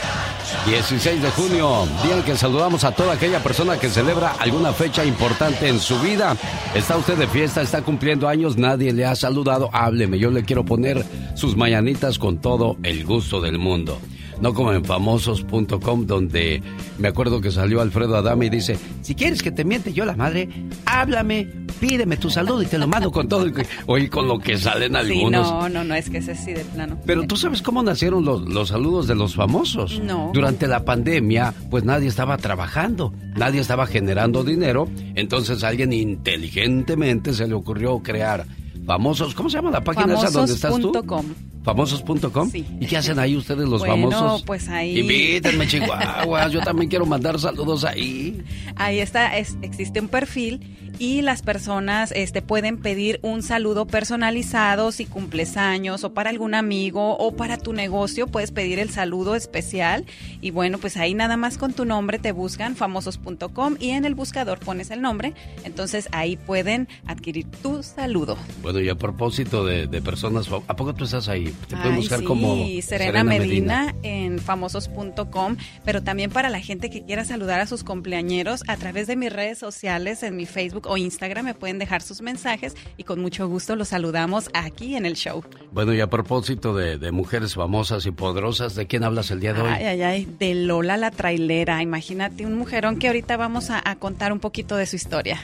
16 0.65 1.21
de 1.21 1.29
junio, 1.29 1.87
día 2.03 2.17
en 2.17 2.23
que 2.23 2.35
saludamos 2.35 2.83
a 2.83 2.91
toda 2.91 3.13
aquella 3.13 3.43
persona 3.43 3.77
que 3.77 3.87
celebra 3.87 4.31
alguna 4.39 4.73
fecha 4.73 5.05
importante 5.05 5.67
en 5.67 5.79
su 5.79 5.99
vida. 5.99 6.35
Está 6.73 6.97
usted 6.97 7.17
de 7.17 7.27
fiesta, 7.27 7.61
está 7.61 7.83
cumpliendo 7.83 8.27
años, 8.27 8.57
nadie 8.57 8.91
le 8.93 9.05
ha 9.05 9.15
saludado, 9.15 9.69
hábleme, 9.73 10.17
yo 10.17 10.31
le 10.31 10.43
quiero 10.43 10.65
poner 10.65 11.05
sus 11.35 11.55
mañanitas 11.55 12.17
con 12.17 12.39
todo 12.39 12.77
el 12.81 13.05
gusto 13.05 13.41
del 13.41 13.59
mundo. 13.59 13.99
No 14.41 14.53
como 14.55 14.73
en 14.73 14.83
famosos.com 14.83 16.05
donde 16.07 16.61
me 16.97 17.07
acuerdo 17.07 17.39
que 17.41 17.51
salió 17.51 17.79
Alfredo 17.79 18.15
Adame 18.17 18.47
y 18.47 18.49
dice, 18.49 18.77
si 19.01 19.13
quieres 19.13 19.43
que 19.43 19.51
te 19.51 19.63
miente 19.63 19.93
yo 19.93 20.03
la 20.03 20.15
madre, 20.15 20.49
háblame, 20.85 21.47
pídeme 21.79 22.17
tu 22.17 22.29
saludo 22.31 22.63
y 22.63 22.65
te 22.65 22.79
lo 22.79 22.87
mando 22.87 23.11
con 23.11 23.27
todo. 23.27 23.45
Oye, 23.85 24.09
con 24.09 24.27
lo 24.27 24.39
que 24.39 24.57
salen 24.57 24.93
Sí, 24.93 24.97
algunos. 24.97 25.47
no, 25.47 25.69
no, 25.69 25.83
no, 25.83 25.93
es 25.93 26.09
que 26.09 26.17
ese 26.17 26.35
sí 26.35 26.53
de 26.53 26.65
plano. 26.65 26.97
Pero 27.05 27.27
tú 27.27 27.37
sabes 27.37 27.61
cómo 27.61 27.83
nacieron 27.83 28.25
los, 28.25 28.41
los 28.49 28.69
saludos 28.69 29.07
de 29.07 29.13
los 29.13 29.35
famosos. 29.35 29.99
No. 29.99 30.31
Durante 30.33 30.67
la 30.67 30.83
pandemia, 30.83 31.53
pues 31.69 31.83
nadie 31.83 32.07
estaba 32.07 32.37
trabajando, 32.37 33.13
nadie 33.35 33.61
estaba 33.61 33.85
generando 33.85 34.43
dinero, 34.43 34.89
entonces 35.13 35.63
a 35.63 35.67
alguien 35.67 35.93
inteligentemente 35.93 37.33
se 37.33 37.47
le 37.47 37.53
ocurrió 37.53 37.99
crear 37.99 38.45
famosos. 38.87 39.35
¿Cómo 39.35 39.49
se 39.49 39.57
llama 39.57 39.69
la 39.71 39.83
página 39.83 40.15
esa 40.15 40.31
donde 40.31 40.53
estás 40.53 40.79
tú? 40.79 40.91
Famosos.com. 40.91 41.25
Famosos.com. 41.63 42.49
Sí. 42.49 42.65
¿Y 42.79 42.85
qué 42.87 42.97
hacen 42.97 43.19
ahí 43.19 43.35
ustedes 43.35 43.67
los 43.67 43.79
Bueno, 43.81 44.09
famosos? 44.11 44.43
pues 44.43 44.67
ahí- 44.69 44.99
Invítenme, 44.99 45.67
Chihuahua. 45.67 46.47
Yo 46.49 46.61
también 46.61 46.89
quiero 46.89 47.05
mandar 47.05 47.39
saludos 47.39 47.83
ahí. 47.83 48.43
Ahí 48.75 48.99
está, 48.99 49.37
es- 49.37 49.57
existe 49.61 49.99
un 49.99 50.07
perfil 50.07 50.75
y 50.99 51.21
las 51.21 51.41
personas 51.41 52.11
este, 52.15 52.41
pueden 52.41 52.77
pedir 52.77 53.19
un 53.23 53.41
saludo 53.43 53.87
personalizado 53.87 54.91
si 54.91 55.05
cumples 55.05 55.57
años 55.57 56.03
o 56.03 56.13
para 56.13 56.29
algún 56.29 56.53
amigo 56.53 57.17
o 57.17 57.35
para 57.35 57.57
tu 57.57 57.73
negocio 57.73 58.27
puedes 58.27 58.51
pedir 58.51 58.77
el 58.77 58.89
saludo 58.91 59.35
especial 59.35 60.05
y 60.41 60.51
bueno 60.51 60.77
pues 60.77 60.97
ahí 60.97 61.13
nada 61.15 61.37
más 61.37 61.57
con 61.57 61.73
tu 61.73 61.85
nombre 61.85 62.19
te 62.19 62.33
buscan 62.33 62.75
famosos.com 62.75 63.77
y 63.79 63.91
en 63.91 64.05
el 64.05 64.13
buscador 64.15 64.59
pones 64.59 64.91
el 64.91 65.01
nombre 65.01 65.33
entonces 65.63 66.07
ahí 66.11 66.37
pueden 66.37 66.87
adquirir 67.07 67.47
tu 67.63 67.81
saludo. 67.81 68.37
Bueno, 68.61 68.79
y 68.79 68.89
a 68.89 68.95
propósito 68.95 69.65
de, 69.65 69.87
de 69.87 70.01
personas, 70.01 70.47
¿a 70.67 70.75
poco 70.75 70.93
tú 70.93 71.05
estás 71.05 71.27
ahí? 71.29 71.50
Te 71.67 71.75
pueden 71.75 71.93
Ay, 71.93 71.97
buscar 71.97 72.19
sí, 72.19 72.25
como 72.25 72.65
Serena, 72.81 73.23
Medina, 73.23 73.95
en 74.03 74.39
famosos.com, 74.39 75.57
pero 75.85 76.01
también 76.03 76.31
para 76.31 76.49
la 76.49 76.59
gente 76.59 76.89
que 76.89 77.03
quiera 77.03 77.25
saludar 77.25 77.59
a 77.59 77.67
sus 77.67 77.83
cumpleañeros 77.83 78.63
a 78.67 78.77
través 78.77 79.07
de 79.07 79.15
mis 79.15 79.31
redes 79.31 79.57
sociales, 79.57 80.23
en 80.23 80.35
mi 80.35 80.45
Facebook 80.45 80.87
o 80.87 80.97
Instagram, 80.97 81.45
me 81.45 81.53
pueden 81.53 81.79
dejar 81.79 82.01
sus 82.01 82.21
mensajes 82.21 82.75
y 82.97 83.03
con 83.03 83.21
mucho 83.21 83.47
gusto 83.47 83.75
los 83.75 83.89
saludamos 83.89 84.49
aquí 84.53 84.95
en 84.95 85.05
el 85.05 85.15
show. 85.15 85.43
Bueno, 85.71 85.93
y 85.93 86.01
a 86.01 86.09
propósito 86.09 86.75
de, 86.75 86.97
de 86.97 87.11
mujeres 87.11 87.55
famosas 87.55 88.05
y 88.05 88.11
poderosas, 88.11 88.75
¿de 88.75 88.87
quién 88.87 89.03
hablas 89.03 89.31
el 89.31 89.39
día 89.39 89.53
de 89.53 89.61
hoy? 89.61 89.69
Ay, 89.71 89.85
ay, 89.85 90.01
ay, 90.01 90.27
de 90.39 90.55
Lola 90.55 90.97
la 90.97 91.11
trailera. 91.11 91.81
Imagínate 91.81 92.45
un 92.45 92.55
mujerón 92.55 92.97
que 92.97 93.07
ahorita 93.07 93.37
vamos 93.37 93.69
a, 93.69 93.81
a 93.83 93.95
contar 93.95 94.33
un 94.33 94.39
poquito 94.39 94.75
de 94.75 94.85
su 94.85 94.95
historia. 94.95 95.39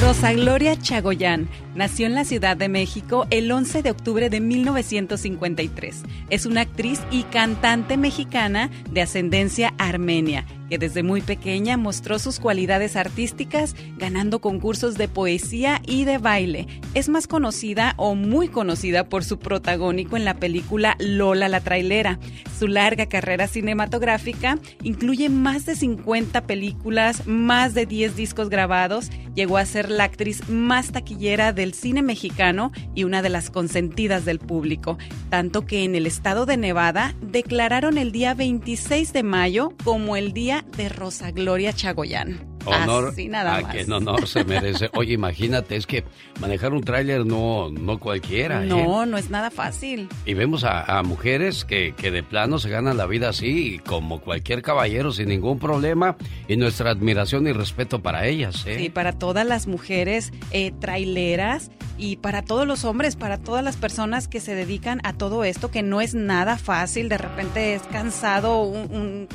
Rosa 0.00 0.32
Gloria 0.32 0.78
Chagoyán 0.78 1.46
nació 1.74 2.06
en 2.06 2.14
la 2.14 2.24
Ciudad 2.24 2.56
de 2.56 2.70
México 2.70 3.26
el 3.28 3.52
11 3.52 3.82
de 3.82 3.90
octubre 3.90 4.30
de 4.30 4.40
1953. 4.40 6.02
Es 6.30 6.46
una 6.46 6.62
actriz 6.62 7.00
y 7.10 7.24
cantante 7.24 7.98
mexicana 7.98 8.70
de 8.90 9.02
ascendencia 9.02 9.74
armenia 9.76 10.46
que 10.70 10.78
desde 10.78 11.02
muy 11.02 11.20
pequeña 11.20 11.76
mostró 11.76 12.18
sus 12.18 12.38
cualidades 12.38 12.96
artísticas 12.96 13.74
ganando 13.98 14.40
concursos 14.40 14.96
de 14.96 15.08
poesía 15.08 15.82
y 15.84 16.04
de 16.04 16.18
baile. 16.18 16.68
Es 16.94 17.08
más 17.08 17.26
conocida 17.26 17.94
o 17.96 18.14
muy 18.14 18.48
conocida 18.48 19.08
por 19.08 19.24
su 19.24 19.38
protagónico 19.38 20.16
en 20.16 20.24
la 20.24 20.34
película 20.34 20.96
Lola 21.00 21.48
la 21.48 21.60
trailera. 21.60 22.18
Su 22.58 22.68
larga 22.68 23.06
carrera 23.06 23.48
cinematográfica 23.48 24.58
incluye 24.82 25.28
más 25.28 25.66
de 25.66 25.74
50 25.74 26.42
películas, 26.42 27.26
más 27.26 27.74
de 27.74 27.86
10 27.86 28.14
discos 28.14 28.48
grabados, 28.48 29.10
llegó 29.34 29.58
a 29.58 29.66
ser 29.66 29.90
la 29.90 30.04
actriz 30.04 30.48
más 30.48 30.92
taquillera 30.92 31.52
del 31.52 31.74
cine 31.74 32.02
mexicano 32.02 32.70
y 32.94 33.04
una 33.04 33.22
de 33.22 33.28
las 33.28 33.50
consentidas 33.50 34.24
del 34.24 34.38
público, 34.38 34.98
tanto 35.30 35.66
que 35.66 35.84
en 35.84 35.94
el 35.94 36.06
estado 36.06 36.46
de 36.46 36.56
Nevada 36.56 37.14
declararon 37.20 37.98
el 37.98 38.12
día 38.12 38.34
26 38.34 39.12
de 39.12 39.22
mayo 39.22 39.72
como 39.84 40.16
el 40.16 40.32
día 40.32 40.59
de 40.76 40.88
Rosa 40.88 41.30
Gloria 41.30 41.72
Chagoyán. 41.72 42.48
Honor 42.66 43.08
Así 43.08 43.26
nada 43.28 43.56
a 43.56 43.60
más. 43.62 43.74
quien 43.74 43.90
honor 43.90 44.28
se 44.28 44.44
merece. 44.44 44.90
Oye, 44.94 45.14
imagínate, 45.14 45.76
es 45.76 45.86
que 45.86 46.04
manejar 46.40 46.74
un 46.74 46.82
tráiler 46.82 47.24
no, 47.24 47.70
no 47.70 47.98
cualquiera, 47.98 48.62
¿eh? 48.62 48.66
No, 48.66 49.06
no 49.06 49.16
es 49.16 49.30
nada 49.30 49.50
fácil. 49.50 50.08
Y 50.26 50.34
vemos 50.34 50.64
a, 50.64 50.98
a 50.98 51.02
mujeres 51.02 51.64
que, 51.64 51.94
que 51.96 52.10
de 52.10 52.22
plano 52.22 52.58
se 52.58 52.68
ganan 52.68 52.98
la 52.98 53.06
vida 53.06 53.30
así, 53.30 53.80
como 53.86 54.20
cualquier 54.20 54.60
caballero, 54.60 55.10
sin 55.12 55.28
ningún 55.30 55.58
problema. 55.58 56.16
Y 56.48 56.56
nuestra 56.56 56.90
admiración 56.90 57.46
y 57.46 57.52
respeto 57.52 58.02
para 58.02 58.26
ellas, 58.26 58.66
¿eh? 58.66 58.76
Sí, 58.78 58.90
para 58.90 59.12
todas 59.12 59.46
las 59.46 59.66
mujeres 59.66 60.30
eh, 60.50 60.72
traileras 60.80 61.70
y 61.96 62.16
para 62.16 62.42
todos 62.42 62.66
los 62.66 62.84
hombres, 62.84 63.16
para 63.16 63.38
todas 63.38 63.64
las 63.64 63.76
personas 63.76 64.28
que 64.28 64.40
se 64.40 64.54
dedican 64.54 65.00
a 65.04 65.14
todo 65.14 65.44
esto, 65.44 65.70
que 65.70 65.82
no 65.82 66.02
es 66.02 66.14
nada 66.14 66.58
fácil, 66.58 67.08
de 67.08 67.18
repente 67.18 67.74
es 67.74 67.82
cansado 67.84 68.62
un, 68.62 69.28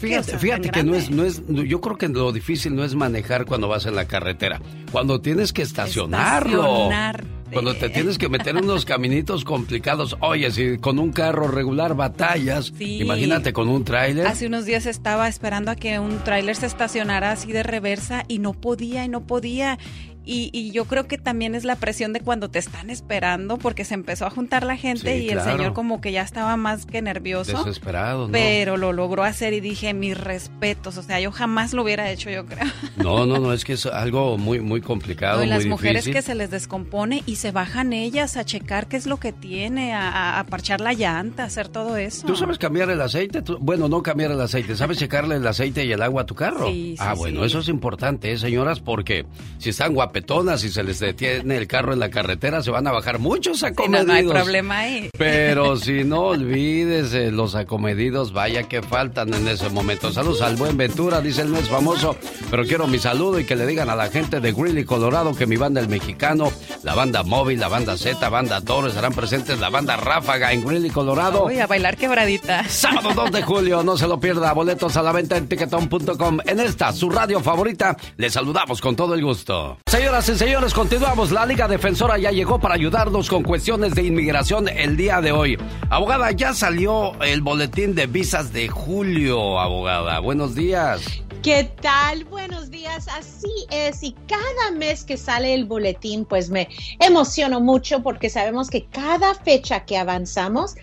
Fíjate, 0.00 0.38
fíjate 0.38 0.70
que 0.70 0.82
no 0.82 0.94
es, 0.94 1.10
no 1.10 1.24
es, 1.24 1.42
yo 1.48 1.80
creo 1.80 1.96
que 1.96 2.08
lo 2.08 2.32
difícil 2.32 2.74
no 2.74 2.84
es 2.84 2.94
manejar 2.94 3.44
cuando 3.46 3.68
vas 3.68 3.86
en 3.86 3.94
la 3.94 4.06
carretera, 4.06 4.60
cuando 4.92 5.20
tienes 5.20 5.52
que 5.52 5.62
estacionarlo. 5.62 6.62
Estacionarte. 6.64 7.34
Cuando 7.52 7.74
te 7.76 7.88
tienes 7.88 8.18
que 8.18 8.28
meter 8.28 8.56
en 8.56 8.64
unos 8.64 8.84
caminitos 8.84 9.44
complicados. 9.44 10.16
Oye, 10.20 10.50
si 10.50 10.78
con 10.78 10.98
un 10.98 11.12
carro 11.12 11.46
regular 11.46 11.94
batallas, 11.94 12.72
Sí. 12.76 12.98
imagínate 13.00 13.52
con 13.52 13.68
un 13.68 13.84
tráiler. 13.84 14.26
Hace 14.26 14.48
unos 14.48 14.64
días 14.64 14.86
estaba 14.86 15.28
esperando 15.28 15.70
a 15.70 15.76
que 15.76 16.00
un 16.00 16.18
tráiler 16.24 16.56
se 16.56 16.66
estacionara 16.66 17.30
así 17.30 17.52
de 17.52 17.62
reversa 17.62 18.24
y 18.26 18.40
no 18.40 18.54
podía 18.54 19.04
y 19.04 19.08
no 19.08 19.24
podía. 19.26 19.78
Y, 20.26 20.50
y 20.52 20.70
yo 20.70 20.86
creo 20.86 21.06
que 21.06 21.18
también 21.18 21.54
es 21.54 21.64
la 21.64 21.76
presión 21.76 22.12
de 22.12 22.20
cuando 22.20 22.48
te 22.48 22.58
están 22.58 22.88
esperando 22.90 23.58
porque 23.58 23.84
se 23.84 23.94
empezó 23.94 24.26
a 24.26 24.30
juntar 24.30 24.64
la 24.64 24.76
gente 24.76 25.18
Sí, 25.18 25.26
y 25.26 25.30
el 25.30 25.40
señor 25.40 25.74
como 25.74 26.00
que 26.00 26.12
ya 26.12 26.22
estaba 26.22 26.56
más 26.56 26.86
que 26.86 27.02
nervioso. 27.02 27.58
Desesperado, 27.58 28.26
¿no? 28.26 28.32
Pero 28.32 28.76
lo 28.76 28.92
logró 28.92 29.22
hacer 29.24 29.52
y 29.52 29.60
dije, 29.60 29.92
mis 29.92 30.16
respetos. 30.18 30.96
O 30.96 31.02
sea, 31.02 31.20
yo 31.20 31.30
jamás 31.30 31.72
lo 31.74 31.82
hubiera 31.82 32.10
hecho, 32.10 32.30
yo 32.30 32.46
creo. 32.46 32.64
No, 32.96 33.26
no, 33.26 33.38
no, 33.38 33.52
es 33.52 33.64
que 33.64 33.74
es 33.74 33.86
algo 33.86 34.38
muy, 34.38 34.60
muy 34.60 34.80
complicado, 34.80 35.38
No, 35.38 35.44
y 35.44 35.48
las 35.48 35.66
mujeres 35.66 36.04
difícil. 36.04 36.14
que 36.14 36.22
se 36.22 36.34
les 36.34 36.50
descompone 36.50 37.22
y 37.26 37.36
se 37.36 37.50
bajan 37.50 37.92
ellas 37.92 38.36
a 38.36 38.44
checar 38.44 38.86
qué 38.88 38.96
es 38.96 39.06
lo 39.06 39.18
que 39.18 39.32
tiene, 39.32 39.94
a, 39.94 40.44
parchar 40.48 40.80
la 40.80 40.92
llanta, 40.92 41.44
hacer 41.44 41.68
todo 41.68 41.96
eso. 41.96 42.26
¿Tú 42.26 42.36
sabes 42.36 42.58
cambiar 42.58 42.88
el 42.90 43.00
aceite? 43.00 43.42
Tú- 43.42 43.58
bueno, 43.60 43.88
no 43.88 44.02
cambiar 44.02 44.30
el 44.30 44.40
aceite. 44.40 44.76
¿Sabes 44.76 44.98
checarle 44.98 45.36
el 45.36 45.46
aceite 45.46 45.84
y 45.84 45.92
el 45.92 46.02
agua 46.02 46.22
a 46.22 46.26
tu 46.26 46.34
carro? 46.34 46.68
Sí, 46.68 46.94
sí, 46.96 47.04
ah, 47.04 47.14
bueno, 47.14 47.44
eso 47.44 47.58
es 47.58 47.68
importante, 47.68 48.32
¿eh, 48.32 48.38
señoras? 48.38 48.80
Porque 48.80 49.26
si 49.58 49.70
están 49.70 49.94
guapetonas 50.14 50.62
y 50.62 50.70
se 50.70 50.84
les 50.84 51.00
detiene 51.00 51.56
el 51.56 51.66
carro 51.66 51.92
en 51.92 51.98
la 51.98 52.08
carretera, 52.08 52.62
se 52.62 52.70
van 52.70 52.86
a 52.86 52.92
bajar 52.92 53.18
muchos 53.18 53.58
Sí, 53.58 53.64
no, 53.64 53.68
acomedidos. 53.68 54.06
no 54.06 54.12
hay 54.12 54.24
problema 54.28 54.78
ahí. 54.78 55.10
Pero 55.18 55.76
si 55.76 56.04
no, 56.04 56.20
olvídese, 56.26 57.32
los 57.32 57.56
acomedidos, 57.56 58.32
vaya 58.32 58.62
que 58.64 58.80
faltan 58.80 59.34
en 59.34 59.48
ese 59.48 59.68
momento. 59.70 60.12
Saludos 60.12 60.40
al 60.42 60.54
buen 60.54 60.76
Ventura, 60.76 61.20
dice 61.20 61.42
él 61.42 61.50
no 61.50 61.58
es 61.58 61.68
famoso, 61.68 62.16
pero 62.48 62.64
quiero 62.64 62.86
mi 62.86 62.98
saludo 63.00 63.40
y 63.40 63.44
que 63.44 63.56
le 63.56 63.66
digan 63.66 63.90
a 63.90 63.96
la 63.96 64.08
gente 64.08 64.38
de 64.40 64.52
Greeley, 64.52 64.84
Colorado, 64.84 65.34
que 65.34 65.46
mi 65.46 65.56
banda 65.56 65.80
El 65.80 65.88
Mexicano, 65.88 66.52
la 66.84 66.94
banda 66.94 67.24
Móvil, 67.24 67.58
la 67.58 67.66
banda 67.68 67.96
Z, 67.96 68.28
banda 68.28 68.60
Toro, 68.60 68.86
estarán 68.86 69.14
presentes 69.14 69.58
la 69.58 69.68
banda 69.70 69.96
Ráfaga 69.96 70.52
en 70.52 70.64
Greeley, 70.64 70.90
Colorado. 70.90 71.40
Voy 71.40 71.58
a 71.58 71.66
bailar 71.66 71.96
quebradita. 71.96 72.68
Sábado 72.68 73.10
2 73.16 73.32
de 73.32 73.42
julio, 73.42 73.82
no 73.82 73.96
se 73.96 74.06
lo 74.06 74.20
pierda. 74.20 74.52
Boletos 74.52 74.96
a 74.96 75.02
la 75.02 75.10
venta 75.10 75.36
en 75.36 75.48
tiquetón.com. 75.48 76.38
En 76.46 76.60
esta, 76.60 76.92
su 76.92 77.10
radio 77.10 77.40
favorita, 77.40 77.96
le 78.16 78.30
saludamos 78.30 78.80
con 78.80 78.94
todo 78.94 79.14
el 79.14 79.24
gusto. 79.24 79.78
Señoras 80.04 80.28
y 80.28 80.36
señores, 80.36 80.74
continuamos. 80.74 81.32
La 81.32 81.46
Liga 81.46 81.66
Defensora 81.66 82.18
ya 82.18 82.30
llegó 82.30 82.60
para 82.60 82.74
ayudarnos 82.74 83.30
con 83.30 83.42
cuestiones 83.42 83.94
de 83.94 84.02
inmigración 84.02 84.68
el 84.68 84.98
día 84.98 85.22
de 85.22 85.32
hoy. 85.32 85.58
Abogada, 85.88 86.30
ya 86.30 86.52
salió 86.52 87.18
el 87.22 87.40
boletín 87.40 87.94
de 87.94 88.06
visas 88.06 88.52
de 88.52 88.68
julio, 88.68 89.58
abogada. 89.58 90.20
Buenos 90.20 90.54
días. 90.54 91.00
¿Qué 91.42 91.70
tal? 91.80 92.26
Buenos 92.26 92.70
días. 92.70 93.08
Así 93.08 93.48
es. 93.70 94.02
Y 94.02 94.14
cada 94.28 94.72
mes 94.76 95.04
que 95.04 95.16
sale 95.16 95.54
el 95.54 95.64
boletín, 95.64 96.26
pues 96.26 96.50
me 96.50 96.68
emociono 97.00 97.62
mucho 97.62 98.02
porque 98.02 98.28
sabemos 98.28 98.68
que 98.68 98.84
cada 98.84 99.34
fecha 99.34 99.86
que 99.86 99.96
avanzamos 99.96 100.74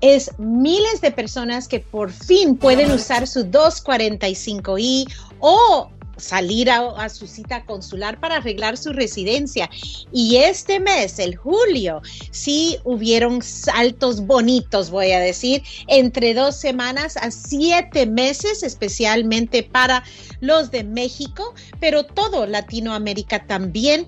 es 0.00 0.30
miles 0.38 1.02
de 1.02 1.10
personas 1.10 1.68
que 1.68 1.80
por 1.80 2.10
fin 2.10 2.56
pueden 2.56 2.90
usar 2.92 3.26
su 3.26 3.40
245i 3.40 5.06
o 5.40 5.90
salir 6.20 6.70
a, 6.70 7.08
su 7.08 7.26
cita 7.26 7.64
consular 7.64 8.20
para 8.20 8.36
arreglar 8.36 8.76
su 8.76 8.92
residencia. 8.92 9.68
Y 10.12 10.36
este 10.36 10.80
mes, 10.80 11.18
el 11.18 11.36
julio, 11.36 12.02
sí 12.30 12.78
hubieron 12.84 13.42
saltos 13.42 14.26
bonitos, 14.26 14.90
voy 14.90 15.12
a 15.12 15.20
decir, 15.20 15.62
entre 15.86 16.34
dos 16.34 16.56
semanas 16.56 17.16
a 17.16 17.30
siete 17.30 18.06
meses, 18.06 18.62
especialmente 18.62 19.62
para 19.62 20.04
los 20.40 20.70
de 20.70 20.84
México, 20.84 21.54
pero 21.80 22.04
todo 22.04 22.46
Latinoamérica 22.46 23.46
también. 23.46 24.06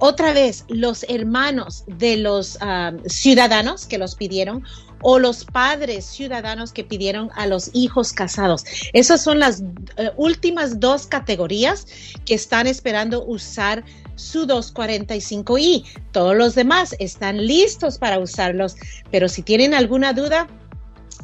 otra 0.00 0.32
vez, 0.32 0.64
los 0.68 1.04
hermanos 1.08 1.84
de 1.86 2.16
los 2.16 2.58
ciudadanos 3.06 3.86
que 3.86 3.98
los 3.98 4.14
pidieron 4.14 4.64
o 5.02 5.18
los 5.18 5.44
padres 5.44 6.04
ciudadanos 6.04 6.72
que 6.72 6.84
pidieron 6.84 7.30
a 7.34 7.46
los 7.46 7.70
hijos 7.72 8.12
casados. 8.12 8.64
Esas 8.92 9.22
son 9.22 9.38
las 9.38 9.62
eh, 9.96 10.10
últimas 10.16 10.80
dos 10.80 11.06
categorías 11.06 11.86
que 12.24 12.34
están 12.34 12.66
esperando 12.66 13.24
usar 13.24 13.84
su 14.16 14.46
245i. 14.46 15.84
Todos 16.12 16.36
los 16.36 16.54
demás 16.54 16.96
están 16.98 17.46
listos 17.46 17.98
para 17.98 18.18
usarlos, 18.18 18.76
pero 19.10 19.28
si 19.28 19.42
tienen 19.42 19.74
alguna 19.74 20.12
duda, 20.12 20.48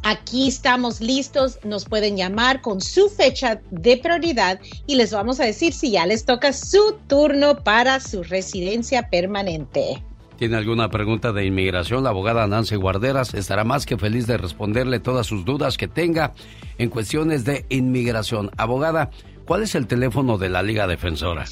Aquí 0.07 0.49
estamos 0.49 1.01
listos, 1.01 1.59
nos 1.65 1.87
pueden 1.87 2.15
llamar 2.15 2.61
con 2.61 2.83
su 2.83 3.09
fecha 3.09 3.63
de 3.71 3.97
prioridad 3.97 4.61
y 4.87 4.97
les 4.97 5.13
vamos 5.13 5.41
a 5.41 5.47
decir 5.47 5.73
si 5.73 5.93
ya 5.93 6.05
les 6.05 6.27
toca 6.27 6.53
su 6.53 6.99
turno 7.07 7.65
para 7.65 8.01
su 8.01 8.23
residencia 8.23 9.09
permanente. 9.09 10.03
¿Tiene 10.36 10.56
alguna 10.56 10.90
pregunta 10.90 11.32
de 11.32 11.47
inmigración? 11.47 12.02
La 12.02 12.11
abogada 12.11 12.47
Nancy 12.48 12.74
Guarderas 12.74 13.35
estará 13.35 13.62
más 13.62 13.86
que 13.86 13.97
feliz 13.97 14.27
de 14.27 14.36
responderle 14.36 14.98
todas 14.98 15.28
sus 15.28 15.44
dudas 15.44 15.77
que 15.77 15.86
tenga 15.86 16.32
en 16.77 16.90
cuestiones 16.90 17.44
de 17.44 17.65
inmigración. 17.69 18.51
Abogada, 18.56 19.11
¿Cuál 19.47 19.62
es 19.62 19.75
el 19.75 19.87
teléfono 19.87 20.39
de 20.39 20.49
la 20.49 20.62
Liga 20.62 20.87
Defensora? 20.87 21.45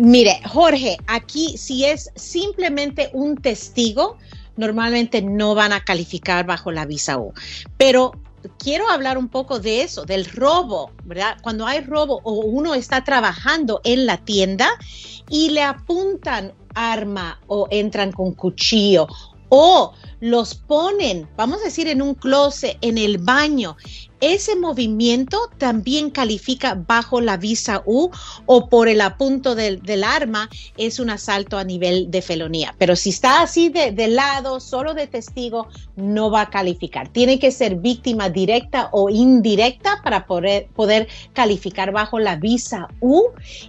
Mire, 0.00 0.40
Jorge, 0.46 0.96
aquí 1.06 1.56
si 1.56 1.84
es 1.84 2.10
simplemente 2.16 3.10
un 3.12 3.36
testigo, 3.36 4.18
normalmente 4.56 5.22
no 5.22 5.54
van 5.54 5.72
a 5.72 5.80
calificar 5.80 6.46
bajo 6.46 6.72
la 6.72 6.84
visa 6.84 7.18
U, 7.18 7.32
pero 7.76 8.12
quiero 8.58 8.88
hablar 8.88 9.18
un 9.18 9.28
poco 9.28 9.58
de 9.58 9.82
eso, 9.82 10.04
del 10.04 10.24
robo, 10.26 10.90
¿verdad? 11.04 11.36
Cuando 11.42 11.66
hay 11.66 11.80
robo 11.80 12.20
o 12.24 12.32
uno 12.32 12.74
está 12.74 13.04
trabajando 13.04 13.80
en 13.84 14.06
la 14.06 14.18
tienda 14.18 14.68
y 15.28 15.50
le 15.50 15.62
apuntan 15.62 16.52
arma 16.74 17.40
o 17.46 17.68
entran 17.70 18.12
con 18.12 18.32
cuchillo 18.32 19.06
o 19.48 19.92
los 20.20 20.54
ponen, 20.54 21.28
vamos 21.36 21.60
a 21.60 21.64
decir, 21.64 21.86
en 21.86 22.02
un 22.02 22.14
closet, 22.14 22.76
en 22.80 22.98
el 22.98 23.18
baño 23.18 23.76
ese 24.20 24.56
movimiento 24.56 25.38
también 25.58 26.10
califica 26.10 26.74
bajo 26.74 27.20
la 27.20 27.36
visa 27.36 27.82
U 27.84 28.10
o 28.46 28.68
por 28.68 28.88
el 28.88 29.00
apunto 29.00 29.54
del, 29.54 30.04
arma 30.04 30.48
es 30.76 30.98
un 30.98 31.10
asalto 31.10 31.58
a 31.58 31.64
nivel 31.64 32.10
de 32.10 32.22
felonía. 32.22 32.74
Pero 32.78 32.96
si 32.96 33.10
está 33.10 33.42
así 33.42 33.68
de, 33.68 34.08
lado, 34.08 34.60
solo 34.60 34.94
de 34.94 35.06
testigo, 35.06 35.68
no 35.96 36.30
va 36.30 36.42
a 36.42 36.50
calificar. 36.50 37.08
Tiene 37.08 37.38
que 37.38 37.50
ser 37.50 37.76
víctima 37.76 38.30
directa 38.30 38.88
o 38.92 39.10
indirecta 39.10 40.00
para 40.02 40.26
poder, 40.26 40.68
poder 40.74 41.08
calificar 41.32 41.92
bajo 41.92 42.18
la 42.18 42.36
visa 42.36 42.88
U 43.00 43.24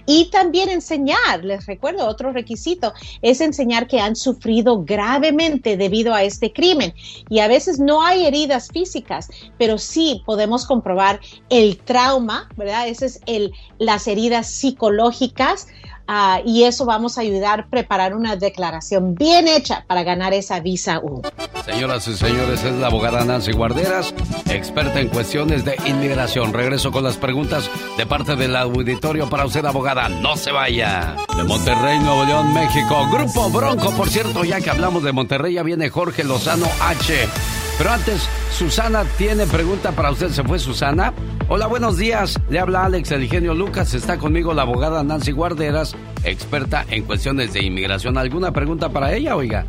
y 0.05 0.29
también 0.29 0.69
enseñar, 0.69 1.43
les 1.43 1.65
recuerdo, 1.65 2.07
otro 2.07 2.31
requisito 2.31 2.93
es 3.21 3.41
enseñar 3.41 3.87
que 3.87 3.99
han 3.99 4.15
sufrido 4.15 4.83
gravemente 4.83 5.77
debido 5.77 6.13
a 6.13 6.23
este 6.23 6.53
crimen. 6.53 6.93
Y 7.29 7.39
a 7.39 7.47
veces 7.47 7.79
no 7.79 8.03
hay 8.03 8.25
heridas 8.25 8.69
físicas, 8.71 9.29
pero 9.57 9.77
sí 9.77 10.21
podemos 10.25 10.34
podemos 10.35 10.65
comprobar 10.65 11.21
el 11.49 11.77
trauma, 11.77 12.49
¿verdad? 12.57 12.89
Ese 12.89 13.05
es 13.05 13.21
el, 13.25 13.53
las 13.79 14.05
heridas 14.05 14.47
psicológicas 14.47 15.69
ah, 16.09 16.41
y 16.45 16.63
eso 16.63 16.83
vamos 16.83 17.17
a 17.17 17.21
ayudar 17.21 17.61
a 17.61 17.67
preparar 17.69 18.13
una 18.13 18.35
declaración 18.35 19.15
bien 19.15 19.47
hecha 19.47 19.85
para 19.87 20.03
ganar 20.03 20.33
esa 20.33 20.59
visa 20.59 20.99
U. 20.99 21.21
Señoras 21.63 22.05
y 22.09 22.17
señores, 22.17 22.65
es 22.65 22.73
la 22.73 22.87
abogada 22.87 23.23
Nancy 23.23 23.53
Guarderas, 23.53 24.13
experta 24.49 24.99
en 24.99 25.07
cuestiones 25.07 25.63
de 25.63 25.77
inmigración. 25.85 26.51
Regreso 26.51 26.91
con 26.91 27.05
las 27.05 27.15
preguntas 27.15 27.69
de 27.97 28.05
parte 28.05 28.35
del 28.35 28.57
auditorio 28.57 29.29
para 29.29 29.45
usted, 29.45 29.63
abogada. 29.63 30.09
No 30.09 30.35
se 30.35 30.51
vaya. 30.51 31.15
De 31.37 31.45
Monterrey, 31.45 31.97
Nuevo 31.99 32.25
León, 32.25 32.53
México. 32.53 33.07
Grupo 33.09 33.49
Bronco, 33.51 33.89
por 33.91 34.09
cierto, 34.09 34.43
ya 34.43 34.59
que 34.59 34.69
hablamos 34.69 35.01
de 35.01 35.13
Monterrey, 35.13 35.53
ya 35.53 35.63
viene 35.63 35.89
Jorge 35.89 36.25
Lozano 36.25 36.67
H 36.81 37.29
pero 37.77 37.89
antes, 37.89 38.29
Susana 38.51 39.03
tiene 39.17 39.45
pregunta 39.45 39.91
para 39.91 40.11
usted. 40.11 40.29
¿Se 40.29 40.43
fue 40.43 40.59
Susana? 40.59 41.13
Hola, 41.49 41.67
buenos 41.67 41.97
días. 41.97 42.39
Le 42.49 42.59
habla 42.59 42.85
Alex 42.85 43.11
El 43.11 43.27
Genio 43.27 43.53
Lucas. 43.53 43.93
Está 43.93 44.17
conmigo 44.17 44.53
la 44.53 44.61
abogada 44.61 45.03
Nancy 45.03 45.31
Guarderas, 45.31 45.95
experta 46.23 46.85
en 46.89 47.03
cuestiones 47.03 47.53
de 47.53 47.63
inmigración. 47.63 48.17
¿Alguna 48.17 48.51
pregunta 48.51 48.89
para 48.89 49.13
ella, 49.13 49.35
oiga? 49.35 49.65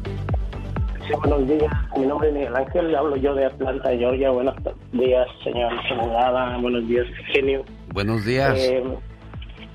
Sí, 1.07 1.13
buenos 1.21 1.49
días. 1.49 1.73
Mi 1.97 2.07
nombre 2.07 2.29
es 2.29 2.35
Miguel 2.35 2.57
Ángel. 2.57 2.93
Le 2.93 2.97
hablo 2.97 3.17
yo 3.17 3.35
de 3.35 3.47
Atlanta, 3.47 3.91
Georgia. 3.91 4.31
Buenos 4.31 4.55
días, 4.93 5.27
señora 5.43 5.83
abogada. 5.91 6.57
Buenos 6.59 6.87
días, 6.87 7.07
genio. 7.33 7.65
Buenos 7.93 8.25
días. 8.25 8.55
Eh, 8.57 8.85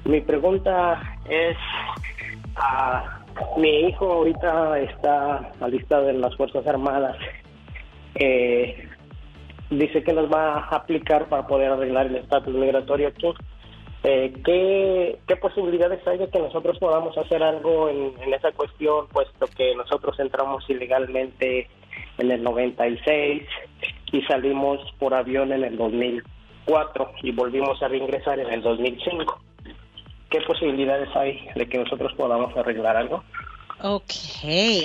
mi 0.06 0.22
pregunta 0.22 1.02
es... 1.30 1.58
a 2.56 3.18
mi 3.58 3.88
hijo 3.88 4.12
ahorita 4.12 4.80
está 4.80 5.52
a 5.60 5.68
lista 5.68 6.02
de 6.02 6.14
las 6.14 6.36
Fuerzas 6.36 6.66
Armadas 6.68 7.16
eh, 8.16 8.88
dice 9.70 10.04
que 10.04 10.14
nos 10.14 10.32
va 10.32 10.60
a 10.60 10.76
aplicar 10.76 11.28
para 11.30 11.48
poder 11.48 11.72
arreglar 11.72 12.08
el 12.08 12.18
estatus 12.18 12.54
migratorio 12.54 13.10
aquí. 13.10 13.34
Eh, 14.04 14.34
¿qué, 14.44 15.20
¿Qué 15.28 15.36
posibilidades 15.36 16.06
hay 16.08 16.18
de 16.18 16.30
que 16.30 16.40
nosotros 16.40 16.78
podamos 16.80 17.16
hacer 17.18 17.44
algo 17.44 17.88
en, 17.88 18.34
esa 18.34 18.52
cuestión, 18.52 19.08
puesto 19.10 19.46
que 19.56 19.76
nosotros 19.76 20.20
entramos 20.20 20.68
ilegalmente 20.70 21.70
en 22.18 22.32
el 22.32 22.42
96 22.42 23.44
y 24.12 24.22
salimos 24.24 24.80
por 24.98 25.14
avión 25.14 25.52
en 25.52 25.64
el 25.64 25.78
2004 25.78 27.12
y 27.22 27.32
volvimos 27.32 27.82
a 27.84 27.88
reingresar 27.88 28.40
en 28.40 28.52
el 28.52 28.62
2005? 28.62 29.40
¿Qué 30.32 30.42
posibilidades 30.42 31.16
hay 31.16 31.48
de 31.56 31.68
que 31.68 31.78
nosotros 31.78 32.14
podamos 32.14 32.56
arreglar 32.58 32.98
algo? 32.98 33.24
Ok, 33.84 34.12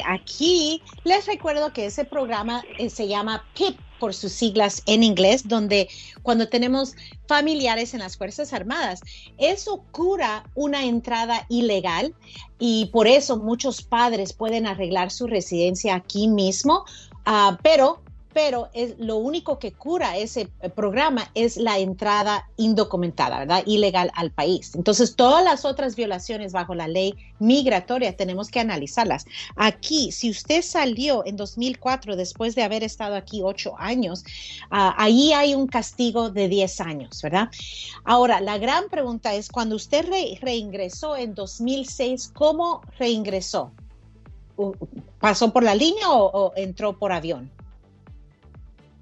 aquí 0.07 0.83
les 1.05 1.27
recuerdo 1.27 1.73
que 1.73 1.87
ese 1.87 2.07
programa 2.07 2.65
eh, 2.79 2.89
se 2.89 3.07
llama 3.07 3.45
PIP 3.55 3.79
por 4.01 4.15
sus 4.15 4.33
siglas 4.33 4.83
en 4.87 5.03
inglés, 5.03 5.49
donde 5.49 5.89
cuando 6.23 6.49
tenemos 6.49 6.95
familiares 7.27 7.93
en 7.93 8.01
las 8.01 8.17
Fuerzas 8.17 8.55
Armadas, 8.55 9.01
eso 9.37 9.83
cura 9.91 10.45
una 10.55 10.85
entrada 10.85 11.45
ilegal 11.51 12.15
y 12.59 12.87
por 12.87 13.07
eso 13.07 13.37
muchos 13.37 13.83
padres 13.83 14.33
pueden 14.33 14.67
arreglar 14.67 15.11
su 15.11 15.27
residencia 15.27 15.95
aquí 15.95 16.29
mismo, 16.29 16.85
ah, 17.27 17.59
pero 17.63 18.01
pero 18.37 18.69
es 18.75 18.99
lo 18.99 19.17
único 19.17 19.59
que 19.59 19.73
cura 19.73 20.19
ese 20.19 20.51
eh, 20.61 20.69
programa 20.69 21.31
es 21.35 21.57
la 21.57 21.79
entrada 21.79 22.47
indocumentada, 22.59 23.39
¿verdad? 23.39 23.63
Ilegal 23.65 24.13
al 24.15 24.31
país. 24.31 24.75
Entonces, 24.75 25.17
todas 25.17 25.43
las 25.43 25.65
otras 25.65 25.97
violaciones 25.97 26.53
bajo 26.53 26.75
la 26.75 26.87
ley 26.87 27.15
migratoria 27.39 28.15
tenemos 28.15 28.51
que 28.51 28.61
analizarlas. 28.61 29.25
Aquí, 29.57 30.13
si 30.13 30.29
usted 30.29 30.61
salió 30.61 31.25
en 31.25 31.37
2004 31.37 32.15
después 32.15 32.55
de 32.55 32.63
haber 32.63 32.85
estado 32.85 33.17
aquí 33.17 33.41
ocho 33.43 33.75
años, 33.79 34.23
ah, 34.71 34.95
ahí 34.99 35.33
hay 35.33 35.55
un 35.55 35.67
castigo 35.67 36.29
de 36.29 36.49
10 36.49 36.81
años, 36.83 37.23
¿verdad? 37.23 37.49
Ahora, 38.05 38.43
la 38.43 38.59
gran 38.59 38.91
pregunta 38.91 39.35
es, 39.35 39.49
cuando 39.49 39.77
usted 39.77 40.05
reingresó 40.43 41.17
en 41.17 41.35
2006, 41.35 42.33
¿cómo 42.35 42.83
reingresó? 42.99 43.71
¿Pasó 45.21 45.55
por 45.55 45.63
la 45.63 45.75
línea 45.75 46.11
o 46.11 46.53
entró 46.55 46.99
por 46.99 47.13
avión? 47.13 47.56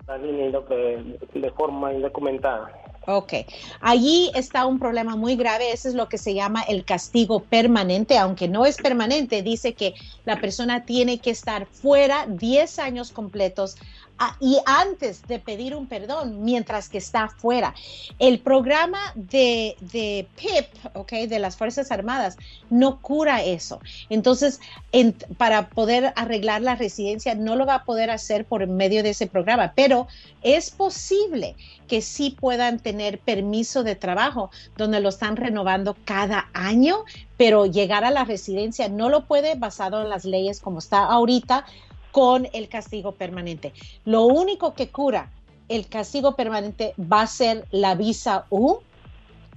La 0.07 0.19
línea 0.19 0.51
de 0.51 1.51
forma 1.57 1.93
indocumentada. 1.93 2.71
Ok, 3.07 3.35
allí 3.83 4.31
está 4.35 4.65
un 4.65 4.79
problema 4.79 5.15
muy 5.15 5.37
grave, 5.37 5.73
eso 5.73 5.89
es 5.89 5.95
lo 5.95 6.09
que 6.09 6.17
se 6.17 6.33
llama 6.33 6.63
el 6.63 6.87
castigo 6.87 7.41
permanente, 7.41 8.17
aunque 8.17 8.49
no 8.49 8.65
es 8.65 8.79
permanente, 8.79 9.43
dice 9.43 9.75
que 9.75 9.95
la 10.25 10.41
persona 10.41 10.87
tiene 10.87 11.19
que 11.19 11.31
estar 11.31 11.67
fuera 11.67 12.25
10 12.27 12.79
años 12.79 13.13
completos 13.13 13.77
y 14.41 14.59
antes 14.65 15.27
de 15.27 15.39
pedir 15.39 15.75
un 15.75 15.87
perdón, 15.87 16.45
mientras 16.45 16.89
que 16.89 16.99
está 16.99 17.29
fuera. 17.29 17.75
El 18.19 18.39
programa 18.39 19.01
de, 19.15 19.77
de 19.81 20.27
PIP, 20.37 20.97
okay, 20.97 21.27
de 21.27 21.39
las 21.39 21.57
Fuerzas 21.57 21.91
Armadas, 21.91 22.37
no 22.71 23.01
cura 23.01 23.43
eso. 23.43 23.81
Entonces, 24.09 24.61
para 25.37 25.69
poder 25.69 26.13
arreglar 26.17 26.63
la 26.63 26.77
residencia, 26.77 27.35
no 27.35 27.57
lo 27.57 27.67
va 27.67 27.77
a 27.77 27.85
poder 27.85 28.11
hacer 28.11 28.45
por 28.45 28.67
medio 28.67 29.03
de 29.03 29.11
ese 29.11 29.27
programa, 29.27 29.73
pero 29.75 30.07
es 30.43 30.71
posible 30.71 31.57
que 31.89 32.01
sí 32.01 32.31
puedan 32.31 32.79
tener 32.79 33.19
permiso 33.19 33.83
de 33.83 33.97
trabajo 33.97 34.51
donde 34.77 35.01
lo 35.01 35.09
están 35.09 35.37
renovando 35.37 35.97
cada 36.05 36.49
año, 36.55 37.05
pero 37.37 37.67
llegar 37.67 38.05
a 38.05 38.11
la 38.11 38.25
residencia 38.25 38.89
no 38.89 39.09
lo 39.09 39.27
puede 39.27 39.55
basado 39.57 40.03
en 40.03 40.09
las 40.09 40.25
leyes 40.25 40.61
como 40.61 40.79
está 40.79 41.05
ahorita 41.05 41.67
con 42.15 42.47
el 42.53 42.69
castigo 42.69 43.11
permanente. 43.11 43.73
Lo 44.05 44.27
único 44.27 44.75
que 44.75 44.89
cura 44.89 45.33
el 45.69 45.89
castigo 45.89 46.37
permanente 46.37 46.95
va 46.97 47.23
a 47.23 47.27
ser 47.27 47.67
la 47.73 47.97
visa 47.97 48.47
U, 48.51 48.79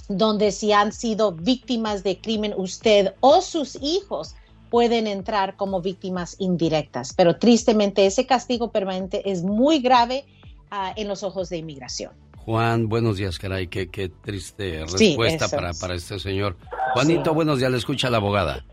donde 0.09 0.51
si 0.51 0.71
han 0.71 0.91
sido 0.91 1.33
víctimas 1.33 2.01
de 2.01 2.17
crimen 2.17 2.55
usted 2.57 3.13
o 3.19 3.41
sus 3.41 3.77
hijos 3.79 4.33
pueden 4.71 5.05
entrar 5.05 5.55
como 5.55 5.81
víctimas 5.81 6.35
indirectas. 6.39 7.13
Pero 7.15 7.37
tristemente 7.37 8.07
ese 8.07 8.25
castigo 8.25 8.71
permanente 8.71 9.29
es 9.29 9.43
muy 9.43 9.77
grave 9.77 10.25
ah, 10.71 10.93
en 10.95 11.07
los 11.07 11.21
ojos 11.21 11.49
de 11.49 11.57
inmigración. 11.57 12.11
Juan, 12.37 12.89
buenos 12.89 13.17
días, 13.17 13.37
caray, 13.37 13.67
qué, 13.67 13.91
qué 13.91 14.09
triste 14.09 14.83
respuesta 14.83 15.47
para, 15.47 15.73
para 15.75 15.93
este 15.93 16.17
señor. 16.17 16.57
Juanito, 16.93 17.35
buenos 17.35 17.59
días, 17.59 17.69
le 17.69 17.77
escucha 17.77 18.09
la 18.09 18.17
abogada. 18.17 18.65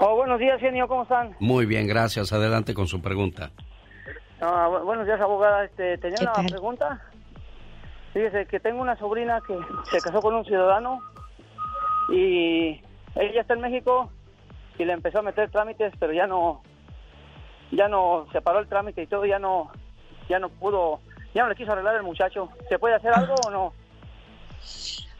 Oh, 0.00 0.16
buenos 0.16 0.40
días, 0.40 0.60
genio, 0.60 0.88
¿cómo 0.88 1.04
están? 1.04 1.36
Muy 1.38 1.66
bien, 1.66 1.86
gracias. 1.86 2.32
Adelante 2.32 2.74
con 2.74 2.88
su 2.88 3.00
pregunta. 3.00 3.50
Ah, 4.40 4.68
buenos 4.84 5.06
días, 5.06 5.20
abogada. 5.20 5.64
Este, 5.64 5.98
tenía 5.98 6.18
una 6.20 6.48
pregunta. 6.48 7.00
Fíjese 8.12 8.46
que 8.46 8.60
tengo 8.60 8.82
una 8.82 8.96
sobrina 8.96 9.40
que 9.46 9.56
se 9.90 10.00
casó 10.00 10.20
con 10.20 10.34
un 10.34 10.44
ciudadano 10.44 11.00
y 12.10 12.80
ella 13.14 13.40
está 13.40 13.54
en 13.54 13.60
México 13.60 14.10
y 14.78 14.84
le 14.84 14.92
empezó 14.92 15.20
a 15.20 15.22
meter 15.22 15.50
trámites, 15.50 15.92
pero 15.98 16.12
ya 16.12 16.26
no, 16.26 16.62
ya 17.70 17.88
no 17.88 18.26
se 18.32 18.40
paró 18.40 18.58
el 18.58 18.68
trámite 18.68 19.02
y 19.02 19.06
todo, 19.06 19.24
ya 19.24 19.38
no, 19.38 19.70
ya 20.28 20.38
no 20.38 20.48
pudo, 20.48 21.00
ya 21.34 21.42
no 21.42 21.48
le 21.48 21.56
quiso 21.56 21.72
arreglar 21.72 21.96
el 21.96 22.02
muchacho. 22.02 22.48
¿Se 22.68 22.78
puede 22.78 22.96
hacer 22.96 23.12
algo 23.14 23.34
o 23.46 23.50
no? 23.50 23.72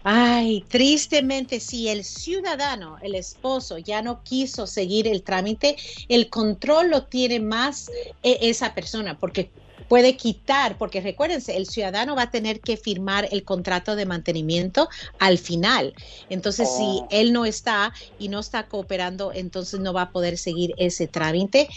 Ay, 0.07 0.63
tristemente, 0.69 1.61
si 1.61 1.89
el 1.89 2.05
ciudadano, 2.05 2.99
el 3.01 3.15
esposo, 3.15 3.79
ya 3.79 4.03
no 4.03 4.23
quiso 4.23 4.67
seguir 4.67 5.09
el 5.09 5.23
trámite, 5.23 5.77
el 6.11 6.29
control 6.29 6.91
lo 6.91 7.05
tiene 7.05 7.41
más 7.41 7.91
e, 8.23 8.39
esa 8.43 8.75
persona, 8.75 9.19
porque 9.19 9.51
puede 9.89 10.17
quitar, 10.17 10.77
porque 10.77 11.01
recuérdense, 11.01 11.57
el 11.57 11.67
ciudadano 11.67 12.17
va 12.17 12.23
a 12.23 12.31
tener 12.31 12.61
que 12.61 12.77
firmar 12.77 13.29
el 13.31 13.45
contrato 13.45 13.97
de 13.97 14.05
mantenimiento 14.05 14.91
al 15.19 15.39
final. 15.39 15.95
Entonces, 16.29 16.69
si 16.69 16.83
oh. 16.83 17.09
él 17.11 17.33
no 17.33 17.47
está 17.47 17.95
y 18.19 18.29
no 18.29 18.41
está 18.41 18.67
cooperando, 18.67 19.33
entonces 19.33 19.81
no 19.81 19.95
va 19.95 20.03
a 20.03 20.11
poder 20.11 20.37
seguir 20.37 20.75
ese 20.77 21.07
trámite 21.07 21.69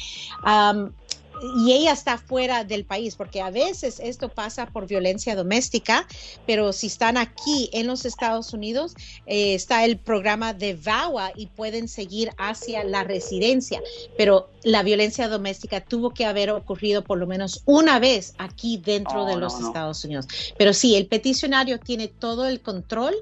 y 1.42 1.74
ella 1.74 1.92
está 1.92 2.18
fuera 2.18 2.64
del 2.64 2.86
país, 2.86 3.16
porque 3.16 3.42
a 3.42 3.50
veces 3.50 4.00
esto 4.00 4.30
pasa 4.30 4.68
por 4.68 4.88
violencia 4.88 5.36
doméstica, 5.36 6.08
pero 6.46 6.74
si 6.74 6.88
están 6.88 7.18
aquí 7.18 7.70
en 7.74 7.88
los 7.88 8.06
Estados 8.06 8.54
Unidos, 8.54 8.94
eh, 9.26 9.54
está 9.54 9.86
el 9.86 9.98
programa 9.98 10.54
de 10.54 10.76
VAWA 10.76 11.32
y 11.36 11.48
pueden 11.48 11.88
seguir 11.88 12.32
hacia 12.38 12.84
la 12.84 13.04
residencia, 13.04 13.82
pero 14.18 14.50
la 14.64 14.84
violencia 14.84 15.30
doméstica 15.30 15.82
tuvo 15.82 16.12
que 16.12 16.26
haber 16.26 16.50
ocurrido 16.50 17.04
por 17.04 17.18
lo 17.18 17.28
menos 17.28 17.62
una 17.66 18.00
vez 18.00 18.34
aquí 18.38 18.78
dentro 18.78 19.26
de 19.26 19.38
los 19.38 19.60
Estados 19.60 20.04
Unidos. 20.04 20.28
Pero 20.58 20.74
sí, 20.74 20.96
el 20.96 21.08
peticionario 21.08 21.80
tiene 21.80 22.08
todo 22.08 22.48
el 22.48 22.62
control 22.62 23.16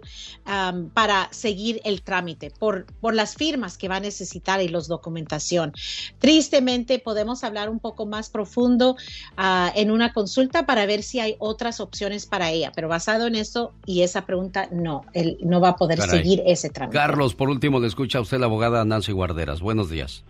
para 0.93 1.27
seguir 1.31 1.81
el 1.83 2.01
trámite 2.01 2.51
por, 2.51 2.85
por 2.85 3.13
las 3.13 3.35
firmas 3.35 3.77
que 3.77 3.87
va 3.87 3.97
a 3.97 3.99
necesitar 3.99 4.61
y 4.61 4.67
los 4.67 4.87
documentación. 4.87 5.73
Tristemente, 6.19 6.99
podemos 6.99 7.43
hablar 7.43 7.69
un 7.69 7.79
poco 7.79 8.04
más 8.05 8.29
profundo 8.29 8.95
ah, 9.37 9.71
en 9.75 9.91
una 9.91 10.13
consulta 10.13 10.65
para 10.65 10.85
ver 10.85 11.03
si 11.03 11.19
hay 11.19 11.35
otras 11.39 11.79
opciones 11.79 12.25
para 12.25 12.51
ella. 12.51 12.71
Pero 12.75 12.87
basado 12.87 13.27
en 13.27 13.35
eso 13.35 13.73
y 13.85 14.01
esa 14.01 14.25
pregunta, 14.25 14.67
no, 14.71 15.03
él 15.13 15.37
no 15.41 15.59
va 15.61 15.69
a 15.69 15.75
poder 15.75 15.99
seguir 16.01 16.41
ese 16.45 16.69
trámite. 16.69 16.97
Carlos, 16.97 17.35
por 17.35 17.49
último, 17.49 17.79
le 17.79 17.87
escucha 17.87 18.19
a 18.19 18.21
usted 18.21 18.39
la 18.39 18.45
abogada 18.45 18.83
Nancy 18.85 19.11
Guarderas. 19.11 19.61
Buenos 19.61 19.89
días. 19.89 20.23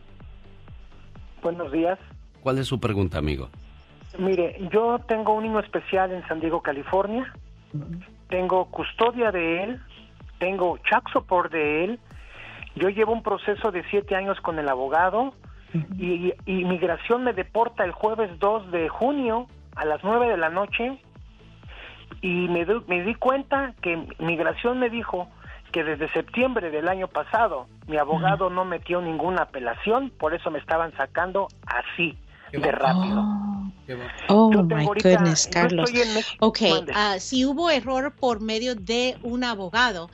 Buenos 1.41 1.71
días. 1.71 1.99
¿Cuál 2.41 2.59
es 2.59 2.67
su 2.67 2.79
pregunta, 2.79 3.17
amigo? 3.17 3.49
Mire, 4.17 4.55
yo 4.71 4.99
tengo 5.07 5.33
un 5.33 5.43
niño 5.43 5.59
especial 5.59 6.11
en 6.11 6.25
San 6.27 6.39
Diego, 6.39 6.61
California. 6.61 7.31
Tengo 8.29 8.65
custodia 8.71 9.31
de 9.31 9.63
él, 9.63 9.81
tengo 10.39 10.77
child 10.77 11.03
support 11.11 11.51
de 11.51 11.83
él. 11.83 11.99
Yo 12.75 12.89
llevo 12.89 13.13
un 13.13 13.23
proceso 13.23 13.71
de 13.71 13.83
siete 13.89 14.15
años 14.15 14.39
con 14.41 14.59
el 14.59 14.69
abogado 14.69 15.33
y, 15.97 16.33
inmigración 16.45 17.23
me 17.23 17.33
deporta 17.33 17.83
el 17.83 17.91
jueves 17.91 18.29
2 18.39 18.71
de 18.71 18.89
junio 18.89 19.47
a 19.75 19.85
las 19.85 20.03
9 20.03 20.27
de 20.27 20.37
la 20.37 20.49
noche 20.49 20.99
y 22.21 22.47
me, 22.47 22.65
me 22.87 23.03
di 23.03 23.15
cuenta 23.15 23.73
que 23.81 24.07
migración 24.19 24.79
me 24.79 24.89
dijo 24.89 25.27
que 25.71 25.83
desde 25.83 26.11
septiembre 26.13 26.71
del 26.71 26.87
año 26.87 27.07
pasado 27.07 27.67
mi 27.87 27.97
abogado 27.97 28.49
no 28.49 28.63
metió 28.63 29.01
ninguna 29.01 29.43
apelación, 29.43 30.09
por 30.09 30.33
eso 30.33 30.49
me 30.49 30.59
estaban 30.59 30.95
sacando 30.95 31.47
así 31.67 32.17
de 32.51 32.71
rápido. 32.71 33.21
Oh, 34.29 34.49
oh 34.53 34.63
my 34.63 34.85
goodness, 34.85 35.47
Carlos. 35.51 35.91
Ok, 36.39 36.59
ah, 36.93 37.17
si 37.19 37.45
hubo 37.45 37.69
error 37.69 38.13
por 38.13 38.41
medio 38.41 38.75
de 38.75 39.17
un 39.21 39.43
abogado, 39.43 40.09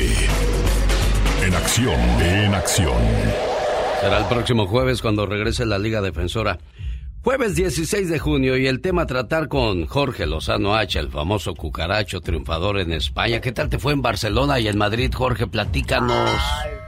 En 1.43 1.53
acción, 1.53 1.99
en 2.22 2.55
acción. 2.55 2.97
Será 3.99 4.18
el 4.18 4.26
próximo 4.26 4.65
jueves 4.65 5.03
cuando 5.03 5.27
regrese 5.27 5.68
la 5.68 5.77
Liga 5.77 6.01
Defensora. 6.01 6.57
Jueves 7.23 7.56
16 7.56 8.10
de 8.10 8.18
junio 8.18 8.57
y 8.57 8.65
el 8.65 8.81
tema 8.81 9.03
a 9.03 9.06
tratar 9.06 9.48
con 9.48 9.85
Jorge 9.85 10.26
Lozano 10.26 10.73
H, 10.73 10.98
el 10.98 11.10
famoso 11.10 11.53
cucaracho 11.53 12.19
triunfador 12.19 12.80
en 12.80 12.91
España. 12.93 13.41
¿Qué 13.41 13.52
tal 13.52 13.69
te 13.69 13.77
fue 13.77 13.93
en 13.93 14.02
Barcelona 14.02 14.60
y 14.60 14.68
en 14.68 14.76
Madrid, 14.76 15.14
Jorge? 15.14 15.45
Platícanos. 15.45 16.31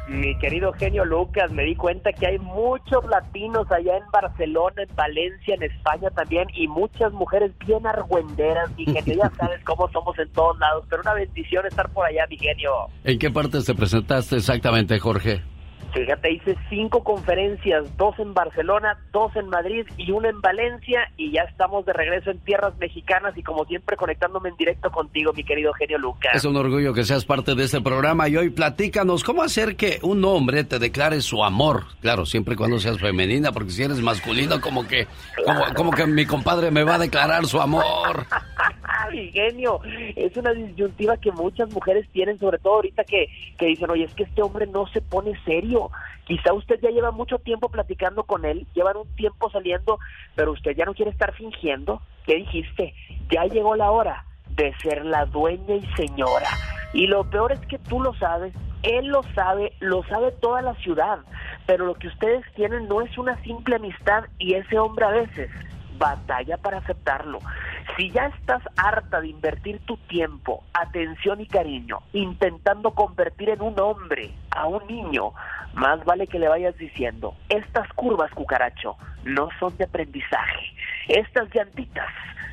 mi 0.09 0.35
querido 0.39 0.73
genio 0.73 1.05
Lucas, 1.05 1.51
me 1.51 1.61
di 1.61 1.75
cuenta 1.75 2.11
que 2.13 2.25
hay 2.25 2.39
muchos 2.39 3.05
latinos 3.05 3.71
allá 3.71 3.95
en 3.95 4.09
Barcelona, 4.11 4.81
en 4.81 4.95
Valencia, 4.95 5.53
en 5.53 5.61
España 5.61 6.09
también, 6.09 6.47
y 6.55 6.67
muchas 6.67 7.13
mujeres 7.13 7.51
bien 7.67 7.85
argüenderas, 7.85 8.75
mi 8.75 8.85
genio. 8.85 9.13
Ya 9.21 9.31
sabes 9.37 9.63
cómo 9.63 9.87
somos 9.91 10.17
en 10.17 10.29
todos 10.31 10.57
lados, 10.57 10.83
pero 10.89 11.03
una 11.03 11.13
bendición 11.13 11.63
estar 11.67 11.87
por 11.89 12.07
allá, 12.07 12.25
mi 12.27 12.39
genio. 12.39 12.71
¿En 13.03 13.19
qué 13.19 13.29
partes 13.29 13.65
te 13.65 13.75
presentaste 13.75 14.37
exactamente, 14.37 14.97
Jorge? 14.97 15.52
Fíjate, 15.93 16.31
hice 16.31 16.57
cinco 16.69 17.03
conferencias, 17.03 17.85
dos 17.97 18.17
en 18.17 18.33
Barcelona, 18.33 18.97
dos 19.11 19.35
en 19.35 19.47
Madrid 19.47 19.85
y 19.97 20.11
una 20.11 20.29
en 20.29 20.41
Valencia 20.41 21.11
y 21.17 21.31
ya 21.31 21.43
estamos 21.43 21.85
de 21.85 21.93
regreso 21.93 22.31
en 22.31 22.39
tierras 22.39 22.73
mexicanas 22.79 23.37
y 23.37 23.43
como 23.43 23.63
siempre 23.65 23.95
conectándome 23.95 24.49
en 24.49 24.55
directo 24.55 24.89
contigo, 24.91 25.33
mi 25.33 25.43
querido 25.43 25.71
genio 25.73 25.99
Lucas. 25.99 26.33
Es 26.33 26.45
un 26.45 26.57
orgullo 26.57 26.93
que 26.93 27.03
seas 27.03 27.25
parte 27.25 27.53
de 27.53 27.63
este 27.63 27.79
programa 27.79 28.27
y 28.27 28.37
hoy 28.37 28.49
platícanos 28.49 29.23
cómo 29.23 29.43
hacer 29.43 29.75
que 29.75 29.99
un 30.01 30.25
hombre 30.25 30.63
te 30.63 30.79
declare 30.79 31.21
su 31.21 31.43
amor. 31.43 31.83
Claro, 32.01 32.25
siempre 32.25 32.55
y 32.55 32.57
cuando 32.57 32.79
seas 32.79 32.99
femenina, 32.99 33.51
porque 33.51 33.69
si 33.69 33.83
eres 33.83 33.99
masculino 33.99 34.59
como 34.61 34.87
que, 34.87 35.07
como, 35.45 35.61
como 35.75 35.91
que 35.91 36.07
mi 36.07 36.25
compadre 36.25 36.71
me 36.71 36.83
va 36.83 36.95
a 36.95 36.99
declarar 36.99 37.45
su 37.45 37.61
amor. 37.61 38.25
mi 39.11 39.31
genio, 39.31 39.79
es 40.15 40.35
una 40.37 40.51
disyuntiva 40.51 41.17
que 41.17 41.31
muchas 41.31 41.71
mujeres 41.73 42.07
tienen, 42.11 42.39
sobre 42.39 42.57
todo 42.57 42.75
ahorita 42.75 43.03
que, 43.03 43.29
que 43.57 43.67
dicen, 43.67 43.89
oye, 43.89 44.05
es 44.05 44.13
que 44.13 44.23
este 44.23 44.41
hombre 44.41 44.67
no 44.67 44.87
se 44.87 45.01
pone 45.01 45.33
serio. 45.45 45.91
Quizá 46.25 46.53
usted 46.53 46.79
ya 46.81 46.89
lleva 46.89 47.11
mucho 47.11 47.39
tiempo 47.39 47.69
platicando 47.69 48.23
con 48.23 48.45
él, 48.45 48.65
llevan 48.73 48.97
un 48.97 49.07
tiempo 49.15 49.49
saliendo, 49.49 49.99
pero 50.35 50.51
usted 50.51 50.75
ya 50.75 50.85
no 50.85 50.93
quiere 50.93 51.11
estar 51.11 51.33
fingiendo. 51.33 52.01
¿Qué 52.25 52.35
dijiste? 52.35 52.93
Ya 53.29 53.45
llegó 53.45 53.75
la 53.75 53.91
hora 53.91 54.25
de 54.55 54.73
ser 54.77 55.05
la 55.05 55.25
dueña 55.25 55.75
y 55.75 55.85
señora. 55.95 56.47
Y 56.93 57.07
lo 57.07 57.29
peor 57.29 57.51
es 57.51 57.59
que 57.61 57.79
tú 57.79 57.99
lo 57.99 58.13
sabes, 58.15 58.53
él 58.83 59.07
lo 59.07 59.23
sabe, 59.33 59.73
lo 59.79 60.03
sabe 60.03 60.31
toda 60.31 60.61
la 60.61 60.75
ciudad, 60.75 61.19
pero 61.65 61.85
lo 61.85 61.95
que 61.95 62.07
ustedes 62.07 62.45
tienen 62.55 62.87
no 62.87 63.01
es 63.01 63.17
una 63.17 63.41
simple 63.43 63.77
amistad 63.77 64.25
y 64.37 64.53
ese 64.53 64.77
hombre 64.77 65.05
a 65.05 65.09
veces 65.09 65.49
batalla 65.97 66.57
para 66.57 66.77
aceptarlo. 66.77 67.39
Si 67.95 68.09
ya 68.11 68.27
estás 68.27 68.61
harta 68.77 69.21
de 69.21 69.27
invertir 69.27 69.79
tu 69.85 69.97
tiempo, 69.97 70.63
atención 70.73 71.41
y 71.41 71.47
cariño 71.47 71.99
intentando 72.13 72.91
convertir 72.91 73.49
en 73.49 73.61
un 73.61 73.79
hombre 73.79 74.31
a 74.51 74.67
un 74.67 74.85
niño, 74.87 75.33
más 75.73 76.03
vale 76.05 76.27
que 76.27 76.39
le 76.39 76.47
vayas 76.47 76.77
diciendo, 76.77 77.35
estas 77.49 77.87
curvas, 77.93 78.31
cucaracho, 78.31 78.95
no 79.23 79.49
son 79.59 79.75
de 79.77 79.85
aprendizaje, 79.85 80.73
estas 81.07 81.53
llantitas 81.53 82.09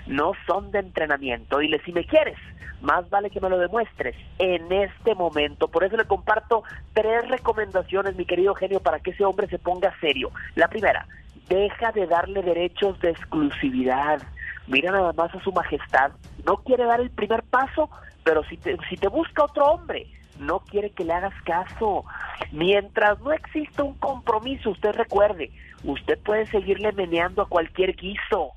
no 0.06 0.32
son 0.46 0.70
de 0.70 0.80
entrenamiento. 0.80 1.58
Dile, 1.58 1.80
si 1.84 1.92
me 1.92 2.04
quieres, 2.04 2.38
más 2.80 3.08
vale 3.10 3.30
que 3.30 3.40
me 3.40 3.50
lo 3.50 3.58
demuestres 3.58 4.16
en 4.38 4.72
este 4.72 5.14
momento. 5.14 5.68
Por 5.68 5.84
eso 5.84 5.96
le 5.96 6.04
comparto 6.04 6.64
tres 6.92 7.28
recomendaciones, 7.28 8.16
mi 8.16 8.24
querido 8.24 8.54
genio, 8.54 8.80
para 8.80 9.00
que 9.00 9.10
ese 9.10 9.24
hombre 9.24 9.46
se 9.48 9.58
ponga 9.58 9.94
serio. 10.00 10.30
La 10.54 10.68
primera, 10.68 11.06
deja 11.50 11.90
de 11.92 12.06
darle 12.06 12.42
derechos 12.42 12.98
de 13.00 13.10
exclusividad. 13.10 14.22
Mira 14.68 14.92
nada 14.92 15.12
más 15.12 15.34
a 15.34 15.42
su 15.42 15.52
majestad. 15.52 16.12
No 16.46 16.58
quiere 16.58 16.84
dar 16.84 17.00
el 17.00 17.10
primer 17.10 17.42
paso, 17.42 17.90
pero 18.24 18.42
si 18.44 18.56
te, 18.56 18.78
si 18.88 18.96
te 18.96 19.08
busca 19.08 19.44
otro 19.44 19.66
hombre, 19.66 20.06
no 20.38 20.60
quiere 20.60 20.90
que 20.90 21.04
le 21.04 21.12
hagas 21.12 21.34
caso. 21.44 22.04
Mientras 22.52 23.20
no 23.20 23.32
exista 23.32 23.82
un 23.82 23.94
compromiso, 23.94 24.70
usted 24.70 24.92
recuerde, 24.92 25.50
usted 25.84 26.18
puede 26.20 26.46
seguirle 26.46 26.92
meneando 26.92 27.42
a 27.42 27.48
cualquier 27.48 27.96
guiso. 27.96 28.52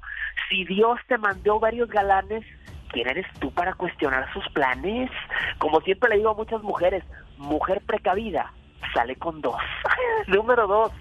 Si 0.49 0.63
Dios 0.65 0.99
te 1.07 1.17
mandó 1.17 1.59
varios 1.59 1.89
galanes, 1.89 2.45
¿quién 2.89 3.09
eres 3.09 3.25
tú 3.39 3.51
para 3.51 3.73
cuestionar 3.73 4.31
sus 4.33 4.47
planes? 4.49 5.09
Como 5.57 5.81
siempre 5.81 6.11
le 6.11 6.17
digo 6.17 6.29
a 6.29 6.35
muchas 6.35 6.61
mujeres, 6.61 7.03
mujer 7.37 7.81
precavida, 7.85 8.53
sale 8.93 9.15
con 9.15 9.41
dos. 9.41 9.61
Número 10.27 10.67
dos, 10.67 10.91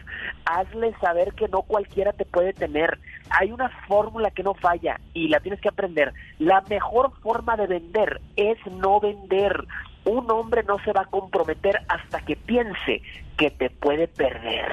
hazle 0.45 0.95
saber 1.01 1.33
que 1.35 1.49
no 1.49 1.63
cualquiera 1.63 2.13
te 2.13 2.25
puede 2.25 2.53
tener. 2.53 2.99
Hay 3.31 3.51
una 3.51 3.69
fórmula 3.87 4.31
que 4.31 4.43
no 4.43 4.55
falla 4.55 5.01
y 5.15 5.29
la 5.29 5.41
tienes 5.41 5.61
que 5.61 5.69
aprender. 5.69 6.13
La 6.39 6.61
mejor 6.63 7.13
forma 7.21 7.57
de 7.57 7.67
vender 7.67 8.21
es 8.37 8.59
no 8.67 9.01
vender. 9.01 9.65
Un 10.05 10.31
hombre 10.31 10.65
no 10.65 10.79
se 10.81 10.93
va 10.93 11.03
a 11.03 11.07
comprometer 11.07 11.81
hasta 11.89 12.21
que 12.21 12.37
piense 12.37 13.03
que 13.37 13.51
te 13.51 13.71
puede 13.71 14.09
perder, 14.09 14.67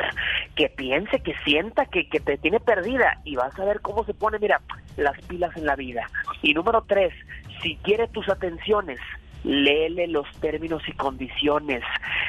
que 0.56 0.69
piense, 0.69 1.22
que 1.22 1.36
sienta 1.45 1.86
que, 1.86 2.10
que 2.10 2.19
te 2.19 2.38
tiene 2.38 2.60
perdida 2.60 3.19
y 3.23 3.36
vas 3.36 3.57
a 3.60 3.65
ver 3.65 3.81
cómo 3.81 4.03
se 4.03 4.14
pone, 4.14 4.40
mira, 4.40 4.61
las 4.98 5.19
pilas 5.27 5.56
en 5.56 5.65
la 5.65 5.76
vida. 5.76 6.10
Y 6.41 6.53
número 6.53 6.84
tres, 6.88 7.14
si 7.61 7.76
quiere 7.77 8.07
tus 8.07 8.27
atenciones, 8.27 8.99
léele 9.43 10.07
los 10.07 10.27
términos 10.39 10.81
y 10.87 10.93
condiciones. 10.93 11.83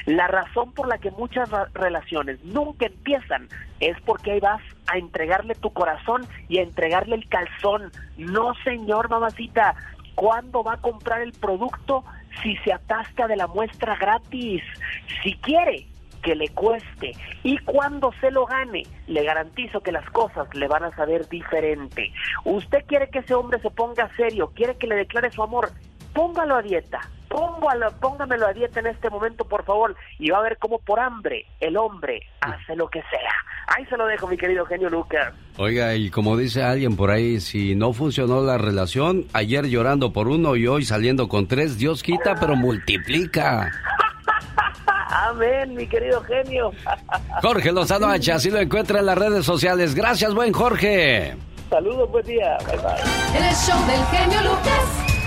La 0.06 0.26
razón 0.28 0.72
por 0.72 0.88
la 0.88 0.98
que 0.98 1.10
muchas 1.10 1.50
relaciones 1.74 2.42
nunca 2.44 2.86
empiezan 2.86 3.48
es 3.80 4.00
porque 4.02 4.32
ahí 4.32 4.40
vas 4.40 4.62
a 4.86 4.98
entregarle 4.98 5.54
tu 5.54 5.70
corazón 5.72 6.26
y 6.48 6.58
a 6.58 6.62
entregarle 6.62 7.16
el 7.16 7.28
calzón. 7.28 7.90
No, 8.16 8.54
señor, 8.64 9.08
mamacita, 9.08 9.74
¿cuándo 10.14 10.62
va 10.62 10.74
a 10.74 10.80
comprar 10.80 11.22
el 11.22 11.32
producto 11.32 12.04
si 12.42 12.56
se 12.58 12.72
atasca 12.72 13.26
de 13.26 13.36
la 13.36 13.46
muestra 13.46 13.96
gratis? 13.96 14.62
Si 15.22 15.34
quiere 15.34 15.86
que 16.22 16.34
le 16.34 16.48
cueste 16.48 17.12
y 17.42 17.58
cuando 17.58 18.12
se 18.20 18.30
lo 18.30 18.46
gane, 18.46 18.82
le 19.06 19.24
garantizo 19.24 19.80
que 19.80 19.92
las 19.92 20.08
cosas 20.10 20.46
le 20.54 20.68
van 20.68 20.84
a 20.84 20.94
saber 20.94 21.28
diferente. 21.28 22.12
Usted 22.44 22.84
quiere 22.86 23.08
que 23.08 23.20
ese 23.20 23.34
hombre 23.34 23.58
se 23.60 23.70
ponga 23.70 24.14
serio, 24.16 24.52
quiere 24.54 24.76
que 24.76 24.86
le 24.86 24.96
declare 24.96 25.30
su 25.30 25.42
amor, 25.42 25.70
póngalo 26.12 26.56
a 26.56 26.62
dieta, 26.62 27.00
póngalo, 27.28 27.92
póngamelo 28.00 28.46
a 28.46 28.52
dieta 28.52 28.80
en 28.80 28.88
este 28.88 29.08
momento, 29.10 29.44
por 29.44 29.64
favor, 29.64 29.96
y 30.18 30.30
va 30.30 30.38
a 30.38 30.42
ver 30.42 30.58
cómo 30.58 30.78
por 30.78 31.00
hambre 31.00 31.46
el 31.60 31.76
hombre 31.76 32.22
hace 32.40 32.76
lo 32.76 32.88
que 32.88 33.00
sea. 33.02 33.32
Ahí 33.68 33.86
se 33.86 33.96
lo 33.96 34.06
dejo, 34.06 34.26
mi 34.26 34.36
querido 34.36 34.66
genio 34.66 34.90
Lucas. 34.90 35.32
Oiga, 35.56 35.94
y 35.94 36.10
como 36.10 36.36
dice 36.36 36.62
alguien 36.62 36.96
por 36.96 37.10
ahí, 37.10 37.40
si 37.40 37.74
no 37.74 37.92
funcionó 37.92 38.42
la 38.42 38.58
relación, 38.58 39.26
ayer 39.32 39.66
llorando 39.66 40.12
por 40.12 40.28
uno 40.28 40.56
y 40.56 40.66
hoy 40.66 40.84
saliendo 40.84 41.28
con 41.28 41.46
tres, 41.46 41.78
Dios 41.78 42.02
quita, 42.02 42.34
pero 42.34 42.56
multiplica. 42.56 43.70
Amén, 45.10 45.74
mi 45.74 45.86
querido 45.86 46.22
genio. 46.22 46.72
Jorge 47.42 47.72
Lozano 47.72 48.08
H, 48.08 48.32
así 48.32 48.50
lo 48.50 48.58
encuentra 48.58 49.00
en 49.00 49.06
las 49.06 49.18
redes 49.18 49.44
sociales. 49.44 49.94
Gracias, 49.94 50.34
buen 50.34 50.52
Jorge. 50.52 51.36
Saludos, 51.68 52.10
buen 52.10 52.26
día. 52.26 52.58
Bye 52.66 52.76
bye. 52.78 53.48
El 53.48 53.54
show 53.54 53.78
del 53.86 54.04
genio 54.06 54.40
Lucas. 54.50 55.19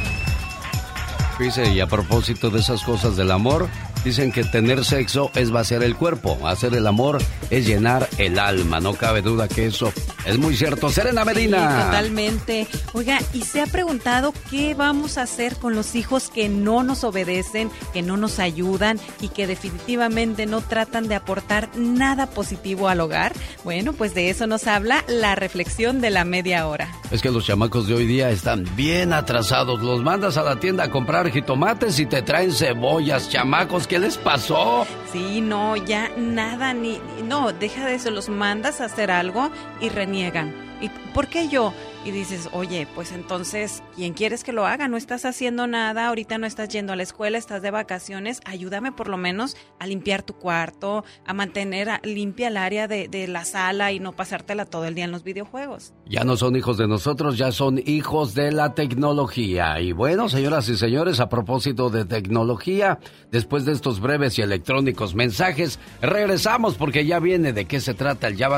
Dice, 1.44 1.74
y 1.74 1.82
a 1.82 1.88
propósito 1.88 2.50
de 2.50 2.62
esas 2.62 2.84
cosas 2.84 3.18
del 3.18 3.30
amor, 3.30 3.68
dicen 4.06 4.32
que 4.32 4.46
tener 4.46 4.86
sexo 4.86 5.30
es 5.36 5.52
vaciar 5.52 5.84
el 5.84 5.98
cuerpo, 5.98 6.40
hacer 6.48 6.74
el 6.74 6.88
amor 6.88 7.18
es 7.50 7.68
llenar 7.68 8.08
el 8.18 8.40
alma. 8.40 8.80
No 8.80 8.94
cabe 8.94 9.22
duda 9.22 9.50
que 9.50 9.66
eso 9.66 9.92
es 10.26 10.38
muy 10.38 10.56
cierto. 10.56 10.90
Serena 10.90 11.26
Medina. 11.26 11.86
totalmente. 11.86 12.68
Oiga, 12.94 13.20
¿y 13.34 13.42
se 13.42 13.62
ha 13.62 13.66
preguntado 13.68 14.34
qué 14.50 14.74
vamos 14.74 15.18
a 15.18 15.24
hacer 15.24 15.58
con 15.58 15.76
los 15.76 15.96
hijos 15.96 16.30
que 16.30 16.50
no 16.50 16.84
nos 16.84 17.04
obedecen, 17.04 17.72
que 17.94 18.02
no 18.02 18.18
nos 18.18 18.40
ayudan 18.40 19.00
y 19.20 19.30
que 19.30 19.48
definitivamente 19.48 20.46
no 20.46 20.62
tratan 20.62 21.08
de 21.08 21.16
aportar 21.16 21.70
nada 21.76 22.28
positivo 22.28 22.88
al 22.88 23.02
hogar? 23.02 23.34
Bueno, 23.64 23.94
pues 23.94 24.14
de 24.14 24.30
eso 24.30 24.48
nos 24.48 24.68
habla 24.68 25.04
la 25.08 25.36
reflexión 25.36 26.02
de 26.02 26.10
la 26.10 26.26
media 26.26 26.68
hora. 26.68 26.92
Es 27.12 27.22
que 27.22 27.32
los 27.32 27.46
chamacos 27.46 27.88
de 27.88 27.96
hoy 27.96 28.06
día 28.06 28.30
están 28.30 28.66
bien 28.76 29.14
atrasados. 29.14 29.82
Los 29.82 30.02
mandas 30.04 30.38
a 30.38 30.44
la 30.44 30.60
tienda 30.60 30.86
a 30.86 30.92
comprar 30.92 31.30
jitomates 31.32 32.00
y 32.00 32.06
te 32.06 32.22
traen 32.22 32.52
cebollas, 32.52 33.30
chamacos. 33.30 33.88
¿Qué 33.88 34.00
les 34.00 34.18
pasó? 34.18 34.86
Sí, 35.12 35.42
no, 35.42 35.76
ya 35.76 36.10
nada, 36.18 36.74
ni. 36.74 37.00
No, 37.24 37.52
deja 37.52 37.86
de 37.86 37.96
eso. 37.96 38.10
Los 38.10 38.30
mandas 38.30 38.82
a 38.82 38.86
hacer 38.86 39.12
algo 39.12 39.52
y 39.80 39.90
reniegan. 40.14 40.54
¿Y 40.82 40.90
por 41.14 41.28
qué 41.28 41.48
yo? 41.48 41.74
y 42.06 42.12
dices, 42.12 42.50
oye, 42.52 42.88
pues 42.96 43.12
entonces, 43.12 43.82
¿quién 43.96 44.14
quieres 44.14 44.44
que 44.44 44.52
lo 44.52 44.66
haga? 44.66 44.88
No 44.88 44.98
estás 44.98 45.26
haciendo 45.26 45.68
nada, 45.68 46.08
ahorita 46.08 46.38
no 46.38 46.46
estás 46.46 46.70
yendo 46.70 46.94
a 46.94 46.96
la 46.96 47.04
escuela, 47.04 47.38
estás 47.38 47.62
de 47.62 47.72
vacaciones, 47.72 48.42
ayúdame 48.46 48.92
por 48.92 49.08
lo 49.08 49.18
menos 49.18 49.56
a 49.80 49.88
limpiar 49.88 50.24
tu 50.24 50.34
cuarto, 50.34 51.04
a 51.26 51.34
mantener 51.34 51.90
limpia 52.04 52.50
el 52.50 52.58
área 52.58 52.88
de, 52.88 53.08
de 53.08 53.28
la 53.28 53.46
sala 53.46 53.92
y 53.92 54.00
no 54.00 54.14
pasártela 54.14 54.66
todo 54.66 54.86
el 54.86 54.96
día 54.96 55.06
en 55.06 55.12
los 55.12 55.24
videojuegos. 55.24 55.94
Ya 56.06 56.24
no 56.24 56.36
son 56.36 56.56
hijos 56.56 56.78
de 56.78 56.88
nosotros, 56.88 57.38
ya 57.38 57.52
son 57.52 57.82
hijos 57.86 58.34
de 58.34 58.52
la 58.52 58.74
tecnología. 58.74 59.80
Y 59.80 59.94
bueno, 59.94 60.28
señoras 60.28 60.68
y 60.70 60.76
señores, 60.76 61.20
a 61.20 61.30
propósito 61.30 61.90
de 61.90 62.06
tecnología, 62.06 63.00
después 63.32 63.64
de 63.66 63.72
estos 63.72 64.02
breves 64.02 64.38
y 64.38 64.42
electrónicos 64.42 65.16
mensajes, 65.16 65.80
regresamos 66.02 66.76
porque 66.76 67.06
ya 67.06 67.20
viene 67.20 67.54
de 67.54 67.66
qué 67.66 67.80
se 67.80 67.94
trata 67.94 68.28
el 68.28 68.36
Ya 68.36 68.50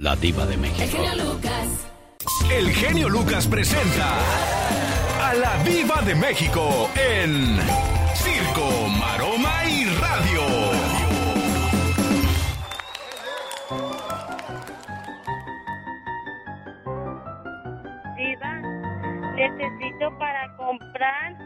la 0.00 0.16
diva 0.16 0.46
de 0.46 0.56
México. 0.56 0.96
El 2.50 2.70
genio 2.70 3.08
Lucas 3.08 3.46
presenta 3.46 4.16
a 5.22 5.34
la 5.34 5.62
Diva 5.62 6.00
de 6.02 6.14
México 6.14 6.88
en 6.96 7.58
Circo, 8.14 8.88
Maroma 8.98 9.62
y 9.66 9.84
Radio. 10.00 10.40
Diva, 18.16 18.54
necesito 19.36 20.18
para 20.18 20.56
comprar 20.56 21.36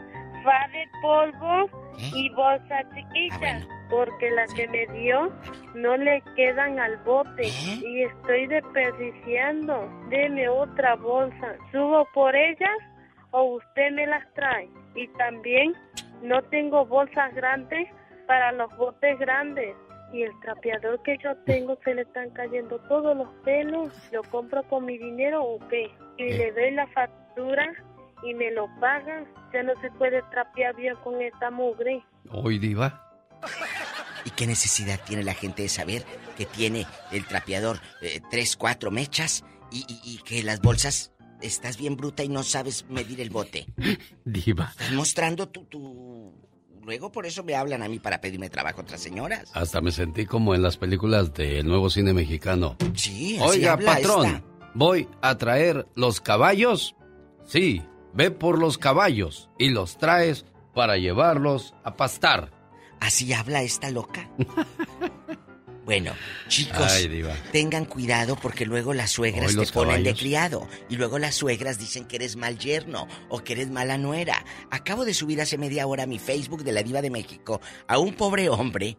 fa 0.45 0.67
de 0.71 0.87
polvo 1.01 1.69
y 1.97 2.29
bolsa 2.29 2.83
chiquita, 2.95 3.67
porque 3.89 4.31
la 4.31 4.45
que 4.55 4.67
me 4.67 4.85
dio 4.87 5.31
no 5.73 5.97
le 5.97 6.21
quedan 6.35 6.79
al 6.79 6.97
bote 6.97 7.47
y 7.47 8.03
estoy 8.03 8.47
desperdiciando. 8.47 9.89
Deme 10.09 10.47
otra 10.49 10.95
bolsa. 10.95 11.55
¿Subo 11.71 12.07
por 12.13 12.35
ellas 12.35 12.77
o 13.31 13.55
usted 13.55 13.91
me 13.91 14.07
las 14.07 14.25
trae? 14.33 14.69
Y 14.95 15.07
también 15.09 15.73
no 16.21 16.41
tengo 16.43 16.85
bolsas 16.85 17.33
grandes 17.35 17.87
para 18.27 18.51
los 18.51 18.75
botes 18.77 19.17
grandes. 19.19 19.75
Y 20.13 20.23
el 20.23 20.39
trapeador 20.39 21.01
que 21.03 21.17
yo 21.17 21.35
tengo 21.45 21.77
se 21.83 21.93
le 21.93 22.03
están 22.03 22.29
cayendo 22.31 22.79
todos 22.87 23.17
los 23.17 23.27
pelos. 23.43 23.89
¿Lo 24.11 24.23
compro 24.23 24.63
con 24.63 24.85
mi 24.85 24.97
dinero 24.97 25.43
o 25.43 25.59
qué? 25.67 25.91
Y 26.17 26.33
le 26.33 26.51
doy 26.53 26.71
la 26.71 26.87
factura 26.87 27.73
y 28.23 28.33
me 28.33 28.51
lo 28.51 28.67
pagan. 28.79 29.25
Ya 29.53 29.63
no 29.63 29.73
se 29.81 29.91
puede 29.91 30.21
trapear 30.31 30.75
bien 30.75 30.95
con 31.03 31.21
esta 31.21 31.51
mugre. 31.51 32.03
Hoy, 32.31 32.59
diva. 32.59 33.04
¿Y 34.25 34.31
qué 34.31 34.47
necesidad 34.47 34.99
tiene 35.05 35.23
la 35.23 35.33
gente 35.33 35.61
de 35.63 35.69
saber 35.69 36.03
que 36.37 36.45
tiene 36.45 36.87
el 37.11 37.25
trapeador 37.25 37.79
eh, 38.01 38.21
tres, 38.31 38.55
cuatro 38.57 38.89
mechas 38.91 39.43
y, 39.71 39.85
y- 39.87 39.99
y 40.15 40.17
que 40.19 40.41
las 40.43 40.61
bolsas 40.61 41.11
estás 41.41 41.77
bien 41.77 41.95
bruta 41.95 42.23
y 42.23 42.29
no 42.29 42.43
sabes 42.43 42.85
medir 42.89 43.21
el 43.21 43.29
bote? 43.29 43.67
Diva. 44.25 44.69
Estás 44.71 44.91
mostrando 44.93 45.47
tu, 45.49 45.65
tu... 45.65 46.33
Luego 46.83 47.11
por 47.11 47.25
eso 47.25 47.43
me 47.43 47.55
hablan 47.55 47.81
a 47.83 47.87
mí 47.87 47.99
para 47.99 48.21
pedirme 48.21 48.49
trabajo 48.49 48.81
otras 48.81 49.01
señoras. 49.01 49.49
Hasta 49.53 49.81
me 49.81 49.91
sentí 49.91 50.25
como 50.25 50.53
en 50.55 50.61
las 50.61 50.77
películas 50.77 51.33
del 51.33 51.65
nuevo 51.67 51.89
cine 51.89 52.13
mexicano. 52.13 52.77
Sí, 52.95 53.37
así 53.37 53.43
Oiga, 53.59 53.73
habla 53.73 53.93
patrón, 53.95 54.25
esta. 54.27 54.43
¿voy 54.73 55.07
a 55.21 55.37
traer 55.37 55.87
los 55.95 56.21
caballos? 56.21 56.95
Sí, 57.45 57.81
ve 58.13 58.29
por 58.31 58.59
los 58.59 58.77
caballos 58.77 59.49
y 59.59 59.69
los 59.69 59.97
traes 59.97 60.45
para 60.75 60.97
llevarlos 60.97 61.73
a 61.83 61.95
pastar. 61.95 62.51
¿Así 62.99 63.33
habla 63.33 63.61
esta 63.61 63.89
loca? 63.89 64.29
Bueno, 65.85 66.13
chicos, 66.47 66.91
Ay, 66.91 67.23
tengan 67.51 67.85
cuidado 67.85 68.35
porque 68.35 68.65
luego 68.65 68.95
las 68.95 69.11
suegras 69.11 69.55
Hoy 69.55 69.65
te 69.65 69.71
ponen 69.71 70.03
de 70.03 70.15
criado 70.15 70.67
y 70.89 70.95
luego 70.95 71.19
las 71.19 71.35
suegras 71.35 71.77
dicen 71.77 72.05
que 72.05 72.15
eres 72.15 72.37
mal 72.37 72.57
yerno 72.57 73.07
o 73.29 73.43
que 73.43 73.53
eres 73.53 73.69
mala 73.69 73.99
nuera. 73.99 74.43
Acabo 74.71 75.05
de 75.05 75.13
subir 75.13 75.39
hace 75.41 75.59
media 75.59 75.85
hora 75.85 76.03
a 76.03 76.07
mi 76.07 76.17
Facebook 76.17 76.63
de 76.63 76.71
la 76.71 76.81
Diva 76.81 77.03
de 77.03 77.11
México 77.11 77.61
a 77.87 77.99
un 77.99 78.15
pobre 78.15 78.49
hombre 78.49 78.97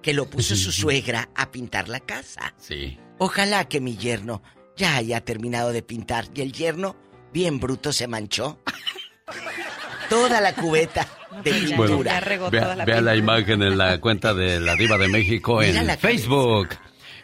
que 0.00 0.14
lo 0.14 0.30
puso 0.30 0.54
su 0.54 0.70
suegra 0.72 1.28
a 1.34 1.50
pintar 1.50 1.88
la 1.88 1.98
casa. 1.98 2.54
Sí. 2.56 3.00
Ojalá 3.18 3.68
que 3.68 3.80
mi 3.80 3.96
yerno 3.96 4.40
ya 4.76 4.94
haya 4.94 5.24
terminado 5.24 5.72
de 5.72 5.82
pintar 5.82 6.26
y 6.36 6.42
el 6.42 6.52
yerno, 6.52 6.94
bien 7.32 7.58
bruto, 7.58 7.92
se 7.92 8.06
manchó. 8.06 8.60
Toda 10.08 10.40
la 10.40 10.54
cubeta 10.54 11.17
de 11.42 11.76
Bueno, 11.76 11.98
pintura. 11.98 12.20
vea, 12.50 12.84
vea 12.84 13.00
la 13.00 13.16
imagen 13.16 13.62
en 13.62 13.78
la 13.78 14.00
cuenta 14.00 14.34
de 14.34 14.60
la 14.60 14.74
Diva 14.76 14.98
de 14.98 15.08
México 15.08 15.62
en 15.62 15.88
Facebook. 15.98 16.68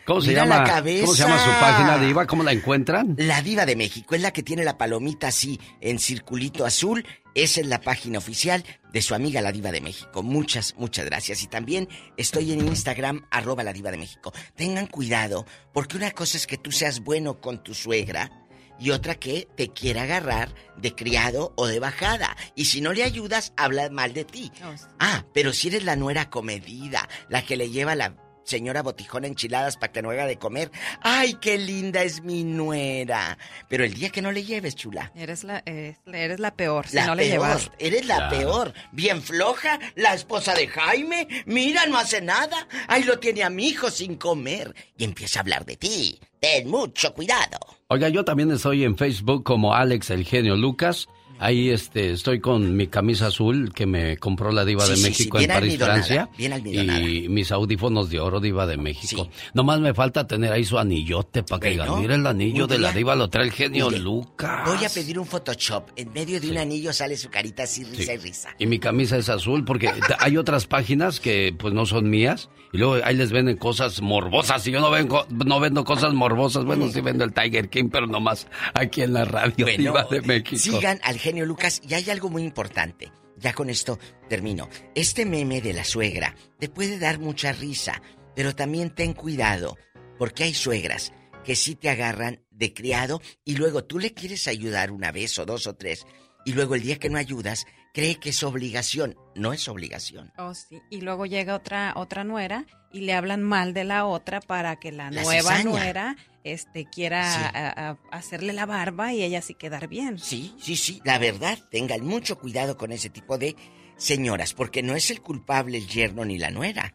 ¿Cómo 0.04 0.20
se 0.20 0.28
Mira 0.28 0.44
llama? 0.44 0.82
¿Cómo 1.00 1.14
se 1.14 1.22
llama 1.22 1.38
su 1.38 1.50
página 1.60 1.96
Diva? 1.98 2.26
¿Cómo 2.26 2.42
la 2.42 2.52
encuentran? 2.52 3.14
La 3.18 3.40
Diva 3.40 3.64
de 3.64 3.74
México 3.74 4.14
es 4.14 4.20
la 4.20 4.32
que 4.32 4.42
tiene 4.42 4.62
la 4.62 4.76
palomita 4.76 5.28
así 5.28 5.58
en 5.80 5.98
circulito 5.98 6.66
azul. 6.66 7.06
Esa 7.34 7.62
es 7.62 7.66
la 7.66 7.80
página 7.80 8.18
oficial 8.18 8.62
de 8.92 9.00
su 9.00 9.14
amiga 9.14 9.40
la 9.40 9.50
Diva 9.50 9.72
de 9.72 9.80
México. 9.80 10.22
Muchas, 10.22 10.74
muchas 10.76 11.06
gracias. 11.06 11.42
Y 11.42 11.46
también 11.46 11.88
estoy 12.18 12.52
en 12.52 12.60
Instagram, 12.60 13.26
arroba 13.30 13.64
la 13.64 13.72
Diva 13.72 13.90
de 13.90 13.96
México. 13.96 14.32
Tengan 14.54 14.86
cuidado, 14.88 15.46
porque 15.72 15.96
una 15.96 16.10
cosa 16.10 16.36
es 16.36 16.46
que 16.46 16.58
tú 16.58 16.70
seas 16.70 17.00
bueno 17.00 17.40
con 17.40 17.64
tu 17.64 17.72
suegra 17.72 18.30
y 18.78 18.90
otra 18.90 19.14
que 19.14 19.48
te 19.56 19.68
quiera 19.68 20.02
agarrar 20.02 20.54
de 20.76 20.94
criado 20.94 21.52
o 21.56 21.66
de 21.66 21.78
bajada. 21.78 22.36
Y 22.54 22.66
si 22.66 22.80
no 22.80 22.92
le 22.92 23.04
ayudas, 23.04 23.52
habla 23.56 23.88
mal 23.90 24.12
de 24.12 24.24
ti. 24.24 24.52
Ah, 24.98 25.24
pero 25.32 25.52
si 25.52 25.68
eres 25.68 25.84
la 25.84 25.96
nuera 25.96 26.30
comedida, 26.30 27.08
la 27.28 27.42
que 27.42 27.56
le 27.56 27.70
lleva 27.70 27.94
la 27.94 28.16
señora 28.44 28.82
botijona 28.82 29.26
enchiladas 29.26 29.76
para 29.76 29.92
que 29.92 30.02
no 30.02 30.10
haga 30.10 30.26
de 30.26 30.38
comer. 30.38 30.70
¡Ay, 31.00 31.34
qué 31.40 31.58
linda 31.58 32.02
es 32.02 32.22
mi 32.22 32.44
nuera! 32.44 33.38
Pero 33.68 33.84
el 33.84 33.94
día 33.94 34.10
que 34.10 34.22
no 34.22 34.32
le 34.32 34.44
lleves, 34.44 34.74
chula. 34.76 35.10
Eres 35.14 35.44
la, 35.44 35.62
eres, 35.66 35.98
eres 36.12 36.40
la 36.40 36.54
peor, 36.54 36.86
si 36.86 36.96
La 36.96 37.06
no 37.06 37.14
le 37.14 37.22
peor, 37.24 37.32
llevas. 37.32 37.70
eres 37.78 38.06
la 38.06 38.16
Claro. 38.16 38.36
peor. 38.38 38.74
Bien 38.92 39.22
floja, 39.22 39.78
la 39.96 40.14
esposa 40.14 40.54
de 40.54 40.68
Jaime. 40.68 41.26
Mira, 41.46 41.86
no 41.86 41.98
hace 41.98 42.20
nada. 42.20 42.68
Ahí 42.88 43.02
lo 43.04 43.18
tiene 43.18 43.42
a 43.42 43.50
mi 43.50 43.68
hijo 43.68 43.90
sin 43.90 44.16
comer. 44.16 44.74
Y 44.96 45.04
empieza 45.04 45.38
a 45.38 45.42
hablar 45.42 45.64
de 45.64 45.76
ti. 45.76 46.20
Ten 46.40 46.68
mucho 46.68 47.14
cuidado. 47.14 47.58
Oiga, 47.88 48.08
yo 48.08 48.24
también 48.24 48.50
estoy 48.50 48.84
en 48.84 48.96
Facebook 48.96 49.44
como 49.44 49.74
Alex 49.74 50.10
el 50.10 50.24
genio 50.24 50.56
Lucas. 50.56 51.08
Ahí 51.44 51.68
este, 51.68 52.12
estoy 52.12 52.40
con 52.40 52.74
mi 52.74 52.86
camisa 52.86 53.26
azul 53.26 53.70
que 53.74 53.84
me 53.84 54.16
compró 54.16 54.50
la 54.50 54.64
Diva 54.64 54.86
Sí, 54.86 54.92
de 54.92 54.96
sí, 54.96 55.02
México 55.02 55.38
sí, 55.38 55.44
en 55.44 55.50
París, 55.50 55.76
Francia. 55.76 56.30
bien. 56.38 56.54
Y 56.66 57.28
mis 57.28 57.52
audífonos 57.52 58.08
de 58.08 58.18
oro 58.18 58.40
Diva 58.40 58.66
de 58.66 58.78
México. 58.78 59.28
Nomás 59.52 59.78
me 59.78 59.92
falta 59.92 60.26
tener 60.26 60.50
ahí 60.52 60.64
su 60.64 60.78
anillote 60.78 61.42
para 61.42 61.60
que 61.60 61.76
Bueno, 61.76 61.84
digan, 61.84 62.00
mira 62.00 62.14
el 62.14 62.26
anillo 62.26 62.66
de 62.66 62.78
la 62.78 62.92
Diva, 62.92 63.14
lo 63.14 63.28
trae 63.28 63.44
el 63.44 63.52
genio 63.52 63.90
Mire, 63.90 64.00
Lucas. 64.00 64.62
Voy 64.64 64.82
a 64.86 64.88
pedir 64.88 65.18
un 65.18 65.26
Photoshop. 65.26 65.90
En 65.96 66.14
medio 66.14 66.40
de 66.40 66.50
un 66.50 66.56
anillo 66.56 66.94
sale 66.94 67.14
su 67.14 67.28
carita 67.28 67.64
así, 67.64 67.84
risa 67.84 68.14
y 68.14 68.16
risa. 68.16 68.48
Y 68.58 68.64
mi 68.66 68.78
camisa 68.78 69.18
es 69.18 69.28
azul 69.28 69.66
porque 69.66 69.90
hay 70.20 70.38
otras 70.38 70.66
páginas 70.66 71.20
que 71.20 71.54
pues 71.58 71.74
no 71.74 71.84
son 71.84 72.08
mías 72.08 72.48
y 72.72 72.78
luego 72.78 72.96
ahí 73.04 73.16
les 73.16 73.32
venden 73.32 73.58
cosas 73.58 74.00
morbosas 74.00 74.66
y 74.66 74.70
yo 74.72 74.80
no 74.80 74.90
vengo, 74.90 75.26
no 75.28 75.60
vendo 75.60 75.84
cosas 75.84 76.14
morbosas, 76.14 76.64
bueno 76.64 76.88
sí 76.88 77.02
vendo 77.02 77.22
el 77.24 77.34
Tiger 77.34 77.68
King 77.68 77.90
pero 77.92 78.06
nomás 78.06 78.46
aquí 78.72 79.02
en 79.02 79.12
la 79.12 79.26
radio 79.26 79.66
Bueno, 79.66 79.78
Diva 79.78 80.06
de 80.10 80.22
México. 80.22 80.56
Sigan 80.56 80.98
al 81.02 81.18
genio 81.18 81.33
Lucas 81.42 81.80
y 81.86 81.94
hay 81.94 82.10
algo 82.10 82.30
muy 82.30 82.42
importante. 82.42 83.12
Ya 83.36 83.52
con 83.52 83.68
esto 83.68 83.98
termino. 84.28 84.68
Este 84.94 85.26
meme 85.26 85.60
de 85.60 85.72
la 85.72 85.84
suegra 85.84 86.36
te 86.58 86.68
puede 86.68 86.98
dar 86.98 87.18
mucha 87.18 87.52
risa, 87.52 88.00
pero 88.36 88.54
también 88.54 88.94
ten 88.94 89.12
cuidado, 89.12 89.76
porque 90.18 90.44
hay 90.44 90.54
suegras 90.54 91.12
que 91.44 91.56
sí 91.56 91.74
te 91.74 91.90
agarran 91.90 92.44
de 92.50 92.72
criado 92.72 93.20
y 93.44 93.56
luego 93.56 93.84
tú 93.84 93.98
le 93.98 94.14
quieres 94.14 94.46
ayudar 94.48 94.92
una 94.92 95.12
vez 95.12 95.38
o 95.38 95.44
dos 95.44 95.66
o 95.66 95.74
tres 95.74 96.06
y 96.44 96.52
luego 96.52 96.74
el 96.74 96.82
día 96.82 96.98
que 96.98 97.10
no 97.10 97.18
ayudas 97.18 97.66
cree 97.92 98.16
que 98.16 98.30
es 98.30 98.42
obligación. 98.42 99.16
No 99.34 99.52
es 99.52 99.68
obligación. 99.68 100.32
Oh, 100.38 100.54
sí. 100.54 100.80
Y 100.90 101.00
luego 101.00 101.26
llega 101.26 101.54
otra 101.54 101.92
otra 101.96 102.24
nuera 102.24 102.66
y 102.92 103.00
le 103.00 103.14
hablan 103.14 103.42
mal 103.42 103.74
de 103.74 103.84
la 103.84 104.06
otra 104.06 104.40
para 104.40 104.76
que 104.76 104.92
la, 104.92 105.10
La 105.10 105.22
nueva 105.22 105.62
nuera 105.62 106.16
este 106.44 106.84
quiera 106.84 107.30
Sí. 107.32 107.40
a- 107.54 107.90
a- 107.90 107.98
hacerle 108.16 108.52
la 108.52 108.66
barba 108.66 109.12
y 109.12 109.22
ella 109.22 109.42
sí 109.42 109.54
quedar 109.54 109.88
bien. 109.88 110.18
Sí, 110.18 110.54
sí, 110.60 110.76
sí. 110.76 111.00
La 111.04 111.18
verdad, 111.18 111.58
tengan 111.70 112.04
mucho 112.04 112.38
cuidado 112.38 112.76
con 112.76 112.92
ese 112.92 113.10
tipo 113.10 113.38
de 113.38 113.56
señoras, 113.96 114.54
porque 114.54 114.82
no 114.82 114.94
es 114.94 115.10
el 115.10 115.20
culpable 115.22 115.78
el 115.78 115.88
yerno 115.88 116.24
ni 116.24 116.38
la 116.38 116.50
nuera. 116.50 116.94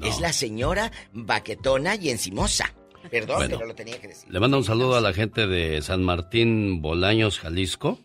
Es 0.00 0.20
la 0.20 0.32
señora 0.32 0.90
baquetona 1.12 1.96
y 1.96 2.10
encimosa. 2.10 2.74
Perdón, 3.10 3.36
Bueno. 3.38 3.56
pero 3.56 3.68
lo 3.68 3.74
tenía 3.74 4.00
que 4.00 4.08
decir. 4.08 4.30
Le 4.32 4.40
mando 4.40 4.56
un 4.58 4.64
saludo 4.64 4.94
a 4.96 5.00
la 5.00 5.12
gente 5.12 5.46
de 5.46 5.82
San 5.82 6.02
Martín 6.02 6.80
Bolaños, 6.80 7.40
Jalisco, 7.40 7.98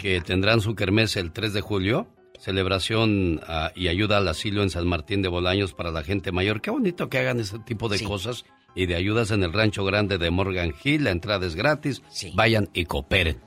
que 0.00 0.20
tendrán 0.20 0.60
su 0.60 0.74
kermés 0.74 1.16
el 1.16 1.32
3 1.32 1.52
de 1.52 1.60
julio. 1.60 2.06
Celebración 2.38 3.40
ah, 3.46 3.72
y 3.74 3.88
ayuda 3.88 4.18
al 4.18 4.28
asilo 4.28 4.62
en 4.62 4.70
San 4.70 4.86
Martín 4.86 5.22
de 5.22 5.28
Bolaños 5.28 5.74
para 5.74 5.90
la 5.90 6.02
gente 6.02 6.30
mayor. 6.30 6.60
Qué 6.60 6.70
bonito 6.70 7.08
que 7.08 7.18
hagan 7.18 7.40
ese 7.40 7.58
tipo 7.60 7.88
de 7.88 8.00
cosas 8.04 8.44
y 8.74 8.86
de 8.86 8.96
ayudas 8.96 9.30
en 9.30 9.42
el 9.42 9.52
rancho 9.52 9.84
grande 9.84 10.18
de 10.18 10.30
Morgan 10.30 10.74
Hill. 10.82 11.04
La 11.04 11.10
entrada 11.10 11.46
es 11.46 11.54
gratis. 11.54 12.02
Vayan 12.34 12.68
y 12.72 12.84
cooperen. 12.84 13.40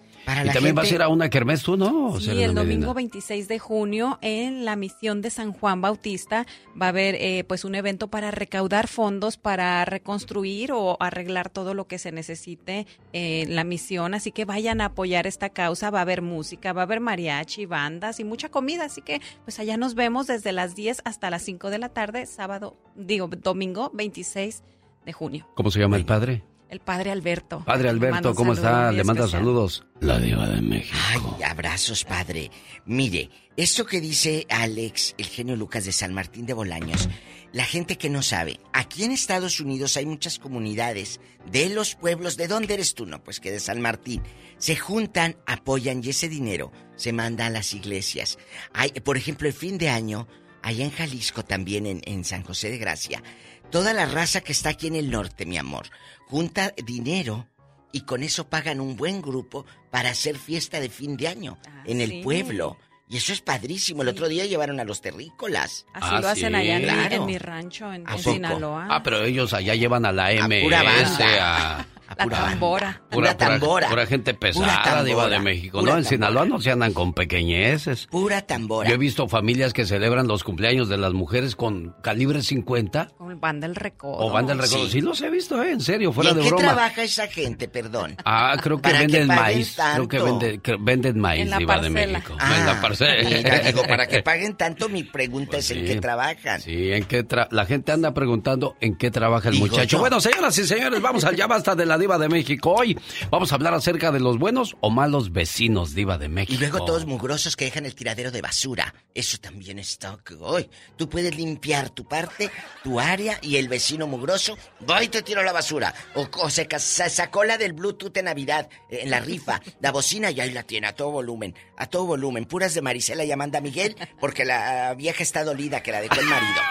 y 0.46 0.50
también 0.50 0.76
vas 0.76 0.92
a 0.92 0.96
ir 0.96 1.02
a 1.02 1.08
una 1.08 1.30
kermés 1.30 1.64
tú, 1.64 1.78
¿no? 1.78 2.20
Sí, 2.20 2.44
el 2.44 2.54
domingo 2.54 2.94
26 2.94 3.48
de 3.48 3.60
junio 3.60 4.20
en 4.22 4.66
la 4.66 4.76
misión 4.76 5.22
de 5.22 5.30
San 5.30 5.54
Juan 5.54 5.80
Bautista 5.80 6.46
va 6.80 6.88
a 6.88 6.90
haber 6.90 7.16
eh, 7.16 7.46
pues 7.48 7.64
un 7.64 7.76
evento 7.76 8.10
para 8.10 8.32
recaudar 8.32 8.90
fondos 8.90 9.38
para 9.38 9.86
reconstruir 9.86 10.74
o 10.74 10.98
arreglar 11.00 11.50
todo 11.50 11.74
lo 11.74 11.88
que 11.88 11.98
se 11.98 12.12
necesite 12.12 12.88
en 13.14 13.56
la 13.56 13.64
misión. 13.64 14.14
Así 14.14 14.32
que 14.32 14.44
vayan 14.44 14.82
a 14.82 14.86
apoyar 14.86 15.28
esta 15.28 15.50
causa. 15.50 15.92
Va 15.92 16.00
a 16.00 16.02
haber 16.02 16.22
música, 16.22 16.74
va 16.74 16.82
a 16.82 16.84
haber 16.84 17.00
mariachi, 17.00 17.66
bandas 17.66 18.20
y 18.20 18.26
mucha 18.26 18.50
comida. 18.50 18.86
Así 18.86 19.02
que 19.02 19.22
pues 19.46 19.60
allá 19.60 19.78
nos 19.78 19.96
vemos 19.96 20.28
desde 20.28 20.52
las 20.52 20.76
10 20.76 21.04
hasta 21.06 21.30
las 21.30 21.44
5 21.44 21.70
de 21.70 21.80
la 21.80 21.90
tarde, 21.90 22.26
sábado, 22.26 22.76
digo, 22.96 23.28
domingo 23.28 23.92
26 23.94 24.62
de 24.62 24.77
junio. 25.14 25.48
¿Cómo 25.56 25.72
se 25.72 25.80
llama 25.80 25.98
el 25.98 26.06
padre? 26.06 26.44
El 26.70 26.82
padre 26.82 27.12
Alberto. 27.12 27.64
Padre 27.66 27.88
Alberto, 27.88 28.36
¿cómo 28.36 28.54
está? 28.54 28.92
Le 28.92 29.04
manda 29.06 29.28
saludos. 29.28 29.86
La 30.02 30.20
diva 30.20 30.48
de 30.48 30.62
México. 30.62 30.98
Ay, 31.10 31.44
abrazos, 31.44 32.04
padre. 32.04 32.52
Mire, 32.86 33.30
esto 33.56 33.86
que 33.86 34.02
dice 34.02 34.46
Alex, 34.50 35.16
el 35.18 35.28
genio 35.28 35.56
Lucas 35.56 35.86
de 35.86 35.94
San 35.94 36.14
Martín 36.14 36.46
de 36.46 36.54
Bolaños, 36.54 37.08
la 37.54 37.64
gente 37.64 37.98
que 37.98 38.10
no 38.10 38.22
sabe, 38.22 38.60
aquí 38.74 39.06
en 39.06 39.12
Estados 39.14 39.62
Unidos 39.62 39.96
hay 39.96 40.06
muchas 40.06 40.40
comunidades 40.40 41.22
de 41.50 41.70
los 41.70 41.96
pueblos. 41.96 42.36
¿De 42.36 42.50
dónde 42.50 42.74
eres 42.74 42.94
tú? 42.94 43.06
No, 43.06 43.24
pues 43.24 43.40
que 43.40 43.52
de 43.52 43.62
San 43.62 43.80
Martín. 43.80 44.22
Se 44.58 44.76
juntan, 44.76 45.38
apoyan 45.46 46.04
y 46.04 46.10
ese 46.10 46.28
dinero 46.28 46.74
se 46.98 47.14
manda 47.14 47.46
a 47.46 47.50
las 47.50 47.74
iglesias. 47.74 48.38
Hay, 48.74 48.90
por 48.92 49.16
ejemplo, 49.16 49.48
el 49.48 49.54
fin 49.54 49.78
de 49.78 49.88
año, 49.88 50.28
allá 50.62 50.84
en 50.84 50.92
Jalisco 50.92 51.46
también, 51.46 51.86
en, 51.86 52.02
en 52.04 52.26
San 52.26 52.44
José 52.44 52.70
de 52.70 52.78
Gracia, 52.78 53.24
toda 53.70 53.94
la 53.94 54.06
raza 54.06 54.42
que 54.42 54.52
está 54.52 54.70
aquí 54.70 54.88
en 54.88 54.96
el 54.96 55.10
norte, 55.10 55.46
mi 55.46 55.58
amor 55.58 55.88
junta 56.28 56.74
dinero 56.86 57.48
y 57.92 58.02
con 58.02 58.22
eso 58.22 58.50
pagan 58.50 58.80
un 58.80 58.96
buen 58.96 59.22
grupo 59.22 59.66
para 59.90 60.10
hacer 60.10 60.38
fiesta 60.38 60.80
de 60.80 60.90
fin 60.90 61.18
de 61.18 61.28
año 61.28 61.58
ah, 61.68 61.84
en 61.86 62.02
el 62.02 62.22
pueblo. 62.22 62.78
Y 63.10 63.16
eso 63.16 63.32
es 63.32 63.40
padrísimo. 63.40 64.02
El 64.02 64.10
otro 64.10 64.28
día 64.28 64.46
llevaron 64.46 64.82
a 64.82 64.84
los 64.84 65.00
terrícolas. 65.00 65.86
Así 65.94 66.22
lo 66.22 66.28
ah, 66.28 66.32
hacen 66.32 66.54
allá 66.54 66.76
en, 67.10 67.26
mi, 67.26 67.38
rancho, 67.38 67.92
en, 67.94 68.06
Sinaloa. 68.20 68.88
Ah, 68.90 69.02
pero 69.02 69.24
ellos 69.24 69.54
allá 69.54 69.76
llevan 69.76 70.06
a 70.06 70.12
la 70.12 70.30
MS, 70.34 71.22
a, 71.40 71.86
la 72.10 72.16
tambora. 72.16 73.02
Pura, 73.10 73.38
tambora. 73.38 73.90
Pura, 73.90 74.06
gente 74.06 74.34
pesada, 74.34 75.04
diva 75.04 75.28
de 75.28 75.40
México. 75.40 75.82
no, 75.82 75.98
en 75.98 76.04
Sinaloa 76.04 76.46
no 76.46 76.60
se 76.60 76.72
andan 76.72 76.94
con 76.94 77.14
pequeñeces. 77.14 78.08
Pura 78.08 78.42
tambora. 78.42 78.88
Yo 78.90 78.96
he 78.96 78.98
visto 78.98 79.28
familias 79.28 79.74
que 79.74 79.86
celebran 79.86 80.28
los 80.28 80.44
cumpleaños 80.44 80.90
de 80.90 80.98
las 80.98 81.14
mujeres 81.14 81.56
con 81.56 81.96
calibre 82.02 82.42
50. 82.42 83.10
Con 83.18 83.40
van 83.40 83.60
del 83.60 83.76
recodo. 83.76 84.18
O 84.20 84.32
van 84.32 84.48
del 84.48 84.60
recodo. 84.60 84.88
Sí. 84.88 85.02
los 85.02 85.22
he 85.22 85.30
visto, 85.30 85.62
¿eh? 85.62 85.72
En 85.72 85.82
serio, 85.82 86.12
fuera 86.12 86.34
de 86.34 86.42
broma. 86.42 86.50
¿En 86.50 86.56
qué 86.56 86.64
trabaja 86.64 87.04
esa 87.04 87.28
gente, 87.28 87.68
perdón? 87.68 88.16
Ah, 88.26 88.56
creo 88.62 88.82
que 88.82 88.92
venden 88.92 89.28
maíz. 89.28 89.78
Creo 89.94 90.08
que 90.08 90.20
venden, 90.20 90.62
venden 90.80 91.20
maíz, 91.20 91.58
diva 91.58 91.80
de 91.80 91.90
México. 91.90 92.34
en 92.34 92.66
la 92.66 92.72
ah, 92.72 92.82
parcela. 92.82 93.62
digo, 93.62 93.84
para 93.88 94.08
que 94.08 94.22
paguen 94.24 94.56
tanto, 94.56 94.90
mi 94.90 95.04
pregunta 95.04 95.52
pues 95.52 95.72
es 95.72 95.78
en 95.78 95.86
qué 95.86 95.96
trabajan. 95.98 96.62
Sí, 96.62 96.92
en 96.92 97.04
qué 97.06 97.26
la 97.52 97.66
gente 97.66 97.92
anda 97.92 98.14
preguntando 98.14 98.76
en 98.80 98.96
qué 98.96 99.12
trabaja 99.12 99.50
el 99.50 99.60
muchacho. 99.60 100.00
Bueno, 100.00 100.20
señoras 100.22 100.58
y 100.58 100.66
señores, 100.66 101.02
vamos 101.02 101.24
al 101.24 101.36
ya 101.36 101.48
basta 101.48 101.76
de 101.76 101.86
la 101.86 101.97
diva 101.98 102.18
de 102.18 102.30
México. 102.30 102.74
Hoy 102.74 102.98
vamos 103.30 103.52
a 103.52 103.56
hablar 103.56 103.74
acerca 103.74 104.12
de 104.12 104.20
los 104.20 104.38
buenos 104.38 104.76
o 104.82 104.90
malos 104.90 105.32
vecinos, 105.32 105.96
diva 105.96 106.18
de 106.18 106.30
México. 106.30 106.54
Y 106.54 106.58
luego 106.58 106.86
todos 106.86 107.06
mugrosos 107.06 107.56
que 107.56 107.66
dejan 107.66 107.86
el 107.86 107.96
tiradero 107.96 108.32
de 108.32 108.42
basura. 108.42 108.94
Eso 109.14 109.38
también 109.40 109.80
está 109.80 110.18
hoy. 110.40 110.70
Tú 110.96 111.10
puedes 111.10 111.36
limpiar 111.36 111.90
tu 111.90 112.06
parte, 112.06 112.52
tu 112.84 113.00
área 113.00 113.40
y 113.42 113.58
el 113.58 113.68
vecino 113.68 114.08
mugroso, 114.08 114.58
voy 114.82 115.06
y 115.06 115.08
te 115.08 115.22
tiro 115.22 115.44
la 115.44 115.54
basura. 115.54 115.94
O, 116.16 116.50
se, 116.50 116.68
sacó 117.10 117.44
la 117.44 117.58
del 117.58 117.74
Bluetooth 117.74 118.16
en 118.18 118.26
Navidad, 118.26 118.70
eh, 118.90 119.00
en 119.04 119.10
la 119.10 119.20
rifa, 119.20 119.62
la 119.80 119.92
bocina 119.92 120.32
y 120.32 120.40
ahí 120.40 120.52
la 120.52 120.64
tiene 120.64 120.88
a 120.88 120.96
todo 120.96 121.12
volumen, 121.12 121.56
a 121.78 121.88
todo 121.88 122.06
volumen. 122.06 122.46
Puras 122.46 122.74
de 122.74 122.82
Marisela 122.82 123.24
y 123.24 123.32
Amanda 123.32 123.62
Miguel 123.62 123.96
porque 124.20 124.46
la 124.46 124.94
vieja 124.96 125.24
está 125.24 125.44
dolida 125.44 125.82
que 125.82 125.92
la 125.92 126.02
dejó 126.02 126.20
el 126.20 126.26
marido. 126.26 126.62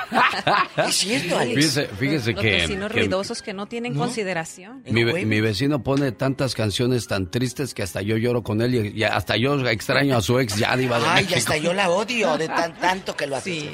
es 0.88 0.94
cierto, 0.96 1.38
Alex. 1.38 1.80
Fíjese, 1.98 2.34
que... 2.34 2.52
Los 2.52 2.62
vecinos 2.62 2.92
ruidosos 2.92 3.42
que 3.42 3.52
no 3.52 3.66
tienen 3.66 3.94
consideración. 3.94 4.82
Mi, 4.86 5.04
mi 5.24 5.40
vecino 5.40 5.82
pone 5.82 6.12
tantas 6.12 6.54
canciones 6.54 7.06
tan 7.06 7.30
tristes 7.30 7.74
que 7.74 7.82
hasta 7.82 8.02
yo 8.02 8.16
lloro 8.16 8.42
con 8.42 8.60
él 8.60 8.96
y, 8.96 9.04
hasta 9.04 9.36
yo 9.36 9.58
extraño 9.68 10.16
a 10.16 10.20
su 10.20 10.38
ex 10.38 10.56
ya 10.56 10.76
diva 10.76 10.98
de 10.98 11.06
Ay, 11.06 11.28
hasta 11.34 11.56
yo 11.56 11.72
la 11.72 11.90
odio 11.90 12.36
de 12.36 12.48
tan 12.48 12.74
tanto 12.80 13.16
que 13.16 13.26
lo 13.26 13.36
hace 13.36 13.68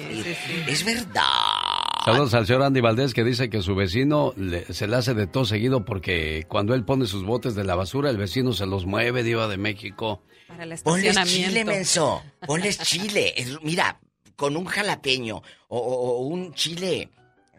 Es 0.69 0.85
verdad. 0.85 1.23
Saludos 2.05 2.35
al 2.35 2.47
señor 2.47 2.63
Andy 2.63 2.81
Valdés 2.81 3.15
que 3.15 3.25
dice 3.25 3.49
que 3.49 3.63
su 3.63 3.75
vecino 3.75 4.35
se 4.71 4.87
le 4.87 4.97
hace 4.97 5.15
de 5.15 5.27
todo 5.27 5.45
seguido 5.45 5.85
porque 5.85 6.45
cuando 6.49 6.75
él 6.75 6.85
pone 6.85 7.07
sus 7.07 7.25
botes 7.25 7.55
de 7.55 7.65
la 7.65 7.75
basura, 7.75 8.11
el 8.11 8.17
vecino 8.17 8.53
se 8.53 8.67
los 8.67 8.87
mueve, 8.87 9.23
diva 9.23 9.49
de 9.49 9.57
México. 9.57 10.23
Para 10.49 10.65
el 10.65 10.73
estacionamiento. 10.73 11.21
Ponles 11.21 11.47
chile, 11.47 11.65
menso. 11.65 12.23
Ponles 12.47 12.79
chile. 12.79 13.35
mira, 13.63 14.01
con 14.37 14.57
un 14.57 14.65
jalapeño 14.65 15.43
o 15.69 16.27
un 16.27 16.53
chile 16.55 17.09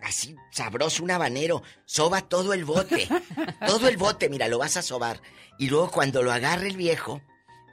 así 0.04 0.36
sabroso, 0.52 1.04
un 1.04 1.12
habanero, 1.12 1.64
soba 1.86 2.22
todo 2.22 2.54
el 2.54 2.66
bote. 2.66 3.08
todo 3.68 3.88
el 3.88 3.98
bote, 3.98 4.30
mira, 4.30 4.48
lo 4.48 4.60
vas 4.60 4.78
a 4.78 4.82
sobar. 4.82 5.22
Y 5.58 5.70
luego 5.70 5.92
cuando 5.92 6.24
lo 6.24 6.32
agarre 6.32 6.68
el 6.68 6.78
viejo, 6.78 7.22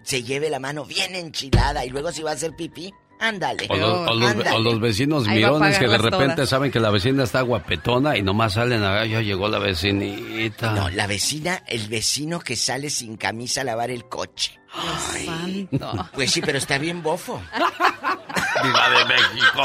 se 0.03 0.23
lleve 0.23 0.51
la 0.51 0.59
mano 0.59 0.85
bien 0.85 1.15
enchilada. 1.15 1.85
Y 1.85 1.91
luego 1.91 2.13
si 2.13 2.23
va 2.23 2.31
a 2.31 2.35
hacer 2.35 2.55
pipí, 2.57 2.93
ándale. 3.19 3.67
O 3.71 4.59
los, 4.59 4.81
vecinos 4.81 5.27
mirones 5.27 5.79
que 5.79 5.89
de 5.89 5.99
repente 5.99 6.47
saben 6.47 6.71
que 6.71 6.81
la 6.81 6.91
vecina 6.91 7.25
está 7.25 7.43
guapetona 7.43 8.17
y 8.17 8.23
nomás 8.23 8.55
salen 8.55 8.83
a 8.83 9.05
ya 9.05 9.21
llegó 9.21 9.49
la 9.49 9.59
vecinita. 9.59 10.73
No, 10.73 10.89
la 10.91 11.07
vecina, 11.07 11.63
el 11.67 11.89
vecino 11.89 12.41
que 12.41 12.57
sale 12.57 12.91
sin 12.91 13.17
camisa 13.17 13.61
a 13.61 13.65
lavar 13.65 13.91
el 13.91 14.07
coche. 14.09 14.59
Ay, 14.73 15.69
Pues 16.13 16.31
sí, 16.31 16.41
pero 16.41 16.59
está 16.59 16.79
bien 16.79 17.03
bofo. 17.03 17.41
Diva 18.63 18.89
de 18.91 19.05
México. 19.05 19.63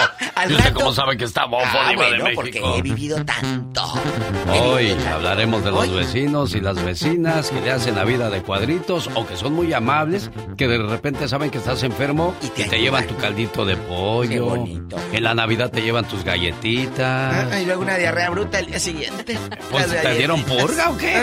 ¿Y 0.69 0.73
cómo 0.73 0.93
sabe 0.93 1.17
que 1.17 1.26
está 1.26 1.45
bofo, 1.45 1.65
ah, 1.65 1.89
Diva 1.89 2.05
de 2.05 2.17
México? 2.17 2.41
porque 2.41 2.61
he 2.77 2.81
vivido 2.81 3.23
tanto. 3.26 3.81
Hoy 4.61 4.95
hablaremos 5.11 5.63
de 5.63 5.72
los 5.72 5.91
vecinos 5.91 6.55
y 6.55 6.61
las 6.61 6.84
vecinas 6.84 7.49
que 7.49 7.61
le 7.61 7.72
hacen 7.72 7.95
la 7.95 8.03
vida 8.03 8.30
de 8.30 8.41
cuadritos 8.41 9.09
o 9.15 9.26
que 9.26 9.35
son 9.35 9.53
muy 9.53 9.73
amables, 9.73 10.30
que 10.57 10.67
de 10.67 10.77
repente 10.77 11.27
saben 11.27 11.49
que 11.49 11.57
estás 11.57 11.84
enfermo 11.84 12.35
y 12.41 12.47
te, 12.49 12.80
llevan 12.80 13.07
tu 13.07 13.15
caldito 13.17 13.65
de 13.65 13.76
pollo. 13.76 14.30
Qué 14.30 14.39
bonito. 14.39 14.97
En 15.11 15.23
la 15.23 15.34
Navidad 15.34 15.72
te 15.72 15.81
llevan 15.81 16.07
tus 16.07 16.23
galletitas. 16.23 17.47
Ah, 17.51 17.59
y 17.59 17.65
luego 17.65 17.81
una 17.81 17.97
diarrea 17.97 18.30
bruta 18.30 18.59
el 18.59 18.67
día 18.67 18.80
siguiente. 18.80 19.38
Pues, 19.72 19.89
¿Te 19.89 20.15
dieron 20.15 20.41
purga 20.43 20.89
o 20.89 20.97
qué? 20.97 21.15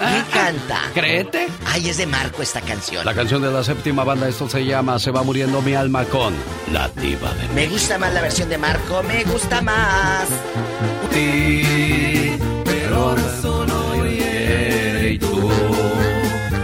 Ah, 0.00 0.10
me 0.10 0.18
encanta. 0.18 0.82
¿Créete? 0.94 1.48
Ay, 1.66 1.88
es 1.88 1.96
de 1.96 2.06
Marco 2.06 2.42
esta 2.42 2.60
canción. 2.60 3.04
La 3.04 3.14
canción 3.14 3.42
de 3.42 3.50
la 3.50 3.64
séptima 3.64 4.04
banda, 4.04 4.28
esto 4.28 4.48
se 4.48 4.64
llama 4.64 4.98
Se 4.98 5.10
va 5.10 5.22
muriendo 5.22 5.60
mi 5.62 5.74
alma 5.74 6.04
con 6.04 6.34
La 6.72 6.88
Diva 7.00 7.32
de 7.34 7.48
Me 7.54 7.66
gusta 7.66 7.98
más 7.98 8.12
la 8.12 8.20
versión 8.20 8.48
de 8.48 8.58
Marco, 8.58 9.02
me 9.02 9.24
gusta 9.24 9.62
más. 9.62 10.28
Sí, 11.12 12.36
pero 12.64 13.16
solo 13.40 14.06
y 14.06 15.18
tú 15.18 15.50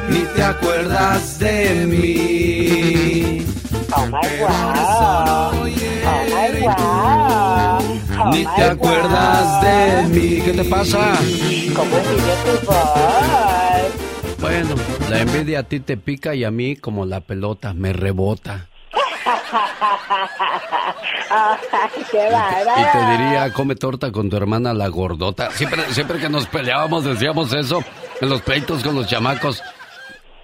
ni 0.08 0.20
te 0.34 0.42
acuerdas 0.42 1.38
de 1.38 1.86
mí. 1.86 3.46
Oh 3.96 4.06
my 4.06 4.12
wow. 4.40 5.52
Oh 6.04 6.24
my 6.30 6.60
wow. 6.60 8.30
Ni 8.32 8.44
te 8.44 8.62
acuerdas 8.62 9.62
de 9.62 10.02
mí. 10.08 10.40
¿Qué 10.44 10.52
te 10.52 10.64
pasa? 10.64 11.18
¿Cómo 11.74 11.96
sigue 11.96 12.34
tu 12.44 12.66
voz? 12.66 14.36
Bueno, 14.40 14.74
la 15.08 15.20
envidia 15.20 15.60
a 15.60 15.62
ti 15.62 15.80
te 15.80 15.96
pica 15.96 16.34
y 16.34 16.44
a 16.44 16.50
mí 16.50 16.76
como 16.76 17.06
la 17.06 17.20
pelota 17.20 17.72
me 17.72 17.92
rebota. 17.92 18.68
Qué 22.10 22.28
y 22.28 22.84
te 22.92 23.10
diría, 23.10 23.52
come 23.52 23.74
torta 23.76 24.12
con 24.12 24.30
tu 24.30 24.36
hermana 24.36 24.74
la 24.74 24.88
gordota. 24.88 25.50
Siempre, 25.50 25.82
siempre 25.92 26.18
que 26.18 26.28
nos 26.28 26.46
peleábamos 26.46 27.04
decíamos 27.04 27.52
eso 27.52 27.82
en 28.20 28.28
los 28.28 28.42
pleitos 28.42 28.82
con 28.82 28.94
los 28.94 29.06
chamacos 29.06 29.62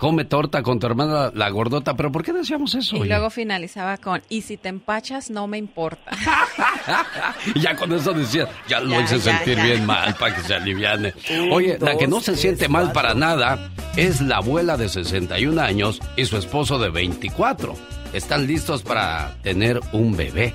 come 0.02 0.24
torta 0.24 0.64
con 0.64 0.80
tu 0.80 0.86
hermana 0.88 1.30
la 1.32 1.48
gordota, 1.50 1.94
pero 1.94 2.10
¿por 2.10 2.24
qué 2.24 2.32
decíamos 2.32 2.74
eso? 2.74 2.96
Y 2.96 3.06
luego 3.06 3.30
finalizaba 3.30 3.98
con, 3.98 4.20
y 4.28 4.42
si 4.42 4.56
te 4.56 4.68
empachas, 4.68 5.30
no 5.30 5.46
me 5.46 5.58
importa. 5.58 6.10
y 7.54 7.60
ya 7.60 7.76
con 7.76 7.92
eso 7.92 8.12
decía, 8.12 8.48
ya 8.66 8.80
lo 8.80 9.00
hice 9.00 9.20
sentir 9.20 9.62
bien 9.62 9.86
mal 9.86 10.12
para 10.16 10.34
que 10.34 10.42
se 10.42 10.56
aliviane. 10.56 11.14
Oye, 11.52 11.78
la 11.80 11.96
que 11.96 12.08
no 12.08 12.20
se 12.20 12.34
siente 12.34 12.68
mal 12.68 12.90
para 12.90 13.14
nada 13.14 13.70
es 13.96 14.20
la 14.20 14.38
abuela 14.38 14.76
de 14.76 14.88
61 14.88 15.62
años 15.62 16.00
y 16.16 16.24
su 16.24 16.36
esposo 16.36 16.80
de 16.80 16.90
24. 16.90 18.01
Están 18.12 18.46
listos 18.46 18.82
para 18.82 19.36
tener 19.42 19.80
un 19.92 20.16
bebé. 20.16 20.54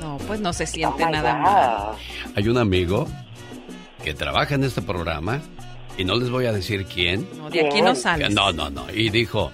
No, 0.00 0.18
pues 0.26 0.40
no 0.40 0.52
se 0.52 0.66
siente 0.66 1.04
nada 1.06 1.36
mal. 1.36 1.96
Hay 2.34 2.48
un 2.48 2.58
amigo 2.58 3.06
que 4.04 4.14
trabaja 4.14 4.54
en 4.54 4.64
este 4.64 4.82
programa 4.82 5.40
y 5.96 6.04
no 6.04 6.16
les 6.16 6.30
voy 6.30 6.46
a 6.46 6.52
decir 6.52 6.86
quién. 6.86 7.28
No, 7.36 7.50
de 7.50 7.66
aquí 7.66 7.80
no 7.80 7.94
sales. 7.94 8.30
No, 8.30 8.52
no, 8.52 8.70
no. 8.70 8.86
Y 8.92 9.10
dijo, 9.10 9.50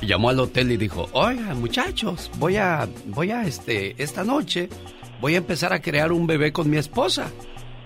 llamó 0.00 0.30
al 0.30 0.40
hotel 0.40 0.72
y 0.72 0.76
dijo, 0.76 1.08
oiga, 1.12 1.54
muchachos, 1.54 2.30
voy 2.38 2.56
a, 2.56 2.88
voy 3.06 3.30
a, 3.30 3.44
este, 3.44 4.00
esta 4.02 4.24
noche 4.24 4.68
voy 5.20 5.36
a 5.36 5.38
empezar 5.38 5.72
a 5.72 5.80
crear 5.80 6.12
un 6.12 6.26
bebé 6.26 6.52
con 6.52 6.68
mi 6.68 6.76
esposa. 6.76 7.30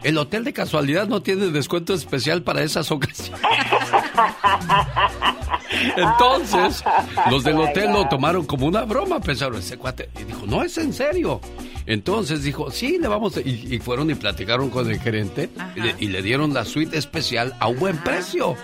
El 0.03 0.17
hotel 0.19 0.45
de 0.45 0.53
casualidad 0.53 1.07
no 1.07 1.23
tiene 1.23 1.47
descuento 1.49 1.93
especial 1.93 2.43
para 2.43 2.63
esas 2.63 2.91
ocasiones. 2.91 3.41
Entonces, 5.97 6.85
los 7.31 7.45
del 7.45 7.59
hotel 7.59 7.93
lo 7.93 8.09
tomaron 8.09 8.47
como 8.47 8.67
una 8.67 8.85
broma, 8.85 9.21
pensaron, 9.21 9.59
ese 9.59 9.77
cuate. 9.77 10.11
Y 10.21 10.25
dijo, 10.25 10.47
no, 10.47 10.63
es 10.63 10.79
en 10.79 10.93
serio. 10.93 11.41
Entonces 11.87 12.43
dijo, 12.43 12.71
sí, 12.71 12.99
le 12.99 13.09
vamos 13.09 13.37
a... 13.37 13.41
y, 13.41 13.79
fueron 13.79 14.11
y 14.11 14.15
platicaron 14.15 14.71
con 14.71 14.91
el 14.91 15.01
gerente 15.01 15.51
y 15.99 16.09
le, 16.09 16.23
dieron 16.23 16.53
la 16.53 16.65
suite 16.65 16.99
especial 16.99 17.55
a 17.61 17.69
un 17.69 17.79
buen 17.79 17.97
precio. 17.99 18.57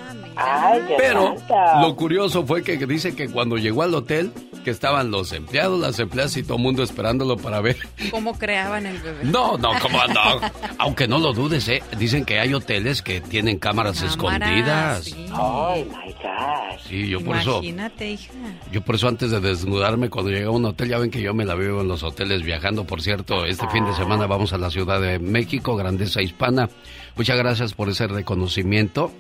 Pero 0.97 1.37
lo 1.81 1.97
curioso 1.97 2.47
fue 2.47 2.63
que 2.63 2.77
dice 2.87 3.15
que 3.15 3.29
cuando 3.29 3.57
llegó 3.57 3.83
al 3.83 3.95
hotel, 3.95 4.33
que 4.63 4.71
estaban 4.71 5.11
los 5.11 5.33
empleados, 5.33 5.81
las 5.81 5.99
empleadas 5.99 6.37
y 6.37 6.43
todo 6.43 6.57
el 6.57 6.63
mundo 6.63 6.83
esperándolo 6.83 7.37
para 7.37 7.61
ver. 7.61 7.77
¿Cómo 8.11 8.39
creaban 8.39 8.87
el 8.87 8.99
bebé? 8.99 9.25
No, 9.25 9.59
no, 9.59 9.73
como 9.81 9.99
no. 10.07 10.41
Aunque 10.79 11.09
no 11.09 11.19
lo 11.19 11.33
dudes, 11.33 11.69
¿eh? 11.69 11.83
Dicen 11.99 12.25
que 12.25 12.39
hay 12.39 12.55
hoteles 12.55 13.03
que 13.03 13.21
tienen 13.21 13.59
cámaras, 13.59 14.03
escondidas. 14.03 15.05
Sí. 15.05 15.27
Oh 15.33 15.77
my 15.77 16.13
God. 16.13 16.79
Sí, 16.89 17.09
yo 17.09 17.21
por 17.21 17.37
eso. 17.37 17.57
Imagínate, 17.59 18.13
hija. 18.13 18.33
Yo 18.71 18.83
por 18.83 18.95
eso 18.95 19.09
antes 19.09 19.31
de 19.31 19.41
desnudarme, 19.41 20.11
cuando 20.11 20.31
llegué 20.31 20.45
a 20.45 20.51
un 20.51 20.65
hotel, 20.65 20.89
ya 20.89 20.99
ven 20.99 21.11
que 21.11 21.21
yo 21.21 21.35
me 21.35 21.45
la 21.45 21.55
vivo 21.55 21.81
en 21.81 21.89
los 21.89 22.03
hoteles 22.03 22.43
viajando. 22.43 22.85
Por 22.85 23.03
cierto, 23.03 23.45
este 23.45 23.69
fin 23.69 23.85
de 23.85 23.95
semana 23.95 24.27
vamos 24.27 24.53
a 24.53 24.59
la 24.59 24.71
Ciudad 24.71 25.01
de 25.01 25.19
México, 25.19 25.77
Grandeza 25.77 26.23
Hispana. 26.23 26.69
Muchas 27.17 27.37
gracias 27.37 27.75
por 27.75 27.89
ese 27.89 28.07
reconocimiento. 28.07 29.13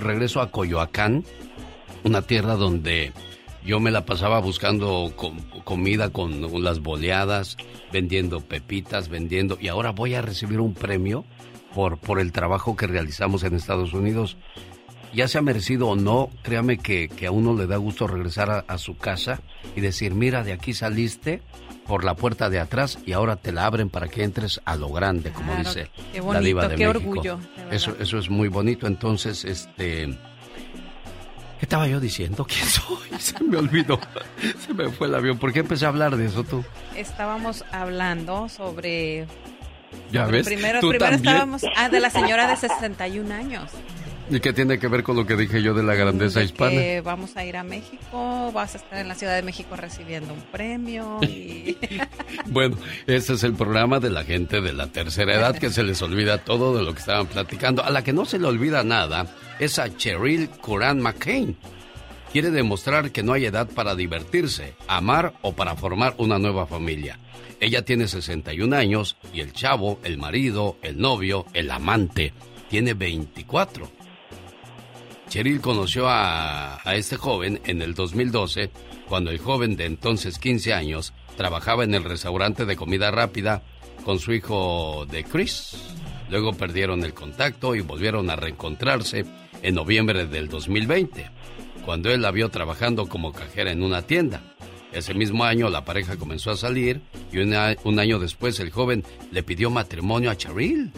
Regreso 0.00 0.40
a 0.40 0.50
Coyoacán, 0.50 1.24
una 2.04 2.22
tierra 2.22 2.54
donde 2.56 3.12
yo 3.64 3.78
me 3.80 3.90
la 3.90 4.06
pasaba 4.06 4.40
buscando 4.40 5.12
comida 5.64 6.10
con 6.10 6.62
las 6.64 6.80
boleadas, 6.80 7.56
vendiendo 7.92 8.40
pepitas, 8.40 9.08
vendiendo... 9.08 9.58
Y 9.60 9.68
ahora 9.68 9.92
voy 9.92 10.14
a 10.14 10.22
recibir 10.22 10.60
un 10.60 10.74
premio 10.74 11.24
por, 11.74 11.98
por 11.98 12.20
el 12.20 12.32
trabajo 12.32 12.76
que 12.76 12.86
realizamos 12.86 13.44
en 13.44 13.54
Estados 13.54 13.92
Unidos. 13.92 14.36
Ya 15.12 15.28
sea 15.28 15.42
merecido 15.42 15.88
o 15.88 15.96
no, 15.96 16.30
créame 16.42 16.78
que, 16.78 17.10
a 17.26 17.30
uno 17.30 17.54
le 17.54 17.66
da 17.66 17.76
gusto 17.76 18.06
regresar 18.06 18.64
a, 18.66 18.78
su 18.78 18.96
casa 18.96 19.40
y 19.74 19.80
decir, 19.80 20.14
mira, 20.14 20.44
de 20.44 20.52
aquí 20.52 20.72
saliste 20.72 21.42
por 21.90 22.04
la 22.04 22.14
puerta 22.14 22.48
de 22.48 22.60
atrás 22.60 23.00
y 23.04 23.10
ahora 23.10 23.34
te 23.34 23.50
la 23.50 23.66
abren 23.66 23.90
para 23.90 24.06
que 24.06 24.22
entres 24.22 24.60
a 24.64 24.76
lo 24.76 24.90
grande, 24.90 25.32
como 25.32 25.56
dice 25.56 25.90
la 26.32 26.38
diva 26.38 26.68
de 26.68 26.76
qué 26.76 26.86
México. 26.86 27.10
orgullo. 27.10 27.40
Eso, 27.72 27.96
eso 27.98 28.16
es 28.16 28.30
muy 28.30 28.46
bonito. 28.46 28.86
Entonces, 28.86 29.44
este 29.44 30.06
¿Qué 30.06 31.66
estaba 31.66 31.88
yo 31.88 31.98
diciendo? 31.98 32.46
¿Quién 32.46 32.64
soy? 32.64 33.08
Se 33.18 33.42
me 33.42 33.56
olvidó. 33.56 33.98
Se 34.64 34.72
me 34.72 34.88
fue 34.88 35.08
el 35.08 35.16
avión. 35.16 35.38
¿Por 35.38 35.52
qué 35.52 35.58
empecé 35.58 35.84
a 35.84 35.88
hablar 35.88 36.16
de 36.16 36.26
eso 36.26 36.44
tú? 36.44 36.64
Estábamos 36.94 37.64
hablando 37.72 38.48
sobre... 38.48 39.26
¿Ya 40.12 40.26
ves? 40.26 40.46
Primero, 40.46 40.78
primero 40.78 41.16
estábamos... 41.16 41.62
Ah, 41.76 41.88
de 41.88 41.98
la 41.98 42.10
señora 42.10 42.46
de 42.46 42.56
61 42.56 43.34
años. 43.34 43.72
¿Y 44.30 44.38
qué 44.38 44.52
tiene 44.52 44.78
que 44.78 44.86
ver 44.86 45.02
con 45.02 45.16
lo 45.16 45.26
que 45.26 45.34
dije 45.34 45.60
yo 45.60 45.74
de 45.74 45.82
la 45.82 45.96
grandeza 45.96 46.40
hispana? 46.40 46.70
Que 46.70 47.00
vamos 47.00 47.36
a 47.36 47.44
ir 47.44 47.56
a 47.56 47.64
México, 47.64 48.52
vas 48.52 48.74
a 48.74 48.78
estar 48.78 49.00
en 49.00 49.08
la 49.08 49.16
Ciudad 49.16 49.34
de 49.34 49.42
México 49.42 49.74
recibiendo 49.74 50.32
un 50.32 50.40
premio. 50.40 51.18
Y... 51.22 51.76
bueno, 52.46 52.76
ese 53.08 53.32
es 53.32 53.42
el 53.42 53.54
programa 53.54 53.98
de 53.98 54.10
la 54.10 54.22
gente 54.22 54.60
de 54.60 54.72
la 54.72 54.86
tercera 54.86 55.34
edad 55.34 55.58
que 55.58 55.70
se 55.70 55.82
les 55.82 56.00
olvida 56.00 56.38
todo 56.38 56.76
de 56.76 56.84
lo 56.84 56.92
que 56.92 57.00
estaban 57.00 57.26
platicando. 57.26 57.82
A 57.82 57.90
la 57.90 58.04
que 58.04 58.12
no 58.12 58.24
se 58.24 58.38
le 58.38 58.46
olvida 58.46 58.84
nada 58.84 59.26
es 59.58 59.80
a 59.80 59.94
Cheryl 59.96 60.48
Curran 60.48 61.00
McCain. 61.00 61.56
Quiere 62.32 62.52
demostrar 62.52 63.10
que 63.10 63.24
no 63.24 63.32
hay 63.32 63.46
edad 63.46 63.68
para 63.68 63.96
divertirse, 63.96 64.74
amar 64.86 65.34
o 65.42 65.54
para 65.54 65.74
formar 65.74 66.14
una 66.18 66.38
nueva 66.38 66.68
familia. 66.68 67.18
Ella 67.58 67.84
tiene 67.84 68.06
61 68.06 68.76
años 68.76 69.16
y 69.34 69.40
el 69.40 69.52
chavo, 69.52 69.98
el 70.04 70.18
marido, 70.18 70.76
el 70.82 71.00
novio, 71.00 71.46
el 71.52 71.72
amante, 71.72 72.32
tiene 72.68 72.94
24. 72.94 73.99
Cheryl 75.30 75.60
conoció 75.60 76.08
a, 76.08 76.80
a, 76.82 76.96
este 76.96 77.14
joven 77.14 77.60
en 77.64 77.82
el 77.82 77.94
2012, 77.94 78.68
cuando 79.08 79.30
el 79.30 79.38
joven 79.38 79.76
de 79.76 79.84
entonces 79.84 80.40
15 80.40 80.74
años 80.74 81.12
trabajaba 81.36 81.84
en 81.84 81.94
el 81.94 82.02
restaurante 82.02 82.66
de 82.66 82.74
comida 82.74 83.12
rápida 83.12 83.62
con 84.04 84.18
su 84.18 84.32
hijo 84.32 85.06
de 85.08 85.22
Chris. 85.22 85.76
Luego 86.30 86.54
perdieron 86.54 87.04
el 87.04 87.14
contacto 87.14 87.76
y 87.76 87.80
volvieron 87.80 88.28
a 88.28 88.34
reencontrarse 88.34 89.24
en 89.62 89.74
noviembre 89.76 90.26
del 90.26 90.48
2020, 90.48 91.30
cuando 91.84 92.10
él 92.10 92.22
la 92.22 92.32
vio 92.32 92.48
trabajando 92.48 93.08
como 93.08 93.32
cajera 93.32 93.70
en 93.70 93.84
una 93.84 94.02
tienda. 94.02 94.42
Ese 94.92 95.14
mismo 95.14 95.44
año 95.44 95.70
la 95.70 95.84
pareja 95.84 96.16
comenzó 96.16 96.50
a 96.50 96.56
salir 96.56 97.02
y 97.32 97.38
un 97.38 98.00
año 98.00 98.18
después 98.18 98.58
el 98.58 98.70
joven 98.70 99.04
le 99.30 99.44
pidió 99.44 99.70
matrimonio 99.70 100.28
a 100.32 100.36
Cheryl, 100.36 100.90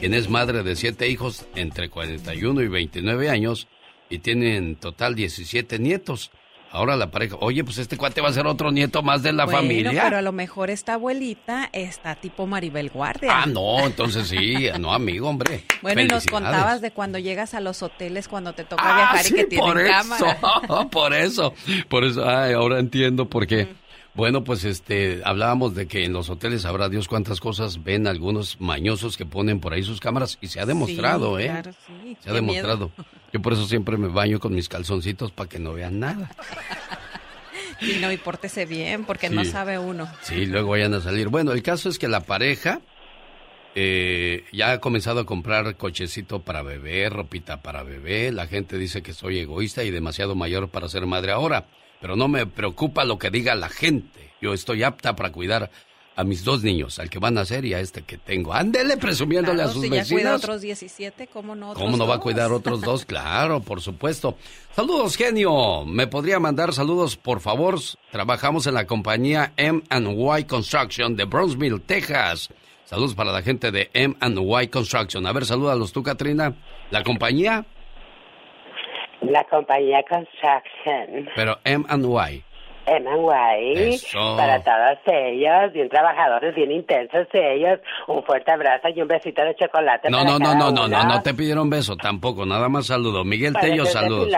quien 0.00 0.14
es 0.14 0.30
madre 0.30 0.62
de 0.62 0.74
siete 0.74 1.06
hijos 1.10 1.44
entre 1.54 1.90
41 1.90 2.62
y 2.62 2.68
29 2.68 3.28
años 3.28 3.68
y 4.08 4.18
tiene 4.18 4.56
en 4.56 4.76
total 4.76 5.14
17 5.14 5.78
nietos. 5.78 6.30
Ahora 6.70 6.96
la 6.96 7.12
pareja, 7.12 7.36
oye, 7.38 7.62
pues 7.62 7.78
este 7.78 7.96
cuate 7.96 8.20
va 8.20 8.30
a 8.30 8.32
ser 8.32 8.48
otro 8.48 8.72
nieto 8.72 9.00
más 9.00 9.22
de 9.22 9.32
la 9.32 9.46
familia. 9.46 10.02
Pero 10.02 10.16
a 10.16 10.22
lo 10.22 10.32
mejor 10.32 10.70
esta 10.70 10.94
abuelita 10.94 11.70
está 11.72 12.16
tipo 12.16 12.48
Maribel 12.48 12.90
Guardia. 12.90 13.42
Ah, 13.42 13.46
no, 13.46 13.86
entonces 13.86 14.26
sí, 14.26 14.66
no, 14.80 14.92
amigo, 14.92 15.28
hombre. 15.28 15.64
Bueno, 15.82 16.02
y 16.02 16.08
nos 16.08 16.26
contabas 16.26 16.80
de 16.80 16.90
cuando 16.90 17.20
llegas 17.20 17.54
a 17.54 17.60
los 17.60 17.80
hoteles 17.84 18.26
cuando 18.26 18.54
te 18.54 18.64
toca 18.64 18.82
ah, 18.84 18.96
viajar 18.96 19.26
y 19.26 19.34
que 19.34 19.44
tienen 19.44 19.66
por 19.66 19.86
cámara. 19.86 20.38
Eso, 20.64 20.88
por 20.90 21.14
eso, 21.14 21.54
por 21.88 22.02
eso, 22.02 22.28
ay, 22.28 22.54
ahora 22.54 22.80
entiendo 22.80 23.28
por 23.28 23.46
qué. 23.46 23.68
Bueno, 24.14 24.44
pues 24.44 24.64
este, 24.64 25.22
hablábamos 25.24 25.74
de 25.74 25.86
que 25.86 26.04
en 26.04 26.12
los 26.12 26.30
hoteles 26.30 26.64
habrá 26.64 26.88
Dios 26.88 27.08
cuántas 27.08 27.40
cosas 27.40 27.82
ven 27.82 28.06
algunos 28.06 28.60
mañosos 28.60 29.16
que 29.16 29.26
ponen 29.26 29.58
por 29.60 29.74
ahí 29.74 29.82
sus 29.82 29.98
cámaras 30.00 30.38
y 30.40 30.48
se 30.48 30.60
ha 30.60 30.66
demostrado, 30.66 31.38
¿eh? 31.38 31.46
Claro, 31.46 31.72
sí. 31.86 32.16
Se 32.20 32.30
ha 32.30 32.32
demostrado. 32.32 32.92
Yo 33.34 33.42
por 33.42 33.52
eso 33.52 33.66
siempre 33.66 33.98
me 33.98 34.08
baño 34.08 34.40
con 34.40 34.54
mis 34.54 34.68
calzoncitos 34.68 35.32
para 35.32 35.48
que 35.48 35.58
no 35.58 35.74
vean 35.74 36.00
nada. 36.00 36.30
Y 37.80 37.96
no, 37.96 38.10
y 38.10 38.16
pórtese 38.16 38.64
bien, 38.66 39.04
porque 39.04 39.28
no 39.28 39.44
sabe 39.44 39.78
uno. 39.78 40.08
Sí, 40.22 40.46
luego 40.46 40.70
vayan 40.70 40.94
a 40.94 41.00
salir. 41.00 41.28
Bueno, 41.28 41.52
el 41.52 41.62
caso 41.62 41.88
es 41.88 41.98
que 41.98 42.06
la 42.06 42.20
pareja 42.20 42.80
eh, 43.74 44.44
ya 44.52 44.70
ha 44.70 44.80
comenzado 44.80 45.20
a 45.20 45.26
comprar 45.26 45.76
cochecito 45.76 46.40
para 46.40 46.62
bebé, 46.62 47.10
ropita 47.10 47.62
para 47.62 47.82
bebé. 47.82 48.30
La 48.30 48.46
gente 48.46 48.78
dice 48.78 49.02
que 49.02 49.12
soy 49.12 49.40
egoísta 49.40 49.82
y 49.82 49.90
demasiado 49.90 50.36
mayor 50.36 50.70
para 50.70 50.88
ser 50.88 51.04
madre 51.04 51.32
ahora 51.32 51.66
pero 52.04 52.16
no 52.16 52.28
me 52.28 52.44
preocupa 52.44 53.06
lo 53.06 53.18
que 53.18 53.30
diga 53.30 53.54
la 53.54 53.70
gente. 53.70 54.30
Yo 54.42 54.52
estoy 54.52 54.82
apta 54.82 55.16
para 55.16 55.32
cuidar 55.32 55.70
a 56.16 56.24
mis 56.24 56.44
dos 56.44 56.62
niños, 56.62 56.98
al 56.98 57.10
que 57.10 57.18
van 57.18 57.36
a 57.36 57.40
nacer 57.40 57.64
y 57.64 57.74
a 57.74 57.80
este 57.80 58.02
que 58.02 58.18
tengo. 58.18 58.52
Ándele 58.52 58.96
presumiéndole 58.96 59.62
a 59.62 59.68
sus 59.68 59.82
si 59.82 59.90
vecinos. 59.90 60.08
Ya 60.08 60.14
cuida 60.14 60.36
otros 60.36 60.60
17, 60.60 61.26
¿cómo 61.26 61.54
no? 61.54 61.74
¿Cómo 61.74 61.96
no 61.96 62.06
va 62.06 62.16
a 62.16 62.20
cuidar 62.20 62.52
otros 62.52 62.80
dos? 62.80 63.04
Claro, 63.14 63.60
por 63.60 63.80
supuesto. 63.80 64.36
Saludos, 64.72 65.16
genio. 65.16 65.84
¿Me 65.84 66.06
podría 66.06 66.38
mandar 66.40 66.72
saludos, 66.72 67.16
por 67.16 67.40
favor? 67.40 67.78
Trabajamos 68.10 68.66
en 68.66 68.74
la 68.74 68.86
compañía 68.86 69.52
M&Y 69.56 70.44
Construction 70.44 71.16
de 71.16 71.24
Bronzeville, 71.24 71.80
Texas. 71.80 72.50
Saludos 72.84 73.14
para 73.14 73.32
la 73.32 73.42
gente 73.42 73.70
de 73.70 73.90
M&Y 73.92 74.68
Construction. 74.68 75.26
A 75.26 75.32
ver, 75.32 75.44
salúdalos 75.44 75.92
tú, 75.92 76.02
Katrina. 76.02 76.54
¿La 76.90 77.02
compañía? 77.02 77.64
La 79.22 79.44
compañía 79.44 80.02
Construction. 80.08 81.28
Pero 81.34 81.58
M&Y. 81.64 82.44
M&Y. 82.86 84.00
Para 84.36 84.62
todos 84.62 84.98
ellos, 85.06 85.72
bien 85.72 85.88
trabajadores, 85.88 86.54
bien 86.54 86.72
intensos 86.72 87.26
ellos. 87.32 87.80
Un 88.06 88.22
fuerte 88.24 88.50
abrazo 88.50 88.88
y 88.94 89.00
un 89.00 89.08
besito 89.08 89.42
de 89.42 89.54
chocolate. 89.56 90.10
No, 90.10 90.24
no, 90.24 90.38
no, 90.38 90.54
no, 90.54 90.70
no, 90.70 90.88
no, 90.88 91.04
no 91.04 91.22
te 91.22 91.34
pidieron 91.34 91.70
beso 91.70 91.96
tampoco, 91.96 92.44
nada 92.46 92.68
más 92.68 92.86
saludo. 92.86 93.24
Miguel 93.24 93.54
Tello, 93.60 93.86
saludos. 93.86 94.28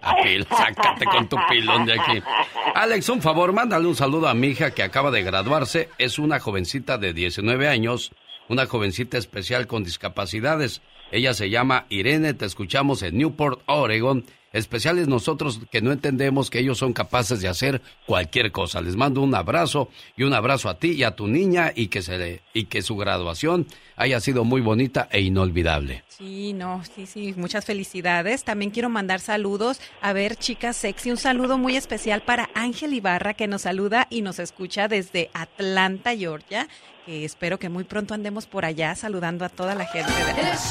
Apil, 0.00 0.46
sácate 0.46 1.04
con 1.06 1.28
tu 1.28 1.36
pilón 1.48 1.84
de 1.86 1.94
aquí. 1.94 2.22
Alex, 2.74 3.08
un 3.08 3.20
favor, 3.20 3.52
mándale 3.52 3.86
un 3.86 3.96
saludo 3.96 4.28
a 4.28 4.34
mi 4.34 4.48
hija 4.48 4.70
que 4.70 4.82
acaba 4.82 5.10
de 5.10 5.22
graduarse. 5.22 5.88
Es 5.98 6.18
una 6.18 6.38
jovencita 6.38 6.98
de 6.98 7.12
19 7.12 7.68
años, 7.68 8.12
una 8.48 8.66
jovencita 8.66 9.18
especial 9.18 9.66
con 9.66 9.82
discapacidades. 9.82 10.82
Ella 11.10 11.34
se 11.34 11.50
llama 11.50 11.86
Irene, 11.88 12.34
te 12.34 12.44
escuchamos 12.44 13.02
en 13.02 13.18
Newport, 13.18 13.60
Oregon. 13.66 14.24
Especiales 14.52 15.08
nosotros 15.08 15.60
que 15.70 15.82
no 15.82 15.92
entendemos 15.92 16.50
que 16.50 16.60
ellos 16.60 16.78
son 16.78 16.92
capaces 16.92 17.40
de 17.40 17.48
hacer 17.48 17.82
cualquier 18.06 18.50
cosa. 18.50 18.80
Les 18.80 18.96
mando 18.96 19.20
un 19.20 19.34
abrazo 19.34 19.90
y 20.16 20.22
un 20.22 20.32
abrazo 20.32 20.68
a 20.68 20.78
ti 20.78 20.92
y 20.92 21.02
a 21.02 21.16
tu 21.16 21.26
niña 21.26 21.72
y 21.74 21.88
que 21.88 22.02
se 22.02 22.42
y 22.54 22.64
que 22.64 22.82
su 22.82 22.96
graduación 22.96 23.66
haya 23.98 24.20
sido 24.20 24.44
muy 24.44 24.60
bonita 24.60 25.08
e 25.10 25.20
inolvidable. 25.20 26.04
Sí, 26.08 26.52
no, 26.52 26.82
sí, 26.94 27.06
sí, 27.06 27.34
muchas 27.36 27.64
felicidades. 27.64 28.44
También 28.44 28.70
quiero 28.70 28.88
mandar 28.88 29.20
saludos 29.20 29.80
a 30.00 30.12
ver, 30.12 30.36
chicas 30.36 30.76
sexy, 30.76 31.10
un 31.10 31.16
saludo 31.16 31.58
muy 31.58 31.76
especial 31.76 32.22
para 32.22 32.48
Ángel 32.54 32.94
Ibarra 32.94 33.34
que 33.34 33.46
nos 33.46 33.62
saluda 33.62 34.06
y 34.10 34.22
nos 34.22 34.38
escucha 34.38 34.88
desde 34.88 35.30
Atlanta, 35.34 36.16
Georgia 36.16 36.68
espero 37.08 37.58
que 37.58 37.68
muy 37.68 37.84
pronto 37.84 38.14
andemos 38.14 38.46
por 38.46 38.64
allá 38.64 38.94
saludando 38.94 39.44
a 39.44 39.48
toda 39.48 39.74
la 39.74 39.86
gente. 39.86 40.12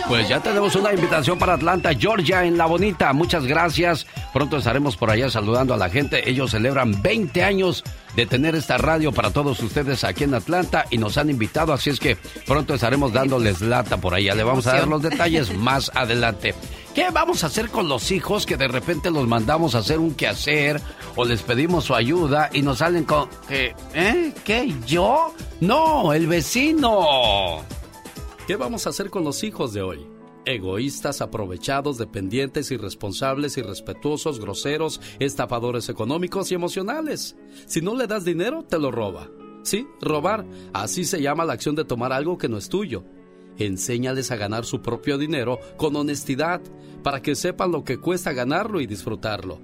Pues 0.07 0.29
ya 0.29 0.39
tenemos 0.39 0.75
una 0.75 0.93
invitación 0.93 1.39
para 1.39 1.53
Atlanta, 1.53 1.93
Georgia, 1.93 2.43
en 2.43 2.57
La 2.57 2.65
Bonita. 2.65 3.11
Muchas 3.13 3.45
gracias. 3.45 4.05
Pronto 4.33 4.57
estaremos 4.57 4.97
por 4.97 5.09
allá 5.09 5.29
saludando 5.29 5.73
a 5.73 5.77
la 5.77 5.89
gente. 5.89 6.29
Ellos 6.29 6.51
celebran 6.51 7.01
20 7.01 7.43
años 7.43 7.83
de 8.15 8.25
tener 8.25 8.55
esta 8.55 8.77
radio 8.77 9.11
para 9.11 9.31
todos 9.31 9.59
ustedes 9.61 10.03
aquí 10.03 10.23
en 10.23 10.33
Atlanta 10.33 10.85
y 10.89 10.97
nos 10.97 11.17
han 11.17 11.29
invitado, 11.29 11.71
así 11.71 11.91
es 11.91 11.99
que 11.99 12.17
pronto 12.47 12.73
estaremos 12.73 13.13
dándoles 13.18 13.61
lata 13.61 13.98
por 13.98 14.14
allá. 14.14 14.35
Le 14.35 14.44
vamos 14.44 14.68
a 14.68 14.73
dar 14.73 14.88
los 14.88 15.02
detalles 15.02 15.56
más 15.57 15.91
adelante. 15.95 16.53
¿Qué 16.94 17.10
vamos 17.11 17.44
a 17.44 17.48
hacer 17.48 17.69
con 17.69 17.89
los 17.89 18.11
hijos 18.11 18.45
que 18.45 18.57
de 18.57 18.68
repente 18.68 19.10
los 19.10 19.27
mandamos 19.27 19.73
a 19.73 19.80
hacer 19.80 19.98
un 19.98 20.14
quehacer 20.14 20.80
o 21.15 21.26
les 21.26 21.41
pedimos 21.41 21.85
su 21.85 21.95
ayuda 21.95 22.52
y 22.53 22.61
nos 22.61 22.80
salen 22.80 23.06
con 23.06 23.27
que, 23.48 23.76
¿eh? 23.95 24.34
¿Qué? 24.44 24.72
¿Yo? 24.85 25.34
No, 25.61 26.14
el 26.14 26.27
vecino. 26.27 27.64
¿Qué 28.45 28.56
vamos 28.56 28.85
a 28.85 28.91
hacer 28.91 29.10
con 29.10 29.23
los 29.23 29.44
hijos 29.44 29.73
de 29.73 29.81
hoy? 29.81 30.06
Egoístas, 30.45 31.22
aprovechados, 31.22 31.98
dependientes, 31.98 32.69
irresponsables, 32.72 33.57
irrespetuosos, 33.57 34.39
groseros, 34.39 35.02
estafadores 35.19 35.89
económicos 35.89 36.52
y 36.52 36.56
emocionales. 36.56 37.35
Si 37.65 37.81
no 37.81 37.95
le 37.95 38.06
das 38.06 38.26
dinero, 38.26 38.64
te 38.64 38.77
lo 38.80 38.91
roba. 38.91 39.27
Sí, 39.68 39.85
robar. 39.99 40.45
Así 40.72 41.03
se 41.03 41.22
llama 41.22 41.44
la 41.44 41.52
acción 41.52 41.76
de 41.76 41.84
tomar 41.84 42.14
algo 42.14 42.38
que 42.38 42.48
no 42.48 42.57
es 42.57 42.69
tuyo. 42.69 43.03
Enséñales 43.57 44.31
a 44.31 44.38
ganar 44.38 44.64
su 44.64 44.81
propio 44.81 45.18
dinero 45.18 45.60
con 45.76 45.94
honestidad, 45.98 46.61
para 47.03 47.22
que 47.22 47.35
sepan 47.35 47.73
lo 47.73 47.84
que 47.84 47.98
cuesta 47.98 48.31
ganarlo 48.31 48.80
y 48.80 48.88
disfrutarlo. 48.88 49.60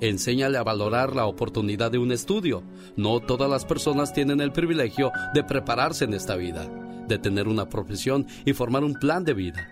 Enséñale 0.00 0.56
a 0.56 0.62
valorar 0.62 1.14
la 1.14 1.26
oportunidad 1.26 1.90
de 1.90 1.98
un 1.98 2.12
estudio. 2.12 2.62
No 2.96 3.20
todas 3.20 3.50
las 3.50 3.66
personas 3.66 4.14
tienen 4.14 4.40
el 4.40 4.52
privilegio 4.52 5.12
de 5.34 5.44
prepararse 5.44 6.06
en 6.06 6.14
esta 6.14 6.34
vida, 6.36 6.66
de 7.06 7.18
tener 7.18 7.46
una 7.46 7.68
profesión 7.68 8.26
y 8.46 8.54
formar 8.54 8.84
un 8.84 8.94
plan 8.94 9.22
de 9.22 9.34
vida. 9.34 9.68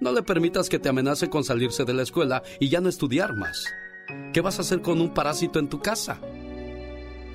No 0.00 0.10
le 0.10 0.24
permitas 0.24 0.68
que 0.68 0.80
te 0.80 0.88
amenace 0.88 1.30
con 1.30 1.44
salirse 1.44 1.84
de 1.84 1.94
la 1.94 2.02
escuela 2.02 2.42
y 2.58 2.68
ya 2.68 2.80
no 2.80 2.88
estudiar 2.88 3.36
más. 3.36 3.64
¿Qué 4.32 4.40
vas 4.40 4.58
a 4.58 4.62
hacer 4.62 4.82
con 4.82 5.00
un 5.00 5.14
parásito 5.14 5.60
en 5.60 5.68
tu 5.68 5.78
casa? 5.78 6.18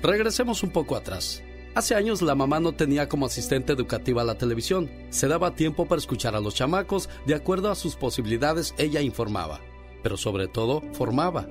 Regresemos 0.02 0.62
un 0.62 0.68
poco 0.72 0.94
atrás. 0.94 1.42
Hace 1.76 1.94
años 1.94 2.22
la 2.22 2.34
mamá 2.34 2.58
no 2.58 2.72
tenía 2.72 3.06
como 3.06 3.26
asistente 3.26 3.74
educativa 3.74 4.24
la 4.24 4.38
televisión. 4.38 4.90
Se 5.10 5.28
daba 5.28 5.54
tiempo 5.54 5.84
para 5.84 5.98
escuchar 5.98 6.34
a 6.34 6.40
los 6.40 6.54
chamacos, 6.54 7.10
de 7.26 7.34
acuerdo 7.34 7.70
a 7.70 7.74
sus 7.74 7.96
posibilidades 7.96 8.74
ella 8.78 9.02
informaba, 9.02 9.60
pero 10.02 10.16
sobre 10.16 10.48
todo 10.48 10.80
formaba. 10.94 11.46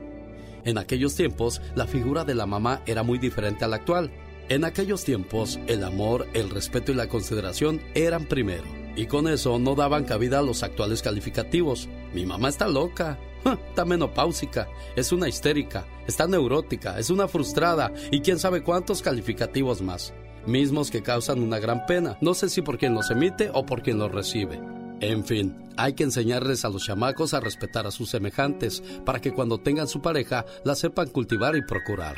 En 0.64 0.80
aquellos 0.80 1.14
tiempos 1.14 1.62
la 1.76 1.86
figura 1.86 2.26
de 2.26 2.34
la 2.34 2.48
mamá 2.48 2.82
era 2.88 3.04
muy 3.04 3.20
diferente 3.20 3.66
a 3.66 3.68
la 3.68 3.76
actual. 3.76 4.12
En 4.50 4.66
aquellos 4.66 5.04
tiempos 5.04 5.60
el 5.68 5.84
amor, 5.84 6.26
el 6.34 6.50
respeto 6.50 6.92
y 6.92 6.96
la 6.96 7.08
consideración 7.08 7.80
eran 7.94 8.26
primero. 8.26 8.64
Y 8.96 9.06
con 9.06 9.28
eso 9.28 9.60
no 9.60 9.76
daban 9.76 10.06
cabida 10.06 10.40
a 10.40 10.42
los 10.42 10.64
actuales 10.64 11.04
calificativos. 11.04 11.88
Mi 12.16 12.26
mamá 12.26 12.50
está 12.50 12.68
loca, 12.68 13.20
está 13.70 13.86
menopáusica, 13.86 14.68
es 14.96 15.12
una 15.12 15.28
histérica, 15.28 15.86
está 16.08 16.28
neurótica, 16.28 17.00
es 17.00 17.10
una 17.10 17.28
frustrada 17.28 17.94
y 18.12 18.22
quién 18.22 18.40
sabe 18.40 18.64
cuántos 18.64 19.02
calificativos 19.02 19.82
más. 19.82 20.14
Mismos 20.46 20.92
que 20.92 21.02
causan 21.02 21.42
una 21.42 21.60
gran 21.60 21.86
pena, 21.86 22.18
no 22.22 22.34
sé 22.34 22.50
si 22.50 22.62
por 22.62 22.78
quien 22.78 22.94
los 22.94 23.10
emite 23.10 23.50
o 23.54 23.66
por 23.66 23.82
quien 23.82 23.98
los 23.98 24.12
recibe. 24.12 24.60
En 25.02 25.26
fin, 25.26 25.56
hay 25.76 25.94
que 25.94 26.04
enseñarles 26.04 26.64
a 26.64 26.70
los 26.70 26.86
chamacos 26.86 27.34
a 27.34 27.40
respetar 27.40 27.86
a 27.88 27.92
sus 27.92 28.10
semejantes 28.10 28.82
para 29.06 29.20
que 29.20 29.34
cuando 29.34 29.60
tengan 29.60 29.88
su 29.88 30.02
pareja 30.02 30.46
la 30.64 30.76
sepan 30.76 31.10
cultivar 31.10 31.56
y 31.56 31.66
procurar. 31.66 32.16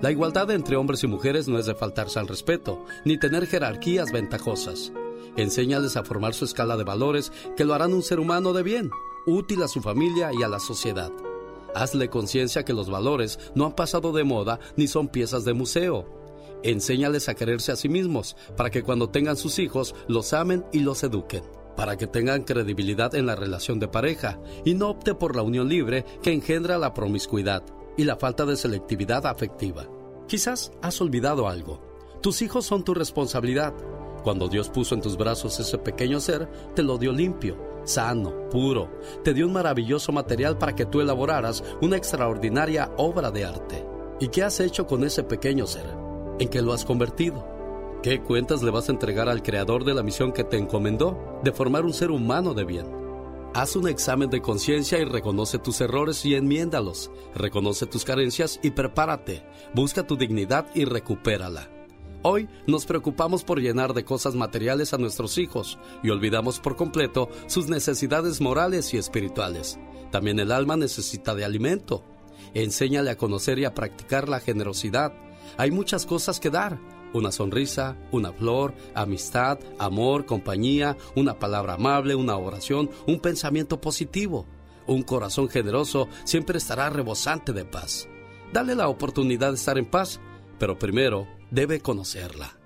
La 0.00 0.10
igualdad 0.10 0.50
entre 0.50 0.76
hombres 0.76 1.02
y 1.04 1.06
mujeres 1.06 1.48
no 1.48 1.58
es 1.58 1.66
de 1.66 1.74
faltarse 1.74 2.18
al 2.18 2.28
respeto, 2.28 2.84
ni 3.04 3.18
tener 3.18 3.46
jerarquías 3.46 4.12
ventajosas. 4.12 4.92
Enséñales 5.36 5.96
a 5.96 6.04
formar 6.04 6.34
su 6.34 6.44
escala 6.44 6.76
de 6.76 6.84
valores 6.84 7.32
que 7.56 7.64
lo 7.64 7.74
harán 7.74 7.92
un 7.92 8.02
ser 8.02 8.18
humano 8.18 8.52
de 8.52 8.62
bien, 8.62 8.90
útil 9.36 9.62
a 9.62 9.68
su 9.68 9.80
familia 9.80 10.30
y 10.32 10.42
a 10.42 10.48
la 10.48 10.60
sociedad. 10.60 11.12
Hazle 11.74 12.08
conciencia 12.08 12.64
que 12.64 12.72
los 12.72 12.90
valores 12.90 13.38
no 13.54 13.66
han 13.66 13.74
pasado 13.74 14.12
de 14.12 14.24
moda 14.24 14.58
ni 14.76 14.88
son 14.88 15.08
piezas 15.08 15.44
de 15.44 15.54
museo. 15.54 16.06
Enséñales 16.62 17.28
a 17.28 17.34
quererse 17.34 17.72
a 17.72 17.76
sí 17.76 17.88
mismos 17.88 18.36
para 18.56 18.70
que 18.70 18.82
cuando 18.82 19.10
tengan 19.10 19.36
sus 19.36 19.58
hijos 19.58 19.94
los 20.08 20.32
amen 20.32 20.64
y 20.72 20.80
los 20.80 21.02
eduquen, 21.02 21.44
para 21.76 21.96
que 21.96 22.06
tengan 22.06 22.42
credibilidad 22.42 23.14
en 23.14 23.26
la 23.26 23.36
relación 23.36 23.78
de 23.78 23.88
pareja 23.88 24.40
y 24.64 24.74
no 24.74 24.88
opte 24.88 25.14
por 25.14 25.36
la 25.36 25.42
unión 25.42 25.68
libre 25.68 26.04
que 26.22 26.32
engendra 26.32 26.78
la 26.78 26.94
promiscuidad 26.94 27.62
y 27.96 28.04
la 28.04 28.16
falta 28.16 28.44
de 28.44 28.56
selectividad 28.56 29.26
afectiva. 29.26 29.86
Quizás 30.26 30.72
has 30.82 31.00
olvidado 31.00 31.48
algo. 31.48 31.80
Tus 32.22 32.42
hijos 32.42 32.66
son 32.66 32.82
tu 32.82 32.94
responsabilidad 32.94 33.74
cuando 34.22 34.48
Dios 34.48 34.68
puso 34.68 34.94
en 34.94 35.00
tus 35.00 35.16
brazos 35.16 35.58
ese 35.60 35.78
pequeño 35.78 36.20
ser, 36.20 36.50
te 36.74 36.82
lo 36.82 36.98
dio 36.98 37.12
limpio, 37.12 37.56
sano, 37.88 38.48
puro. 38.50 38.90
Te 39.24 39.34
dio 39.34 39.46
un 39.46 39.52
maravilloso 39.52 40.12
material 40.12 40.58
para 40.58 40.74
que 40.74 40.86
tú 40.86 41.00
elaboraras 41.00 41.64
una 41.80 41.96
extraordinaria 41.96 42.92
obra 42.96 43.30
de 43.30 43.44
arte. 43.44 43.86
¿Y 44.20 44.28
qué 44.28 44.42
has 44.42 44.60
hecho 44.60 44.86
con 44.86 45.04
ese 45.04 45.22
pequeño 45.22 45.66
ser? 45.66 45.86
¿En 46.38 46.48
qué 46.48 46.62
lo 46.62 46.72
has 46.72 46.84
convertido? 46.84 47.46
¿Qué 48.02 48.22
cuentas 48.22 48.62
le 48.62 48.70
vas 48.70 48.88
a 48.88 48.92
entregar 48.92 49.28
al 49.28 49.42
creador 49.42 49.84
de 49.84 49.94
la 49.94 50.02
misión 50.02 50.32
que 50.32 50.44
te 50.44 50.56
encomendó 50.56 51.40
de 51.42 51.52
formar 51.52 51.84
un 51.84 51.92
ser 51.92 52.10
humano 52.10 52.54
de 52.54 52.64
bien? 52.64 52.86
Haz 53.54 53.76
un 53.76 53.88
examen 53.88 54.28
de 54.30 54.42
conciencia 54.42 54.98
y 54.98 55.04
reconoce 55.04 55.58
tus 55.58 55.80
errores 55.80 56.24
y 56.24 56.34
enmiéndalos. 56.34 57.10
Reconoce 57.34 57.86
tus 57.86 58.04
carencias 58.04 58.60
y 58.62 58.70
prepárate. 58.70 59.42
Busca 59.74 60.06
tu 60.06 60.16
dignidad 60.16 60.66
y 60.74 60.84
recupérala. 60.84 61.77
Hoy 62.22 62.48
nos 62.66 62.84
preocupamos 62.84 63.44
por 63.44 63.60
llenar 63.60 63.94
de 63.94 64.04
cosas 64.04 64.34
materiales 64.34 64.92
a 64.92 64.98
nuestros 64.98 65.38
hijos 65.38 65.78
y 66.02 66.10
olvidamos 66.10 66.58
por 66.58 66.74
completo 66.74 67.28
sus 67.46 67.68
necesidades 67.68 68.40
morales 68.40 68.92
y 68.92 68.96
espirituales. 68.96 69.78
También 70.10 70.40
el 70.40 70.50
alma 70.50 70.76
necesita 70.76 71.36
de 71.36 71.44
alimento. 71.44 72.04
Enséñale 72.54 73.10
a 73.10 73.16
conocer 73.16 73.60
y 73.60 73.66
a 73.66 73.74
practicar 73.74 74.28
la 74.28 74.40
generosidad. 74.40 75.12
Hay 75.58 75.70
muchas 75.70 76.06
cosas 76.06 76.40
que 76.40 76.50
dar. 76.50 76.80
Una 77.14 77.30
sonrisa, 77.30 77.96
una 78.10 78.32
flor, 78.32 78.74
amistad, 78.94 79.58
amor, 79.78 80.26
compañía, 80.26 80.96
una 81.14 81.38
palabra 81.38 81.74
amable, 81.74 82.16
una 82.16 82.36
oración, 82.36 82.90
un 83.06 83.20
pensamiento 83.20 83.80
positivo. 83.80 84.44
Un 84.86 85.02
corazón 85.02 85.48
generoso 85.48 86.08
siempre 86.24 86.58
estará 86.58 86.90
rebosante 86.90 87.52
de 87.52 87.64
paz. 87.64 88.08
Dale 88.52 88.74
la 88.74 88.88
oportunidad 88.88 89.50
de 89.50 89.56
estar 89.56 89.78
en 89.78 89.86
paz, 89.86 90.20
pero 90.58 90.78
primero 90.78 91.37
debe 91.50 91.80
conocerla. 91.80 92.58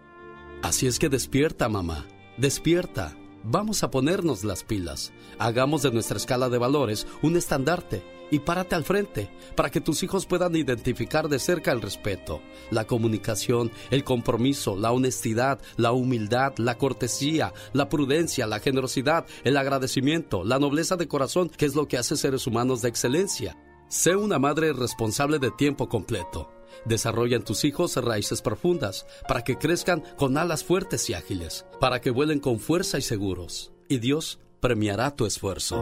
Así 0.63 0.87
es 0.87 0.99
que 0.99 1.09
despierta, 1.09 1.69
mamá, 1.69 2.07
despierta. 2.39 3.17
Vamos 3.45 3.83
a 3.83 3.91
ponernos 3.91 4.45
las 4.45 4.63
pilas. 4.63 5.13
Hagamos 5.39 5.83
de 5.83 5.91
nuestra 5.91 6.17
escala 6.17 6.49
de 6.49 6.59
valores 6.59 7.09
un 7.23 7.37
estandarte 7.37 8.05
y 8.31 8.39
párate 8.39 8.77
al 8.77 8.85
frente 8.85 9.29
para 9.57 9.71
que 9.71 9.81
tus 9.81 10.05
hijos 10.05 10.27
puedan 10.27 10.55
identificar 10.55 11.29
de 11.29 11.41
cerca 11.41 11.73
el 11.73 11.83
respeto, 11.83 12.41
la 12.71 12.87
comunicación, 12.87 13.73
el 13.91 14.05
compromiso, 14.05 14.77
la 14.77 14.93
honestidad, 14.93 15.61
la 15.77 15.91
humildad, 15.91 16.55
la 16.57 16.79
cortesía, 16.79 17.53
la 17.73 17.89
prudencia, 17.89 18.47
la 18.47 18.61
generosidad, 18.61 19.27
el 19.43 19.57
agradecimiento, 19.57 20.45
la 20.45 20.61
nobleza 20.61 20.97
de 20.97 21.09
corazón, 21.09 21.51
que 21.51 21.67
es 21.67 21.75
lo 21.75 21.89
que 21.89 21.99
hace 21.99 22.17
seres 22.17 22.47
humanos 22.47 22.81
de 22.81 22.89
excelencia. 22.89 23.59
Sé 23.89 24.15
una 24.15 24.39
madre 24.39 24.73
responsable 24.73 25.41
de 25.41 25.51
tiempo 25.51 25.89
completo 25.89 26.49
Desarrolla 26.85 27.36
en 27.36 27.44
tus 27.44 27.65
hijos 27.65 27.97
raíces 27.97 28.43
profundas 28.43 29.07
para 29.28 29.44
que 29.44 29.59
crezcan 29.59 30.03
con 30.16 30.36
alas 30.36 30.65
fuertes 30.65 31.09
y 31.11 31.15
ágiles, 31.15 31.66
para 31.81 32.01
que 32.01 32.11
vuelen 32.11 32.40
con 32.40 32.59
fuerza 32.59 32.99
y 32.99 33.03
seguros. 33.03 33.73
Y 33.89 33.99
Dios 33.99 34.39
premiará 34.61 35.15
tu 35.15 35.27
esfuerzo. 35.27 35.77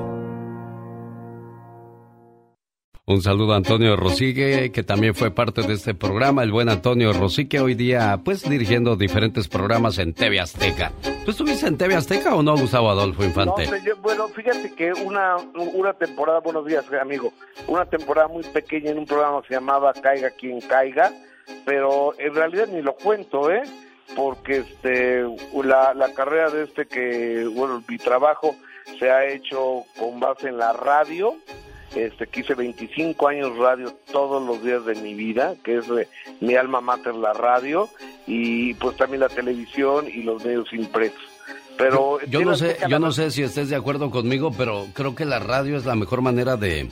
Un 3.10 3.22
saludo 3.22 3.54
a 3.54 3.56
Antonio 3.56 3.96
Rosigue, 3.96 4.70
que 4.70 4.84
también 4.84 5.16
fue 5.16 5.32
parte 5.32 5.62
de 5.62 5.72
este 5.72 5.94
programa, 5.94 6.44
el 6.44 6.52
buen 6.52 6.68
Antonio 6.68 7.12
Rosique, 7.12 7.58
hoy 7.58 7.74
día 7.74 8.20
pues 8.24 8.48
dirigiendo 8.48 8.94
diferentes 8.94 9.48
programas 9.48 9.98
en 9.98 10.14
TV 10.14 10.38
Azteca. 10.38 10.92
¿Tú 11.24 11.32
estuviste 11.32 11.66
en 11.66 11.76
TV 11.76 11.96
Azteca 11.96 12.36
o 12.36 12.42
no, 12.44 12.56
Gustavo 12.56 12.88
Adolfo 12.88 13.24
Infante? 13.24 13.68
bueno, 14.00 14.28
fíjate 14.28 14.72
que 14.76 14.92
una, 14.92 15.38
una 15.74 15.92
temporada, 15.92 16.38
buenos 16.38 16.64
días 16.64 16.84
amigo, 17.02 17.32
una 17.66 17.84
temporada 17.84 18.28
muy 18.28 18.44
pequeña 18.44 18.92
en 18.92 18.98
un 18.98 19.06
programa 19.06 19.42
que 19.42 19.48
se 19.48 19.54
llamaba 19.54 19.92
Caiga 19.92 20.30
quien 20.30 20.60
caiga, 20.60 21.12
pero 21.64 22.14
en 22.16 22.32
realidad 22.32 22.68
ni 22.68 22.80
lo 22.80 22.94
cuento, 22.94 23.50
¿eh? 23.50 23.62
Porque 24.14 24.58
este, 24.58 25.24
la, 25.64 25.94
la 25.94 26.14
carrera 26.14 26.50
de 26.50 26.62
este 26.62 26.86
que, 26.86 27.44
bueno, 27.52 27.82
mi 27.88 27.98
trabajo 27.98 28.54
se 29.00 29.10
ha 29.10 29.26
hecho 29.26 29.82
con 29.98 30.20
base 30.20 30.46
en 30.46 30.58
la 30.58 30.72
radio, 30.72 31.34
este, 31.94 32.26
que 32.26 32.40
hice 32.40 32.54
25 32.54 33.28
años 33.28 33.56
radio 33.56 33.92
todos 34.12 34.42
los 34.46 34.62
días 34.62 34.84
de 34.84 34.94
mi 34.96 35.14
vida, 35.14 35.54
que 35.62 35.78
es 35.78 35.86
mi 36.40 36.54
alma 36.54 36.80
mater 36.80 37.14
la 37.14 37.32
radio, 37.32 37.88
y 38.26 38.74
pues 38.74 38.96
también 38.96 39.20
la 39.20 39.28
televisión 39.28 40.06
y 40.08 40.22
los 40.22 40.44
medios 40.44 40.72
impresos. 40.72 41.20
Pero 41.76 42.20
yo, 42.26 42.42
no 42.42 42.56
sé, 42.56 42.76
yo 42.88 42.98
no 42.98 43.10
sé 43.10 43.30
si 43.30 43.42
estés 43.42 43.70
de 43.70 43.76
acuerdo 43.76 44.10
conmigo, 44.10 44.52
pero 44.56 44.86
creo 44.92 45.14
que 45.14 45.24
la 45.24 45.38
radio 45.38 45.76
es 45.78 45.86
la 45.86 45.94
mejor 45.94 46.20
manera 46.20 46.58
de, 46.58 46.90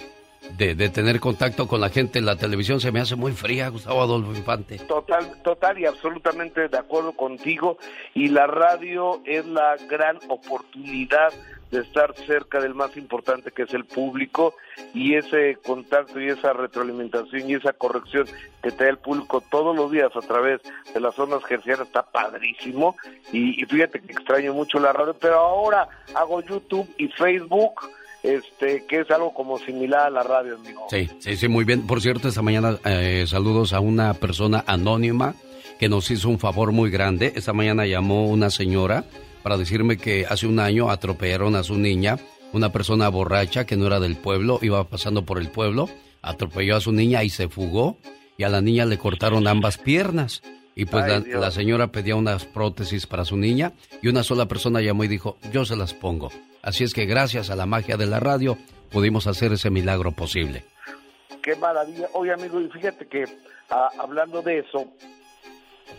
de, 0.56 0.88
tener 0.88 1.20
contacto 1.20 1.68
con 1.68 1.80
la 1.80 1.90
gente. 1.90 2.20
La 2.20 2.36
televisión 2.36 2.80
se 2.80 2.90
me 2.90 3.00
hace 3.00 3.16
muy 3.16 3.32
fría, 3.32 3.68
Gustavo 3.68 4.00
Adolfo 4.00 4.34
Infante. 4.34 4.78
Total, 4.78 5.42
total 5.42 5.78
y 5.78 5.86
absolutamente 5.86 6.68
de 6.68 6.78
acuerdo 6.78 7.12
contigo. 7.12 7.78
Y 8.14 8.28
la 8.28 8.46
radio 8.46 9.20
es 9.24 9.44
la 9.46 9.76
gran 9.88 10.18
oportunidad 10.28 11.32
de 11.70 11.80
estar 11.80 12.14
cerca 12.26 12.60
del 12.60 12.74
más 12.74 12.96
importante 12.96 13.50
que 13.50 13.62
es 13.62 13.74
el 13.74 13.84
público 13.84 14.54
y 14.94 15.14
ese 15.14 15.58
contacto 15.64 16.20
y 16.20 16.28
esa 16.28 16.52
retroalimentación 16.52 17.48
y 17.48 17.54
esa 17.54 17.72
corrección 17.72 18.26
que 18.62 18.70
te 18.70 18.84
da 18.84 18.90
el 18.90 18.98
público 18.98 19.42
todos 19.50 19.76
los 19.76 19.90
días 19.90 20.10
a 20.14 20.20
través 20.20 20.60
de 20.92 21.00
las 21.00 21.14
zonas 21.14 21.44
gercianas 21.44 21.86
está 21.86 22.02
padrísimo 22.02 22.96
y, 23.32 23.64
fíjate 23.66 24.00
que 24.00 24.12
extraño 24.12 24.54
mucho 24.54 24.78
la 24.78 24.92
radio, 24.92 25.14
pero 25.18 25.36
ahora 25.36 25.88
hago 26.14 26.40
YouTube 26.42 26.88
y 26.96 27.08
Facebook 27.08 27.80
este, 28.22 28.84
que 28.86 29.00
es 29.00 29.10
algo 29.10 29.32
como 29.32 29.58
similar 29.58 30.06
a 30.06 30.10
la 30.10 30.22
radio, 30.22 30.56
amigo. 30.56 30.86
Sí, 30.90 31.08
sí, 31.20 31.36
sí, 31.36 31.48
muy 31.48 31.64
bien. 31.64 31.86
Por 31.86 32.00
cierto, 32.00 32.28
esta 32.28 32.42
mañana 32.42 32.76
eh, 32.84 33.24
saludos 33.28 33.72
a 33.72 33.80
una 33.80 34.12
persona 34.14 34.64
anónima 34.66 35.34
que 35.78 35.88
nos 35.88 36.10
hizo 36.10 36.28
un 36.28 36.38
favor 36.38 36.72
muy 36.72 36.90
grande. 36.90 37.32
Esta 37.36 37.52
mañana 37.52 37.86
llamó 37.86 38.26
una 38.26 38.50
señora 38.50 39.04
para 39.48 39.56
decirme 39.56 39.96
que 39.96 40.26
hace 40.28 40.46
un 40.46 40.60
año 40.60 40.90
atropellaron 40.90 41.56
a 41.56 41.62
su 41.62 41.78
niña, 41.78 42.18
una 42.52 42.70
persona 42.70 43.08
borracha 43.08 43.64
que 43.64 43.78
no 43.78 43.86
era 43.86 43.98
del 43.98 44.14
pueblo, 44.14 44.58
iba 44.60 44.84
pasando 44.84 45.24
por 45.24 45.38
el 45.38 45.48
pueblo, 45.48 45.88
atropelló 46.20 46.76
a 46.76 46.82
su 46.82 46.92
niña 46.92 47.24
y 47.24 47.30
se 47.30 47.48
fugó 47.48 47.96
y 48.36 48.42
a 48.42 48.50
la 48.50 48.60
niña 48.60 48.84
le 48.84 48.98
cortaron 48.98 49.48
ambas 49.48 49.78
piernas. 49.78 50.42
Y 50.74 50.84
pues 50.84 51.26
la, 51.28 51.50
señora 51.50 51.86
pedía 51.86 52.14
unas 52.14 52.44
prótesis 52.44 53.06
para 53.06 53.24
su 53.24 53.38
niña 53.38 53.72
y 54.02 54.08
una 54.08 54.22
sola 54.22 54.44
persona 54.44 54.82
llamó 54.82 55.04
y 55.04 55.08
dijo, 55.08 55.38
yo 55.50 55.64
se 55.64 55.76
las 55.76 55.94
pongo. 55.94 56.30
Así 56.60 56.84
es 56.84 56.92
que 56.92 57.06
gracias 57.06 57.48
a 57.48 57.56
la 57.56 57.64
magia 57.64 57.96
de 57.96 58.04
la 58.04 58.20
radio 58.20 58.58
pudimos 58.90 59.26
hacer 59.26 59.54
ese 59.54 59.70
milagro 59.70 60.12
posible. 60.12 60.66
Qué 61.42 61.56
maravilla. 61.56 62.08
Oye 62.12 62.34
amigo, 62.34 62.60
y 62.60 62.68
fíjate 62.68 63.06
que 63.06 63.24
ah, 63.70 63.88
hablando 63.98 64.42
de 64.42 64.58
eso, 64.58 64.92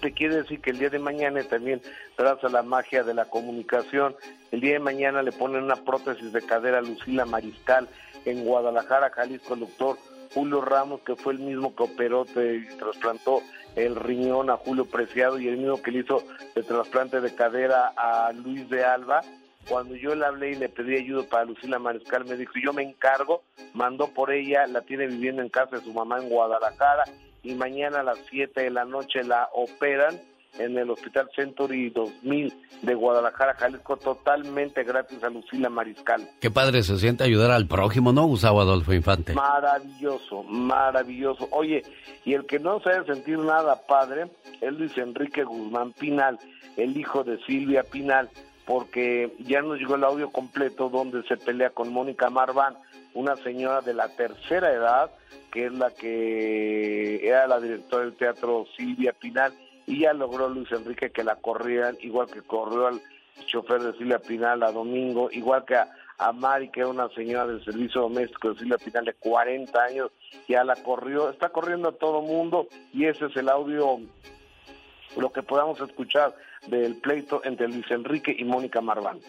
te 0.01 0.13
quiero 0.13 0.35
decir 0.35 0.61
que 0.61 0.71
el 0.71 0.79
día 0.79 0.89
de 0.89 0.99
mañana 0.99 1.43
también, 1.43 1.81
gracias 2.17 2.45
a 2.45 2.53
la 2.53 2.63
magia 2.63 3.03
de 3.03 3.13
la 3.13 3.25
comunicación, 3.25 4.15
el 4.51 4.61
día 4.61 4.73
de 4.73 4.79
mañana 4.79 5.21
le 5.21 5.31
ponen 5.31 5.63
una 5.63 5.75
prótesis 5.75 6.31
de 6.31 6.41
cadera 6.41 6.79
a 6.79 6.81
Lucila 6.81 7.25
Mariscal 7.25 7.87
en 8.25 8.45
Guadalajara, 8.45 9.09
Jalisco, 9.09 9.53
el 9.53 9.61
doctor 9.61 9.97
Julio 10.33 10.61
Ramos, 10.61 11.01
que 11.01 11.15
fue 11.15 11.33
el 11.33 11.39
mismo 11.39 11.75
que 11.75 11.83
operó, 11.83 12.25
te 12.25 12.61
trasplantó 12.77 13.41
el 13.75 13.95
riñón 13.95 14.49
a 14.49 14.57
Julio 14.57 14.85
Preciado 14.85 15.39
y 15.39 15.47
el 15.47 15.57
mismo 15.57 15.81
que 15.81 15.91
le 15.91 15.99
hizo 15.99 16.23
el 16.55 16.65
trasplante 16.65 17.19
de 17.21 17.33
cadera 17.33 17.93
a 17.95 18.31
Luis 18.33 18.69
de 18.69 18.83
Alba. 18.83 19.21
Cuando 19.67 19.95
yo 19.95 20.15
le 20.15 20.25
hablé 20.25 20.51
y 20.51 20.55
le 20.55 20.69
pedí 20.69 20.95
ayuda 20.95 21.23
para 21.29 21.45
Lucila 21.45 21.79
Mariscal, 21.79 22.25
me 22.25 22.35
dijo, 22.35 22.53
yo 22.63 22.73
me 22.73 22.83
encargo, 22.83 23.43
mandó 23.73 24.07
por 24.07 24.31
ella, 24.31 24.65
la 24.67 24.81
tiene 24.81 25.07
viviendo 25.07 25.41
en 25.41 25.49
casa 25.49 25.77
de 25.77 25.83
su 25.83 25.93
mamá 25.93 26.19
en 26.19 26.29
Guadalajara 26.29 27.03
y 27.43 27.55
mañana 27.55 28.01
a 28.01 28.03
las 28.03 28.19
7 28.29 28.61
de 28.61 28.69
la 28.69 28.85
noche 28.85 29.23
la 29.23 29.49
operan 29.53 30.19
en 30.57 30.77
el 30.77 30.89
Hospital 30.89 31.29
Century 31.35 31.89
2000 31.89 32.53
de 32.81 32.93
Guadalajara, 32.95 33.53
Jalisco, 33.55 33.97
totalmente 33.97 34.83
gratis 34.83 35.23
a 35.23 35.29
Lucila 35.29 35.69
Mariscal. 35.69 36.27
Qué 36.39 36.49
padre 36.49 36.81
se 36.83 36.97
siente 36.97 37.23
ayudar 37.23 37.51
al 37.51 37.67
prójimo, 37.67 38.11
¿no, 38.11 38.25
Gustavo 38.25 38.61
Adolfo 38.61 38.93
Infante? 38.93 39.33
Maravilloso, 39.33 40.43
maravilloso. 40.43 41.47
Oye, 41.51 41.83
y 42.25 42.33
el 42.33 42.45
que 42.45 42.59
no 42.59 42.79
se 42.81 42.89
debe 42.89 43.13
sentir 43.13 43.37
nada 43.39 43.81
padre 43.87 44.31
es 44.59 44.73
Luis 44.73 44.97
Enrique 44.97 45.43
Guzmán 45.43 45.93
Pinal, 45.93 46.39
el 46.77 46.97
hijo 46.97 47.23
de 47.23 47.37
Silvia 47.45 47.83
Pinal, 47.83 48.29
porque 48.65 49.33
ya 49.39 49.61
nos 49.61 49.79
llegó 49.79 49.95
el 49.95 50.03
audio 50.03 50.29
completo 50.31 50.89
donde 50.89 51.23
se 51.23 51.37
pelea 51.37 51.69
con 51.71 51.91
Mónica 51.91 52.29
Marván, 52.29 52.75
una 53.13 53.35
señora 53.37 53.81
de 53.81 53.93
la 53.93 54.09
tercera 54.09 54.71
edad, 54.71 55.11
que 55.51 55.65
es 55.65 55.73
la 55.73 55.91
que 55.91 57.27
era 57.27 57.47
la 57.47 57.59
directora 57.59 58.03
del 58.03 58.15
teatro 58.15 58.65
Silvia 58.77 59.13
Pinal, 59.13 59.53
y 59.85 60.01
ya 60.01 60.13
logró 60.13 60.49
Luis 60.49 60.71
Enrique 60.71 61.09
que 61.09 61.23
la 61.23 61.35
corrieran, 61.35 61.97
igual 62.01 62.27
que 62.27 62.41
corrió 62.41 62.87
al 62.87 63.01
chofer 63.47 63.81
de 63.81 63.97
Silvia 63.97 64.19
Pinal 64.19 64.61
a 64.63 64.71
Domingo, 64.71 65.29
igual 65.31 65.65
que 65.65 65.75
a, 65.75 66.31
Mari, 66.33 66.69
que 66.69 66.81
era 66.81 66.89
una 66.89 67.09
señora 67.09 67.47
del 67.47 67.63
servicio 67.63 68.01
doméstico 68.01 68.49
de 68.49 68.59
Silvia 68.59 68.77
Pinal 68.77 69.05
de 69.05 69.13
40 69.13 69.81
años, 69.81 70.11
ya 70.47 70.63
la 70.63 70.75
corrió, 70.75 71.29
está 71.29 71.49
corriendo 71.49 71.89
a 71.89 71.93
todo 71.93 72.21
mundo 72.21 72.67
y 72.93 73.05
ese 73.05 73.25
es 73.25 73.35
el 73.37 73.49
audio, 73.49 73.99
lo 75.17 75.31
que 75.31 75.41
podamos 75.41 75.79
escuchar 75.79 76.35
del 76.67 76.97
pleito 76.97 77.41
entre 77.43 77.67
Luis 77.67 77.89
Enrique 77.89 78.35
y 78.37 78.43
Mónica 78.43 78.81
Marván. 78.81 79.19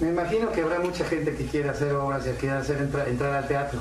Me 0.00 0.08
imagino 0.08 0.52
que 0.52 0.62
habrá 0.62 0.78
mucha 0.80 1.04
gente 1.04 1.34
que 1.34 1.46
quiera 1.46 1.70
hacer 1.70 1.92
obras 1.94 2.26
y 2.26 2.30
que 2.30 2.36
quiera 2.36 2.58
hacer 2.58 2.78
entrar 2.80 3.32
al 3.32 3.48
teatro. 3.48 3.80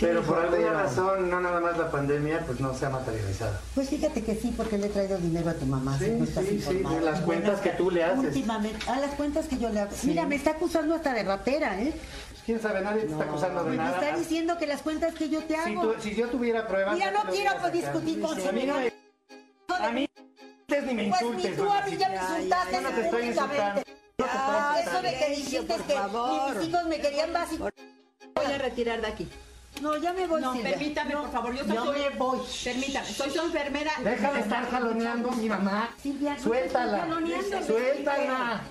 Pero 0.00 0.22
por 0.22 0.38
alguna 0.38 0.72
razón, 0.72 1.28
no 1.28 1.40
nada 1.40 1.60
más 1.60 1.76
la 1.76 1.90
pandemia, 1.90 2.40
pues 2.46 2.58
no 2.58 2.74
se 2.74 2.86
ha 2.86 2.90
materializado. 2.90 3.58
Pues 3.74 3.90
fíjate 3.90 4.22
que 4.22 4.34
sí, 4.34 4.52
porque 4.56 4.78
le 4.78 4.86
he 4.86 4.90
traído 4.90 5.18
dinero 5.18 5.50
a 5.50 5.54
tu 5.54 5.66
mamá. 5.66 5.98
Sí, 5.98 6.18
sí, 6.26 6.60
sí, 6.66 6.74
de 6.78 7.00
las 7.02 7.20
cuentas 7.20 7.60
que 7.60 7.70
tú 7.70 7.90
le 7.90 8.04
haces. 8.04 8.24
Últimamente, 8.24 8.90
a 8.90 8.98
las 8.98 9.14
cuentas 9.14 9.46
que 9.46 9.58
yo 9.58 9.68
le 9.68 9.80
hago. 9.80 9.90
Mira, 10.04 10.26
me 10.26 10.36
está 10.36 10.52
acusando 10.52 10.94
hasta 10.94 11.12
de 11.12 11.22
ratera, 11.22 11.80
¿eh? 11.80 11.92
Pues, 11.92 12.42
¿Quién 12.46 12.60
sabe? 12.60 12.80
Nadie 12.80 13.02
te 13.02 13.12
está 13.12 13.24
acusando 13.24 13.60
de 13.60 13.66
pues 13.66 13.76
nada. 13.76 14.00
Me 14.00 14.06
está 14.06 14.18
diciendo 14.18 14.56
que 14.58 14.66
las 14.66 14.82
cuentas 14.82 15.14
que 15.14 15.28
yo 15.28 15.44
te 15.44 15.56
hago. 15.56 15.94
Si, 16.00 16.14
yo 16.14 16.28
tuviera 16.28 16.66
pruebas. 16.66 16.94
Mira, 16.94 17.10
no 17.10 17.30
quiero 17.30 17.70
discutir 17.70 18.20
con 18.20 18.40
A 18.40 18.52
mí 18.52 18.64
no 18.64 18.74
me. 18.74 18.92
A 19.68 19.92
mí 19.92 20.08
ni 20.86 20.94
me 20.94 21.04
insultes. 21.04 21.42
Pues 21.42 21.50
ni 21.50 21.56
tú 21.56 21.70
a 21.70 21.82
mí 21.82 21.96
ya 21.98 22.08
me 22.08 22.16
insultaste. 22.16 22.72
Yo 22.72 22.80
no 22.80 22.90
te 22.90 23.00
estoy 23.02 23.26
insultando. 23.26 23.82
Eso 24.24 25.02
de 25.02 25.18
que 25.18 25.30
dijiste 25.30 25.66
que 25.66 25.98
mis 26.58 26.68
hijos 26.68 26.84
me 26.86 27.00
querían 27.00 27.32
básico. 27.32 27.68
Voy 28.34 28.46
a 28.46 28.58
retirar 28.58 29.00
de 29.00 29.06
aquí. 29.06 29.28
No, 29.80 29.96
ya 29.96 30.12
me 30.12 30.26
voy. 30.26 30.40
No, 30.40 30.52
permítame, 30.60 31.16
por 31.16 31.30
favor. 31.30 31.54
Yo 31.54 31.64
no 31.64 31.92
me 31.92 32.10
voy. 32.10 32.40
Permítame, 32.64 33.06
soy 33.06 33.30
su 33.30 33.40
enfermera. 33.40 33.92
Deja 34.02 34.32
de 34.32 34.40
estar 34.40 34.70
jaloneando 34.70 35.30
a 35.30 35.36
mi 35.36 35.48
mamá. 35.48 35.94
Silvia, 36.02 36.38
suéltala. 36.38 37.06
Suéltala. 37.66 38.64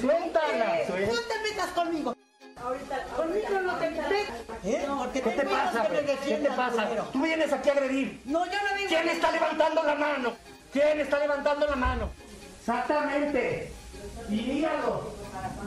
Suéltala. 0.00 0.78
No 0.88 1.20
te 1.20 1.50
metas 1.50 1.70
conmigo. 1.74 2.14
Ahorita, 2.62 3.04
conmigo 3.16 3.60
no 3.62 3.74
te 3.76 3.90
metas. 3.90 4.12
¿Eh? 4.64 4.86
¿Qué 5.12 5.20
te 5.20 5.42
pasa? 5.44 5.88
¿Qué 5.88 6.34
te 6.34 6.50
pasa? 6.50 6.88
Tú 7.12 7.22
vienes 7.22 7.52
aquí 7.52 7.68
a 7.70 7.72
agredir. 7.72 8.20
No, 8.24 8.44
yo 8.44 8.52
no 8.52 8.74
vengo. 8.74 8.88
¿Quién 8.88 9.08
está 9.08 9.32
levantando 9.32 9.82
la 9.82 9.94
mano? 9.94 10.32
¿Quién 10.72 11.00
está 11.00 11.18
levantando 11.18 11.66
la 11.66 11.76
mano? 11.76 12.10
Exactamente. 12.60 13.72
Y 14.28 14.36
dígalo. 14.36 15.12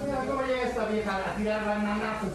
Mira 0.03 0.17
cómo 0.25 0.41
llega 0.43 0.63
esta 0.63 0.85
vieja 0.85 1.17
a 1.17 1.35
tirar 1.35 1.65
la 1.65 1.75
manazos. 1.75 2.33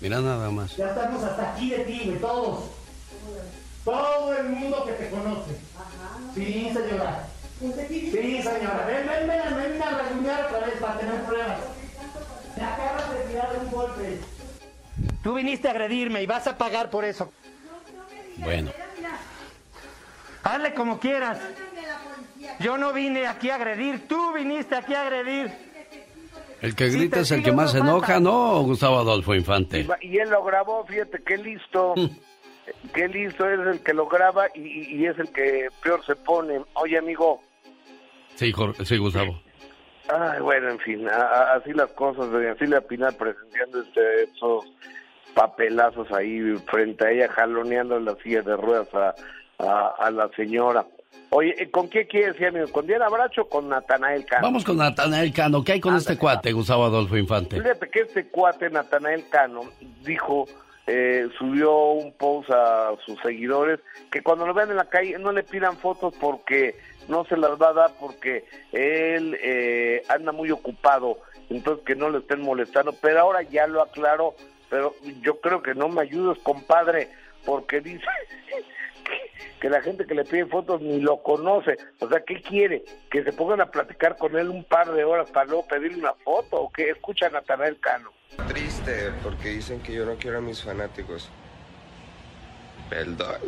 Mira 0.00 0.20
nada 0.20 0.50
más. 0.50 0.76
Ya 0.76 0.88
estamos 0.88 1.22
hasta 1.22 1.52
aquí 1.52 1.70
de 1.70 1.78
ti, 1.80 2.02
güey, 2.06 2.18
todos. 2.18 2.64
Todo 3.84 4.34
el 4.34 4.48
mundo 4.48 4.84
que 4.86 4.92
te 4.92 5.10
conoce. 5.10 5.56
Sí, 6.34 6.70
señora. 6.72 7.26
Sí, 7.60 8.42
señora. 8.42 8.84
Ven, 8.86 9.06
ven, 9.06 9.28
ven, 9.28 9.56
ven 9.56 9.82
a 9.82 9.90
rasguñar 9.90 10.46
otra 10.46 10.66
vez 10.66 10.74
para 10.80 10.98
tener 10.98 11.22
pruebas. 11.24 11.58
Te 12.54 12.62
acabas 12.62 13.10
de 13.12 13.24
tirar 13.24 13.50
un 13.60 13.70
golpe. 13.70 14.20
Tú 15.22 15.34
viniste 15.34 15.68
a 15.68 15.70
agredirme 15.70 16.22
y 16.22 16.26
vas 16.26 16.46
a 16.46 16.58
pagar 16.58 16.90
por 16.90 17.04
eso. 17.04 17.32
Bueno. 18.38 18.70
Hazle 20.42 20.74
como 20.74 21.00
quieras. 21.00 21.38
Yo 22.60 22.78
no 22.78 22.92
vine 22.92 23.26
aquí 23.26 23.50
a 23.50 23.56
agredir, 23.56 24.06
tú 24.08 24.32
viniste 24.32 24.74
aquí 24.74 24.94
a 24.94 25.02
agredir. 25.02 25.50
El 26.60 26.74
que 26.74 26.88
grita 26.88 27.20
es 27.20 27.30
el 27.30 27.42
que 27.42 27.52
más 27.52 27.72
se 27.72 27.78
enoja, 27.78 28.20
¿no, 28.20 28.62
Gustavo 28.62 28.98
Adolfo 28.98 29.34
Infante? 29.34 29.86
Y, 30.00 30.16
él 30.16 30.30
lo 30.30 30.42
grabó, 30.42 30.84
fíjate, 30.86 31.22
qué 31.22 31.36
listo. 31.36 31.94
Mm. 31.96 32.06
Qué 32.94 33.08
listo 33.08 33.46
es 33.46 33.60
el 33.60 33.80
que 33.80 33.92
lo 33.92 34.06
graba 34.06 34.46
y, 34.54 35.04
es 35.04 35.18
el 35.18 35.30
que 35.30 35.68
peor 35.82 36.02
se 36.06 36.16
pone. 36.16 36.62
Oye, 36.72 36.96
amigo. 36.96 37.42
Sí, 38.36 38.54
sí 38.84 38.96
Gustavo. 38.96 39.38
Ay, 40.08 40.40
bueno, 40.40 40.70
en 40.70 40.78
fin, 40.78 41.06
así 41.06 41.74
las 41.74 41.90
cosas. 41.90 42.32
Así 42.32 42.66
la 42.66 42.80
Pinar 42.80 43.14
presenciando 43.18 43.82
este, 43.82 44.24
esos 44.24 44.64
papelazos 45.34 46.10
ahí 46.10 46.40
frente 46.70 47.06
a 47.06 47.10
ella, 47.10 47.28
jaloneando 47.28 48.00
la 48.00 48.14
silla 48.22 48.40
de 48.40 48.56
ruedas 48.56 48.88
a 49.58 50.10
la 50.10 50.30
señora. 50.34 50.86
Oye, 51.36 51.52
eh, 51.58 51.68
¿con 51.68 51.88
qué 51.88 52.06
quieres 52.06 52.40
ir, 52.40 52.46
amigo? 52.46 52.68
¿Con 52.70 52.86
Diana 52.86 53.08
Bracho 53.08 53.42
o 53.42 53.48
con 53.48 53.68
Natanael 53.68 54.24
Cano? 54.24 54.42
Vamos 54.42 54.64
con 54.64 54.76
Natanael 54.76 55.32
Cano. 55.32 55.64
¿Qué 55.64 55.72
hay 55.72 55.80
con 55.80 55.96
este 55.96 56.16
cuate, 56.16 56.52
Gustavo 56.52 56.84
Adolfo 56.84 57.16
Infante? 57.16 57.60
Fíjate 57.60 57.90
que 57.90 58.00
este 58.02 58.28
cuate, 58.28 58.70
Natanael 58.70 59.28
Cano, 59.28 59.62
dijo, 60.04 60.46
eh, 60.86 61.26
subió 61.36 61.76
un 61.90 62.12
post 62.12 62.50
a 62.50 62.92
sus 63.04 63.18
seguidores 63.20 63.80
que 64.12 64.22
cuando 64.22 64.46
lo 64.46 64.54
vean 64.54 64.70
en 64.70 64.76
la 64.76 64.88
calle 64.88 65.18
no 65.18 65.32
le 65.32 65.42
pidan 65.42 65.76
fotos 65.76 66.14
porque 66.20 66.76
no 67.08 67.24
se 67.24 67.36
las 67.36 67.60
va 67.60 67.70
a 67.70 67.72
dar 67.72 67.90
porque 67.98 68.44
él 68.70 69.36
eh, 69.42 70.04
anda 70.08 70.30
muy 70.30 70.52
ocupado, 70.52 71.18
entonces 71.50 71.84
que 71.84 71.96
no 71.96 72.10
le 72.10 72.18
estén 72.18 72.42
molestando. 72.42 72.92
Pero 73.02 73.18
ahora 73.18 73.42
ya 73.42 73.66
lo 73.66 73.82
aclaró, 73.82 74.36
pero 74.70 74.94
yo 75.20 75.40
creo 75.40 75.62
que 75.62 75.74
no 75.74 75.88
me 75.88 76.02
ayudes, 76.02 76.40
compadre, 76.44 77.08
porque 77.44 77.80
dice 77.80 78.06
que 79.60 79.70
la 79.70 79.80
gente 79.80 80.06
que 80.06 80.14
le 80.14 80.24
pide 80.24 80.46
fotos 80.46 80.80
ni 80.80 81.00
lo 81.00 81.22
conoce. 81.22 81.76
O 82.00 82.08
sea, 82.08 82.20
¿qué 82.20 82.42
quiere? 82.42 82.84
¿Que 83.10 83.22
se 83.24 83.32
pongan 83.32 83.60
a 83.60 83.70
platicar 83.70 84.16
con 84.16 84.36
él 84.36 84.50
un 84.50 84.64
par 84.64 84.92
de 84.92 85.04
horas 85.04 85.30
para 85.30 85.46
luego 85.46 85.66
pedirle 85.66 85.98
una 85.98 86.14
foto? 86.14 86.62
¿O 86.62 86.70
qué? 86.70 86.90
Escucha 86.90 87.26
a 87.26 87.30
Natanael 87.30 87.80
Cano. 87.80 88.12
Triste, 88.48 89.10
porque 89.22 89.50
dicen 89.50 89.80
que 89.80 89.94
yo 89.94 90.04
no 90.04 90.16
quiero 90.16 90.38
a 90.38 90.40
mis 90.40 90.62
fanáticos. 90.62 91.30
Perdón. 92.90 93.40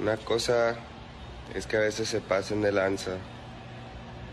Una 0.00 0.16
cosa 0.16 0.76
es 1.54 1.66
que 1.66 1.76
a 1.76 1.80
veces 1.80 2.08
se 2.08 2.20
pasen 2.20 2.62
de 2.62 2.72
lanza. 2.72 3.18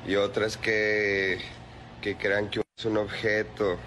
Y 0.07 0.16
otra 0.16 0.45
es 0.45 0.57
que, 0.57 1.40
que 2.02 2.16
crean 2.16 2.49
que 2.49 2.61
es 2.78 2.86
un 2.86 2.98
objeto. 2.98 3.78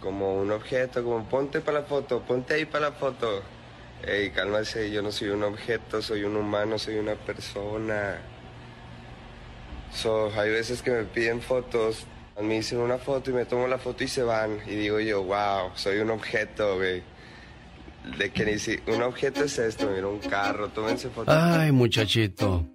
Como 0.00 0.34
un 0.34 0.50
objeto, 0.50 1.02
como 1.02 1.24
ponte 1.26 1.60
para 1.60 1.80
la 1.80 1.86
foto, 1.86 2.20
ponte 2.20 2.54
ahí 2.54 2.66
para 2.66 2.90
la 2.90 2.92
foto. 2.92 3.42
Ey, 4.06 4.30
cálmase, 4.30 4.90
yo 4.90 5.02
no 5.02 5.10
soy 5.10 5.28
un 5.28 5.42
objeto, 5.42 6.02
soy 6.02 6.24
un 6.24 6.36
humano, 6.36 6.78
soy 6.78 6.96
una 6.96 7.14
persona. 7.14 8.18
So, 9.92 10.30
hay 10.36 10.50
veces 10.50 10.82
que 10.82 10.90
me 10.90 11.04
piden 11.04 11.40
fotos 11.40 12.06
Me 12.42 12.54
dicen 12.54 12.80
una 12.80 12.98
foto 12.98 13.30
y 13.30 13.32
me 13.34 13.44
tomo 13.44 13.68
la 13.68 13.78
foto 13.78 14.02
y 14.02 14.08
se 14.08 14.22
van. 14.22 14.58
Y 14.66 14.74
digo 14.74 14.98
yo, 15.00 15.22
wow, 15.22 15.70
soy 15.74 15.98
un 15.98 16.10
objeto, 16.10 16.76
güey. 16.76 17.02
De 18.18 18.30
que 18.30 18.44
ni 18.44 18.58
si 18.58 18.78
un 18.88 19.02
objeto 19.02 19.44
es 19.44 19.58
esto, 19.58 19.88
mira, 19.88 20.08
un 20.08 20.18
carro, 20.18 20.68
tómense 20.68 21.08
fotos. 21.08 21.34
Ay, 21.34 21.72
muchachito. 21.72 22.66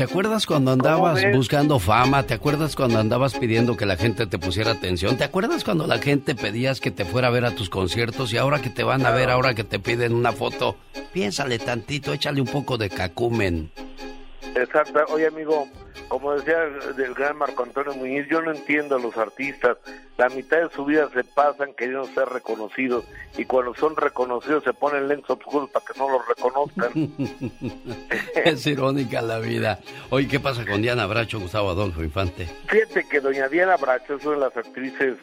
¿Te 0.00 0.04
acuerdas 0.04 0.46
cuando 0.46 0.70
andabas 0.70 1.20
buscando 1.34 1.78
fama? 1.78 2.22
¿Te 2.22 2.32
acuerdas 2.32 2.74
cuando 2.74 2.98
andabas 2.98 3.34
pidiendo 3.34 3.76
que 3.76 3.84
la 3.84 3.96
gente 3.96 4.26
te 4.26 4.38
pusiera 4.38 4.70
atención? 4.70 5.18
¿Te 5.18 5.24
acuerdas 5.24 5.62
cuando 5.62 5.86
la 5.86 5.98
gente 5.98 6.34
pedías 6.34 6.80
que 6.80 6.90
te 6.90 7.04
fuera 7.04 7.28
a 7.28 7.30
ver 7.30 7.44
a 7.44 7.50
tus 7.50 7.68
conciertos 7.68 8.32
y 8.32 8.38
ahora 8.38 8.62
que 8.62 8.70
te 8.70 8.82
van 8.82 9.04
a 9.04 9.10
ver, 9.10 9.28
ahora 9.28 9.52
que 9.52 9.62
te 9.62 9.78
piden 9.78 10.14
una 10.14 10.32
foto? 10.32 10.76
Piénsale 11.12 11.58
tantito, 11.58 12.14
échale 12.14 12.40
un 12.40 12.46
poco 12.46 12.78
de 12.78 12.88
cacumen. 12.88 13.70
Exacto. 14.54 15.00
Oye, 15.10 15.26
amigo, 15.26 15.68
como 16.08 16.32
decía 16.34 16.64
el 16.64 17.14
gran 17.14 17.36
Marco 17.36 17.62
Antonio 17.62 17.94
Muñiz, 17.94 18.26
yo 18.28 18.42
no 18.42 18.52
entiendo 18.52 18.96
a 18.96 18.98
los 18.98 19.16
artistas. 19.16 19.78
La 20.16 20.28
mitad 20.28 20.58
de 20.58 20.70
su 20.74 20.84
vida 20.84 21.08
se 21.14 21.24
pasan 21.24 21.72
queriendo 21.74 22.04
ser 22.06 22.28
reconocidos 22.28 23.04
y 23.38 23.44
cuando 23.44 23.74
son 23.74 23.96
reconocidos 23.96 24.64
se 24.64 24.72
ponen 24.72 25.08
lentes 25.08 25.30
oscuros 25.30 25.70
para 25.70 25.84
que 25.86 25.98
no 25.98 26.10
los 26.10 26.28
reconozcan. 26.28 26.90
es 28.44 28.66
irónica 28.66 29.22
la 29.22 29.38
vida. 29.38 29.80
Oye, 30.10 30.28
¿qué 30.28 30.40
pasa 30.40 30.66
con 30.66 30.82
Diana 30.82 31.06
Bracho, 31.06 31.40
Gustavo 31.40 31.70
Adolfo 31.70 32.02
Infante? 32.02 32.46
Fíjate 32.66 33.08
que 33.08 33.20
doña 33.20 33.48
Diana 33.48 33.76
Bracho 33.76 34.16
es 34.16 34.24
una 34.24 34.34
de 34.34 34.40
las 34.40 34.56
actrices 34.56 35.16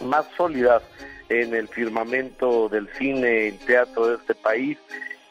más 0.00 0.26
sólidas 0.36 0.82
en 1.28 1.54
el 1.54 1.68
firmamento 1.68 2.68
del 2.68 2.88
cine 2.98 3.48
y 3.48 3.52
teatro 3.52 4.08
de 4.08 4.16
este 4.16 4.34
país 4.34 4.78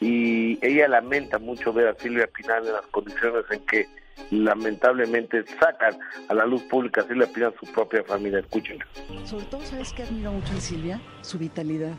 y 0.00 0.58
ella 0.64 0.88
lamenta 0.88 1.38
mucho 1.38 1.72
ver 1.72 1.88
a 1.88 1.94
Silvia 1.94 2.26
Pinal 2.26 2.66
en 2.66 2.72
las 2.72 2.86
condiciones 2.86 3.44
en 3.50 3.64
que 3.66 3.86
lamentablemente 4.30 5.44
sacan 5.58 5.98
a 6.28 6.34
la 6.34 6.46
luz 6.46 6.62
pública 6.64 7.02
a 7.02 7.04
Silvia 7.04 7.26
Pinal 7.26 7.54
su 7.58 7.66
propia 7.72 8.02
familia. 8.04 8.40
Escúchenla. 8.40 8.86
Sobre 9.24 9.44
todo, 9.46 9.62
¿sabes 9.62 9.92
qué 9.92 10.02
admiro 10.04 10.32
mucho 10.32 10.52
en 10.52 10.60
Silvia? 10.60 11.00
Su 11.22 11.38
vitalidad. 11.38 11.94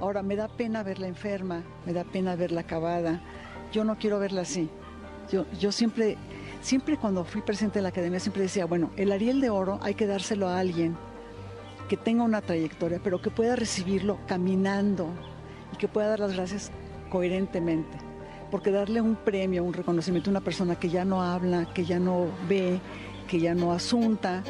Ahora, 0.00 0.22
me 0.22 0.36
da 0.36 0.48
pena 0.48 0.82
verla 0.82 1.06
enferma, 1.06 1.62
me 1.86 1.92
da 1.92 2.04
pena 2.04 2.36
verla 2.36 2.62
acabada. 2.62 3.20
Yo 3.72 3.84
no 3.84 3.96
quiero 3.96 4.18
verla 4.18 4.42
así. 4.42 4.68
Yo, 5.30 5.46
yo 5.58 5.72
siempre, 5.72 6.16
siempre 6.60 6.96
cuando 6.96 7.24
fui 7.24 7.40
presidente 7.40 7.78
de 7.78 7.84
la 7.84 7.88
academia, 7.88 8.20
siempre 8.20 8.42
decía, 8.42 8.66
bueno, 8.66 8.90
el 8.96 9.12
Ariel 9.12 9.40
de 9.40 9.50
Oro 9.50 9.78
hay 9.82 9.94
que 9.94 10.06
dárselo 10.06 10.48
a 10.48 10.58
alguien 10.58 10.96
que 11.88 11.96
tenga 11.96 12.24
una 12.24 12.40
trayectoria, 12.40 13.00
pero 13.02 13.20
que 13.20 13.30
pueda 13.30 13.56
recibirlo 13.56 14.18
caminando 14.26 15.08
y 15.72 15.76
que 15.76 15.88
pueda 15.88 16.08
dar 16.08 16.20
las 16.20 16.34
gracias 16.34 16.72
coherentemente. 17.10 18.13
Porque 18.54 18.70
darle 18.70 19.00
un 19.00 19.16
premio, 19.16 19.64
un 19.64 19.72
reconocimiento 19.72 20.30
a 20.30 20.34
una 20.34 20.40
persona 20.40 20.76
que 20.76 20.88
ya 20.88 21.04
no 21.04 21.20
habla, 21.20 21.66
que 21.74 21.84
ya 21.84 21.98
no 21.98 22.28
ve, 22.48 22.78
que 23.26 23.40
ya 23.40 23.52
no 23.52 23.72
asunta, 23.72 24.44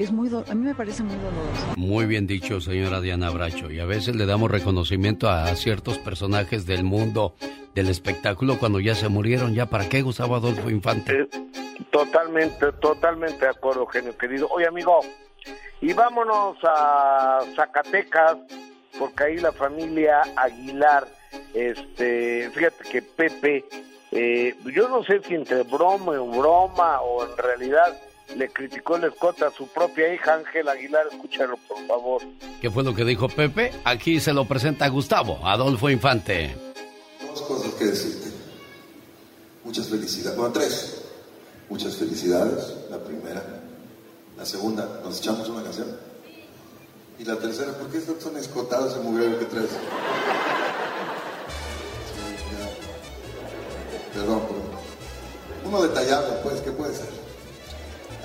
es 0.00 0.10
muy 0.10 0.28
a 0.34 0.52
mí 0.52 0.64
me 0.64 0.74
parece 0.74 1.04
muy 1.04 1.14
doloroso. 1.14 1.76
Muy 1.76 2.06
bien 2.06 2.26
dicho, 2.26 2.60
señora 2.60 3.00
Diana 3.00 3.30
Bracho. 3.30 3.70
Y 3.70 3.78
a 3.78 3.84
veces 3.84 4.16
le 4.16 4.26
damos 4.26 4.50
reconocimiento 4.50 5.30
a 5.30 5.46
ciertos 5.54 5.96
personajes 5.98 6.66
del 6.66 6.82
mundo 6.82 7.36
del 7.72 7.88
espectáculo 7.88 8.58
cuando 8.58 8.80
ya 8.80 8.96
se 8.96 9.08
murieron. 9.08 9.54
¿Ya 9.54 9.66
para 9.66 9.88
qué, 9.88 10.02
Gustavo 10.02 10.34
Adolfo 10.34 10.68
Infante? 10.68 11.16
Eh, 11.16 11.28
totalmente, 11.92 12.72
totalmente 12.80 13.44
de 13.44 13.50
acuerdo, 13.52 13.86
genio 13.86 14.18
querido. 14.18 14.48
Oye, 14.50 14.66
amigo, 14.66 15.02
y 15.80 15.92
vámonos 15.92 16.56
a 16.64 17.42
Zacatecas, 17.54 18.38
porque 18.98 19.22
ahí 19.22 19.36
la 19.36 19.52
familia 19.52 20.22
Aguilar 20.34 21.06
este, 21.54 22.50
fíjate 22.50 22.84
que 22.90 23.02
Pepe, 23.02 23.64
eh, 24.12 24.54
yo 24.74 24.88
no 24.88 25.02
sé 25.04 25.20
si 25.26 25.34
entre 25.34 25.62
broma 25.62 26.12
o 26.12 26.26
broma 26.26 27.00
o 27.00 27.24
en 27.24 27.36
realidad 27.36 27.98
le 28.34 28.48
criticó 28.48 28.96
el 28.96 29.04
escote 29.04 29.44
a 29.44 29.50
su 29.50 29.68
propia 29.68 30.12
hija 30.12 30.34
Ángel 30.34 30.68
Aguilar. 30.68 31.06
Escúchalo, 31.10 31.56
por 31.68 31.86
favor. 31.86 32.22
¿Qué 32.60 32.70
fue 32.70 32.82
lo 32.82 32.94
que 32.94 33.04
dijo 33.04 33.28
Pepe? 33.28 33.72
Aquí 33.84 34.20
se 34.20 34.32
lo 34.32 34.44
presenta 34.46 34.88
Gustavo 34.88 35.38
Adolfo 35.44 35.88
Infante. 35.90 36.54
Dos 37.26 37.42
cosas 37.42 37.74
que 37.74 37.84
decirte. 37.84 38.30
Muchas 39.64 39.88
felicidades. 39.88 40.36
Bueno, 40.36 40.52
tres. 40.52 41.02
Muchas 41.68 41.96
felicidades. 41.96 42.74
La 42.90 42.98
primera. 42.98 43.42
La 44.36 44.44
segunda, 44.44 45.00
¿nos 45.02 45.18
echamos 45.18 45.48
una 45.48 45.62
canción? 45.62 45.88
Y 47.18 47.24
la 47.24 47.36
tercera, 47.36 47.72
¿por 47.72 47.88
qué 47.88 47.98
están 47.98 48.16
tan 48.16 48.36
escotados 48.36 48.96
en 48.96 49.04
mujer 49.04 49.38
que 49.38 49.46
traes? 49.46 49.70
Perdón, 54.16 54.40
uno 55.66 55.82
detallado, 55.82 56.40
pues, 56.42 56.62
¿qué 56.62 56.70
puede 56.70 56.94
ser? 56.94 57.10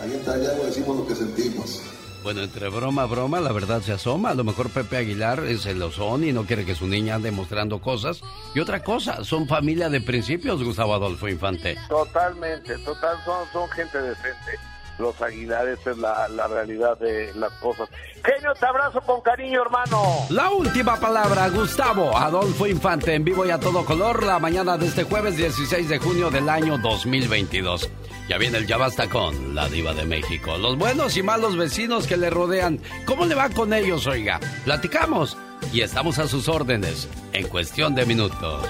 Ahí 0.02 0.14
entallado 0.14 0.64
decimos 0.64 0.96
lo 0.96 1.06
que 1.06 1.16
sentimos. 1.16 1.82
Bueno, 2.24 2.44
entre 2.44 2.70
broma, 2.70 3.06
broma, 3.08 3.42
la 3.42 3.52
verdad 3.52 3.82
se 3.82 3.92
asoma. 3.92 4.30
A 4.30 4.34
lo 4.34 4.46
mejor 4.46 4.70
Pepe 4.70 4.96
Aguilar 4.96 5.44
es 5.44 5.64
celosón 5.64 6.24
y 6.24 6.32
no 6.32 6.46
quiere 6.46 6.66
que 6.66 6.76
su 6.76 6.88
niña 6.88 7.16
ande 7.16 7.32
mostrando 7.32 7.82
cosas. 7.82 8.22
Y 8.56 8.62
otra 8.62 8.82
cosa, 8.82 9.26
son 9.26 9.50
familia 9.50 9.90
de 9.90 10.00
principios, 10.00 10.64
Gustavo 10.64 10.94
Adolfo 10.94 11.28
Infante. 11.28 11.76
Totalmente, 11.90 12.78
total, 12.86 13.18
son, 13.26 13.46
son 13.52 13.70
gente 13.72 14.02
decente 14.02 14.72
los 14.98 15.20
Aguilares 15.22 15.80
es 15.86 15.98
la, 15.98 16.28
la, 16.30 16.48
realidad 16.48 16.98
de 17.00 17.34
las 17.36 17.52
cosas. 17.54 17.90
Genio, 18.24 18.54
te 18.60 18.66
abrazo 18.66 19.02
con 19.02 19.22
cariño, 19.22 19.62
hermano. 19.62 20.26
La 20.30 20.52
última 20.52 21.00
palabra, 21.00 21.50
Gustavo 21.50 22.16
Adolfo 22.16 22.68
Infante, 22.68 23.14
en 23.16 23.24
vivo 23.24 23.46
y 23.46 23.52
a 23.52 23.60
todo 23.60 23.84
color, 23.86 24.24
la 24.24 24.40
mañana 24.40 24.78
de 24.78 24.88
este 24.88 25.04
jueves 25.04 25.38
16 25.38 25.90
de 25.90 25.98
junio 25.98 26.30
del 26.30 26.50
año 26.50 26.78
2022. 26.78 27.90
Ya 28.30 28.38
viene 28.38 28.60
el 28.60 28.68
Ya 28.68 28.78
Basta 28.78 29.10
con 29.10 29.56
la 29.56 29.68
Diva 29.68 29.94
de 29.94 30.06
México. 30.06 30.58
Los 30.58 30.78
buenos 30.78 31.18
y 31.18 31.24
malos 31.24 31.58
vecinos 31.58 32.08
que 32.08 32.18
le 32.18 32.30
rodean. 32.30 32.80
¿Cómo 33.06 33.26
le 33.26 33.36
va 33.36 33.50
con 33.50 33.74
ellos, 33.74 34.08
oiga? 34.08 34.40
Platicamos 34.64 35.38
y 35.74 35.82
estamos 35.82 36.18
a 36.20 36.28
sus 36.28 36.48
órdenes 36.48 37.10
en 37.34 37.48
cuestión 37.48 37.96
de 37.96 38.06
minutos. 38.06 38.66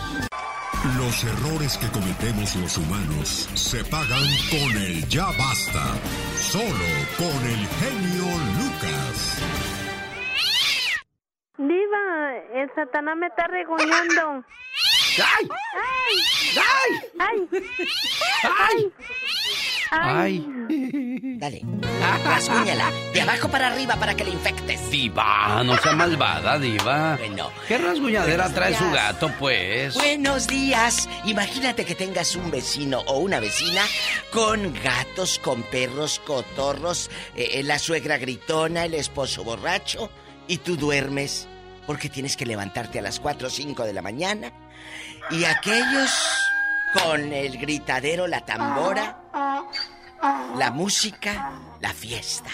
Los 0.84 1.24
errores 1.24 1.78
que 1.78 1.88
cometemos 1.91 2.56
los 2.56 2.76
humanos 2.76 3.48
se 3.53 3.84
pagan 3.86 4.26
con 4.49 4.82
el 4.82 5.08
ya 5.08 5.26
basta. 5.38 5.94
Solo 6.36 6.90
con 7.18 7.45
el 7.45 7.68
genio 7.78 8.26
Lucas. 8.58 9.38
Diva, 11.60 12.36
el 12.56 12.74
Satanás 12.74 13.16
me 13.16 13.28
está 13.28 13.45
regoñando. 13.45 14.44
¡Ay! 15.20 15.49
¡Ay! 15.76 16.16
¡Ay! 16.58 17.10
¡Ay! 17.20 17.49
¡Ay! 18.58 18.94
Dale. 19.91 21.61
Rasguñala. 22.23 22.91
De 23.13 23.22
abajo 23.22 23.49
para 23.49 23.68
arriba 23.68 23.97
para 23.97 24.15
que 24.15 24.23
le 24.23 24.31
infectes. 24.31 24.89
Diva, 24.89 25.61
no 25.65 25.77
sea 25.77 25.93
malvada, 25.93 26.57
Diva. 26.57 27.18
Bueno. 27.18 27.51
¿Qué 27.68 27.77
rasguñadera 27.77 28.47
trae 28.53 28.73
su 28.73 28.89
gato, 28.91 29.30
pues? 29.38 29.93
Buenos 29.95 30.47
días. 30.47 31.09
Imagínate 31.26 31.84
que 31.84 31.95
tengas 31.95 32.38
un 32.38 32.49
vecino 32.51 33.01
o 33.01 33.19
una 33.19 33.41
vecina 33.41 33.81
con 34.31 34.73
gatos, 34.81 35.39
con 35.39 35.61
perros, 35.63 36.22
cotorros, 36.26 37.11
eh, 37.35 37.61
la 37.63 37.77
suegra 37.77 38.18
gritona, 38.18 38.85
el 38.85 38.93
esposo 38.93 39.43
borracho, 39.43 40.09
y 40.47 40.57
tú 40.57 40.77
duermes 40.77 41.49
porque 41.85 42.07
tienes 42.07 42.38
que 42.38 42.45
levantarte 42.45 42.99
a 42.99 43.01
las 43.01 43.19
4 43.19 43.47
o 43.47 43.51
5 43.51 43.84
de 43.84 43.93
la 43.93 44.01
mañana. 44.01 44.53
Y 45.30 45.43
aquellos 45.43 46.11
con 46.93 47.34
el 47.34 47.57
gritadero, 47.57 48.27
la 48.27 48.45
tambora, 48.45 49.23
la 50.57 50.72
música, 50.72 51.51
la 51.80 51.93
fiesta. 51.93 52.49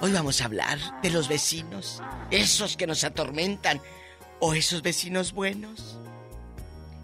Hoy 0.00 0.12
vamos 0.12 0.40
a 0.40 0.46
hablar 0.46 0.78
de 1.02 1.10
los 1.10 1.28
vecinos, 1.28 2.02
esos 2.30 2.76
que 2.76 2.86
nos 2.86 3.04
atormentan, 3.04 3.80
o 4.40 4.54
esos 4.54 4.82
vecinos 4.82 5.32
buenos, 5.32 5.98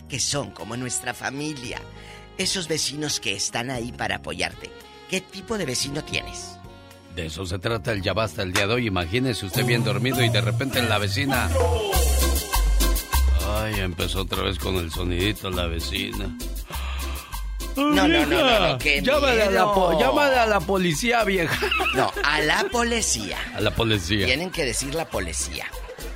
que 0.08 0.20
son 0.20 0.50
como 0.50 0.76
nuestra 0.76 1.14
familia, 1.14 1.80
esos 2.36 2.68
vecinos 2.68 3.20
que 3.20 3.34
están 3.34 3.70
ahí 3.70 3.92
para 3.92 4.16
apoyarte. 4.16 4.70
¿Qué 5.08 5.20
tipo 5.20 5.56
de 5.56 5.66
vecino 5.66 6.04
tienes? 6.04 6.58
De 7.14 7.26
eso 7.26 7.44
se 7.46 7.58
trata 7.58 7.92
el 7.92 8.02
ya 8.02 8.12
basta 8.12 8.42
el 8.42 8.52
día 8.52 8.66
de 8.66 8.74
hoy. 8.74 8.86
Imagínese 8.86 9.46
usted 9.46 9.64
bien 9.64 9.82
dormido 9.82 10.22
y 10.22 10.28
de 10.28 10.40
repente 10.40 10.82
la 10.82 10.98
vecina. 10.98 11.50
Ay, 13.58 13.80
empezó 13.80 14.22
otra 14.22 14.42
vez 14.42 14.58
con 14.58 14.76
el 14.76 14.90
sonidito 14.90 15.50
la 15.50 15.66
vecina. 15.66 16.36
No, 17.76 18.08
no, 18.08 18.08
no, 18.08 18.26
no, 18.26 18.68
no, 18.68 18.78
qué 18.78 19.00
llámale, 19.00 19.42
a 19.42 19.50
la 19.50 19.72
llámale 19.98 20.36
a 20.36 20.46
la 20.46 20.60
policía, 20.60 21.24
vieja. 21.24 21.58
No, 21.94 22.12
a 22.22 22.40
la 22.40 22.64
policía. 22.64 23.38
A 23.54 23.60
la 23.60 23.74
policía. 23.74 24.26
Tienen 24.26 24.50
que 24.50 24.64
decir 24.64 24.94
la 24.94 25.08
policía. 25.08 25.66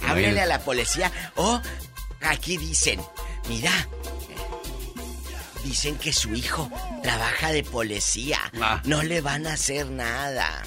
Háblele 0.06 0.40
a 0.40 0.46
la 0.46 0.60
policía. 0.60 1.10
O 1.36 1.60
aquí 2.20 2.56
dicen, 2.56 3.00
mira, 3.48 3.72
dicen 5.64 5.96
que 5.96 6.12
su 6.12 6.34
hijo 6.34 6.70
trabaja 7.02 7.52
de 7.52 7.62
policía. 7.62 8.38
Ah. 8.60 8.82
No 8.84 9.02
le 9.02 9.20
van 9.20 9.46
a 9.46 9.54
hacer 9.54 9.86
nada. 9.90 10.62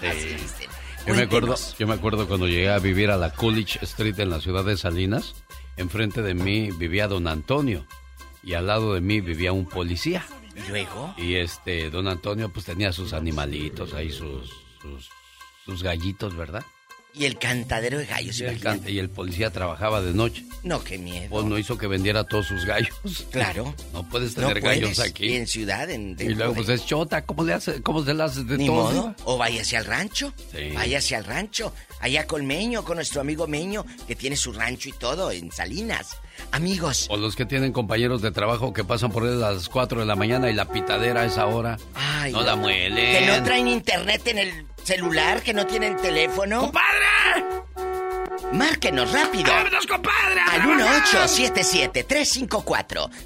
Sí. 0.00 0.06
Así 0.06 0.28
dicen. 0.28 0.70
Yo 1.06 1.14
me, 1.14 1.22
acuerdo, 1.22 1.54
yo 1.78 1.86
me 1.86 1.94
acuerdo 1.94 2.28
cuando 2.28 2.48
llegué 2.48 2.68
a 2.70 2.78
vivir 2.78 3.10
a 3.10 3.16
la 3.16 3.32
Coolidge 3.32 3.78
Street 3.82 4.18
en 4.18 4.30
la 4.30 4.40
ciudad 4.40 4.64
de 4.64 4.76
Salinas. 4.76 5.34
Enfrente 5.78 6.22
de 6.22 6.34
mí 6.34 6.70
vivía 6.72 7.08
don 7.08 7.28
Antonio 7.28 7.86
y 8.42 8.54
al 8.54 8.66
lado 8.66 8.94
de 8.94 9.00
mí 9.00 9.20
vivía 9.20 9.52
un 9.52 9.64
policía. 9.66 10.24
¿Y 10.56 10.68
luego? 10.68 11.14
Y 11.16 11.36
este, 11.36 11.88
don 11.88 12.08
Antonio 12.08 12.48
pues 12.48 12.66
tenía 12.66 12.92
sus 12.92 13.12
animalitos 13.12 13.94
ahí, 13.94 14.10
sus, 14.10 14.50
sus, 14.82 15.08
sus 15.64 15.82
gallitos, 15.82 16.36
¿verdad? 16.36 16.64
Y 17.14 17.24
el 17.24 17.36
cantadero 17.38 17.98
de 17.98 18.06
gallos, 18.06 18.38
y 18.38 18.44
el, 18.44 18.60
can- 18.60 18.80
y 18.86 18.98
el 18.98 19.08
policía 19.10 19.50
trabajaba 19.50 20.00
de 20.00 20.12
noche. 20.12 20.44
No, 20.62 20.84
qué 20.84 20.98
miedo. 20.98 21.26
Pues 21.30 21.46
no 21.46 21.58
hizo 21.58 21.76
que 21.76 21.88
vendiera 21.88 22.22
todos 22.24 22.46
sus 22.46 22.64
gallos. 22.64 22.94
Claro. 23.32 23.74
No 23.92 24.08
puedes 24.08 24.36
No 24.36 24.46
tener 24.48 24.62
gallos 24.62 24.94
puedes, 24.96 25.10
aquí. 25.10 25.26
y 25.26 25.34
en 25.36 25.46
ciudad, 25.48 25.90
en- 25.90 26.16
Y 26.20 26.28
luego 26.28 26.54
pues 26.54 26.68
es 26.68 26.86
chota, 26.86 27.24
¿cómo 27.24 27.42
le 27.44 27.54
hace, 27.54 27.82
cómo 27.82 28.04
se 28.04 28.14
le 28.14 28.22
hace 28.22 28.44
de 28.44 28.56
Ni 28.58 28.66
todo? 28.66 28.92
modo. 28.92 29.14
O 29.24 29.36
váyase 29.36 29.76
al 29.76 29.86
rancho. 29.86 30.32
Sí. 30.54 30.70
Váyase 30.74 31.16
al 31.16 31.24
rancho. 31.24 31.72
Allá 32.00 32.26
con 32.26 32.46
Meño, 32.46 32.84
con 32.84 32.96
nuestro 32.96 33.20
amigo 33.20 33.48
Meño, 33.48 33.84
que 34.06 34.14
tiene 34.14 34.36
su 34.36 34.52
rancho 34.52 34.88
y 34.88 34.92
todo 34.92 35.32
en 35.32 35.50
Salinas. 35.50 36.16
Amigos. 36.52 37.06
O 37.10 37.16
los 37.16 37.34
que 37.34 37.46
tienen 37.46 37.72
compañeros 37.72 38.22
de 38.22 38.30
trabajo 38.30 38.72
que 38.72 38.84
pasan 38.84 39.10
por 39.10 39.26
él 39.26 39.42
a 39.42 39.50
las 39.52 39.68
4 39.68 40.00
de 40.00 40.06
la 40.06 40.14
mañana 40.14 40.48
y 40.50 40.54
la 40.54 40.68
pitadera 40.68 41.22
a 41.22 41.24
esa 41.26 41.46
hora. 41.46 41.78
Ay, 41.94 42.30
no 42.32 42.42
la 42.42 42.54
muelen. 42.54 42.94
Que 42.94 43.26
no 43.26 43.42
traen 43.42 43.66
internet 43.66 44.24
en 44.28 44.38
el 44.38 44.66
celular, 44.84 45.42
que 45.42 45.52
no 45.54 45.66
tienen 45.66 45.96
teléfono. 45.96 46.60
¡Compadre! 46.60 46.98
Márquenos 48.52 49.12
rápido. 49.12 49.52
¡Vámonos, 49.52 49.86
compadre! 49.86 50.40
Al 50.50 50.62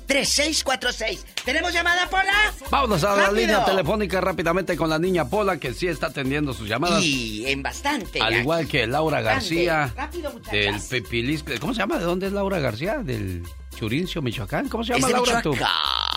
1877-354-3646. 0.09 1.19
¿Tenemos 1.45 1.73
llamada, 1.73 2.09
Pola? 2.09 2.53
Vámonos 2.71 3.05
a 3.05 3.11
la 3.11 3.17
¡Rápido! 3.17 3.33
línea 3.37 3.65
telefónica 3.65 4.21
rápidamente 4.21 4.77
con 4.77 4.91
la 4.91 4.99
niña 4.99 5.29
Pola, 5.29 5.59
que 5.59 5.73
sí 5.75 5.87
está 5.89 6.09
atendiendo 6.09 6.53
sus 6.53 6.69
llamadas. 6.69 7.03
Y 7.05 7.47
en 7.47 7.63
bastante. 7.63 8.21
Al 8.21 8.35
igual 8.35 8.67
que 8.67 8.87
Laura 8.87 9.21
Bastante. 9.21 9.65
García 9.67 9.93
Rápido, 9.97 10.33
muchachas. 10.33 10.53
del 10.53 10.81
Pepilis. 11.03 11.45
¿Cómo 11.61 11.73
se 11.75 11.79
llama? 11.81 11.99
¿De 11.99 12.05
dónde 12.05 12.27
es 12.27 12.33
Laura 12.33 12.59
García? 12.59 12.99
Del 12.99 13.43
Churincio, 13.77 14.23
Michoacán. 14.23 14.69
¿Cómo 14.69 14.83
se 14.85 14.93
llama 14.95 15.07
Es 15.07 15.07
de 15.07 15.13
Laura? 15.13 15.43
tú? 15.43 15.55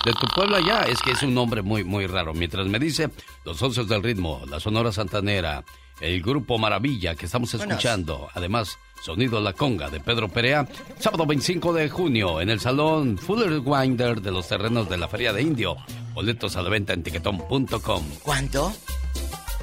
De 0.05 0.13
tu 0.13 0.27
pueblo 0.27 0.57
allá. 0.57 0.83
Es 0.83 1.01
que 1.01 1.11
es 1.11 1.23
un 1.23 1.33
nombre 1.33 1.63
muy, 1.63 1.83
muy 1.83 2.05
raro. 2.05 2.35
Mientras 2.35 2.67
me 2.67 2.77
dice 2.77 3.09
los 3.43 3.57
socios 3.57 3.87
del 3.87 4.03
ritmo, 4.03 4.43
la 4.47 4.59
Sonora 4.59 4.91
Santanera, 4.91 5.63
el 5.99 6.21
grupo 6.21 6.59
Maravilla 6.59 7.15
que 7.15 7.25
estamos 7.25 7.51
escuchando. 7.55 8.29
Además, 8.35 8.77
Sonido 9.03 9.41
La 9.41 9.53
Conga 9.53 9.89
de 9.89 9.99
Pedro 9.99 10.29
Perea. 10.29 10.67
Sábado 10.99 11.25
25 11.25 11.73
de 11.73 11.89
junio 11.89 12.39
en 12.39 12.51
el 12.51 12.59
Salón 12.59 13.17
Fuller 13.17 13.59
Winder 13.65 14.21
de 14.21 14.31
los 14.31 14.47
terrenos 14.47 14.87
de 14.87 14.97
la 14.97 15.07
Feria 15.07 15.33
de 15.33 15.41
Indio. 15.41 15.75
Boletos 16.13 16.55
a 16.55 16.61
la 16.61 16.69
venta 16.69 16.93
en 16.93 17.01
tiquetón.com. 17.01 18.03
¿Cuándo? 18.21 18.73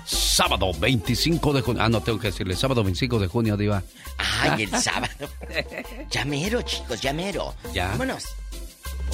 Sábado 0.05 0.73
25 0.77 1.53
de 1.53 1.61
junio. 1.61 1.83
Ah, 1.85 1.89
no 1.89 2.01
tengo 2.03 2.19
que 2.19 2.29
decirle. 2.29 2.57
Sábado 2.57 2.83
25 2.83 3.21
de 3.21 3.29
junio, 3.29 3.57
Diva. 3.57 3.83
Ay, 4.19 4.65
el 4.65 4.71
sábado. 4.71 5.29
Llamero, 6.11 6.63
chicos, 6.63 7.01
llamero. 7.01 7.55
Ya. 7.73 7.89
Vámonos. 7.91 8.25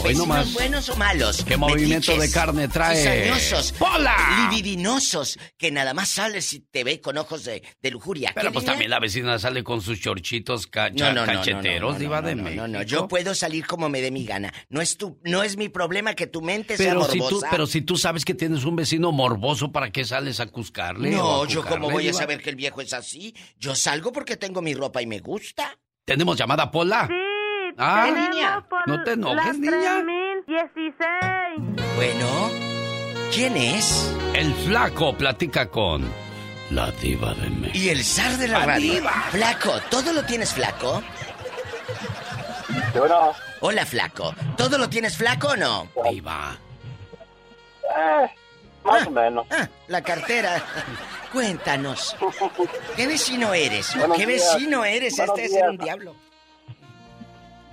Hoy 0.05 0.15
nomás. 0.15 0.53
buenos 0.55 0.89
o 0.89 0.97
malos. 0.97 1.45
¿Qué 1.45 1.57
movimiento 1.57 2.17
de 2.17 2.31
carne 2.31 2.69
trae? 2.69 2.97
cizañosos, 2.97 3.73
¡Pola! 3.73 4.15
Libidinosos, 4.51 5.39
que 5.59 5.71
nada 5.71 5.93
más 5.93 6.09
sales 6.09 6.53
y 6.55 6.61
te 6.61 6.85
ve 6.85 7.01
con 7.01 7.19
ojos 7.19 7.45
de, 7.45 7.63
de 7.83 7.91
lujuria. 7.91 8.33
Pero 8.35 8.49
¿Qué 8.49 8.53
pues 8.55 8.65
también 8.65 8.91
la 8.91 9.01
vecina 9.01 9.39
sale 9.39 9.63
con 9.65 9.83
sus 9.83 10.01
chorchitos 10.01 10.67
cacha- 10.67 11.13
No, 11.13 11.21
no, 11.21 11.27
cacheteros, 11.27 11.93
no, 11.93 11.93
no, 11.95 11.99
Diva 11.99 12.21
no, 12.23 12.29
de 12.29 12.35
no, 12.37 12.43
México. 12.45 12.63
No, 12.63 12.69
no, 12.69 12.83
yo 12.83 13.09
puedo 13.09 13.35
salir 13.35 13.67
como 13.67 13.89
me 13.89 14.01
dé 14.01 14.11
mi 14.11 14.25
gana. 14.25 14.53
No 14.71 14.81
es 14.81 14.97
tu, 14.97 15.19
no 15.25 15.43
es 15.43 15.57
mi 15.57 15.69
problema 15.69 16.15
que 16.15 16.27
tu 16.27 16.41
mente 16.41 16.77
Pero 16.79 17.03
sea 17.05 17.13
si, 17.13 17.19
tú, 17.19 17.25
morbosa. 17.25 17.49
pero 17.51 17.67
si 17.67 17.83
tú 17.83 17.97
sabes 17.97 18.25
que 18.25 18.35
tienes 18.35 18.65
un 18.65 18.77
vecino 18.77 19.13
morboso, 19.13 19.73
¿para 19.73 19.91
qué 19.91 20.05
sales 20.05 20.41
a 20.41 20.47
cuscarle? 20.47 21.11
No, 21.11 21.43
a 21.43 21.49
yo 21.49 21.61
cucarle, 21.63 21.81
como 21.83 21.91
voy 21.91 22.09
a 22.09 22.15
saber 22.15 22.41
que 22.41 22.51
el 22.51 22.57
viejo 22.57 22.81
es 22.81 22.93
así. 22.95 23.35
Yo 23.59 23.75
salgo 23.75 24.13
porque 24.13 24.37
tengo 24.37 24.63
mi 24.63 24.75
ropa 24.75 25.03
y 25.03 25.07
me 25.07 25.19
gusta. 25.19 25.77
¿Tenemos 26.05 26.39
llamada, 26.39 26.71
Pola? 26.71 27.07
Ah, 27.79 28.05
tenemos 28.07 28.65
no 28.87 29.05
te 29.05 29.13
enojes, 29.13 29.59
niña. 29.59 30.03
3016. 30.47 31.87
Bueno, 31.97 32.51
¿quién 33.33 33.57
es? 33.57 34.13
El 34.35 34.53
flaco 34.55 35.17
platica 35.17 35.69
con 35.71 36.05
la 36.71 36.91
diva 36.93 37.35
de 37.35 37.49
México. 37.51 37.79
Y 37.79 37.89
el 37.91 38.03
zar 38.05 38.33
de 38.39 38.49
la 38.49 38.59
La 38.61 38.67
radio. 38.67 38.93
diva. 38.95 39.13
Flaco, 39.31 39.73
¿todo 39.91 40.13
lo 40.13 40.25
tienes 40.25 40.53
flaco? 40.53 41.03
Hola, 43.61 43.87
flaco. 43.87 44.35
¿Todo 44.57 44.77
lo 44.79 44.89
tienes 44.89 45.17
flaco 45.17 45.49
o 45.49 45.57
no? 45.57 45.89
Diva. 46.11 46.57
más 48.85 49.07
o 49.07 49.11
menos. 49.11 49.47
Ah, 49.51 49.69
la 49.87 50.03
cartera. 50.03 50.63
Cuéntanos. 51.33 52.17
¿Qué 52.97 53.07
vecino 53.07 53.53
eres? 53.55 53.95
Buenos 53.95 54.17
¿Qué 54.17 54.27
días. 54.27 54.53
vecino 54.55 54.85
eres? 54.85 55.17
Buenos 55.17 55.39
Este 55.39 55.47
es 55.47 55.53
ser 55.53 55.69
un 55.71 55.77
diablo. 55.77 56.17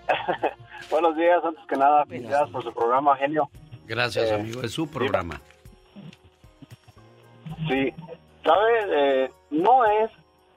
Buenos 0.91 1.15
días, 1.17 1.43
antes 1.43 1.65
que 1.67 1.75
nada, 1.75 2.05
felicidades 2.05 2.49
por 2.51 2.63
su 2.63 2.73
programa, 2.73 3.15
genio. 3.17 3.49
Gracias, 3.85 4.29
Eh, 4.31 4.35
amigo. 4.35 4.61
Es 4.61 4.71
su 4.73 4.89
programa. 4.89 5.41
Sí, 7.67 7.93
¿sabe? 8.43 8.71
Eh, 8.89 9.29
no 9.51 9.85
es 9.85 10.11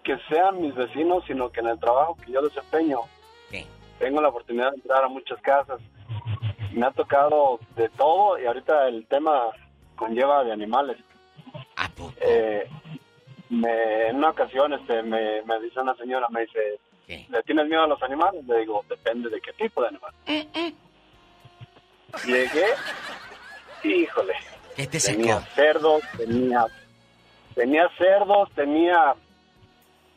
que 0.05 0.19
sean 0.29 0.61
mis 0.61 0.75
vecinos, 0.75 1.25
sino 1.27 1.51
que 1.51 1.61
en 1.61 1.69
el 1.69 1.79
trabajo 1.79 2.16
que 2.25 2.33
yo 2.33 2.43
desempeño, 2.43 3.01
tengo 3.99 4.20
la 4.23 4.29
oportunidad 4.29 4.70
de 4.70 4.77
entrar 4.77 5.03
a 5.05 5.09
muchas 5.09 5.41
casas. 5.41 5.81
Me 6.73 6.87
ha 6.87 6.93
tocado 6.93 7.59
de 7.75 7.89
todo 7.89 8.39
y 8.39 8.47
ahorita 8.47 8.87
el 8.87 9.05
tema 9.07 9.49
conlleva 9.97 10.45
de 10.45 10.53
animales. 10.53 10.99
Eh, 12.20 12.69
me, 13.51 14.07
en 14.09 14.16
una 14.16 14.31
ocasión 14.31 14.73
este, 14.75 15.03
me, 15.03 15.43
me 15.43 15.59
dice 15.61 15.81
una 15.81 15.97
señora, 15.97 16.29
me 16.31 16.43
dice, 16.43 16.79
¿le 17.09 17.43
tienes 17.44 17.66
miedo 17.68 17.82
a 17.82 17.86
los 17.86 18.02
animales? 18.02 18.44
Le 18.47 18.60
digo, 18.60 18.85
depende 18.89 19.30
de 19.30 19.40
qué 19.40 19.52
tipo 19.55 19.82
de 19.82 19.89
animal. 19.89 20.12
Llegué, 22.26 22.66
híjole. 23.85 24.35
¿Qué 24.76 24.86
te 24.86 25.01
tenía 25.01 25.40
sacó? 25.40 25.55
cerdos, 25.55 26.02
tenía, 26.16 26.66
tenía 27.55 27.89
cerdos, 27.98 28.48
tenía 28.55 29.14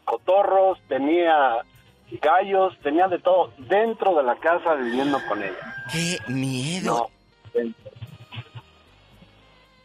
cotorros, 0.05 0.80
tenía 0.88 1.63
gallos, 2.22 2.77
tenía 2.84 3.07
de 3.07 3.19
todo 3.19 3.53
dentro 3.57 4.15
de 4.15 4.23
la 4.23 4.35
casa 4.35 4.76
viviendo 4.76 5.19
con 5.27 5.41
ella. 5.41 5.85
¡Qué 5.91 6.18
miedo! 6.27 7.09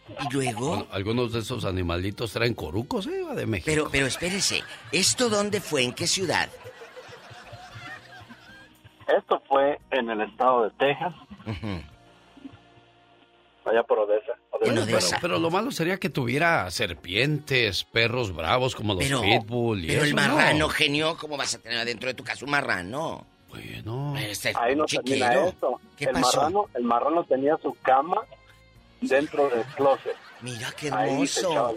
¿Y 0.08 0.32
luego? 0.32 0.68
Bueno, 0.68 0.86
algunos 0.92 1.32
de 1.32 1.40
esos 1.40 1.64
animalitos 1.64 2.32
traen 2.32 2.54
corucos, 2.54 3.06
¿eh? 3.06 3.24
De 3.34 3.46
México. 3.46 3.66
Pero, 3.66 3.88
pero 3.90 4.06
espérese, 4.06 4.62
¿esto 4.92 5.28
dónde 5.28 5.60
fue? 5.60 5.82
¿En 5.82 5.92
qué 5.92 6.06
ciudad? 6.06 6.48
Esto 9.06 9.42
fue 9.48 9.78
en 9.90 10.10
el 10.10 10.20
estado 10.22 10.64
de 10.64 10.70
Texas, 10.70 11.14
allá 13.64 13.82
por 13.82 13.98
Odessa. 14.00 14.32
Bueno, 14.60 14.82
pero, 14.86 14.98
pero 15.20 15.38
lo 15.38 15.50
malo 15.50 15.70
sería 15.70 15.98
que 15.98 16.08
tuviera 16.08 16.70
serpientes, 16.70 17.84
perros 17.84 18.34
bravos 18.34 18.74
como 18.74 18.94
los 18.94 19.04
Pero, 19.04 19.20
pitbull 19.20 19.84
y 19.84 19.88
pero 19.88 20.04
el 20.04 20.14
marrano, 20.14 20.68
genio, 20.68 21.16
¿cómo 21.20 21.36
vas 21.36 21.54
a 21.54 21.58
tener 21.60 21.78
adentro 21.78 22.08
de 22.08 22.14
tu 22.14 22.24
casa 22.24 22.44
un 22.44 22.50
marrano? 22.50 23.26
Bueno. 23.48 24.14
Este 24.18 24.52
Ahí 24.56 24.74
no 24.76 24.84
termina 24.86 25.46
esto. 25.46 25.80
¿Qué 25.96 26.06
el 26.06 26.12
pasó? 26.12 26.36
marrano, 26.38 26.66
el 26.74 26.84
marrano 26.84 27.24
tenía 27.24 27.56
su 27.58 27.74
cama 27.82 28.22
dentro 29.00 29.48
del 29.48 29.64
closet. 29.76 30.16
Mira 30.42 30.72
qué 30.76 30.88
hermoso. 30.88 31.74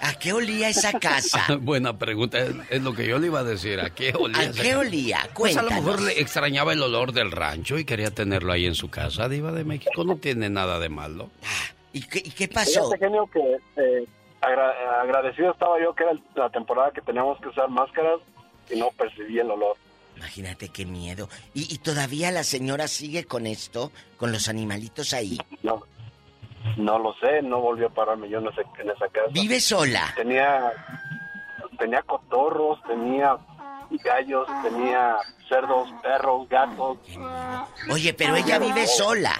¿A 0.00 0.14
qué 0.14 0.32
olía 0.32 0.68
esa 0.68 0.98
casa? 0.98 1.44
Buena 1.60 1.96
pregunta, 1.98 2.38
es, 2.38 2.54
es 2.70 2.82
lo 2.82 2.94
que 2.94 3.06
yo 3.06 3.18
le 3.18 3.26
iba 3.26 3.40
a 3.40 3.44
decir. 3.44 3.80
¿A 3.80 3.90
qué 3.90 4.12
olía? 4.18 4.38
¿A 4.38 4.42
esa 4.44 4.62
qué 4.62 4.68
casa? 4.70 4.78
olía? 4.80 5.28
Pues 5.34 5.56
a 5.56 5.62
lo 5.62 5.70
mejor 5.70 6.00
le 6.02 6.20
extrañaba 6.20 6.72
el 6.72 6.82
olor 6.82 7.12
del 7.12 7.30
rancho 7.32 7.78
y 7.78 7.84
quería 7.84 8.10
tenerlo 8.12 8.52
ahí 8.52 8.66
en 8.66 8.74
su 8.74 8.90
casa, 8.90 9.28
Diva 9.28 9.52
de 9.52 9.64
México. 9.64 10.04
No 10.04 10.16
tiene 10.16 10.48
nada 10.50 10.78
de 10.78 10.88
malo. 10.88 11.30
¿Y 11.92 12.02
qué, 12.02 12.18
y 12.18 12.30
qué 12.30 12.46
Fíjate, 12.48 12.98
genio, 12.98 13.28
que 13.32 13.40
eh, 13.76 14.06
agra- 14.40 15.00
agradecido 15.02 15.50
estaba 15.52 15.80
yo 15.82 15.94
que 15.94 16.04
era 16.04 16.12
la 16.36 16.50
temporada 16.50 16.90
que 16.92 17.00
teníamos 17.00 17.40
que 17.40 17.48
usar 17.48 17.68
máscaras 17.68 18.20
y 18.70 18.78
no 18.78 18.90
percibí 18.90 19.38
el 19.38 19.50
olor. 19.50 19.76
Imagínate 20.16 20.68
qué 20.68 20.84
miedo. 20.84 21.28
¿Y, 21.54 21.72
y 21.72 21.78
todavía 21.78 22.30
la 22.30 22.44
señora 22.44 22.86
sigue 22.88 23.24
con 23.24 23.46
esto, 23.46 23.90
con 24.16 24.30
los 24.32 24.48
animalitos 24.48 25.12
ahí? 25.12 25.38
No, 25.62 25.82
no 26.76 26.98
lo 26.98 27.14
sé, 27.14 27.42
no 27.42 27.60
volvió 27.60 27.86
a 27.86 27.90
pararme 27.90 28.28
yo 28.28 28.38
en, 28.38 28.48
ese- 28.48 28.62
en 28.78 28.90
esa 28.90 29.08
casa. 29.08 29.28
¿Vive 29.32 29.60
sola? 29.60 30.12
Tenía, 30.16 30.72
tenía 31.78 32.02
cotorros, 32.02 32.80
tenía 32.82 33.36
gallos, 34.04 34.46
tenía 34.62 35.16
cerdos, 35.48 35.88
perros, 36.02 36.48
gatos. 36.48 36.98
Oye, 37.90 38.12
pero 38.14 38.36
ella 38.36 38.58
vive 38.58 38.86
sola. 38.86 39.32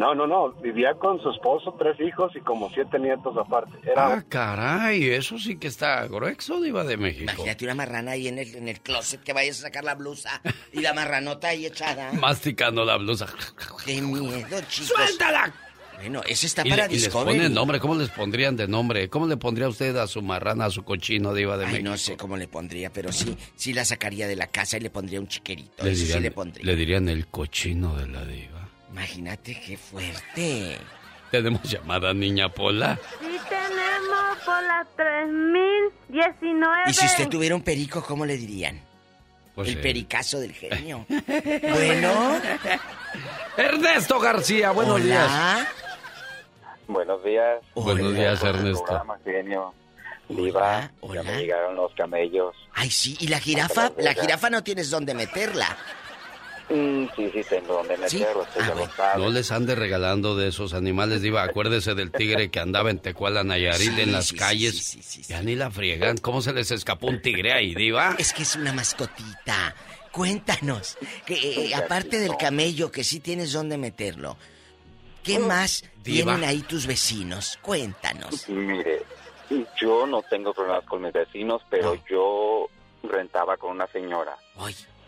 No, 0.00 0.14
no, 0.14 0.26
no, 0.26 0.52
vivía 0.62 0.94
con 0.94 1.20
su 1.22 1.30
esposo, 1.30 1.74
tres 1.78 1.94
hijos 2.00 2.32
y 2.34 2.40
como 2.40 2.70
siete 2.70 2.98
nietos 2.98 3.36
aparte. 3.36 3.72
Era 3.82 4.14
Ah, 4.14 4.24
caray, 4.26 5.10
eso 5.10 5.38
sí 5.38 5.56
que 5.56 5.66
está 5.68 6.06
grueso, 6.06 6.58
Diva 6.62 6.84
de 6.84 6.96
México. 6.96 7.24
Imagínate 7.30 7.64
una 7.66 7.74
marrana 7.74 8.12
ahí 8.12 8.26
en 8.28 8.38
el, 8.38 8.54
en 8.56 8.68
el 8.68 8.80
closet 8.80 9.22
que 9.22 9.34
vayas 9.34 9.58
a 9.58 9.62
sacar 9.64 9.84
la 9.84 9.94
blusa 9.94 10.40
y 10.72 10.80
la 10.80 10.94
marranota 10.94 11.48
ahí 11.48 11.66
echada. 11.66 12.12
Masticando 12.20 12.84
la 12.86 12.96
blusa. 12.96 13.26
¡Qué 13.84 14.00
miedo, 14.00 14.60
chicos! 14.70 14.88
¡Suéltala! 14.96 15.52
Bueno, 15.98 16.22
eso 16.26 16.46
está 16.46 16.62
Y, 16.66 16.70
para 16.70 16.86
le- 16.88 16.94
y 16.94 16.98
les 16.98 17.08
ponen 17.10 17.52
nombre, 17.52 17.78
¿cómo 17.78 17.94
les 17.94 18.08
pondrían 18.08 18.56
de 18.56 18.66
nombre? 18.66 19.10
¿Cómo 19.10 19.26
le 19.26 19.36
pondría 19.36 19.68
usted 19.68 19.94
a 19.98 20.06
su 20.06 20.22
marrana, 20.22 20.64
a 20.64 20.70
su 20.70 20.82
cochino, 20.82 21.34
Diva 21.34 21.58
de 21.58 21.66
Ay, 21.66 21.72
México? 21.72 21.90
no 21.90 21.96
sé 21.98 22.16
cómo 22.16 22.38
le 22.38 22.48
pondría, 22.48 22.88
pero 22.90 23.12
sí, 23.12 23.36
sí 23.54 23.74
la 23.74 23.84
sacaría 23.84 24.26
de 24.26 24.34
la 24.36 24.46
casa 24.46 24.78
y 24.78 24.80
le 24.80 24.88
pondría 24.88 25.20
un 25.20 25.28
chiquerito. 25.28 25.84
Le 25.84 25.90
Eso 25.92 26.00
dirían, 26.04 26.18
sí 26.18 26.22
le 26.22 26.30
pondría. 26.30 26.64
le 26.64 26.74
dirían 26.76 27.08
el 27.10 27.26
cochino 27.26 27.94
de 27.96 28.08
la 28.08 28.24
diva. 28.24 28.59
Imagínate 28.92 29.60
qué 29.60 29.76
fuerte. 29.76 30.78
¿Tenemos 31.30 31.62
llamada, 31.62 32.12
niña 32.12 32.48
Pola? 32.48 32.98
Sí 33.20 33.38
tenemos 33.48 34.38
por 34.44 34.62
la 34.62 34.86
3019. 34.96 36.82
Y 36.88 36.92
si 36.92 37.06
usted 37.06 37.28
tuviera 37.28 37.54
un 37.54 37.62
perico, 37.62 38.02
¿cómo 38.02 38.26
le 38.26 38.36
dirían? 38.36 38.80
Pues 39.54 39.68
el 39.68 39.74
sí. 39.74 39.80
pericazo 39.80 40.40
del 40.40 40.52
genio. 40.54 41.06
bueno. 41.08 42.40
Ernesto 43.56 44.18
García, 44.18 44.72
buenos 44.72 44.96
Hola. 44.96 45.04
días. 45.04 45.68
Buenos 46.88 47.22
días. 47.22 47.60
Buenos 47.74 48.14
días, 48.14 48.42
Ernesto. 48.42 48.84
programa, 48.84 49.18
genio. 49.24 49.72
Diva, 50.28 50.90
ya 51.12 51.22
me 51.24 51.38
llegaron 51.38 51.74
los 51.74 51.92
camellos. 51.94 52.54
Ay, 52.74 52.90
sí, 52.90 53.16
¿y 53.20 53.26
la 53.28 53.40
jirafa? 53.40 53.92
La 53.98 54.14
jirafa 54.14 54.48
no 54.48 54.62
tienes 54.62 54.90
dónde 54.90 55.12
meterla. 55.12 55.76
Mm, 56.70 57.06
sí, 57.16 57.30
sí, 57.34 57.40
tengo 57.48 57.74
donde 57.74 57.96
meterlo, 57.98 58.42
usted 58.42 58.60
ya 58.60 58.74
lo 58.76 58.88
sabe. 58.90 59.22
No 59.22 59.30
les 59.30 59.50
ande 59.50 59.74
regalando 59.74 60.36
de 60.36 60.48
esos 60.48 60.72
animales, 60.72 61.20
Diva. 61.20 61.42
Acuérdese 61.42 61.94
del 61.96 62.12
tigre 62.12 62.50
que 62.50 62.60
andaba 62.60 62.90
en 62.90 63.00
Tecuala, 63.00 63.42
Nayarit, 63.42 63.92
Sí, 63.94 64.00
en 64.00 64.12
las 64.12 64.26
sí, 64.26 64.30
sí, 64.30 64.36
calles. 64.38 65.26
Ya 65.28 65.42
ni 65.42 65.56
la 65.56 65.70
friegan. 65.70 66.18
¿Cómo 66.18 66.42
se 66.42 66.52
les 66.52 66.70
escapó 66.70 67.08
un 67.08 67.20
tigre 67.20 67.52
ahí, 67.52 67.74
Diva? 67.74 68.14
Es 68.18 68.32
que 68.32 68.44
es 68.44 68.54
una 68.54 68.72
mascotita. 68.72 69.74
Cuéntanos, 70.12 70.96
que 71.26 71.66
eh, 71.66 71.74
aparte 71.74 72.18
del 72.20 72.36
camello, 72.36 72.90
que 72.92 73.02
sí 73.04 73.20
tienes 73.20 73.52
dónde 73.52 73.76
meterlo, 73.78 74.36
¿qué 75.24 75.38
más 75.38 75.82
Diva. 76.04 76.32
tienen 76.34 76.48
ahí 76.48 76.62
tus 76.62 76.86
vecinos? 76.86 77.58
Cuéntanos. 77.62 78.48
Mire, 78.48 79.02
yo 79.80 80.06
no 80.06 80.22
tengo 80.22 80.52
problemas 80.54 80.84
con 80.84 81.02
mis 81.02 81.12
vecinos, 81.12 81.62
pero 81.70 81.96
yo 82.08 82.68
rentaba 83.04 83.56
con 83.56 83.72
una 83.72 83.86
señora. 83.88 84.36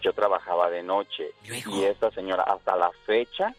Yo 0.03 0.13
trabajaba 0.13 0.69
de 0.71 0.83
noche 0.83 1.31
y 1.45 1.85
esta 1.85 2.11
señora 2.11 2.43
hasta 2.43 2.77
la 2.77 2.91
fecha 3.07 3.55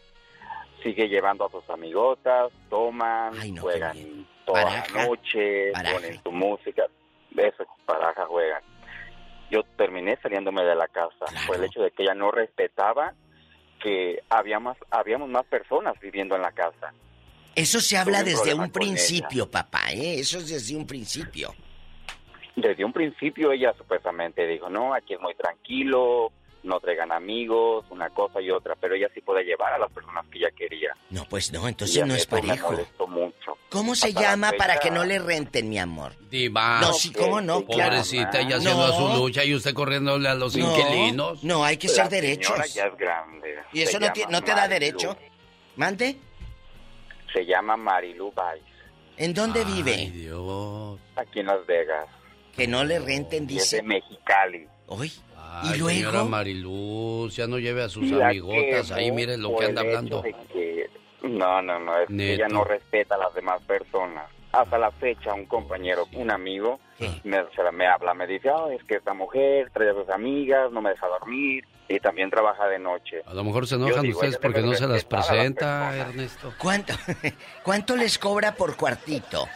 sigue 0.82 1.08
llevando 1.08 1.46
a 1.46 1.50
sus 1.50 1.68
amigotas, 1.70 2.52
toman, 2.68 3.32
juegan 3.58 4.26
toda 4.44 4.64
Baraja. 4.64 4.92
la 4.98 5.06
noche, 5.06 5.70
Baraja. 5.72 5.94
ponen 5.94 6.22
su 6.22 6.30
música, 6.32 6.84
eso, 7.36 7.64
baraja 7.86 8.26
juegan. 8.26 8.62
Yo 9.50 9.62
terminé 9.78 10.18
saliéndome 10.22 10.62
de 10.64 10.74
la 10.74 10.86
casa 10.88 11.24
por 11.46 11.56
el 11.56 11.64
hecho 11.64 11.80
de 11.80 11.90
que 11.90 12.02
ella 12.02 12.14
no 12.14 12.30
respetaba 12.30 13.14
que 13.82 14.22
había 14.28 14.58
más, 14.60 14.76
habíamos 14.90 15.28
más 15.30 15.44
personas 15.46 15.98
viviendo 16.00 16.36
en 16.36 16.42
la 16.42 16.52
casa. 16.52 16.92
Eso 17.54 17.80
se 17.80 17.96
habla 17.96 18.20
Tuve 18.20 18.30
desde 18.30 18.54
un 18.54 18.64
ella. 18.64 18.72
principio, 18.72 19.50
papá, 19.50 19.92
¿eh? 19.92 20.18
Eso 20.20 20.38
es 20.38 20.48
desde 20.48 20.76
un 20.76 20.86
principio. 20.86 21.54
Desde 22.56 22.84
un 22.84 22.92
principio 22.92 23.50
ella 23.52 23.74
supuestamente 23.76 24.46
dijo, 24.46 24.68
no, 24.68 24.94
aquí 24.94 25.14
es 25.14 25.20
muy 25.20 25.34
tranquilo, 25.34 26.30
no 26.62 26.78
traigan 26.80 27.10
amigos, 27.12 27.84
una 27.90 28.08
cosa 28.10 28.40
y 28.40 28.50
otra, 28.50 28.74
pero 28.80 28.94
ella 28.94 29.08
sí 29.12 29.20
puede 29.20 29.42
llevar 29.44 29.72
a 29.74 29.78
las 29.78 29.90
personas 29.92 30.24
que 30.30 30.38
ella 30.38 30.50
quería. 30.56 30.94
No, 31.10 31.24
pues 31.28 31.52
no, 31.52 31.66
entonces 31.68 31.96
Y 31.96 32.00
a 32.00 32.06
no 32.06 32.14
es 32.14 32.30
me 32.30 32.40
parejo. 32.40 32.70
molestó 32.70 33.06
mucho. 33.08 33.58
¿Cómo 33.70 33.94
se 33.96 34.08
Hasta 34.08 34.20
llama 34.22 34.52
para 34.56 34.74
fecha- 34.74 34.84
que 34.84 34.90
no 34.92 35.04
le 35.04 35.18
renten, 35.18 35.68
mi 35.68 35.78
amor? 35.78 36.12
Diva. 36.30 36.80
No, 36.80 36.92
sí, 36.92 37.12
¿cómo 37.12 37.40
no? 37.40 37.66
Claro. 37.66 37.90
Pobrecita, 37.90 38.40
ella 38.40 38.56
haciendo 38.58 38.86
No. 38.86 38.92
su 39.14 39.22
lucha 39.22 39.44
y 39.44 39.52
usted 39.54 39.74
corriéndole 39.74 40.28
a 40.28 40.34
los 40.36 40.56
No, 40.56 40.70
inquilinos. 40.70 41.42
No, 41.42 41.64
hay 41.64 41.76
que 41.76 41.88
ser 41.88 42.08
derechos. 42.08 42.72
ya 42.72 42.86
es 42.86 42.96
grande. 42.96 43.56
¿Y 43.72 43.82
eso 43.82 43.98
no, 43.98 44.06
no 44.30 44.42
te 44.42 44.52
da 44.52 44.68
derecho? 44.68 45.16
¿Mande? 45.76 46.16
Se 47.32 47.44
llama 47.44 47.76
Marilu 47.76 48.30
Baez, 48.32 48.62
¿En 49.16 49.34
dónde 49.34 49.64
vive? 49.64 50.10
Dios. 50.12 51.00
aquí 51.16 51.40
en 51.40 51.46
Las 51.46 51.66
Vegas. 51.66 52.06
Que 52.56 52.66
no 52.68 52.84
le 52.84 52.98
renten, 53.00 53.44
Y 53.50 53.56
es 53.58 53.70
de 53.70 53.78
dice. 53.78 53.82
Mexicali. 53.82 54.66
Hoy. 54.86 55.12
Ay, 55.36 55.78
luego? 55.78 55.88
señora 55.98 56.24
Mariluz, 56.24 57.36
ya 57.36 57.46
no 57.46 57.58
lleve 57.58 57.82
a 57.84 57.88
sus 57.88 58.04
Y 58.04 58.10
la 58.10 58.28
amigotas 58.28 58.90
ahí, 58.90 59.12
mire 59.12 59.36
lo 59.36 59.54
que 59.56 59.64
anda 59.66 59.82
hablando. 59.82 60.22
que- 60.22 60.90
No, 61.22 61.62
no, 61.62 61.78
no, 61.78 61.96
es 61.98 62.08
que 62.08 62.34
ella 62.34 62.48
no 62.48 62.64
respeta 62.64 63.14
a 63.14 63.18
las 63.18 63.34
demás 63.34 63.62
personas. 63.62 64.24
Hasta 64.52 64.76
la 64.78 64.90
fecha, 64.90 65.32
un 65.32 65.46
compañero, 65.46 66.06
un 66.14 66.30
amigo, 66.30 66.78
me, 67.24 67.44
se 67.56 67.62
la- 67.62 67.72
me 67.72 67.86
habla, 67.86 68.14
me 68.14 68.26
dice, 68.26 68.50
"Ah, 68.50 68.66
es 68.76 68.84
que 68.84 68.96
esta 68.96 69.14
mujer 69.14 69.70
trae 69.72 69.90
a 69.90 69.94
sus 69.94 70.08
amigas, 70.10 70.70
no 70.70 70.80
me 70.82 70.90
deja 70.90 71.06
dormir 71.08 71.64
y 71.88 71.98
también 72.00 72.30
trabaja 72.30 72.66
de 72.68 72.78
noche. 72.78 73.22
A 73.26 73.32
lo 73.34 73.42
mejor 73.42 73.66
se 73.66 73.76
enojan 73.76 74.02
digo, 74.02 74.18
ustedes 74.18 74.36
porque 74.38 74.60
no 74.60 74.74
se 74.74 74.86
las 74.86 75.04
presenta, 75.04 75.96
Ernesto. 75.96 76.52
¿Cuánto, 76.58 76.92
¿Cuánto 77.64 77.96
les 77.96 78.18
cobra 78.18 78.54
por 78.54 78.76
cuartito? 78.76 79.46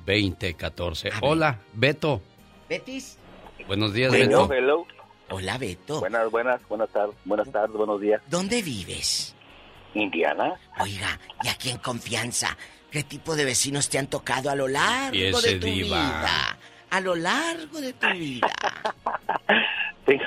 626-209-2014. 0.06 1.12
Hola, 1.22 1.60
Beto. 1.74 2.20
Betis. 2.68 3.18
Buenos 3.66 3.92
días, 3.92 4.10
Bueno, 4.10 4.48
Beto. 4.48 4.54
hello. 4.54 4.86
Hola, 5.30 5.56
Beto. 5.58 6.00
Buenas, 6.00 6.30
buenas, 6.30 6.60
buenas 6.68 6.88
tardes, 6.90 7.14
buenas 7.24 7.50
tardes, 7.50 7.76
buenos 7.76 8.00
días. 8.00 8.20
¿Dónde 8.28 8.62
vives? 8.62 9.34
Indiana. 9.94 10.54
Oiga, 10.80 11.18
y 11.42 11.48
aquí 11.48 11.70
en 11.70 11.78
confianza, 11.78 12.56
¿qué 12.90 13.02
tipo 13.02 13.34
de 13.34 13.44
vecinos 13.44 13.88
te 13.88 13.98
han 13.98 14.06
tocado 14.08 14.50
a 14.50 14.54
lo 14.54 14.68
largo 14.68 15.14
Y 15.16 15.24
ese 15.24 15.54
de 15.54 15.60
tu 15.60 15.66
diva. 15.66 15.96
vida? 15.96 16.58
A 16.90 17.00
lo 17.00 17.14
largo 17.14 17.80
de 17.80 17.92
tu 17.94 18.06
vida. 18.10 18.46
Tengo, 20.04 20.24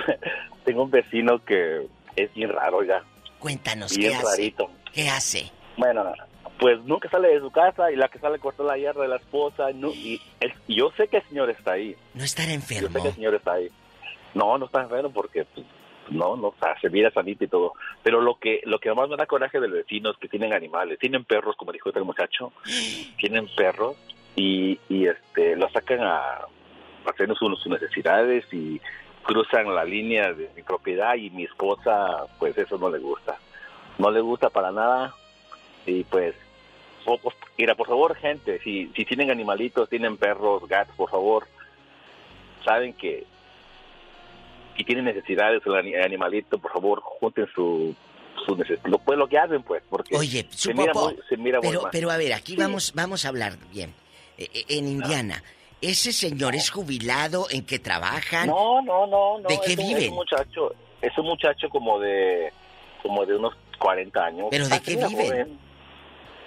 tengo 0.63 0.83
un 0.83 0.89
vecino 0.91 1.43
que 1.43 1.85
es 2.15 2.33
bien 2.33 2.49
raro, 2.49 2.81
ya. 2.81 3.03
Cuéntanos, 3.39 3.95
Bien 3.97 4.11
¿qué 4.11 4.15
hace? 4.15 4.25
rarito. 4.25 4.71
¿Qué 4.93 5.09
hace? 5.09 5.51
Bueno, 5.75 6.13
pues 6.57 6.79
nunca 6.85 7.09
sale 7.09 7.27
de 7.27 7.41
su 7.41 7.51
casa 7.51 7.91
y 7.91 7.97
la 7.97 8.07
que 8.07 8.17
sale 8.19 8.39
corta 8.39 8.63
la 8.63 8.77
hierba 8.77 9.03
de 9.03 9.09
la 9.09 9.17
esposa. 9.17 9.71
no- 9.75 9.91
y 9.91 10.21
el- 10.39 10.53
y 10.67 10.77
yo 10.77 10.91
sé 10.95 11.09
que 11.09 11.17
el 11.17 11.23
señor 11.27 11.49
está 11.49 11.73
ahí. 11.73 11.93
No 12.13 12.23
estará 12.23 12.47
Yo 12.47 12.55
enfermo. 12.55 12.87
sé 12.93 13.01
que 13.01 13.07
el 13.09 13.15
señor 13.15 13.35
está 13.35 13.51
ahí. 13.53 13.69
No, 14.35 14.57
no 14.57 14.65
está 14.65 14.83
enfermo 14.83 15.11
porque 15.11 15.45
pues, 15.45 15.65
no, 16.09 16.35
no, 16.35 16.49
o 16.49 16.55
sea, 16.59 16.79
se 16.79 16.89
mira 16.89 17.09
sanito 17.11 17.43
y 17.43 17.47
todo. 17.47 17.73
Pero 18.03 18.21
lo 18.21 18.37
que 18.37 18.61
lo 18.65 18.79
que 18.79 18.93
más 18.93 19.09
me 19.09 19.17
da 19.17 19.25
coraje 19.25 19.59
de 19.59 19.67
los 19.67 19.77
vecinos 19.77 20.17
que 20.19 20.27
tienen 20.27 20.53
animales, 20.53 20.99
tienen 20.99 21.25
perros, 21.25 21.55
como 21.55 21.71
dijo 21.71 21.89
este 21.89 22.01
muchacho, 22.01 22.51
tienen 23.17 23.47
perros 23.55 23.95
y, 24.35 24.79
y 24.89 25.07
este 25.07 25.55
los 25.55 25.71
sacan 25.71 26.01
a, 26.01 26.19
a 26.19 26.47
hacer 27.09 27.33
sus, 27.35 27.65
necesidades 27.67 28.45
y 28.53 28.79
cruzan 29.23 29.73
la 29.73 29.83
línea 29.83 30.33
de 30.33 30.51
mi 30.55 30.61
propiedad 30.61 31.15
y 31.15 31.31
mi 31.31 31.45
esposa, 31.45 32.27
pues 32.37 32.57
eso 32.57 32.77
no 32.77 32.89
le 32.89 32.99
gusta. 32.99 33.39
No 33.97 34.11
le 34.11 34.19
gusta 34.19 34.49
para 34.49 34.71
nada 34.71 35.13
y 35.85 36.03
pues 36.03 36.35
mira, 37.57 37.75
por 37.75 37.87
favor, 37.87 38.15
gente, 38.15 38.59
si, 38.59 38.91
si 38.95 39.05
tienen 39.05 39.29
animalitos, 39.29 39.89
tienen 39.89 40.17
perros, 40.17 40.67
gatos, 40.67 40.95
por 40.95 41.09
favor, 41.09 41.47
saben 42.63 42.93
que 42.93 43.25
y 44.77 44.83
tienen 44.83 45.05
necesidades 45.05 45.61
el 45.65 45.75
ani- 45.75 45.95
animalito, 45.95 46.57
por 46.57 46.71
favor, 46.71 47.01
junten 47.01 47.47
su. 47.53 47.95
Lo, 48.83 48.99
pues 48.99 49.17
lo 49.17 49.27
que 49.27 49.37
hacen, 49.39 49.63
pues, 49.63 49.81
porque 49.89 50.15
Oye, 50.15 50.45
su 50.51 50.69
se 50.69 50.73
mira 50.75 50.93
muy, 50.93 51.17
se 51.27 51.37
mira 51.37 51.59
muy 51.59 51.69
Pero, 51.69 51.81
mal. 51.83 51.89
pero 51.91 52.11
a 52.11 52.17
ver, 52.17 52.33
aquí 52.33 52.55
vamos, 52.55 52.91
vamos 52.93 53.25
a 53.25 53.29
hablar 53.29 53.53
bien. 53.71 53.93
Eh, 54.37 54.47
eh, 54.53 54.65
en 54.69 54.87
Indiana, 54.87 55.41
¿Ese 55.81 56.11
señor 56.13 56.55
es 56.55 56.69
jubilado? 56.71 57.47
¿En 57.51 57.65
qué 57.65 57.79
trabajan? 57.79 58.47
No, 58.47 58.81
no, 58.81 59.05
no. 59.07 59.39
no 59.39 59.47
¿De 59.49 59.59
qué 59.65 59.75
viven? 59.75 59.97
Es 60.03 60.09
un 60.09 60.15
muchacho, 60.15 60.73
es 61.01 61.17
un 61.17 61.25
muchacho 61.25 61.69
como 61.69 61.99
de, 61.99 62.51
como 63.03 63.25
de 63.25 63.35
unos 63.35 63.53
40 63.77 64.25
años. 64.25 64.47
¿Pero 64.51 64.67
de 64.67 64.75
Ah, 64.75 64.81
qué 64.83 64.95
viven? 64.95 65.59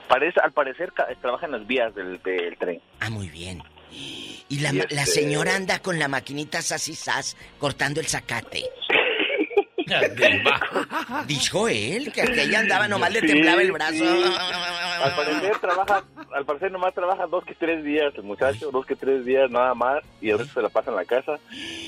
Parece, 0.08 0.40
al 0.40 0.52
parecer 0.52 0.92
ca- 0.92 1.06
trabaja 1.20 1.46
en 1.46 1.52
las 1.52 1.66
vías 1.66 1.94
del, 1.94 2.20
del 2.22 2.56
tren. 2.56 2.80
Ah, 3.00 3.10
muy 3.10 3.28
bien. 3.28 3.62
Y 3.92 4.60
la, 4.60 4.70
Y 4.72 4.76
la 4.76 4.82
este- 4.84 5.06
señora 5.06 5.54
anda 5.56 5.78
con 5.80 5.98
la 5.98 6.08
maquinita 6.08 6.62
sas 6.62 6.88
y 6.88 6.94
sas 6.94 7.36
cortando 7.58 8.00
el 8.00 8.06
zacate. 8.06 8.64
Dijo 11.26 11.68
él 11.68 12.12
que 12.12 12.22
aquella 12.22 12.60
andaba 12.60 12.88
nomás 12.88 13.10
le 13.12 13.20
Sí, 13.20 13.26
temblaba 13.28 13.62
el 13.62 13.72
brazo. 13.72 13.92
sí. 13.94 14.24
Al 15.02 15.14
parecer 15.16 15.58
trabaja, 15.60 16.04
al 16.34 16.44
parecer 16.44 16.72
nomás 16.72 16.94
trabaja 16.94 17.26
dos 17.26 17.44
que 17.44 17.54
tres 17.54 17.84
días 17.84 18.12
el 18.16 18.22
muchacho, 18.24 18.70
dos 18.70 18.84
que 18.84 18.96
tres 18.96 19.24
días 19.24 19.50
nada 19.50 19.74
más, 19.74 20.02
y 20.20 20.30
el 20.30 20.38
resto 20.38 20.54
se 20.54 20.62
la 20.62 20.68
pasa 20.68 20.90
en 20.90 20.96
la 20.96 21.04
casa. 21.04 21.38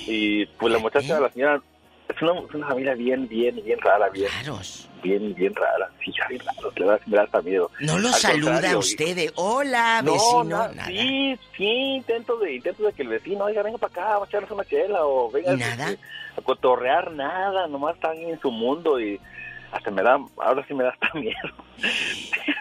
Y 0.07 0.47
pues 0.47 0.73
la 0.73 0.79
muchacha, 0.79 1.21
la 1.21 1.31
señora, 1.31 1.61
es 2.11 2.23
una, 2.23 2.41
es 2.41 2.55
una 2.55 2.67
familia 2.69 2.95
bien, 2.95 3.29
bien, 3.29 3.61
bien 3.65 3.79
rara, 3.81 4.09
bien. 4.11 4.29
Bien, 5.03 5.35
bien 5.35 5.55
rara. 5.55 5.91
Sí, 6.05 6.13
ya 6.17 6.27
bien 6.29 6.43
le 6.77 6.85
da, 6.87 7.01
me 7.07 7.17
da 7.17 7.23
hasta 7.23 7.41
miedo. 7.43 7.71
No 7.81 7.99
lo 7.99 8.09
Al 8.09 8.15
saluda 8.15 8.73
a 8.73 8.79
usted 8.79 9.17
de 9.17 9.33
hola, 9.37 10.03
no, 10.03 10.13
vecino. 10.13 10.45
nada. 10.45 10.87
sí, 10.87 11.39
sí, 11.57 11.65
intento 11.97 12.37
de, 12.39 12.55
intento 12.57 12.83
de 12.85 12.93
que 12.93 13.03
el 13.03 13.09
vecino, 13.09 13.45
oiga, 13.45 13.63
venga 13.63 13.79
para 13.79 13.93
acá, 13.93 14.05
vamos 14.15 14.27
a 14.27 14.29
echarnos 14.29 14.51
una 14.51 14.65
chela, 14.65 15.05
o 15.07 15.31
venga 15.31 15.55
¿Y 15.55 15.57
nada? 15.57 15.91
este, 15.91 16.05
a 16.37 16.43
cotorrear, 16.43 17.13
nada, 17.13 17.67
nomás 17.69 17.95
están 17.95 18.17
en 18.19 18.39
su 18.41 18.51
mundo 18.51 19.01
y 19.01 19.19
hasta 19.73 19.91
me 19.91 20.03
da, 20.03 20.19
ahora 20.43 20.65
sí 20.67 20.75
me 20.75 20.85
da 20.85 20.91
hasta 20.91 21.13
miedo. 21.19 21.39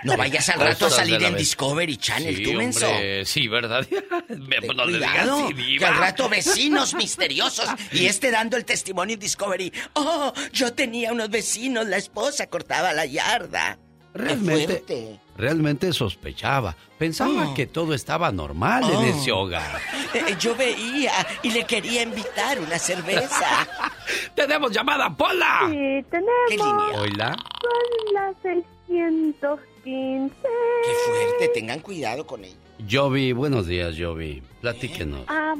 No 0.03 0.15
vayas 0.15 0.47
al 0.49 0.59
rato 0.61 0.85
a 0.85 0.89
salir 0.89 1.21
en 1.23 1.35
Discovery 1.35 1.97
Channel, 1.97 2.35
Sí, 2.37 2.43
tú 2.43 2.53
menso. 2.53 2.89
hombre, 2.89 3.25
sí, 3.25 3.47
¿verdad? 3.47 3.85
Me- 4.29 4.59
no 4.73 4.85
le 4.85 4.97
digas 4.99 5.27
Cuidado, 5.27 5.49
que 5.79 5.85
al 5.85 5.97
rato 5.97 6.29
vecinos 6.29 6.93
misteriosos 6.93 7.69
y 7.91 8.05
este 8.05 8.31
dando 8.31 8.55
el 8.55 8.63
testimonio 8.65 9.15
en 9.15 9.19
Discovery. 9.19 9.73
Oh, 9.93 10.33
yo 10.53 10.73
tenía 10.73 11.11
unos 11.11 11.29
vecinos, 11.29 11.85
la 11.87 11.97
esposa 11.97 12.47
cortaba 12.47 12.93
la 12.93 13.05
yarda. 13.05 13.77
Realmente, 14.13 15.19
realmente 15.37 15.93
sospechaba. 15.93 16.75
Pensaba 16.97 17.49
Oh. 17.49 17.53
que 17.53 17.67
todo 17.67 17.93
estaba 17.93 18.31
normal 18.31 18.83
Oh. 18.85 19.01
en 19.01 19.09
ese 19.09 19.31
hogar. 19.31 19.79
Eh, 20.11 20.35
yo 20.39 20.55
veía 20.55 21.11
y 21.43 21.51
le 21.51 21.65
quería 21.65 22.01
invitar 22.01 22.59
una 22.59 22.79
cerveza. 22.79 23.67
¡Tenemos 24.35 24.71
llamada, 24.71 25.15
Pola! 25.15 25.67
Sí, 25.69 26.03
tenemos. 26.09 26.31
¿Qué 26.47 26.55
línea? 26.57 26.99
Hola. 26.99 27.37
Son 27.61 28.13
las 28.15 28.35
615. 28.41 30.35
Qué 30.43 30.93
fuerte, 31.05 31.47
tengan 31.53 31.79
cuidado 31.81 32.25
con 32.25 32.43
ella. 32.43 32.55
Jovi, 32.89 33.33
buenos 33.33 33.67
días, 33.67 33.95
Jovi. 33.99 34.41
Platíquenos. 34.61 35.25
Ah, 35.27 35.53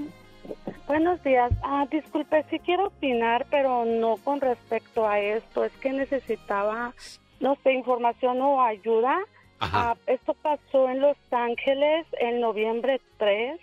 buenos 0.87 1.21
días. 1.23 1.51
Ah, 1.63 1.85
disculpe, 1.91 2.43
sí 2.49 2.57
quiero 2.65 2.87
opinar, 2.87 3.45
pero 3.51 3.85
no 3.85 4.17
con 4.17 4.41
respecto 4.41 5.07
a 5.07 5.19
esto. 5.19 5.63
Es 5.63 5.71
que 5.73 5.91
necesitaba, 5.91 6.93
no 7.39 7.57
sé, 7.63 7.73
información 7.73 8.41
o 8.41 8.61
ayuda. 8.61 9.19
Ajá. 9.59 9.91
Ah, 9.91 9.97
esto 10.07 10.33
pasó 10.35 10.89
en 10.89 11.01
Los 11.01 11.17
Ángeles 11.31 12.05
el 12.19 12.39
noviembre 12.39 13.01
3, 13.17 13.59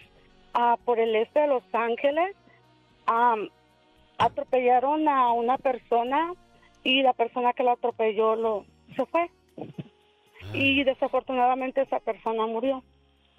ah, 0.55 0.77
por 0.85 0.99
el 0.99 1.17
este 1.17 1.41
de 1.41 1.47
Los 1.49 1.63
Ángeles. 1.73 2.37
Am, 3.07 3.49
atropellaron 4.19 5.09
a 5.09 5.33
una 5.33 5.59
persona 5.59 6.33
y 6.85 7.03
la 7.03 7.13
persona 7.13 7.53
que 7.53 7.63
lo 7.63 7.73
atropelló 7.73 8.37
lo 8.37 8.65
se 8.95 9.07
fue. 9.07 9.31
Y 10.53 10.85
desafortunadamente 10.85 11.83
esa 11.83 12.01
persona 12.01 12.47
murió. 12.47 12.83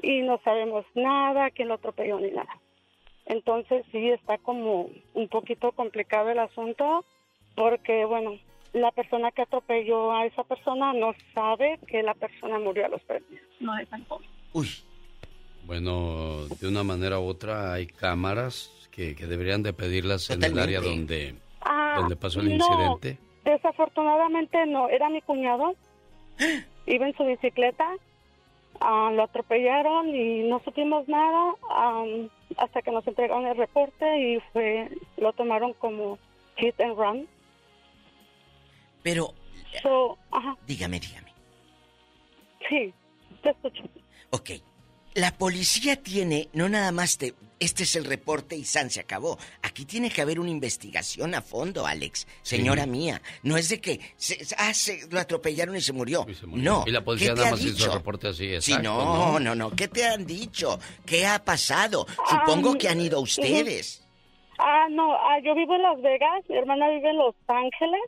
Y 0.02 0.22
no 0.22 0.40
sabemos 0.44 0.86
nada, 0.94 1.50
quién 1.52 1.70
lo 1.70 1.76
atropelló 1.76 2.20
ni 2.20 2.32
nada. 2.32 2.60
Entonces 3.26 3.86
sí 3.92 4.10
está 4.10 4.38
como 4.38 4.90
un 5.14 5.28
poquito 5.28 5.72
complicado 5.72 6.30
el 6.30 6.40
asunto 6.40 7.04
porque, 7.56 8.06
bueno, 8.06 8.38
la 8.74 8.92
persona 8.92 9.32
que 9.32 9.44
atropelló 9.44 10.12
a 10.12 10.26
esa 10.26 10.44
persona 10.44 10.94
no 10.94 11.14
sabe 11.34 11.80
que 11.88 12.04
la 12.04 12.14
persona 12.14 12.60
murió 12.60 12.86
a 12.86 12.90
los 12.90 13.02
tres 13.06 13.28
días. 13.30 13.44
No 13.60 13.78
es 13.78 13.88
tan 13.90 14.04
joven. 14.06 14.28
Bueno, 15.66 16.48
de 16.48 16.68
una 16.68 16.84
manera 16.84 17.20
u 17.20 17.26
otra 17.26 17.74
hay 17.74 17.88
cámaras 17.88 18.88
que, 18.92 19.16
que 19.16 19.28
deberían 19.28 19.64
de 19.64 19.74
pedirlas 19.74 20.30
en 20.30 20.44
el 20.44 20.58
área 20.58 20.80
donde, 20.80 21.36
Ah, 21.62 21.96
donde 22.00 22.16
pasó 22.16 22.40
el 22.40 22.58
no, 22.58 22.66
incidente. 22.66 23.18
Desafortunadamente 23.44 24.66
no, 24.66 24.90
era 24.90 25.10
mi 25.10 25.22
cuñado. 25.22 25.76
Iba 26.86 27.08
en 27.08 27.18
su 27.18 27.26
bicicleta, 27.26 27.96
ah, 28.80 29.12
lo 29.14 29.24
atropellaron 29.24 30.16
y 30.16 30.44
no 30.48 30.62
supimos 30.64 31.08
nada 31.10 31.56
hasta 32.58 32.82
que 32.82 32.92
nos 32.92 33.06
entregaron 33.06 33.46
el 33.46 33.58
reporte 33.58 34.06
y 34.20 34.40
fue 34.54 34.90
lo 35.18 35.34
tomaron 35.34 35.74
como 35.74 36.18
hit 36.56 36.80
and 36.80 36.98
run. 36.98 37.28
Pero, 39.08 39.34
So, 39.82 40.18
ajá, 40.32 40.58
dígame, 40.68 41.00
dígame. 41.00 41.32
sí, 42.68 42.94
te 43.42 43.52
escucho. 43.52 43.84
Ok, 44.32 44.50
la 45.14 45.32
policía 45.38 45.96
tiene, 46.04 46.50
no 46.52 46.68
nada 46.68 46.92
más 46.92 47.18
te, 47.18 47.34
este 47.60 47.84
es 47.84 47.96
el 47.96 48.04
reporte 48.04 48.58
y 48.58 48.66
San 48.66 48.90
se 48.90 49.00
acabó. 49.00 49.38
Aquí 49.62 49.86
tiene 49.86 50.10
que 50.10 50.22
haber 50.22 50.42
una 50.42 50.50
investigación 50.50 51.36
a 51.36 51.42
fondo, 51.42 51.88
Alex, 51.88 52.28
señora 52.42 52.84
Sí. 52.84 52.90
mía. 52.90 53.22
No 53.44 53.56
es 53.56 53.70
de 53.70 53.80
que 53.80 54.02
se, 54.18 54.40
ah, 54.58 54.74
se- 54.74 55.08
lo 55.10 55.20
atropellaron 55.22 55.76
y 55.78 55.82
se 55.82 55.94
murió. 55.94 56.26
No. 56.48 56.84
Y 56.86 56.92
la 56.92 57.02
policía 57.06 57.30
¿qué 57.30 57.36
te 57.36 57.40
nada 57.42 57.52
más 57.52 57.62
hizo 57.62 57.74
dicho? 57.74 57.86
el 57.86 57.94
reporte 57.94 58.28
así, 58.28 58.48
Sí, 58.62 58.74
exacto. 58.74 58.84
no, 58.84 59.40
no, 59.40 59.56
no. 59.56 59.72
¿Qué 59.72 59.88
te 59.88 60.06
han 60.06 60.26
dicho? 60.26 60.80
¿Qué 61.06 61.26
ha 61.26 61.44
pasado? 61.46 62.06
Supongo 62.30 62.74
Ah, 62.74 62.78
que 62.78 62.90
han 62.90 63.00
ido 63.00 63.22
ustedes. 63.22 64.04
Ah, 64.60 64.88
no, 64.90 65.14
ah, 65.14 65.40
yo 65.46 65.56
vivo 65.56 65.76
en 65.76 65.84
Las 65.84 66.02
Vegas, 66.02 66.44
mi 66.50 66.58
hermana 66.58 66.90
vive 66.90 67.10
en 67.12 67.18
Los 67.18 67.36
Ángeles. 67.48 68.02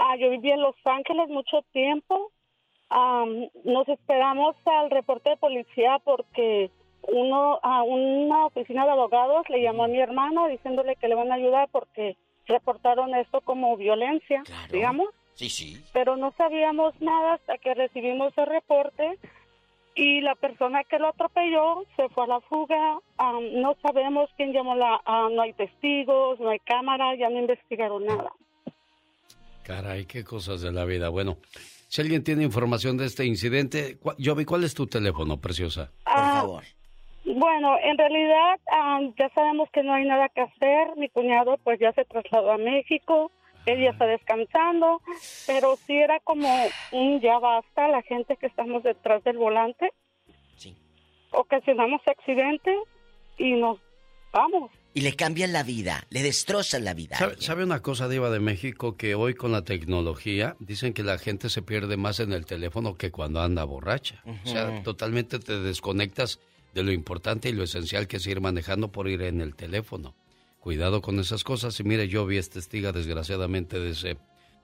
Ah, 0.00 0.14
yo 0.16 0.30
viví 0.30 0.50
en 0.50 0.62
Los 0.62 0.76
Ángeles 0.84 1.28
mucho 1.28 1.62
tiempo. 1.72 2.30
Nos 3.64 3.88
esperamos 3.88 4.56
al 4.64 4.90
reporte 4.90 5.30
de 5.30 5.36
policía 5.36 5.98
porque 6.04 6.70
uno 7.02 7.58
a 7.62 7.82
una 7.82 8.46
oficina 8.46 8.84
de 8.84 8.92
abogados 8.92 9.48
le 9.50 9.60
llamó 9.60 9.84
a 9.84 9.88
mi 9.88 9.98
hermano 10.00 10.46
diciéndole 10.46 10.96
que 10.96 11.08
le 11.08 11.14
van 11.14 11.30
a 11.32 11.34
ayudar 11.34 11.68
porque 11.70 12.16
reportaron 12.46 13.14
esto 13.14 13.40
como 13.42 13.76
violencia, 13.76 14.42
digamos, 14.70 15.08
Sí, 15.34 15.48
sí. 15.50 15.76
pero 15.92 16.16
no 16.16 16.32
sabíamos 16.38 16.98
nada 17.00 17.34
hasta 17.34 17.58
que 17.58 17.74
recibimos 17.74 18.32
el 18.38 18.46
reporte 18.46 19.18
y 19.94 20.20
la 20.20 20.34
persona 20.36 20.84
que 20.84 20.98
lo 20.98 21.08
atropelló 21.08 21.84
se 21.96 22.08
fue 22.10 22.24
a 22.24 22.28
la 22.28 22.40
fuga. 22.40 22.98
Am, 23.18 23.60
no 23.60 23.74
sabemos 23.82 24.30
quién 24.36 24.52
llamó 24.52 24.74
la, 24.76 25.00
ah, 25.04 25.28
no 25.30 25.42
hay 25.42 25.52
testigos, 25.54 26.38
no 26.40 26.50
hay 26.50 26.58
cámara, 26.60 27.14
ya 27.16 27.28
no 27.28 27.38
investigaron 27.38 28.06
nada. 28.06 28.32
Caray, 29.68 30.06
qué 30.06 30.24
cosas 30.24 30.62
de 30.62 30.72
la 30.72 30.86
vida. 30.86 31.10
Bueno, 31.10 31.36
si 31.88 32.00
alguien 32.00 32.24
tiene 32.24 32.42
información 32.42 32.96
de 32.96 33.04
este 33.04 33.26
incidente, 33.26 33.98
cu- 33.98 34.14
Jovi, 34.18 34.46
¿cuál 34.46 34.64
es 34.64 34.72
tu 34.74 34.86
teléfono, 34.86 35.38
preciosa? 35.42 35.92
Ah, 36.06 36.46
Bueno, 37.26 37.76
en 37.82 37.98
realidad 37.98 38.58
ah, 38.72 39.00
ya 39.18 39.28
sabemos 39.34 39.68
que 39.70 39.82
no 39.82 39.92
hay 39.92 40.06
nada 40.06 40.30
que 40.30 40.40
hacer. 40.40 40.96
Mi 40.96 41.10
cuñado 41.10 41.58
pues 41.62 41.78
ya 41.78 41.92
se 41.92 42.06
trasladó 42.06 42.52
a 42.52 42.56
México, 42.56 43.30
él 43.66 43.82
ya 43.82 43.90
está 43.90 44.06
descansando, 44.06 45.02
pero 45.46 45.76
sí 45.86 45.94
era 45.98 46.18
como 46.20 46.48
un 46.92 47.20
ya 47.20 47.38
basta 47.38 47.88
la 47.88 48.00
gente 48.00 48.38
que 48.38 48.46
estamos 48.46 48.82
detrás 48.82 49.22
del 49.24 49.36
volante. 49.36 49.92
Ocasionamos 51.30 52.00
accidentes 52.06 52.74
y 53.36 53.52
nos 53.52 53.78
vamos. 54.32 54.70
Y 54.94 55.02
le 55.02 55.14
cambian 55.14 55.52
la 55.52 55.62
vida, 55.62 56.06
le 56.10 56.22
destrozan 56.22 56.84
la 56.84 56.94
vida. 56.94 57.16
¿Sabe, 57.18 57.36
sabe 57.40 57.62
una 57.62 57.80
cosa, 57.82 58.08
Diva 58.08 58.30
de 58.30 58.40
México? 58.40 58.96
Que 58.96 59.14
hoy 59.14 59.34
con 59.34 59.52
la 59.52 59.62
tecnología 59.62 60.56
dicen 60.58 60.92
que 60.92 61.02
la 61.04 61.18
gente 61.18 61.50
se 61.50 61.62
pierde 61.62 61.96
más 61.96 62.18
en 62.20 62.32
el 62.32 62.46
teléfono 62.46 62.96
que 62.96 63.10
cuando 63.12 63.40
anda 63.40 63.62
borracha. 63.64 64.22
O 64.44 64.48
sea, 64.48 64.82
totalmente 64.82 65.38
te 65.38 65.60
desconectas 65.60 66.40
de 66.74 66.82
lo 66.82 66.90
importante 66.92 67.48
y 67.48 67.52
lo 67.52 67.62
esencial 67.64 68.08
que 68.08 68.16
es 68.16 68.26
ir 68.26 68.40
manejando 68.40 68.90
por 68.90 69.08
ir 69.08 69.22
en 69.22 69.40
el 69.40 69.54
teléfono. 69.54 70.14
Cuidado 70.58 71.00
con 71.00 71.20
esas 71.20 71.44
cosas. 71.44 71.78
Y 71.78 71.84
mire, 71.84 72.08
yo 72.08 72.26
vi 72.26 72.38
es 72.38 72.50
testiga 72.50 72.90
desgraciadamente 72.90 73.78
de 73.78 73.90
ese 73.90 74.16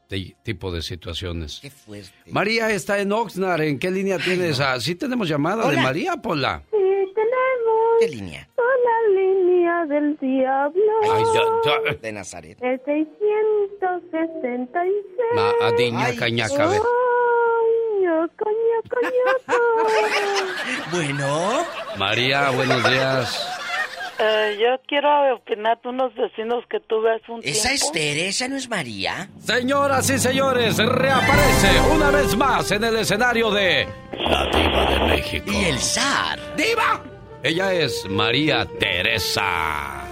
ti- 0.09 0.35
tipo 0.43 0.73
de 0.73 0.83
situaciones. 0.83 1.61
Qué 1.63 1.71
fuerte. 1.71 2.11
María 2.31 2.71
está 2.71 2.99
en 2.99 3.13
Oxnard. 3.13 3.63
¿En 3.63 3.79
qué 3.79 3.91
línea 3.91 4.19
tienes? 4.19 4.59
Ah, 4.59 4.81
sí 4.81 4.97
tenemos 4.97 5.29
llamada 5.29 5.71
de. 5.71 5.77
María, 5.77 6.17
Pola. 6.17 6.63
Sí, 6.71 6.77
tenemos. 7.15 7.84
¿Qué 8.01 8.09
línea? 8.09 8.49
la 8.57 9.09
línea 9.21 9.85
del 9.87 10.17
diablo. 10.19 10.93
Ay, 11.11 11.25
ya- 11.35 11.61
ya. 11.65 11.79
De 11.95 12.13
Nazaret. 12.13 12.59
El 12.63 12.81
666. 12.85 14.93
Ma, 15.35 15.51
adiña, 15.63 16.15
cañaca. 16.19 16.69
Bueno. 20.93 21.65
María, 21.99 22.51
buenos 22.51 22.83
días. 22.89 23.49
Eh, 24.19 24.57
yo 24.61 24.81
quiero 24.87 25.35
opinar 25.35 25.81
de 25.83 25.89
unos 25.89 26.15
vecinos 26.15 26.65
que 26.71 26.79
tuve 26.81 27.13
hace 27.15 27.33
un 27.33 27.41
¿Esa 27.43 27.73
es 27.73 27.91
tiempo. 27.91 28.21
¿Esa 28.29 28.49
no 28.49 28.57
es 28.57 28.69
María? 28.69 29.29
Señoras 29.41 30.09
y 30.11 30.19
señores, 30.19 30.77
reaparece 30.79 31.81
una 31.93 32.11
vez 32.11 32.37
más 32.37 32.71
en 32.71 32.85
el 32.85 32.97
escenario 32.97 33.51
de 33.51 33.89
La 34.13 34.45
Diva 34.47 34.91
de 34.91 34.99
México. 35.17 35.51
Y 35.51 35.65
el 35.65 35.79
zar. 35.79 36.39
¡Diva! 36.57 37.03
Ella 37.45 37.75
es 37.75 38.07
María 38.09 38.65
Teresa. 38.65 40.03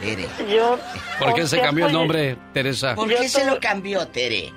Tere. 0.00 0.26
Yo. 0.52 0.80
¿Por 1.20 1.32
qué 1.34 1.46
se 1.46 1.60
cambió 1.60 1.86
el 1.86 1.92
nombre, 1.92 2.36
Teresa? 2.52 2.96
¿Por 2.96 3.08
qué 3.08 3.28
se 3.28 3.44
lo 3.46 3.60
cambió, 3.60 4.08
Tere? 4.08 4.52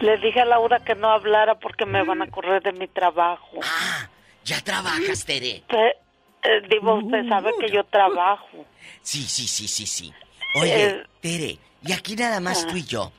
Le 0.00 0.16
dije 0.16 0.40
a 0.40 0.46
Laura 0.46 0.80
que 0.82 0.94
no 0.94 1.10
hablara 1.10 1.56
porque 1.56 1.84
me 1.84 2.02
van 2.02 2.22
a 2.22 2.30
correr 2.30 2.62
de 2.62 2.72
mi 2.72 2.88
trabajo. 2.88 3.60
Ah, 3.62 4.08
ya 4.42 4.62
trabajas, 4.62 5.22
Tere. 5.26 5.62
Eh, 5.68 6.62
digo, 6.70 6.94
usted 6.94 7.28
sabe 7.28 7.50
que 7.60 7.70
yo 7.70 7.84
trabajo. 7.84 8.64
Sí, 9.02 9.22
sí, 9.22 9.46
sí, 9.46 9.68
sí, 9.68 9.86
sí. 9.86 10.14
Oye, 10.54 10.86
Eh, 10.86 11.02
Tere, 11.20 11.58
y 11.82 11.92
aquí 11.92 12.16
nada 12.16 12.40
más 12.40 12.64
ah. 12.64 12.70
tú 12.70 12.78
y 12.78 12.84
yo. 12.84 13.12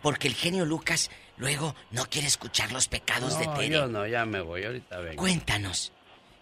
Porque 0.00 0.28
el 0.28 0.34
genio 0.34 0.64
Lucas 0.64 1.10
luego 1.40 1.74
no 1.90 2.04
quiere 2.06 2.28
escuchar 2.28 2.70
los 2.70 2.86
pecados 2.88 3.38
de 3.38 3.46
No, 3.46 3.54
Tere. 3.54 3.68
yo 3.70 3.86
no, 3.88 4.06
ya 4.06 4.24
me 4.26 4.40
voy, 4.40 4.64
ahorita 4.64 4.98
vengo. 5.00 5.16
Cuéntanos, 5.20 5.92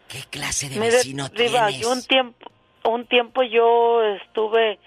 ¿qué 0.09 0.19
clase 0.29 0.69
de 0.69 0.77
Mire, 0.79 0.97
vecino 0.97 1.29
Diva, 1.31 1.69
tienes? 1.69 1.81
yo 1.81 1.93
un 1.93 2.03
tiempo, 2.03 2.51
un 2.85 3.07
tiempo 3.07 3.43
yo 3.45 4.03
estuve, 4.23 4.79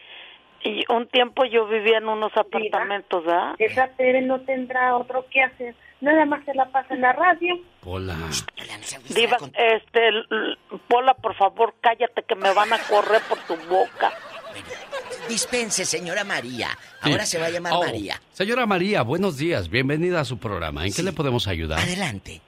y 0.63 0.83
un 0.93 1.07
tiempo 1.07 1.45
yo 1.45 1.65
vivía 1.67 1.97
en 1.97 2.07
unos 2.07 2.31
apartamentos, 2.37 3.25
¿verdad? 3.25 3.55
Esa 3.57 3.87
Tere 3.95 4.21
no 4.21 4.41
tendrá 4.41 4.95
otro 4.95 5.25
que 5.31 5.41
hacer. 5.41 5.73
Nada 6.01 6.25
más 6.25 6.43
se 6.45 6.53
la 6.55 6.65
pasa 6.65 6.93
en 6.95 7.01
la 7.01 7.13
radio. 7.13 7.55
Hola. 7.85 8.15
Diva, 9.09 9.37
este, 9.53 10.09
Pola, 10.87 11.13
por 11.13 11.35
favor, 11.35 11.75
cállate 11.79 12.23
que 12.23 12.35
me 12.35 12.51
van 12.53 12.73
a 12.73 12.79
correr 12.79 13.21
por 13.29 13.37
tu 13.39 13.55
boca. 13.67 14.11
Dispense, 15.27 15.85
señora 15.85 16.23
María. 16.23 16.69
Ahora 17.01 17.25
se 17.25 17.39
va 17.39 17.45
a 17.45 17.49
llamar 17.49 17.73
Oh, 17.75 17.83
María. 17.83 18.19
Señora 18.31 18.65
María, 18.65 19.01
buenos 19.03 19.37
días. 19.37 19.69
Bienvenida 19.69 20.19
a 20.21 20.25
su 20.25 20.37
programa. 20.39 20.85
¿En 20.85 20.93
qué 20.93 21.03
le 21.03 21.13
podemos 21.13 21.47
ayudar? 21.47 21.79
Adelante. 21.79 22.41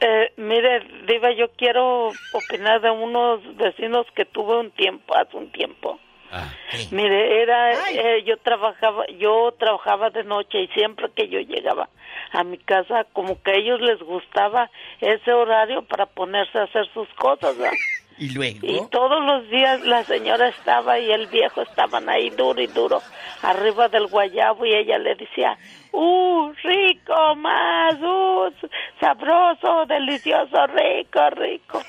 Eh, 0.00 0.32
mire, 0.36 0.80
Diva, 1.06 1.32
yo 1.32 1.50
quiero 1.56 2.08
opinar 2.32 2.80
de 2.80 2.90
unos 2.90 3.40
vecinos 3.56 4.06
que 4.14 4.24
tuve 4.24 4.58
un 4.60 4.70
tiempo, 4.72 5.14
hace 5.16 5.36
un 5.36 5.50
tiempo. 5.52 6.00
Ah. 6.32 6.52
Mire, 6.90 7.42
era, 7.42 7.72
eh, 7.90 8.24
yo 8.26 8.36
trabajaba, 8.38 9.06
yo 9.18 9.54
trabajaba 9.58 10.10
de 10.10 10.24
noche 10.24 10.62
y 10.62 10.68
siempre 10.68 11.08
que 11.14 11.28
yo 11.28 11.38
llegaba 11.38 11.88
a 12.32 12.42
mi 12.42 12.58
casa, 12.58 13.06
como 13.12 13.40
que 13.42 13.52
a 13.52 13.54
ellos 13.54 13.80
les 13.80 14.00
gustaba 14.00 14.68
ese 15.00 15.32
horario 15.32 15.82
para 15.82 16.06
ponerse 16.06 16.58
a 16.58 16.64
hacer 16.64 16.86
sus 16.92 17.08
cosas, 17.14 17.56
¿verdad? 17.56 17.72
¿Y 18.18 18.30
luego? 18.30 18.58
Y 18.62 18.80
todos 18.90 19.22
los 19.24 19.48
días 19.50 19.80
la 19.82 20.02
señora 20.04 20.48
estaba 20.48 20.98
y 20.98 21.10
el 21.10 21.26
viejo 21.26 21.62
estaban 21.62 22.08
ahí 22.08 22.30
duro 22.30 22.62
y 22.62 22.66
duro, 22.66 23.02
arriba 23.42 23.88
del 23.88 24.06
guayabo 24.06 24.64
y 24.64 24.74
ella 24.74 24.98
le 24.98 25.14
decía, 25.16 25.58
¡uh, 25.92 26.50
rico 26.62 27.34
más! 27.36 27.94
¡uh, 28.00 28.52
sabroso, 29.00 29.84
delicioso, 29.86 30.66
rico, 30.68 31.30
rico! 31.30 31.82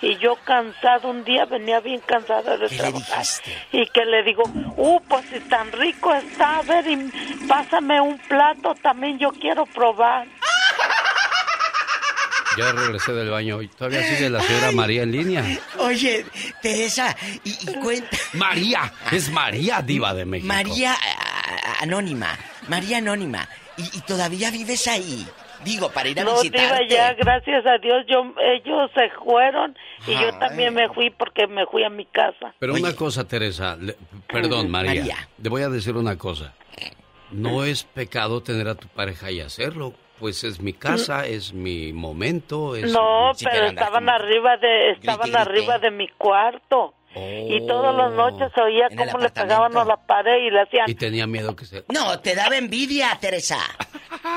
Y 0.00 0.16
yo 0.16 0.36
cansado 0.44 1.10
un 1.10 1.22
día, 1.22 1.44
venía 1.44 1.80
bien 1.80 2.00
cansada 2.00 2.56
de 2.56 2.68
trabajar. 2.68 3.24
Y 3.72 3.86
que 3.86 4.04
le 4.04 4.22
digo, 4.22 4.42
¡uh, 4.76 5.00
pues 5.08 5.26
si 5.26 5.40
tan 5.40 5.70
rico 5.72 6.14
está! 6.14 6.58
A 6.58 6.62
ver, 6.62 6.86
y 6.88 7.10
pásame 7.46 8.00
un 8.00 8.18
plato, 8.18 8.74
también 8.82 9.18
yo 9.18 9.30
quiero 9.30 9.66
probar. 9.66 10.26
Ya 12.56 12.72
regresé 12.72 13.12
del 13.12 13.30
baño 13.30 13.60
y 13.62 13.68
todavía 13.68 14.02
sigue 14.02 14.30
la 14.30 14.40
señora 14.40 14.72
María 14.72 15.02
en 15.02 15.12
línea. 15.12 15.44
Oye, 15.78 16.24
Teresa, 16.62 17.16
y, 17.44 17.50
y 17.70 17.74
cuenta. 17.80 18.16
María, 18.34 18.92
es 19.12 19.30
María 19.30 19.82
Diva 19.82 20.14
de 20.14 20.24
México. 20.24 20.46
María 20.52 20.92
a- 20.92 20.96
a- 20.96 21.82
Anónima. 21.82 22.28
María 22.68 22.98
Anónima. 22.98 23.48
Y, 23.76 23.82
y 23.98 24.00
todavía 24.02 24.50
vives 24.50 24.86
ahí. 24.86 25.26
Digo, 25.64 25.90
para 25.90 26.08
ir 26.10 26.20
a 26.20 26.24
No, 26.24 26.34
visitarte. 26.34 26.84
Diva, 26.84 26.88
ya, 26.88 27.14
gracias 27.14 27.64
a 27.66 27.78
Dios, 27.78 28.04
yo, 28.06 28.34
ellos 28.38 28.90
se 28.94 29.08
fueron 29.24 29.74
y 30.06 30.12
yo 30.12 30.38
también 30.38 30.74
me 30.74 30.88
fui 30.90 31.08
porque 31.10 31.46
me 31.46 31.64
fui 31.66 31.82
a 31.84 31.88
mi 31.88 32.04
casa. 32.04 32.54
Pero 32.58 32.74
una 32.74 32.94
cosa, 32.94 33.26
Teresa, 33.26 33.74
le- 33.80 33.96
perdón, 34.28 34.70
María, 34.70 34.94
María. 35.00 35.28
le 35.42 35.48
voy 35.48 35.62
a 35.62 35.70
decir 35.70 35.96
una 35.96 36.16
cosa. 36.18 36.52
No 37.30 37.64
es 37.64 37.82
pecado 37.84 38.42
tener 38.42 38.68
a 38.68 38.74
tu 38.74 38.86
pareja 38.88 39.30
y 39.30 39.40
hacerlo. 39.40 39.94
Pues 40.18 40.44
es 40.44 40.60
mi 40.60 40.72
casa, 40.72 41.26
es 41.26 41.52
mi 41.52 41.92
momento, 41.92 42.76
es... 42.76 42.92
No, 42.92 43.32
pero 43.42 43.66
estaban 43.66 44.08
arriba 44.08 44.56
de, 44.56 44.92
estaban 44.92 45.30
grite. 45.30 45.38
arriba 45.38 45.78
de 45.78 45.90
mi 45.90 46.08
cuarto. 46.08 46.94
Y 47.16 47.66
todas 47.66 47.94
las 47.94 48.12
noches 48.12 48.50
se 48.54 48.60
oía 48.60 48.88
cómo 48.88 49.18
le 49.18 49.30
pegaban 49.30 49.76
a 49.76 49.84
la 49.84 49.96
pared 49.96 50.36
y 50.46 50.50
le 50.50 50.62
hacían, 50.62 50.88
Y 50.88 50.94
tenía 50.94 51.26
miedo 51.26 51.54
que 51.54 51.64
se... 51.64 51.84
No, 51.92 52.18
te 52.20 52.34
daba 52.34 52.56
envidia, 52.56 53.16
Teresa. 53.20 53.58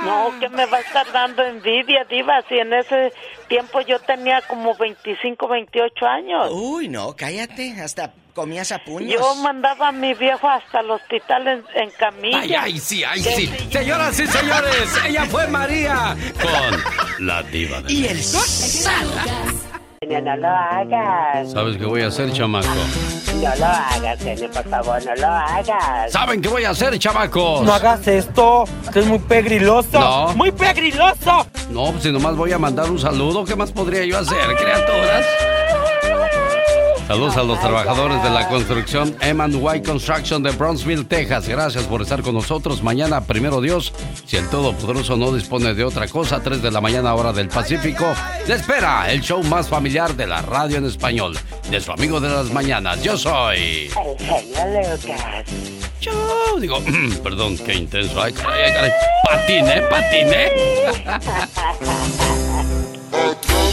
no, 0.04 0.32
que 0.40 0.50
me 0.50 0.66
va 0.66 0.78
a 0.78 0.82
estar 0.82 1.12
dando 1.12 1.44
envidia, 1.44 2.04
diva, 2.06 2.42
si 2.48 2.56
en 2.60 2.74
ese 2.74 3.14
tiempo 3.48 3.82
yo 3.82 4.00
tenía 4.00 4.42
como 4.42 4.76
25, 4.76 5.48
28 5.48 6.06
años. 6.06 6.50
Uy, 6.52 6.88
no, 6.88 7.16
cállate. 7.16 7.80
Hasta 7.82 8.14
comías 8.34 8.72
a 8.72 8.78
puños. 8.84 9.20
Yo 9.20 9.36
mandaba 9.36 9.88
a 9.88 9.92
mi 9.92 10.14
viejo 10.14 10.48
hasta 10.48 10.82
el 10.82 10.92
hospital 10.92 11.48
en, 11.48 11.66
en 11.74 11.90
camilla. 11.92 12.40
Ay, 12.40 12.54
ay, 12.54 12.78
sí, 12.78 13.04
ay, 13.04 13.22
sí. 13.22 13.48
Señoras 13.72 14.20
y 14.20 14.28
señores, 14.28 15.02
ella 15.06 15.26
fue 15.26 15.48
María 15.48 16.16
con 16.40 17.26
la 17.26 17.42
Diva 17.44 17.82
de 17.82 17.92
Y 17.92 18.06
el 18.06 18.22
No 20.06 20.36
lo 20.38 20.48
hagas. 20.48 21.52
¿Sabes 21.52 21.76
qué 21.78 21.86
voy 21.86 22.04
a 22.04 22.08
hacer, 22.08 22.32
chamaco? 22.32 22.68
No 23.42 23.56
lo 23.56 23.66
hagas, 23.66 24.22
Nene, 24.22 24.48
por 24.50 24.64
favor, 24.70 25.04
no 25.04 25.16
lo 25.16 25.28
hagas. 25.28 26.12
¿Saben 26.12 26.40
qué 26.40 26.50
voy 26.50 26.66
a 26.66 26.70
hacer, 26.70 27.00
chamacos? 27.00 27.64
No 27.64 27.74
hagas 27.74 28.08
esto, 28.08 28.66
que 28.94 29.00
es 29.00 29.08
muy 29.08 29.18
pegriloso. 29.18 30.00
No. 30.00 30.34
¡Muy 30.36 30.52
pegriloso! 30.52 31.48
No, 31.72 31.92
pues 31.92 32.04
si 32.04 32.12
nomás 32.12 32.36
voy 32.36 32.52
a 32.52 32.60
mandar 32.60 32.92
un 32.92 33.00
saludo, 33.00 33.44
¿qué 33.44 33.56
más 33.56 33.72
podría 33.72 34.06
yo 34.06 34.20
hacer, 34.20 34.38
criaturas? 34.56 35.26
Saludos 37.08 37.38
a 37.38 37.44
los 37.44 37.58
trabajadores 37.62 38.22
de 38.22 38.30
la 38.30 38.50
construcción 38.50 39.16
M&Y 39.22 39.82
Construction 39.82 40.44
de 40.44 40.52
Brownsville, 40.52 41.06
Texas. 41.06 41.48
Gracias 41.48 41.86
por 41.86 42.02
estar 42.02 42.22
con 42.22 42.36
nosotros. 42.36 42.84
Mañana, 42.84 43.22
primero 43.22 43.62
Dios, 43.62 43.94
si 44.26 44.36
el 44.36 44.50
Todopoderoso 44.50 45.16
no 45.16 45.32
dispone 45.32 45.74
de 45.74 45.86
otra 45.86 46.10
cosa, 46.10 46.42
3 46.42 46.62
de 46.62 46.70
la 46.70 46.82
mañana 46.82 47.16
hora 47.16 47.32
del 47.32 47.48
Pacífico, 47.48 48.14
le 48.46 48.56
espera 48.56 49.10
el 49.10 49.22
show 49.22 49.42
más 49.44 49.70
familiar 49.70 50.18
de 50.18 50.28
la 50.28 50.42
radio 50.42 50.76
en 50.78 50.86
español, 50.86 51.40
de 51.72 51.80
su 51.80 51.94
amigo 51.94 52.20
de 52.20 52.28
las 52.28 52.52
mañanas. 52.52 53.02
Yo 53.02 53.18
soy... 53.18 53.90
El 53.96 54.18
genio 54.44 54.98
Lucas. 54.98 55.46
Yo 56.02 56.60
digo, 56.60 56.84
perdón, 57.24 57.58
qué 57.58 57.74
intenso. 57.74 58.22
Ay, 58.22 58.34
caray, 58.34 58.64
ay, 58.64 58.74
caray. 58.74 58.92
Patiné, 59.24 59.82
patiné. 59.84 60.52